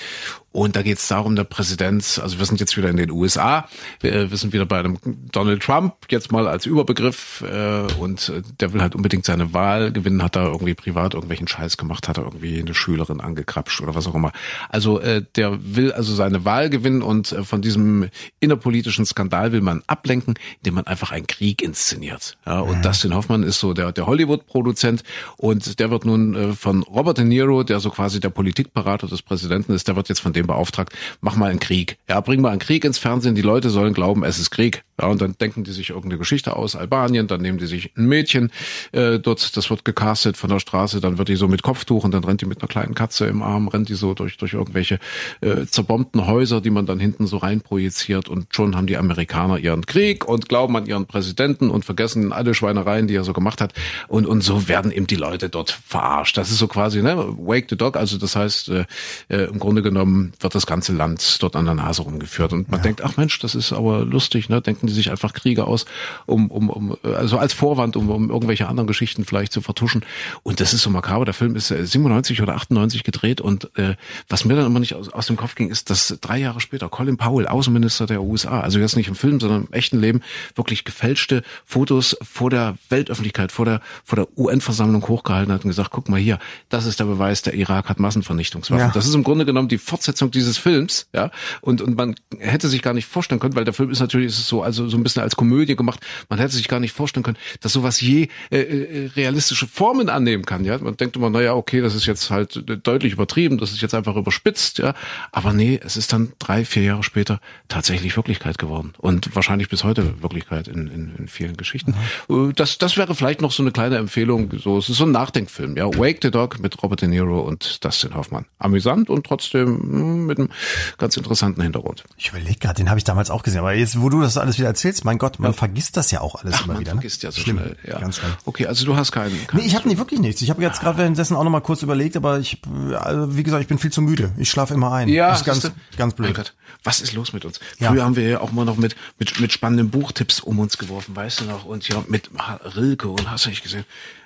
Und 0.55 0.77
da 0.77 0.83
geht 0.83 0.99
es 0.99 1.09
darum, 1.09 1.35
der 1.35 1.43
Präsident, 1.43 2.21
also 2.23 2.39
wir 2.39 2.47
sind 2.47 2.61
jetzt 2.61 2.77
wieder 2.77 2.89
in 2.89 2.97
den 2.97 3.11
USA, 3.11 3.69
wir, 3.99 4.31
wir 4.31 4.37
sind 4.37 4.53
wieder 4.53 4.67
bei 4.67 4.79
einem 4.79 4.99
Donald 5.33 5.65
Trump, 5.65 5.95
jetzt 6.11 6.31
mal 6.31 6.47
als 6.47 6.65
Überbegriff, 6.65 7.43
äh, 7.43 7.93
und 7.99 8.33
der 8.61 8.73
will 8.73 8.81
halt 8.81 8.95
unbedingt 8.95 9.25
seine 9.25 9.53
Wahl 9.53 9.91
gewinnen, 9.91 10.23
hat 10.23 10.37
da 10.37 10.47
irgendwie 10.47 10.75
privat 10.75 11.15
irgendwelchen 11.15 11.49
Scheiß 11.49 11.77
gemacht, 11.77 12.07
hat 12.07 12.19
er 12.19 12.25
irgendwie 12.25 12.61
eine 12.61 12.73
Schülerin 12.73 13.21
angekrapscht 13.21 13.81
oder 13.81 13.97
was 13.97 14.07
auch 14.07 14.15
immer. 14.15 14.31
Also 14.69 15.01
äh, 15.01 15.25
der 15.35 15.59
will 15.75 15.91
also 15.91 16.05
also 16.05 16.15
seine 16.15 16.45
Wahl 16.45 16.69
gewinnen 16.69 17.03
und 17.03 17.33
äh, 17.33 17.45
von 17.45 17.63
diesem 17.63 18.11
innerpolitischen 18.39 19.07
Skandal 19.07 19.53
will 19.53 19.63
man 19.63 19.83
ablenken, 19.87 20.35
indem 20.59 20.75
man 20.75 20.87
einfach 20.87 21.13
einen 21.13 21.27
Krieg 21.27 21.63
inszeniert. 21.63 22.37
Ja, 22.47 22.61
und 22.61 22.79
mhm. 22.79 22.83
Dustin 22.83 23.15
Hoffmann 23.15 23.43
ist 23.43 23.59
so 23.59 23.73
der, 23.73 23.93
der 23.93 24.07
Hollywood-Produzent 24.07 25.03
und 25.39 25.81
der 25.81 25.91
wird 25.91 26.05
nun 26.05 26.35
äh, 26.35 26.53
von 26.53 26.83
Robert 26.83 27.19
De 27.19 27.25
Niro, 27.25 27.63
der 27.63 27.81
so 27.81 27.89
quasi 27.91 28.21
der 28.21 28.29
Politikberater 28.29 29.07
des 29.07 29.23
Präsidenten 29.23 29.73
ist, 29.73 29.89
der 29.89 29.97
wird 29.97 30.09
jetzt 30.11 30.21
von 30.21 30.35
dem 30.35 30.44
beauftragt, 30.47 30.93
mach 31.21 31.37
mal 31.37 31.51
einen 31.51 31.61
Krieg. 31.61 31.99
Ja, 32.09 32.21
bring 32.21 32.41
mal 32.41 32.51
einen 32.51 32.61
Krieg 32.61 32.85
ins 32.85 32.99
Fernsehen, 32.99 33.35
die 33.35 33.43
Leute 33.43 33.71
sollen 33.71 33.95
glauben, 33.95 34.25
es 34.25 34.39
ist 34.39 34.51
Krieg. 34.51 34.83
Ja, 35.01 35.09
und 35.09 35.21
dann 35.21 35.35
denken 35.41 35.65
die 35.65 35.73
sich 35.73 35.91
irgendeine 35.91 36.19
Geschichte 36.19 36.55
aus 36.55 36.77
Albanien, 36.77 37.27
dann 37.27 37.41
nehmen 37.41 37.59
die 37.59 37.67
sich 37.67 37.91
ein 37.97 38.07
Mädchen 38.07 38.53
äh, 38.93 39.19
dort, 39.19 39.57
das 39.57 39.69
wird 39.69 39.85
gecastet 39.85 40.37
von 40.37 40.51
der 40.51 40.61
Straße, 40.61 41.01
dann 41.01 41.19
wird 41.19 41.29
die 41.29 41.35
so 41.35 41.49
mit 41.49 41.65
Kopftuch 41.65 42.05
und 42.05 42.15
dann 42.15 42.23
rennt 42.23 42.43
die 42.43 42.47
mit 42.47 42.61
einer 42.61 42.69
kleinen 42.69 42.95
Katze 42.95 43.27
im 43.27 43.43
Arm, 43.43 43.67
rennt 43.67 43.89
die 43.89 43.95
so 43.95 44.15
durch, 44.15 44.37
durch 44.37 44.53
irgendwelche 44.53 45.01
äh, 45.41 45.67
zerbombten 45.67 46.29
Häuser, 46.29 46.61
die 46.61 46.71
man 46.71 46.87
dann 46.87 47.01
hinten 47.01 47.27
so 47.27 47.39
rein 47.39 47.61
projiziert 47.61 48.29
und 48.29 48.55
schon 48.55 48.77
haben 48.77 48.87
die 48.87 48.97
Amerikaner 48.97 49.59
ihren 49.59 49.85
Krieg 49.85 50.29
und 50.29 50.49
glauben 50.49 50.77
an 50.77 50.87
ihren 50.87 51.07
Präsidenten 51.07 51.71
und 51.71 51.85
vergessen 51.85 52.33
alle 52.33 52.55
Schweinereien, 52.55 53.09
die 53.09 53.17
er 53.17 53.25
so 53.25 53.33
gemacht 53.33 53.61
hat 53.61 53.73
und, 54.07 54.27
und 54.27 54.43
so 54.43 54.69
werden 54.69 54.93
eben 54.93 55.09
die 55.09 55.17
Leute 55.17 55.49
dort 55.49 55.73
verarscht. 55.73 56.37
Das 56.37 56.53
ist 56.53 56.59
so 56.59 56.69
quasi, 56.69 57.03
ne, 57.03 57.17
Wake 57.37 57.67
the 57.69 57.77
Dog, 57.77 57.97
also 57.97 58.17
das 58.17 58.37
heißt, 58.37 58.69
äh, 58.69 58.85
äh, 59.29 59.47
im 59.47 59.59
Grunde 59.59 59.83
genommen 59.83 60.34
wird 60.41 60.55
das 60.55 60.67
ganze 60.67 60.93
Land 60.93 61.43
dort 61.43 61.57
an 61.57 61.65
der 61.65 61.75
Nase 61.75 62.03
rumgeführt 62.03 62.53
und 62.53 62.71
man 62.71 62.81
ja. 62.81 62.85
denkt, 62.85 63.03
ach 63.03 63.17
Mensch, 63.17 63.39
das 63.39 63.55
ist 63.55 63.73
aber 63.73 64.05
lustig, 64.05 64.49
ne, 64.49 64.61
denken 64.61 64.87
die 64.87 64.93
sich 64.93 65.11
einfach 65.11 65.33
Kriege 65.33 65.67
aus, 65.67 65.87
um, 66.27 66.51
um, 66.51 66.71
um 66.71 66.97
also 67.03 67.39
als 67.39 67.53
Vorwand, 67.53 67.97
um, 67.97 68.11
um 68.11 68.31
irgendwelche 68.31 68.69
anderen 68.69 68.87
Geschichten 68.87 69.25
vielleicht 69.25 69.53
zu 69.53 69.61
vertuschen 69.61 70.05
und 70.43 70.61
das 70.61 70.75
ist 70.75 70.83
so 70.83 70.91
makaber. 70.91 71.25
Der 71.25 71.35
Film 71.35 71.57
ist 71.57 71.69
97 71.69 72.43
oder 72.43 72.55
98 72.55 73.05
gedreht 73.05 73.41
und 73.41 73.71
äh, 73.77 73.97
was 74.29 74.45
mir 74.45 74.55
dann 74.57 74.67
immer 74.67 74.81
nicht 74.81 74.95
aus, 74.95 75.09
aus 75.09 75.27
dem 75.27 75.37
Kopf 75.37 75.55
ging, 75.55 75.71
ist, 75.71 75.91
dass 75.91 76.19
drei 76.21 76.39
Jahre 76.39 76.61
später 76.61 76.89
Colin 76.89 77.17
Powell, 77.17 77.47
Außenminister 77.47 78.07
der 78.07 78.23
USA, 78.23 78.61
also 78.61 78.79
jetzt 78.79 78.97
nicht 78.97 79.09
im 79.09 79.15
Film, 79.15 79.41
sondern 79.41 79.67
im 79.67 79.73
echten 79.73 80.01
Leben, 80.01 80.23
wirklich 80.55 80.85
gefälschte 80.85 81.43
Fotos 81.65 82.17
vor 82.23 82.51
der 82.51 82.77
Weltöffentlichkeit, 82.89 83.53
vor 83.53 83.65
der, 83.65 83.81
vor 84.05 84.17
der 84.17 84.39
UN-Versammlung 84.39 85.07
hochgehalten 85.07 85.53
hat 85.53 85.65
und 85.65 85.71
gesagt, 85.71 85.91
guck 85.91 86.09
mal 86.09 86.21
hier, 86.21 86.39
das 86.69 86.87
ist 86.87 87.01
der 87.01 87.05
Beweis, 87.05 87.43
der 87.43 87.55
Irak 87.55 87.89
hat 87.89 88.01
Massenvernichtungswaffen. 88.01 88.87
Ja. 88.87 88.93
Das 88.93 89.07
ist 89.07 89.15
im 89.15 89.25
Grunde 89.25 89.45
genommen 89.45 89.69
die 89.69 89.79
Fortsetzung 89.79 90.24
dieses 90.31 90.59
Films, 90.59 91.09
ja. 91.15 91.31
Und, 91.61 91.81
und 91.81 91.97
man 91.97 92.15
hätte 92.39 92.69
sich 92.69 92.83
gar 92.83 92.95
nicht 92.95 93.07
vorstellen 93.07 93.41
können, 93.41 93.57
weil 93.57 93.65
der 93.65 93.75
Film 93.75 93.91
ist 93.91 94.01
natürlich 94.01 94.29
ist 94.29 94.47
so, 94.47 94.63
also 94.63 94.89
so 94.89 94.97
ein 94.97 95.03
bisschen 95.03 95.23
als 95.23 95.37
Komödie 95.37 95.77
gemacht, 95.77 96.01
man 96.29 96.39
hätte 96.39 96.55
sich 96.55 96.69
gar 96.69 96.81
nicht 96.81 96.93
vorstellen 96.93 97.25
können, 97.25 97.39
dass 97.61 97.73
sowas 97.73 98.01
je 98.01 98.29
äh, 98.51 98.59
äh 98.59 99.11
realistische 99.17 99.67
Formen 99.67 100.09
annehmen 100.09 100.45
kann, 100.45 100.65
ja. 100.65 100.79
Man 100.79 100.97
denkt 100.97 101.17
immer, 101.17 101.31
naja, 101.31 101.55
okay, 101.55 101.81
das 101.81 101.95
ist 101.95 102.07
jetzt 102.07 102.31
halt 102.31 102.65
deutlich 102.87 103.13
übertrieben, 103.13 103.59
das 103.59 103.73
ist 103.73 103.83
jetzt 103.83 103.95
einfach 103.95 104.17
überspitzt, 104.17 104.79
ja. 104.79 104.95
Aber 105.33 105.53
nee, 105.53 105.81
es 105.85 105.97
ist 105.97 106.13
dann 106.13 106.33
drei, 106.39 106.65
vier 106.65 106.83
Jahre 106.83 107.03
später 107.03 107.41
tatsächlich 107.69 108.17
Wirklichkeit 108.17 108.59
geworden. 108.59 108.93
Und 108.99 109.35
wahrscheinlich 109.35 109.69
bis 109.69 109.85
heute 109.85 110.23
Wirklichkeit 110.23 110.69
in, 110.69 110.89
in, 110.89 111.15
in 111.17 111.29
vielen 111.29 111.57
Geschichten. 111.57 111.95
Mhm. 112.29 112.53
Das, 112.55 112.79
das 112.79 112.97
wäre 112.97 113.15
vielleicht 113.15 113.41
noch 113.41 113.53
so 113.53 113.63
eine 113.63 113.73
kleine 113.73 113.97
Empfehlung. 113.97 114.51
So, 114.59 114.79
es 114.79 114.89
ist 114.89 114.97
so 114.97 115.05
ein 115.05 115.13
Nachdenkfilm, 115.13 115.77
ja. 115.77 115.87
Wake 115.87 116.19
the 116.23 116.31
Dog 116.31 116.61
mit 116.61 116.83
Robert 116.83 117.03
De 117.03 117.09
Niro 117.09 117.41
und 117.41 117.85
Dustin 117.85 118.15
Hoffmann. 118.15 118.47
Amüsant 118.59 119.11
und 119.11 119.27
trotzdem 119.27 119.81
mit 120.15 120.39
einem 120.39 120.51
ganz 120.99 121.17
interessanten 121.17 121.63
Hintergrund. 121.63 122.05
Ich 122.17 122.31
überlege 122.31 122.59
gerade, 122.59 122.77
den 122.77 122.89
habe 122.89 122.99
ich 122.99 123.05
damals 123.05 123.31
auch 123.31 123.43
gesehen. 123.43 123.61
Aber 123.61 123.75
jetzt, 123.75 124.01
wo 124.01 124.09
du 124.09 124.21
das 124.21 124.37
alles 124.37 124.59
wieder 124.59 124.69
erzählst, 124.69 125.05
mein 125.05 125.19
Gott, 125.19 125.39
man 125.39 125.53
ja. 125.53 125.57
vergisst 125.57 125.97
das 125.97 126.11
ja 126.11 126.21
auch 126.21 126.37
alles 126.37 126.55
Ach, 126.57 126.65
immer 126.65 126.75
man 126.75 126.81
wieder. 126.81 126.91
Man 126.93 126.97
ne? 126.97 127.03
vergisst 127.03 127.23
ja 127.23 127.33
so 127.33 127.41
Schlimm. 127.41 127.59
schnell. 127.59 127.77
Ja. 127.87 127.99
Ganz 128.01 128.19
schnell. 128.19 128.33
Okay, 128.45 128.67
also 128.67 128.85
du 128.85 128.97
hast 128.97 129.13
keinen. 129.13 129.47
keinen 129.47 129.61
nee, 129.61 129.67
ich 129.67 129.75
habe 129.75 129.89
nie 129.89 129.99
wirklich 129.99 130.21
nichts. 130.21 130.43
Ich 130.43 130.51
habe 130.51 130.63
jetzt 130.63 130.81
gerade 130.81 130.99
währenddessen 130.99 131.37
auch 131.37 131.45
noch 131.45 131.51
mal 131.51 131.61
kurz 131.61 131.83
überlegt, 131.83 132.17
aber 132.17 132.39
ich, 132.39 132.61
also 132.99 133.37
wie 133.37 133.43
gesagt, 133.43 133.63
ich 133.63 133.69
bin 133.69 133.79
viel 133.79 133.93
zu 133.93 134.03
müde. 134.03 134.33
Ich 134.37 134.51
schlafe 134.51 134.75
immer 134.75 134.93
ein. 134.93 135.09
Ja, 135.09 135.31
das 135.31 135.41
ist 135.41 135.45
ganz, 135.45 135.73
ganz 135.97 136.15
blöd. 136.15 136.35
Gott, 136.35 136.55
was 136.83 137.01
ist 137.01 137.13
los 137.15 137.33
mit 137.33 137.45
uns? 137.45 137.61
Ja. 137.79 137.91
Früher 137.91 138.05
haben 138.05 138.17
wir 138.17 138.29
ja 138.29 138.41
auch 138.41 138.53
mal 138.53 138.65
noch 138.65 138.77
mit, 138.77 138.97
mit, 139.19 139.41
mit 139.41 139.53
spannenden 139.53 139.91
Buchtipps 139.91 140.41
um 140.41 140.59
uns 140.59 140.79
geworfen, 140.79 141.17
weißt 141.17 141.41
du 141.41 141.45
noch? 141.45 141.65
Und 141.65 141.89
ja, 141.89 142.03
mit 142.09 142.31
Rilke 142.77 143.09
und 143.09 143.31
hast 143.31 143.47
du 143.47 143.51
nicht 143.51 143.63
gesehen? 143.63 143.85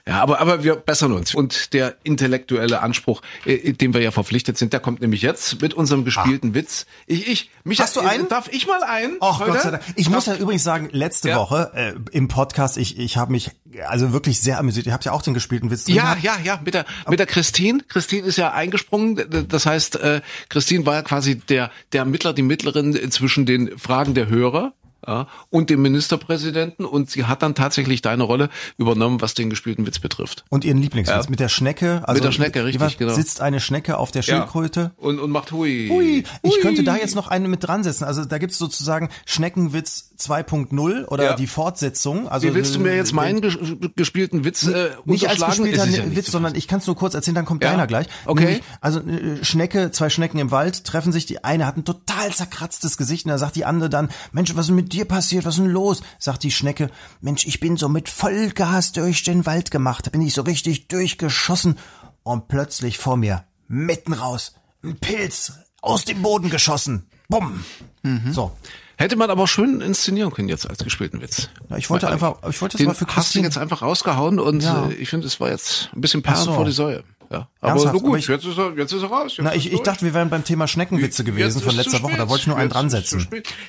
Ja, 0.08 0.22
aber, 0.22 0.40
aber 0.40 0.64
wir 0.64 0.76
bessern 0.76 1.12
uns. 1.12 1.34
Und 1.34 1.74
der 1.74 1.96
intellektuelle 2.02 2.80
Anspruch, 2.80 3.20
äh, 3.44 3.74
dem 3.74 3.92
wir 3.92 4.00
ja 4.00 4.10
verpflichtet 4.10 4.56
sind, 4.56 4.72
der 4.72 4.80
kommt 4.80 5.02
nämlich 5.02 5.20
jetzt 5.20 5.60
mit 5.60 5.74
unserem 5.74 6.06
gespielten 6.06 6.52
ah. 6.52 6.54
Witz. 6.54 6.86
Ich, 7.06 7.28
ich, 7.28 7.50
mich, 7.62 7.78
Hast 7.78 7.94
du 7.94 8.00
einen? 8.00 8.26
Darf 8.26 8.48
ich 8.50 8.66
mal 8.66 8.82
einen? 8.82 9.18
Ach 9.20 9.38
Gott 9.38 9.60
sei 9.60 9.72
Dank. 9.72 9.82
Ich 9.96 10.06
darf? 10.06 10.14
muss 10.14 10.26
ja 10.26 10.36
übrigens 10.36 10.64
sagen, 10.64 10.88
letzte 10.92 11.28
ja. 11.28 11.36
Woche 11.36 11.72
äh, 11.74 11.92
im 12.16 12.28
Podcast, 12.28 12.78
ich, 12.78 12.98
ich 12.98 13.18
habe 13.18 13.32
mich 13.32 13.50
also 13.86 14.14
wirklich 14.14 14.40
sehr 14.40 14.58
amüsiert. 14.58 14.86
Ihr 14.86 14.94
habt 14.94 15.04
ja 15.04 15.12
auch 15.12 15.20
den 15.20 15.34
gespielten 15.34 15.70
Witz 15.70 15.84
drin. 15.84 15.96
Ja, 15.96 16.14
gehabt. 16.14 16.22
ja, 16.22 16.38
ja, 16.42 16.60
mit 16.64 16.72
der, 16.72 16.86
mit 17.06 17.18
der 17.18 17.26
Christine. 17.26 17.82
Christine 17.86 18.26
ist 18.26 18.38
ja 18.38 18.52
eingesprungen. 18.52 19.46
Das 19.48 19.66
heißt, 19.66 19.96
äh, 19.96 20.22
Christine 20.48 20.86
war 20.86 20.94
ja 20.94 21.02
quasi 21.02 21.36
der, 21.36 21.70
der 21.92 22.06
Mittler, 22.06 22.32
die 22.32 22.42
Mittlerin 22.42 23.10
zwischen 23.10 23.44
den 23.44 23.78
Fragen 23.78 24.14
der 24.14 24.28
Hörer 24.28 24.72
ja, 25.08 25.26
und 25.48 25.70
dem 25.70 25.80
Ministerpräsidenten 25.80 26.84
und 26.84 27.10
sie 27.10 27.24
hat 27.24 27.42
dann 27.42 27.54
tatsächlich 27.54 28.02
deine 28.02 28.24
Rolle 28.24 28.50
übernommen, 28.76 29.22
was 29.22 29.32
den 29.32 29.48
gespielten 29.48 29.86
Witz 29.86 29.98
betrifft. 29.98 30.44
Und 30.50 30.66
ihren 30.66 30.76
Lieblingswitz 30.78 31.24
ja. 31.24 31.30
mit 31.30 31.40
der 31.40 31.48
Schnecke. 31.48 32.02
Also 32.04 32.18
mit 32.18 32.24
der 32.24 32.32
Schnecke, 32.32 32.64
richtig, 32.64 32.98
genau. 32.98 33.14
Sitzt 33.14 33.40
eine 33.40 33.58
Schnecke 33.58 33.96
auf 33.96 34.10
der 34.10 34.20
Schildkröte. 34.20 34.80
Ja. 34.80 34.90
Und, 34.98 35.18
und 35.18 35.30
macht 35.30 35.50
hui. 35.50 35.88
Hui. 35.90 36.24
Ich 36.42 36.52
hui. 36.52 36.60
könnte 36.60 36.84
da 36.84 36.96
jetzt 36.96 37.14
noch 37.14 37.28
eine 37.28 37.48
mit 37.48 37.66
dran 37.66 37.82
setzen. 37.82 38.04
Also 38.04 38.26
da 38.26 38.36
gibt's 38.36 38.58
sozusagen 38.58 39.08
Schneckenwitz 39.24 40.12
2.0 40.18 41.06
oder 41.06 41.24
ja. 41.24 41.34
die 41.34 41.46
Fortsetzung. 41.46 42.28
Also, 42.28 42.48
Wie 42.48 42.54
willst 42.54 42.74
du 42.74 42.80
mir 42.80 42.94
jetzt 42.94 43.12
meinen 43.12 43.40
ges 43.40 43.56
gespielten 43.96 44.44
Witz 44.44 44.66
äh, 44.66 44.90
Nicht 45.04 45.28
als 45.28 45.44
gespielter 45.44 45.86
Witz, 46.14 46.30
sondern 46.30 46.54
ich 46.54 46.68
kann 46.68 46.80
es 46.80 46.86
nur 46.86 46.96
kurz 46.96 47.14
erzählen, 47.14 47.36
dann 47.36 47.44
kommt 47.44 47.62
deiner 47.62 47.86
gleich. 47.86 48.08
Okay. 48.26 48.44
Nämlich, 48.44 48.62
also 48.80 49.00
äh, 49.00 49.44
Schnecke, 49.44 49.90
zwei 49.92 50.10
Schnecken 50.10 50.38
im 50.38 50.50
Wald 50.50 50.84
treffen 50.84 51.12
sich. 51.12 51.26
Die 51.26 51.44
eine 51.44 51.66
hat 51.66 51.76
ein 51.76 51.84
total 51.84 52.32
zerkratztes 52.32 52.96
Gesicht 52.96 53.26
und 53.26 53.30
da 53.30 53.38
sagt 53.38 53.56
die 53.56 53.64
andere 53.64 53.88
dann, 53.88 54.08
Mensch, 54.32 54.54
was 54.56 54.66
ist 54.66 54.74
mit 54.74 54.92
dir 54.92 54.97
passiert? 55.04 55.44
Was 55.44 55.54
ist 55.54 55.64
denn 55.64 55.70
los? 55.70 56.02
Sagt 56.18 56.42
die 56.42 56.50
Schnecke, 56.50 56.90
Mensch, 57.20 57.46
ich 57.46 57.60
bin 57.60 57.76
so 57.76 57.88
mit 57.88 58.08
Vollgas 58.08 58.92
durch 58.92 59.22
den 59.22 59.46
Wald 59.46 59.70
gemacht, 59.70 60.06
da 60.06 60.10
bin 60.10 60.22
ich 60.22 60.34
so 60.34 60.42
richtig 60.42 60.88
durchgeschossen 60.88 61.78
und 62.22 62.48
plötzlich 62.48 62.98
vor 62.98 63.16
mir, 63.16 63.44
mitten 63.68 64.12
raus, 64.12 64.54
ein 64.82 64.96
Pilz 64.96 65.52
aus 65.80 66.04
dem 66.04 66.22
Boden 66.22 66.50
geschossen. 66.50 67.08
Bumm. 67.28 67.64
Mhm. 68.02 68.32
So. 68.32 68.52
Hätte 68.96 69.14
man 69.14 69.30
aber 69.30 69.46
schön 69.46 69.80
inszenieren 69.80 70.32
können 70.32 70.48
jetzt 70.48 70.68
als 70.68 70.82
gespielten 70.82 71.20
Witz. 71.20 71.50
Ja, 71.70 71.76
ich 71.76 71.88
wollte 71.88 72.08
einfach, 72.08 72.38
ich 72.50 72.60
wollte 72.60 72.72
das 72.72 72.78
Den 72.78 72.88
mal 72.88 72.94
für 72.94 73.04
Christine. 73.04 73.24
Hast 73.24 73.34
du 73.34 73.40
jetzt 73.40 73.58
einfach 73.58 73.82
rausgehauen 73.82 74.40
und 74.40 74.64
ja. 74.64 74.88
Äh, 74.88 74.94
ich 74.94 75.08
finde, 75.08 75.28
es 75.28 75.38
war 75.38 75.50
jetzt 75.50 75.90
ein 75.94 76.00
bisschen 76.00 76.22
Perlen 76.22 76.44
so. 76.44 76.52
vor 76.52 76.64
die 76.64 76.72
Säue. 76.72 77.04
Ja. 77.30 77.48
Aber 77.60 77.78
so 77.78 77.90
gut, 77.90 78.18
ich, 78.18 78.28
jetzt, 78.28 78.46
ist 78.46 78.56
er, 78.56 78.72
jetzt 78.76 78.92
ist 78.92 79.02
er 79.02 79.08
raus. 79.08 79.34
na, 79.38 79.54
ich, 79.54 79.72
ich 79.72 79.82
dachte, 79.82 80.04
wir 80.04 80.14
wären 80.14 80.30
beim 80.30 80.44
Thema 80.44 80.66
Schneckenwitze 80.66 81.24
gewesen 81.24 81.60
von 81.60 81.74
letzter 81.74 82.02
Woche. 82.02 82.16
Da 82.16 82.28
wollte 82.28 82.42
ich 82.42 82.46
nur 82.46 82.56
einen 82.56 82.70
dran 82.70 82.88
setzen. 82.88 83.26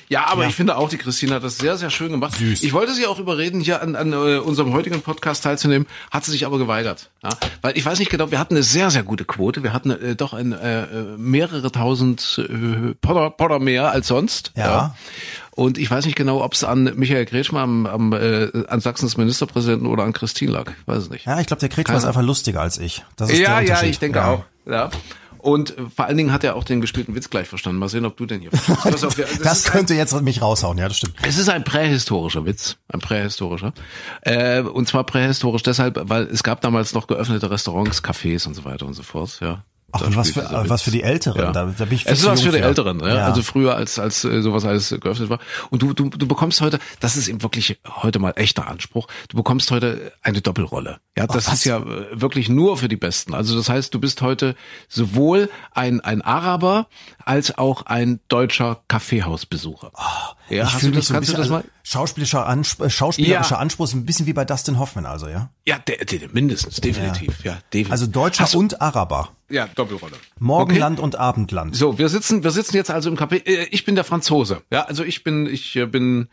Ja, 0.08 0.26
aber 0.26 0.42
ja. 0.42 0.48
ich 0.48 0.54
finde 0.54 0.76
auch, 0.76 0.88
die 0.88 0.96
Christine 0.96 1.34
hat 1.34 1.44
das 1.44 1.58
sehr, 1.58 1.76
sehr 1.76 1.90
schön 1.90 2.10
gemacht. 2.10 2.34
Süß. 2.34 2.62
Ich 2.62 2.72
wollte 2.72 2.94
sie 2.94 3.06
auch 3.06 3.18
überreden, 3.18 3.60
hier 3.60 3.82
an, 3.82 3.96
an 3.96 4.14
uh, 4.14 4.40
unserem 4.42 4.72
heutigen 4.72 5.02
Podcast 5.02 5.44
teilzunehmen, 5.44 5.86
hat 6.10 6.24
sie 6.24 6.30
sich 6.30 6.46
aber 6.46 6.58
geweigert. 6.58 7.10
Ja? 7.22 7.30
Weil 7.60 7.76
ich 7.76 7.84
weiß 7.84 7.98
nicht 7.98 8.10
genau, 8.10 8.30
wir 8.30 8.38
hatten 8.38 8.54
eine 8.54 8.62
sehr, 8.62 8.90
sehr 8.90 9.02
gute 9.02 9.24
Quote. 9.24 9.62
Wir 9.62 9.72
hatten 9.72 9.90
äh, 9.90 10.16
doch 10.16 10.32
ein, 10.32 10.52
äh, 10.52 10.86
mehrere 11.18 11.70
tausend 11.70 12.40
äh, 12.48 12.94
Potter, 13.00 13.30
Potter 13.30 13.58
mehr 13.58 13.90
als 13.90 14.08
sonst. 14.08 14.52
ja. 14.56 14.64
ja. 14.64 14.94
Und 15.52 15.78
ich 15.78 15.90
weiß 15.90 16.06
nicht 16.06 16.16
genau, 16.16 16.42
ob 16.42 16.54
es 16.54 16.64
an 16.64 16.92
Michael 16.96 17.26
Kretschmer, 17.26 17.60
am, 17.60 17.86
am, 17.86 18.12
äh, 18.12 18.48
an 18.68 18.80
Sachsens 18.80 19.16
Ministerpräsidenten 19.16 19.86
oder 19.86 20.04
an 20.04 20.12
Christine 20.12 20.52
lag. 20.52 20.72
Weiß 20.86 21.04
es 21.04 21.10
nicht. 21.10 21.26
Ja, 21.26 21.40
ich 21.40 21.46
glaube, 21.46 21.60
der 21.60 21.68
Kretschmer 21.68 21.96
ist 21.96 22.04
einfach 22.04 22.22
lustiger 22.22 22.60
als 22.60 22.78
ich. 22.78 23.04
Das 23.16 23.30
ist 23.30 23.38
ja, 23.38 23.60
ja, 23.60 23.82
ich 23.82 23.98
denke 23.98 24.18
ja. 24.18 24.28
auch. 24.28 24.44
Ja. 24.66 24.90
Und 25.42 25.74
vor 25.94 26.04
allen 26.04 26.16
Dingen 26.16 26.32
hat 26.32 26.44
er 26.44 26.54
auch 26.54 26.64
den 26.64 26.80
gespielten 26.80 27.14
Witz 27.14 27.30
gleich 27.30 27.48
verstanden. 27.48 27.78
Mal 27.78 27.88
sehen, 27.88 28.04
ob 28.04 28.16
du 28.16 28.26
den 28.26 28.40
hier 28.40 28.50
verstehst. 28.50 29.16
Das, 29.20 29.38
das 29.38 29.64
könnte 29.64 29.94
ein, 29.94 29.98
jetzt 29.98 30.20
mich 30.20 30.42
raushauen, 30.42 30.76
ja, 30.76 30.86
das 30.88 30.98
stimmt. 30.98 31.14
Es 31.22 31.38
ist 31.38 31.48
ein 31.48 31.64
prähistorischer 31.64 32.44
Witz, 32.44 32.76
ein 32.88 33.00
prähistorischer. 33.00 33.72
Äh, 34.22 34.60
und 34.60 34.86
zwar 34.86 35.04
prähistorisch 35.04 35.62
deshalb, 35.62 35.98
weil 36.04 36.24
es 36.24 36.42
gab 36.42 36.60
damals 36.60 36.92
noch 36.92 37.06
geöffnete 37.06 37.50
Restaurants, 37.50 38.04
Cafés 38.04 38.46
und 38.46 38.54
so 38.54 38.64
weiter 38.64 38.86
und 38.86 38.94
so 38.94 39.02
fort, 39.02 39.38
ja. 39.40 39.64
Ach, 39.92 40.02
und 40.02 40.16
was 40.16 40.30
für, 40.30 40.64
was 40.68 40.82
für 40.82 40.90
die 40.90 41.02
Älteren, 41.02 41.42
ja. 41.42 41.52
da, 41.52 41.66
da 41.66 41.84
bin 41.84 41.94
ich 41.94 42.06
Es 42.06 42.20
ist 42.20 42.26
was 42.26 42.42
für 42.42 42.52
die 42.52 42.58
Älteren, 42.58 43.00
ja. 43.00 43.08
ja. 43.08 43.24
Also 43.26 43.42
früher, 43.42 43.74
als, 43.74 43.98
als 43.98 44.24
äh, 44.24 44.40
sowas 44.42 44.64
alles 44.64 44.90
geöffnet 45.00 45.30
war. 45.30 45.38
Und 45.70 45.82
du, 45.82 45.92
du, 45.92 46.08
du 46.08 46.28
bekommst 46.28 46.60
heute, 46.60 46.78
das 47.00 47.16
ist 47.16 47.28
eben 47.28 47.42
wirklich 47.42 47.80
heute 47.86 48.18
mal 48.18 48.32
echter 48.36 48.68
Anspruch, 48.68 49.08
du 49.28 49.36
bekommst 49.36 49.70
heute 49.70 50.12
eine 50.22 50.40
Doppelrolle. 50.40 51.00
Ja, 51.16 51.26
das 51.26 51.48
Ach, 51.48 51.54
ist 51.54 51.64
ja 51.64 51.78
äh, 51.78 52.20
wirklich 52.20 52.48
nur 52.48 52.76
für 52.76 52.88
die 52.88 52.96
Besten. 52.96 53.34
Also 53.34 53.56
das 53.56 53.68
heißt, 53.68 53.92
du 53.92 54.00
bist 54.00 54.22
heute 54.22 54.54
sowohl 54.88 55.50
ein, 55.72 56.00
ein 56.00 56.22
Araber 56.22 56.86
als 57.24 57.58
auch 57.58 57.86
ein 57.86 58.20
deutscher 58.28 58.82
Kaffeehausbesucher. 58.88 59.90
Oh, 59.94 60.54
ja, 60.54 60.64
ich 60.64 60.72
hast 60.72 60.82
du 60.82 60.90
das, 60.90 61.06
so 61.08 61.14
kannst 61.14 61.30
du 61.30 61.36
das 61.36 61.48
mal? 61.48 61.64
Schauspielerischer, 61.82 62.46
Anspruch, 62.46 62.86
äh, 62.86 62.90
schauspielerischer 62.90 63.56
ja. 63.56 63.58
Anspruch 63.58 63.86
ist 63.86 63.94
ein 63.94 64.04
bisschen 64.04 64.26
wie 64.26 64.32
bei 64.32 64.44
Dustin 64.44 64.78
Hoffman, 64.78 65.06
also, 65.06 65.28
ja? 65.28 65.50
Ja, 65.66 65.78
de, 65.78 66.04
de, 66.04 66.28
mindestens, 66.32 66.76
definitiv, 66.76 67.44
ja, 67.44 67.52
ja 67.52 67.58
definitiv. 67.72 67.92
Also 67.92 68.06
Deutscher 68.06 68.56
und 68.56 68.80
Araber. 68.80 69.30
Ja, 69.50 69.68
Doppelrolle. 69.74 70.12
Morgenland 70.38 70.98
okay. 70.98 71.04
und 71.04 71.16
Abendland. 71.16 71.76
So, 71.76 71.98
wir 71.98 72.08
sitzen, 72.08 72.44
wir 72.44 72.50
sitzen 72.52 72.76
jetzt 72.76 72.90
also 72.90 73.10
im 73.10 73.16
Café. 73.16 73.44
Äh, 73.44 73.66
ich 73.70 73.84
bin 73.84 73.94
der 73.96 74.04
Franzose. 74.04 74.62
Ja, 74.70 74.82
also 74.82 75.04
ich 75.04 75.24
bin, 75.24 75.46
ich 75.46 75.76
äh, 75.76 75.86
bin 75.86 76.28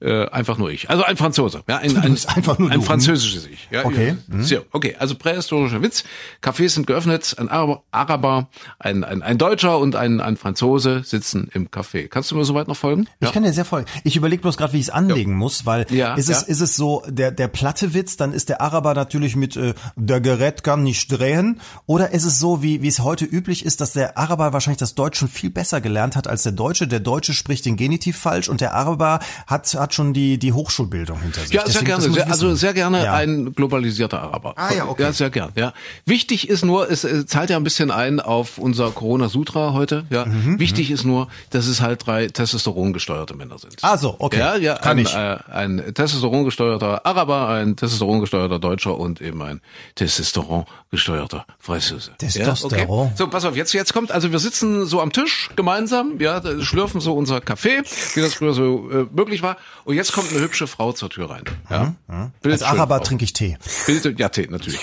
äh, 0.00 0.26
einfach 0.28 0.56
nur 0.56 0.70
ich. 0.70 0.88
Also 0.88 1.02
ein 1.02 1.16
Franzose. 1.16 1.62
Ja, 1.68 1.78
ein, 1.78 1.96
ein, 1.96 2.16
einfach 2.34 2.58
nur 2.58 2.70
ein 2.70 2.82
französisches 2.82 3.46
Ich. 3.46 3.68
Ja, 3.70 3.84
okay. 3.84 4.16
Mhm. 4.28 4.42
So, 4.44 4.58
okay. 4.72 4.96
Also 4.98 5.16
prähistorischer 5.16 5.82
Witz. 5.82 6.04
Cafés 6.42 6.70
sind 6.70 6.86
geöffnet. 6.86 7.34
Ein 7.38 7.48
Araber, 7.48 8.48
ein, 8.78 9.04
ein, 9.04 9.22
ein 9.22 9.38
Deutscher 9.38 9.78
und 9.78 9.96
ein, 9.96 10.20
ein 10.20 10.36
Franzose 10.36 11.02
sitzen 11.04 11.50
im 11.52 11.68
Café. 11.68 12.08
Kannst 12.08 12.30
du 12.30 12.36
mir 12.36 12.44
soweit 12.44 12.68
noch 12.68 12.76
folgen? 12.76 13.08
Ich 13.20 13.28
ja. 13.28 13.32
kann 13.32 13.42
dir 13.42 13.52
sehr 13.52 13.64
folgen. 13.64 13.86
Ich 14.04 14.16
überlege 14.16 14.42
bloß 14.42 14.56
gerade, 14.56 14.72
wie 14.72 14.78
ich 14.78 14.84
es 14.84 14.90
anlegen 14.90 15.32
ja. 15.32 15.36
muss, 15.36 15.66
weil 15.66 15.86
ja, 15.90 16.14
ist 16.14 16.30
es 16.30 16.42
ist 16.42 16.60
es 16.60 16.76
so 16.76 17.02
der 17.06 17.30
der 17.30 17.48
platte 17.48 17.94
Witz, 17.94 18.16
dann 18.16 18.32
ist 18.32 18.48
der 18.48 18.60
Araber 18.60 18.94
natürlich 18.94 19.36
mit 19.36 19.56
äh, 19.56 19.74
der 19.96 20.20
Gerät 20.20 20.62
kann 20.62 20.82
nicht 20.82 21.10
drehen 21.10 21.60
oder 21.86 22.12
ist 22.12 22.24
es 22.24 22.38
so 22.38 22.59
wie 22.62 22.82
wie 22.82 22.88
es 22.88 23.00
heute 23.00 23.24
üblich 23.24 23.64
ist, 23.64 23.80
dass 23.80 23.92
der 23.92 24.18
Araber 24.18 24.52
wahrscheinlich 24.52 24.78
das 24.78 24.94
Deutsche 24.94 25.28
viel 25.28 25.50
besser 25.50 25.80
gelernt 25.80 26.16
hat 26.16 26.26
als 26.26 26.42
der 26.42 26.52
Deutsche. 26.52 26.86
Der 26.86 27.00
Deutsche 27.00 27.32
spricht 27.32 27.66
den 27.66 27.76
Genitiv 27.76 28.16
falsch 28.16 28.48
und 28.48 28.60
der 28.60 28.74
Araber 28.74 29.20
hat, 29.46 29.72
hat 29.74 29.94
schon 29.94 30.12
die, 30.12 30.38
die 30.38 30.52
Hochschulbildung 30.52 31.20
hinter 31.20 31.40
sich. 31.42 31.52
Ja, 31.52 31.62
Deswegen, 31.66 31.86
sehr 31.86 31.96
gerne. 31.96 32.14
Sehr, 32.14 32.30
also 32.30 32.54
sehr 32.54 32.74
gerne 32.74 33.04
ja. 33.04 33.14
ein 33.14 33.52
globalisierter 33.52 34.20
Araber. 34.20 34.54
Ah 34.56 34.72
ja, 34.74 34.86
okay. 34.86 35.02
Ja, 35.02 35.12
sehr 35.12 35.30
gern. 35.30 35.50
Ja. 35.54 35.72
Wichtig 36.06 36.48
ist 36.48 36.64
nur, 36.64 36.90
es 36.90 37.06
zahlt 37.26 37.50
ja 37.50 37.56
ein 37.56 37.64
bisschen 37.64 37.90
ein 37.90 38.20
auf 38.20 38.58
unser 38.58 38.90
Corona-Sutra 38.90 39.72
heute. 39.72 40.04
Ja. 40.10 40.26
Mhm, 40.26 40.58
Wichtig 40.58 40.88
mhm. 40.88 40.94
ist 40.94 41.04
nur, 41.04 41.28
dass 41.50 41.66
es 41.66 41.80
halt 41.80 42.06
drei 42.06 42.28
Testosteron 42.28 42.92
gesteuerte 42.92 43.34
Männer 43.34 43.58
sind. 43.58 43.76
Ah 43.82 43.96
so, 43.96 44.16
okay. 44.18 44.38
Ja, 44.38 44.56
ja, 44.56 44.74
Kann 44.76 44.98
ein, 44.98 45.04
ich. 45.04 45.14
Äh, 45.14 45.38
ein 45.50 45.94
Testosteron 45.94 46.44
gesteuerter 46.44 47.04
Araber, 47.06 47.48
ein 47.48 47.76
Testosteron 47.76 48.20
gesteuerter 48.20 48.58
Deutscher 48.58 48.98
und 48.98 49.20
eben 49.20 49.42
ein 49.42 49.60
Testosteron 49.94 50.66
gesteuerter 50.90 51.46
Franzose. 51.58 52.12
Testosteron. 52.18 52.49
Ja, 52.54 52.64
okay. 52.64 53.12
So, 53.14 53.28
pass 53.28 53.44
auf, 53.44 53.56
jetzt, 53.56 53.72
jetzt 53.72 53.92
kommt, 53.92 54.12
also 54.12 54.32
wir 54.32 54.38
sitzen 54.38 54.86
so 54.86 55.00
am 55.00 55.12
Tisch 55.12 55.50
gemeinsam, 55.56 56.18
ja, 56.20 56.42
schlürfen 56.60 57.00
so 57.00 57.14
unser 57.14 57.40
Kaffee, 57.40 57.82
wie 58.14 58.20
das 58.20 58.34
früher 58.34 58.54
so 58.54 58.90
äh, 58.90 59.06
möglich 59.12 59.42
war. 59.42 59.56
Und 59.84 59.96
jetzt 59.96 60.12
kommt 60.12 60.30
eine 60.30 60.40
hübsche 60.40 60.66
Frau 60.66 60.92
zur 60.92 61.10
Tür 61.10 61.30
rein. 61.30 61.44
Ja? 61.68 61.94
Mhm. 62.08 62.32
Als 62.44 62.62
Araber 62.62 63.02
trinke 63.02 63.24
ich 63.24 63.32
Tee. 63.32 63.58
Bild, 63.86 64.18
ja, 64.18 64.28
Tee, 64.28 64.48
natürlich. 64.50 64.80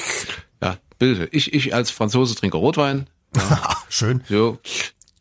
Ja, 0.61 0.77
Bilde. 0.99 1.27
Ich, 1.31 1.53
ich 1.53 1.73
als 1.73 1.91
Franzose 1.91 2.35
trinke 2.35 2.57
Rotwein. 2.57 3.07
Ja. 3.35 3.75
Schön. 3.89 4.23
So, 4.29 4.59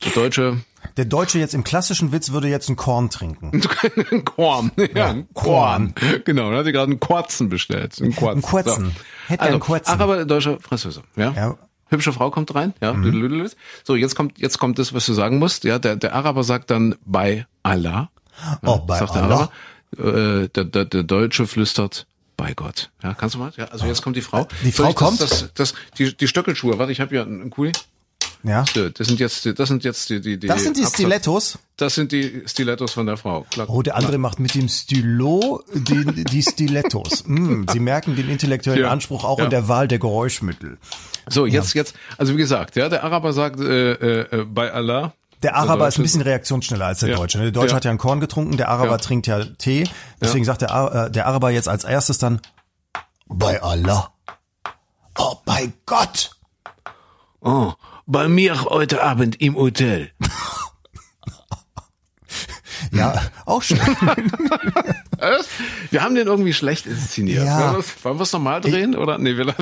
der 0.04 0.12
Deutsche. 0.12 0.60
Der 0.96 1.04
Deutsche 1.04 1.38
jetzt 1.38 1.52
im 1.52 1.64
klassischen 1.64 2.12
Witz 2.12 2.30
würde 2.30 2.48
jetzt 2.48 2.68
ein 2.68 2.76
Korn 2.76 3.10
trinken. 3.10 3.60
ein 4.12 4.24
Korn, 4.24 4.70
ja, 4.76 4.86
ja 4.94 5.06
ein 5.08 5.28
Korn. 5.34 5.94
Korn. 5.94 6.22
Genau, 6.24 6.50
da 6.50 6.58
hat 6.58 6.64
sie 6.64 6.72
gerade 6.72 6.90
einen 6.90 7.00
Quarzen 7.00 7.48
bestellt. 7.48 8.00
Ein 8.00 8.14
Quarzen. 8.14 8.38
Ein 8.38 8.42
Quarzen. 8.42 8.84
So. 8.86 8.92
Hätte 9.28 9.42
also, 9.42 9.52
einen 9.52 9.60
Quarzen. 9.60 9.90
Araber, 9.92 10.24
Deutscher, 10.24 10.58
Franzose. 10.60 11.02
Ja. 11.16 11.32
ja 11.32 11.58
hübsche 11.88 12.12
Frau 12.12 12.30
kommt 12.30 12.54
rein, 12.54 12.74
ja. 12.80 12.92
Mhm. 12.92 13.48
So, 13.84 13.96
jetzt 13.96 14.14
kommt, 14.14 14.38
jetzt 14.38 14.58
kommt 14.58 14.78
das, 14.78 14.92
was 14.94 15.06
du 15.06 15.12
sagen 15.12 15.38
musst, 15.38 15.64
ja. 15.64 15.78
Der, 15.78 15.96
der 15.96 16.14
Araber 16.14 16.44
sagt 16.44 16.70
dann 16.70 16.96
bei 17.04 17.46
Allah. 17.62 18.10
Oh, 18.62 18.78
bei 18.78 18.98
sagt 18.98 19.16
Allah. 19.16 19.50
Der, 19.96 20.04
Araber. 20.04 20.42
Äh, 20.42 20.48
der, 20.48 20.64
der, 20.64 20.84
der 20.84 21.02
Deutsche 21.02 21.46
flüstert 21.46 22.06
bei 22.36 22.54
Gott. 22.54 22.90
Ja, 23.02 23.14
kannst 23.14 23.34
du 23.34 23.38
mal? 23.38 23.52
Ja, 23.56 23.66
also 23.66 23.86
jetzt 23.86 24.02
kommt 24.02 24.16
die 24.16 24.22
Frau. 24.22 24.46
Die 24.62 24.72
Frau 24.72 24.92
kommt. 24.92 25.20
Das, 25.20 25.30
das, 25.30 25.52
das, 25.54 25.74
die, 25.98 26.16
die 26.16 26.28
Stöckelschuhe. 26.28 26.78
Warte, 26.78 26.92
ich 26.92 27.00
habe 27.00 27.10
hier 27.10 27.22
einen 27.22 27.50
Kuli. 27.50 27.72
Ja. 28.46 28.64
Das 28.74 29.08
sind 29.08 29.18
jetzt, 29.18 29.58
das 29.58 29.68
sind 29.68 29.82
jetzt 29.82 30.08
die, 30.08 30.20
die, 30.20 30.38
die 30.38 30.46
Das 30.46 30.62
sind 30.62 30.76
die 30.76 30.86
Stilettos? 30.86 31.58
Das 31.76 31.96
sind 31.96 32.12
die 32.12 32.44
Stilettos 32.46 32.92
von 32.92 33.06
der 33.06 33.16
Frau. 33.16 33.44
Klar. 33.50 33.68
Oh, 33.68 33.82
der 33.82 33.96
andere 33.96 34.12
Klar. 34.12 34.20
macht 34.20 34.38
mit 34.38 34.54
dem 34.54 34.68
Stylo 34.68 35.62
die, 35.74 36.24
die 36.24 36.42
Stilettos. 36.42 37.24
mm, 37.26 37.64
Sie 37.72 37.80
merken 37.80 38.14
den 38.14 38.30
intellektuellen 38.30 38.84
ja. 38.84 38.90
Anspruch 38.90 39.24
auch 39.24 39.38
ja. 39.38 39.44
in 39.44 39.50
der 39.50 39.66
Wahl 39.66 39.88
der 39.88 39.98
Geräuschmittel. 39.98 40.78
So, 41.28 41.44
jetzt, 41.44 41.74
ja. 41.74 41.80
jetzt, 41.80 41.94
also 42.18 42.34
wie 42.34 42.38
gesagt, 42.38 42.76
ja, 42.76 42.88
der 42.88 43.02
Araber 43.02 43.32
sagt 43.32 43.58
äh, 43.58 44.20
äh, 44.20 44.44
bei 44.44 44.72
Allah. 44.72 45.12
Der 45.42 45.56
Araber 45.56 45.88
ist 45.88 45.98
ein 45.98 46.02
bisschen 46.02 46.22
reaktionsschneller 46.22 46.86
als 46.86 47.00
der 47.00 47.10
ja. 47.10 47.16
Deutsche. 47.16 47.38
Ne? 47.38 47.44
Der 47.44 47.52
Deutsche 47.52 47.70
ja. 47.70 47.76
hat 47.76 47.84
ja 47.84 47.90
einen 47.90 47.98
Korn 47.98 48.20
getrunken, 48.20 48.56
der 48.56 48.68
Araber 48.68 48.92
ja. 48.92 48.98
trinkt 48.98 49.26
ja 49.26 49.44
Tee. 49.44 49.88
Deswegen 50.20 50.44
sagt 50.44 50.62
der, 50.62 51.08
äh, 51.08 51.10
der 51.10 51.26
Araber 51.26 51.50
jetzt 51.50 51.68
als 51.68 51.82
erstes 51.82 52.18
dann 52.18 52.40
bei 53.26 53.60
Allah. 53.60 54.12
Oh, 55.18 55.34
bei 55.44 55.72
Gott. 55.84 56.30
Oh, 57.40 57.72
bei 58.06 58.28
mir 58.28 58.64
heute 58.64 59.02
Abend 59.02 59.40
im 59.40 59.56
Hotel. 59.56 60.10
Ja, 62.92 63.20
auch 63.46 63.62
schön. 63.62 63.78
wir 65.90 66.02
haben 66.02 66.14
den 66.14 66.26
irgendwie 66.26 66.52
schlecht 66.52 66.86
inszeniert. 66.86 67.44
Ja. 67.44 67.78
Wollen 68.02 68.18
wir 68.18 68.22
es 68.22 68.32
nochmal 68.32 68.60
drehen? 68.60 68.92
Ich, 68.92 68.98
oder? 68.98 69.18
Nee, 69.18 69.36
wir 69.36 69.54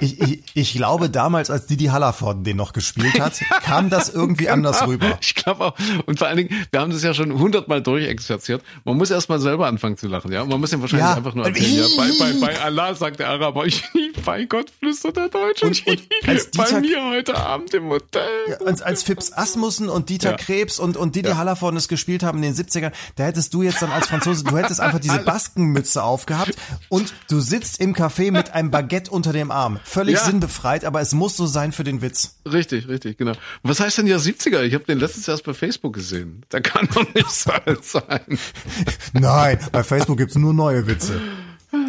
ich, 0.00 0.20
ich, 0.20 0.42
ich 0.54 0.74
glaube, 0.74 1.10
damals, 1.10 1.50
als 1.50 1.66
Didi 1.66 1.86
Hallervorden 1.86 2.44
den 2.44 2.56
noch 2.56 2.72
gespielt 2.72 3.18
hat, 3.20 3.40
kam 3.62 3.90
das 3.90 4.08
irgendwie 4.08 4.48
anders 4.48 4.86
rüber. 4.86 5.18
Ich 5.20 5.34
glaube 5.34 5.64
auch. 5.64 5.74
Und 6.06 6.18
vor 6.18 6.28
allen 6.28 6.36
Dingen, 6.36 6.66
wir 6.70 6.80
haben 6.80 6.90
das 6.90 7.02
ja 7.02 7.14
schon 7.14 7.38
hundertmal 7.38 7.82
durchexerziert. 7.82 8.62
Man 8.84 8.96
muss 8.96 9.10
erst 9.10 9.28
mal 9.28 9.40
selber 9.40 9.66
anfangen 9.66 9.96
zu 9.96 10.08
lachen. 10.08 10.32
Ja, 10.32 10.44
Man 10.44 10.60
muss 10.60 10.72
ihm 10.72 10.80
wahrscheinlich 10.80 11.08
ja. 11.08 11.14
einfach 11.14 11.34
nur 11.34 11.46
erzählen. 11.46 11.74
Ja, 11.74 11.86
bei, 11.96 12.10
bei, 12.18 12.46
bei 12.46 12.60
Allah 12.60 12.94
sagt 12.94 13.20
der 13.20 13.28
Araber, 13.28 13.64
ich, 13.66 13.82
bei 14.24 14.44
Gott 14.44 14.70
flüstert 14.78 15.16
der 15.16 15.28
Deutsche. 15.28 15.66
Und, 15.66 15.86
und 15.86 16.02
als 16.26 16.50
Dieter, 16.50 16.72
bei 16.72 16.80
mir 16.80 17.04
heute 17.10 17.36
Abend 17.36 17.72
im 17.74 17.88
Hotel. 17.88 18.22
Ja, 18.48 18.56
als, 18.66 18.82
als 18.82 19.02
Fips 19.02 19.32
Asmussen 19.32 19.88
und 19.88 20.08
Dieter 20.08 20.32
ja. 20.32 20.36
Krebs 20.36 20.78
und, 20.78 20.96
und 20.96 21.14
Didi 21.16 21.28
ja. 21.28 21.36
Hallervorden 21.36 21.76
es 21.76 21.88
gespielt 21.88 22.22
haben 22.22 22.42
in 22.42 22.54
den 22.54 22.54
70ern, 22.54 22.92
da 23.16 23.24
hättest 23.24 23.54
du 23.54 23.62
jetzt 23.62 23.82
dann 23.82 23.90
als 23.90 24.08
Franzose, 24.08 24.44
du 24.44 24.56
hättest 24.56 24.80
einfach 24.84 25.00
diese 25.00 25.18
Baskenmütze 25.18 26.02
aufgehabt 26.02 26.54
und 26.88 27.14
du 27.28 27.40
sitzt 27.40 27.80
im 27.80 27.94
Café 27.94 28.30
mit 28.30 28.52
einem 28.52 28.70
Baguette 28.70 29.10
unter 29.10 29.32
dem 29.32 29.50
Arm. 29.50 29.80
Völlig 29.84 30.16
ja. 30.16 30.24
sinnbefreit, 30.24 30.84
aber 30.84 31.00
es 31.00 31.12
muss 31.12 31.36
so 31.36 31.46
sein 31.46 31.72
für 31.72 31.84
den 31.84 32.02
Witz. 32.02 32.36
Richtig, 32.50 32.88
richtig, 32.88 33.18
genau. 33.18 33.32
Was 33.62 33.80
heißt 33.80 33.98
denn 33.98 34.06
ja 34.06 34.16
70er? 34.16 34.62
Ich 34.62 34.74
habe 34.74 34.84
den 34.84 34.98
letztens 34.98 35.28
erst 35.28 35.44
bei 35.44 35.54
Facebook 35.54 35.94
gesehen. 35.94 36.44
Da 36.48 36.60
kann 36.60 36.88
doch 36.94 37.12
nicht 37.14 37.30
so 37.30 37.50
alt 37.50 37.84
sein. 37.84 38.38
Nein, 39.12 39.58
bei 39.72 39.82
Facebook 39.82 40.18
gibt's 40.18 40.36
nur 40.36 40.54
neue 40.54 40.86
Witze. 40.86 41.20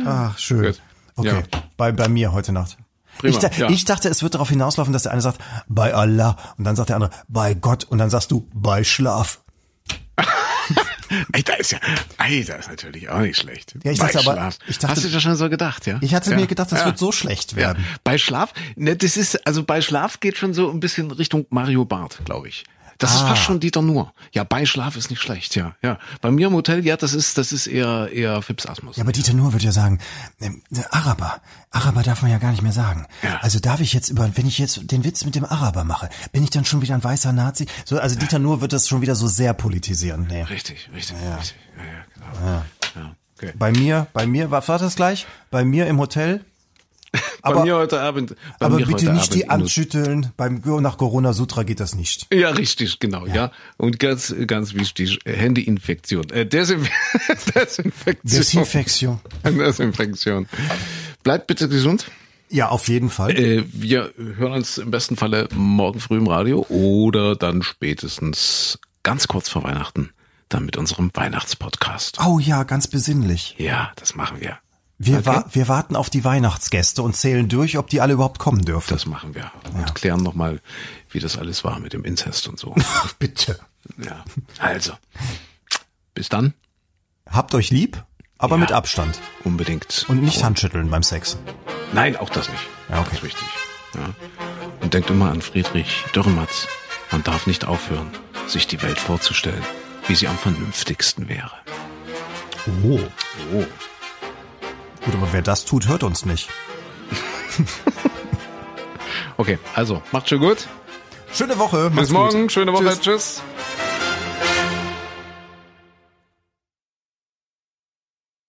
Ach, 0.05 0.37
schön. 0.37 0.63
Gut. 0.63 0.81
Okay, 1.17 1.43
ja. 1.51 1.61
bei, 1.77 1.91
bei 1.91 2.09
mir 2.09 2.33
heute 2.33 2.51
Nacht. 2.51 2.77
Prima, 3.17 3.37
ich, 3.37 3.57
ja. 3.57 3.69
ich, 3.69 3.85
dachte, 3.85 4.09
es 4.09 4.23
wird 4.23 4.33
darauf 4.33 4.49
hinauslaufen, 4.49 4.91
dass 4.91 5.03
der 5.03 5.13
eine 5.13 5.21
sagt, 5.21 5.39
bei 5.67 5.93
Allah, 5.93 6.35
und 6.57 6.65
dann 6.65 6.75
sagt 6.75 6.89
der 6.89 6.97
andere, 6.97 7.11
bei 7.27 7.53
Gott, 7.53 7.85
und 7.85 7.97
dann 7.97 8.09
sagst 8.09 8.31
du, 8.31 8.49
bei 8.53 8.83
Schlaf. 8.83 9.41
Ey, 11.33 11.43
da 11.43 11.53
ist 11.53 11.71
ja, 11.71 11.79
ey, 12.17 12.43
das 12.43 12.61
ist 12.61 12.69
natürlich 12.69 13.09
auch 13.09 13.19
nicht 13.19 13.37
schlecht. 13.37 13.75
Ja, 13.83 13.91
ich 13.91 13.99
dachte 13.99 14.19
aber, 14.19 14.49
ich 14.67 14.77
dachte, 14.77 14.95
hast 14.95 15.03
du 15.03 15.09
das 15.09 15.21
schon 15.21 15.35
so 15.35 15.49
gedacht, 15.49 15.85
ja? 15.85 15.99
Ich 16.01 16.13
hatte 16.13 16.31
ja. 16.31 16.35
mir 16.35 16.47
gedacht, 16.47 16.71
das 16.71 16.79
ja. 16.79 16.85
wird 16.85 16.97
so 16.97 17.11
schlecht 17.11 17.55
werden. 17.55 17.83
Ja. 17.83 17.97
Bei 18.03 18.17
Schlaf, 18.17 18.53
ne, 18.75 18.95
das 18.95 19.17
ist, 19.17 19.45
also 19.47 19.63
bei 19.63 19.81
Schlaf 19.81 20.19
geht 20.19 20.37
schon 20.37 20.53
so 20.53 20.71
ein 20.71 20.79
bisschen 20.79 21.11
Richtung 21.11 21.45
Mario 21.49 21.85
Barth, 21.85 22.19
glaube 22.25 22.47
ich. 22.47 22.63
Das 22.97 23.11
ah. 23.11 23.15
ist 23.15 23.21
fast 23.21 23.31
ah. 23.31 23.35
schon 23.43 23.59
Dieter 23.59 23.81
Nur. 23.81 24.13
Ja, 24.31 24.43
Beischlaf 24.43 24.95
ist 24.95 25.09
nicht 25.09 25.21
schlecht, 25.21 25.55
ja. 25.55 25.75
Ja. 25.81 25.99
Bei 26.21 26.31
mir 26.31 26.47
im 26.47 26.53
Hotel, 26.53 26.85
ja, 26.85 26.97
das 26.97 27.13
ist, 27.13 27.37
das 27.37 27.51
ist 27.51 27.67
eher, 27.67 28.09
eher 28.11 28.41
Fips 28.41 28.65
Asmus. 28.65 28.97
Ja, 28.97 29.03
aber 29.03 29.11
Dieter 29.11 29.33
Nur 29.33 29.53
würde 29.53 29.65
ja 29.65 29.71
sagen, 29.71 29.99
äh, 30.39 30.49
Araber. 30.91 31.41
Araber 31.71 32.03
darf 32.03 32.21
man 32.21 32.31
ja 32.31 32.37
gar 32.37 32.51
nicht 32.51 32.61
mehr 32.61 32.71
sagen. 32.71 33.05
Ja. 33.21 33.39
Also 33.41 33.59
darf 33.59 33.81
ich 33.81 33.93
jetzt 33.93 34.09
über, 34.09 34.29
wenn 34.35 34.47
ich 34.47 34.57
jetzt 34.57 34.91
den 34.91 35.03
Witz 35.03 35.25
mit 35.25 35.35
dem 35.35 35.45
Araber 35.45 35.83
mache, 35.83 36.09
bin 36.31 36.43
ich 36.43 36.49
dann 36.49 36.65
schon 36.65 36.81
wieder 36.81 36.95
ein 36.95 37.03
weißer 37.03 37.33
Nazi? 37.33 37.65
So, 37.83 37.99
also 37.99 38.17
Dieter 38.17 38.39
Nur 38.39 38.61
wird 38.61 38.73
das 38.73 38.87
schon 38.87 39.01
wieder 39.01 39.15
so 39.15 39.27
sehr 39.27 39.53
politisieren. 39.53 40.27
Nee. 40.29 40.43
Richtig, 40.43 40.89
richtig, 40.93 41.17
ja. 41.23 41.35
richtig. 41.35 41.57
Ja, 41.77 41.83
ja, 41.83 42.05
genau. 42.13 42.47
Ja. 42.47 42.65
Ja, 42.95 43.15
okay. 43.35 43.53
Bei 43.57 43.71
mir, 43.71 44.07
bei 44.13 44.25
mir, 44.25 44.51
was 44.51 44.67
war 44.69 44.79
das 44.79 44.95
gleich? 44.95 45.27
Bei 45.51 45.65
mir 45.65 45.87
im 45.87 45.99
Hotel 45.99 46.45
aber, 47.41 47.59
bei 47.59 47.65
mir 47.65 47.75
heute 47.75 48.01
Abend. 48.01 48.35
aber 48.59 48.77
bitte 48.77 49.11
nicht 49.11 49.31
Abend 49.31 49.33
die 49.33 49.47
Hand 49.47 49.71
schütteln. 49.71 50.31
Beim 50.37 50.61
nach 50.81 50.97
Corona 50.97 51.33
Sutra 51.33 51.63
geht 51.63 51.79
das 51.79 51.95
nicht. 51.95 52.27
Ja, 52.33 52.49
richtig, 52.49 52.99
genau, 52.99 53.25
ja. 53.25 53.35
ja. 53.35 53.51
Und 53.77 53.99
ganz, 53.99 54.33
ganz 54.47 54.73
wichtig, 54.73 55.19
Handyinfektion. 55.25 56.29
Äh, 56.29 56.45
Desinf 56.45 56.89
Desinfektion. 57.55 58.15
Desinfektion. 58.23 59.19
Desinfektion. 59.43 60.47
Bleibt 61.23 61.47
bitte 61.47 61.69
gesund. 61.69 62.05
Ja, 62.49 62.69
auf 62.69 62.87
jeden 62.87 63.09
Fall. 63.09 63.31
Äh, 63.37 63.63
wir 63.67 64.13
hören 64.17 64.53
uns 64.53 64.77
im 64.77 64.91
besten 64.91 65.15
Falle 65.15 65.47
morgen 65.53 65.99
früh 65.99 66.17
im 66.17 66.27
Radio 66.27 66.65
oder 66.69 67.35
dann 67.35 67.63
spätestens 67.63 68.79
ganz 69.03 69.27
kurz 69.27 69.49
vor 69.49 69.63
Weihnachten 69.63 70.11
dann 70.49 70.65
mit 70.65 70.77
unserem 70.77 71.11
Weihnachtspodcast. 71.13 72.19
Oh 72.25 72.39
ja, 72.39 72.63
ganz 72.63 72.87
besinnlich. 72.87 73.55
Ja, 73.57 73.91
das 73.95 74.15
machen 74.15 74.41
wir. 74.41 74.59
Wir, 74.97 75.17
okay. 75.17 75.25
wa 75.25 75.45
wir 75.51 75.67
warten 75.67 75.95
auf 75.95 76.09
die 76.09 76.23
Weihnachtsgäste 76.23 77.01
und 77.01 77.15
zählen 77.15 77.49
durch, 77.49 77.77
ob 77.77 77.89
die 77.89 77.99
alle 77.99 78.13
überhaupt 78.13 78.39
kommen 78.39 78.61
dürfen. 78.61 78.93
Das 78.93 79.05
machen 79.05 79.35
wir. 79.35 79.51
Und 79.73 79.81
ja. 79.81 79.85
klären 79.91 80.23
nochmal, 80.23 80.61
wie 81.09 81.19
das 81.19 81.37
alles 81.37 81.63
war 81.63 81.79
mit 81.79 81.93
dem 81.93 82.05
Inzest 82.05 82.47
und 82.47 82.57
so. 82.57 82.75
Bitte. 83.19 83.59
Ja, 83.97 84.23
also. 84.59 84.93
Bis 86.13 86.29
dann. 86.29 86.53
Habt 87.29 87.53
euch 87.55 87.71
lieb, 87.71 88.03
aber 88.37 88.55
ja, 88.55 88.61
mit 88.61 88.71
Abstand. 88.71 89.19
Unbedingt. 89.43 90.05
Und 90.07 90.23
nicht 90.23 90.43
Handschütteln 90.43 90.89
beim 90.89 91.03
Sex. 91.03 91.37
Nein, 91.91 92.15
auch 92.15 92.29
das 92.29 92.49
nicht. 92.49 92.67
Ja, 92.89 92.99
okay. 92.99 93.09
Das 93.11 93.17
ist 93.19 93.23
wichtig. 93.23 93.47
Ja. 93.95 94.13
Und 94.81 94.93
denkt 94.93 95.09
immer 95.09 95.29
an 95.29 95.41
Friedrich 95.41 96.05
Dürrematz. 96.15 96.67
Man 97.11 97.23
darf 97.23 97.47
nicht 97.47 97.65
aufhören, 97.65 98.09
sich 98.47 98.67
die 98.67 98.81
Welt 98.81 98.99
vorzustellen, 98.99 99.63
wie 100.07 100.15
sie 100.15 100.27
am 100.27 100.37
vernünftigsten 100.37 101.27
wäre. 101.27 101.51
Oh. 102.83 102.99
Oh. 103.53 103.65
Gut, 105.05 105.15
aber 105.15 105.31
wer 105.31 105.41
das 105.41 105.65
tut, 105.65 105.87
hört 105.87 106.03
uns 106.03 106.25
nicht. 106.25 106.49
Okay, 109.37 109.59
also 109.73 110.01
macht 110.11 110.29
schon 110.29 110.39
gut. 110.39 110.67
Schöne 111.33 111.59
Woche. 111.59 111.89
Bis 111.89 112.09
morgen. 112.09 112.43
Gut. 112.43 112.51
Schöne 112.53 112.71
Woche. 112.71 112.85
Tschüss. 112.85 113.01
Tschüss. 113.01 113.41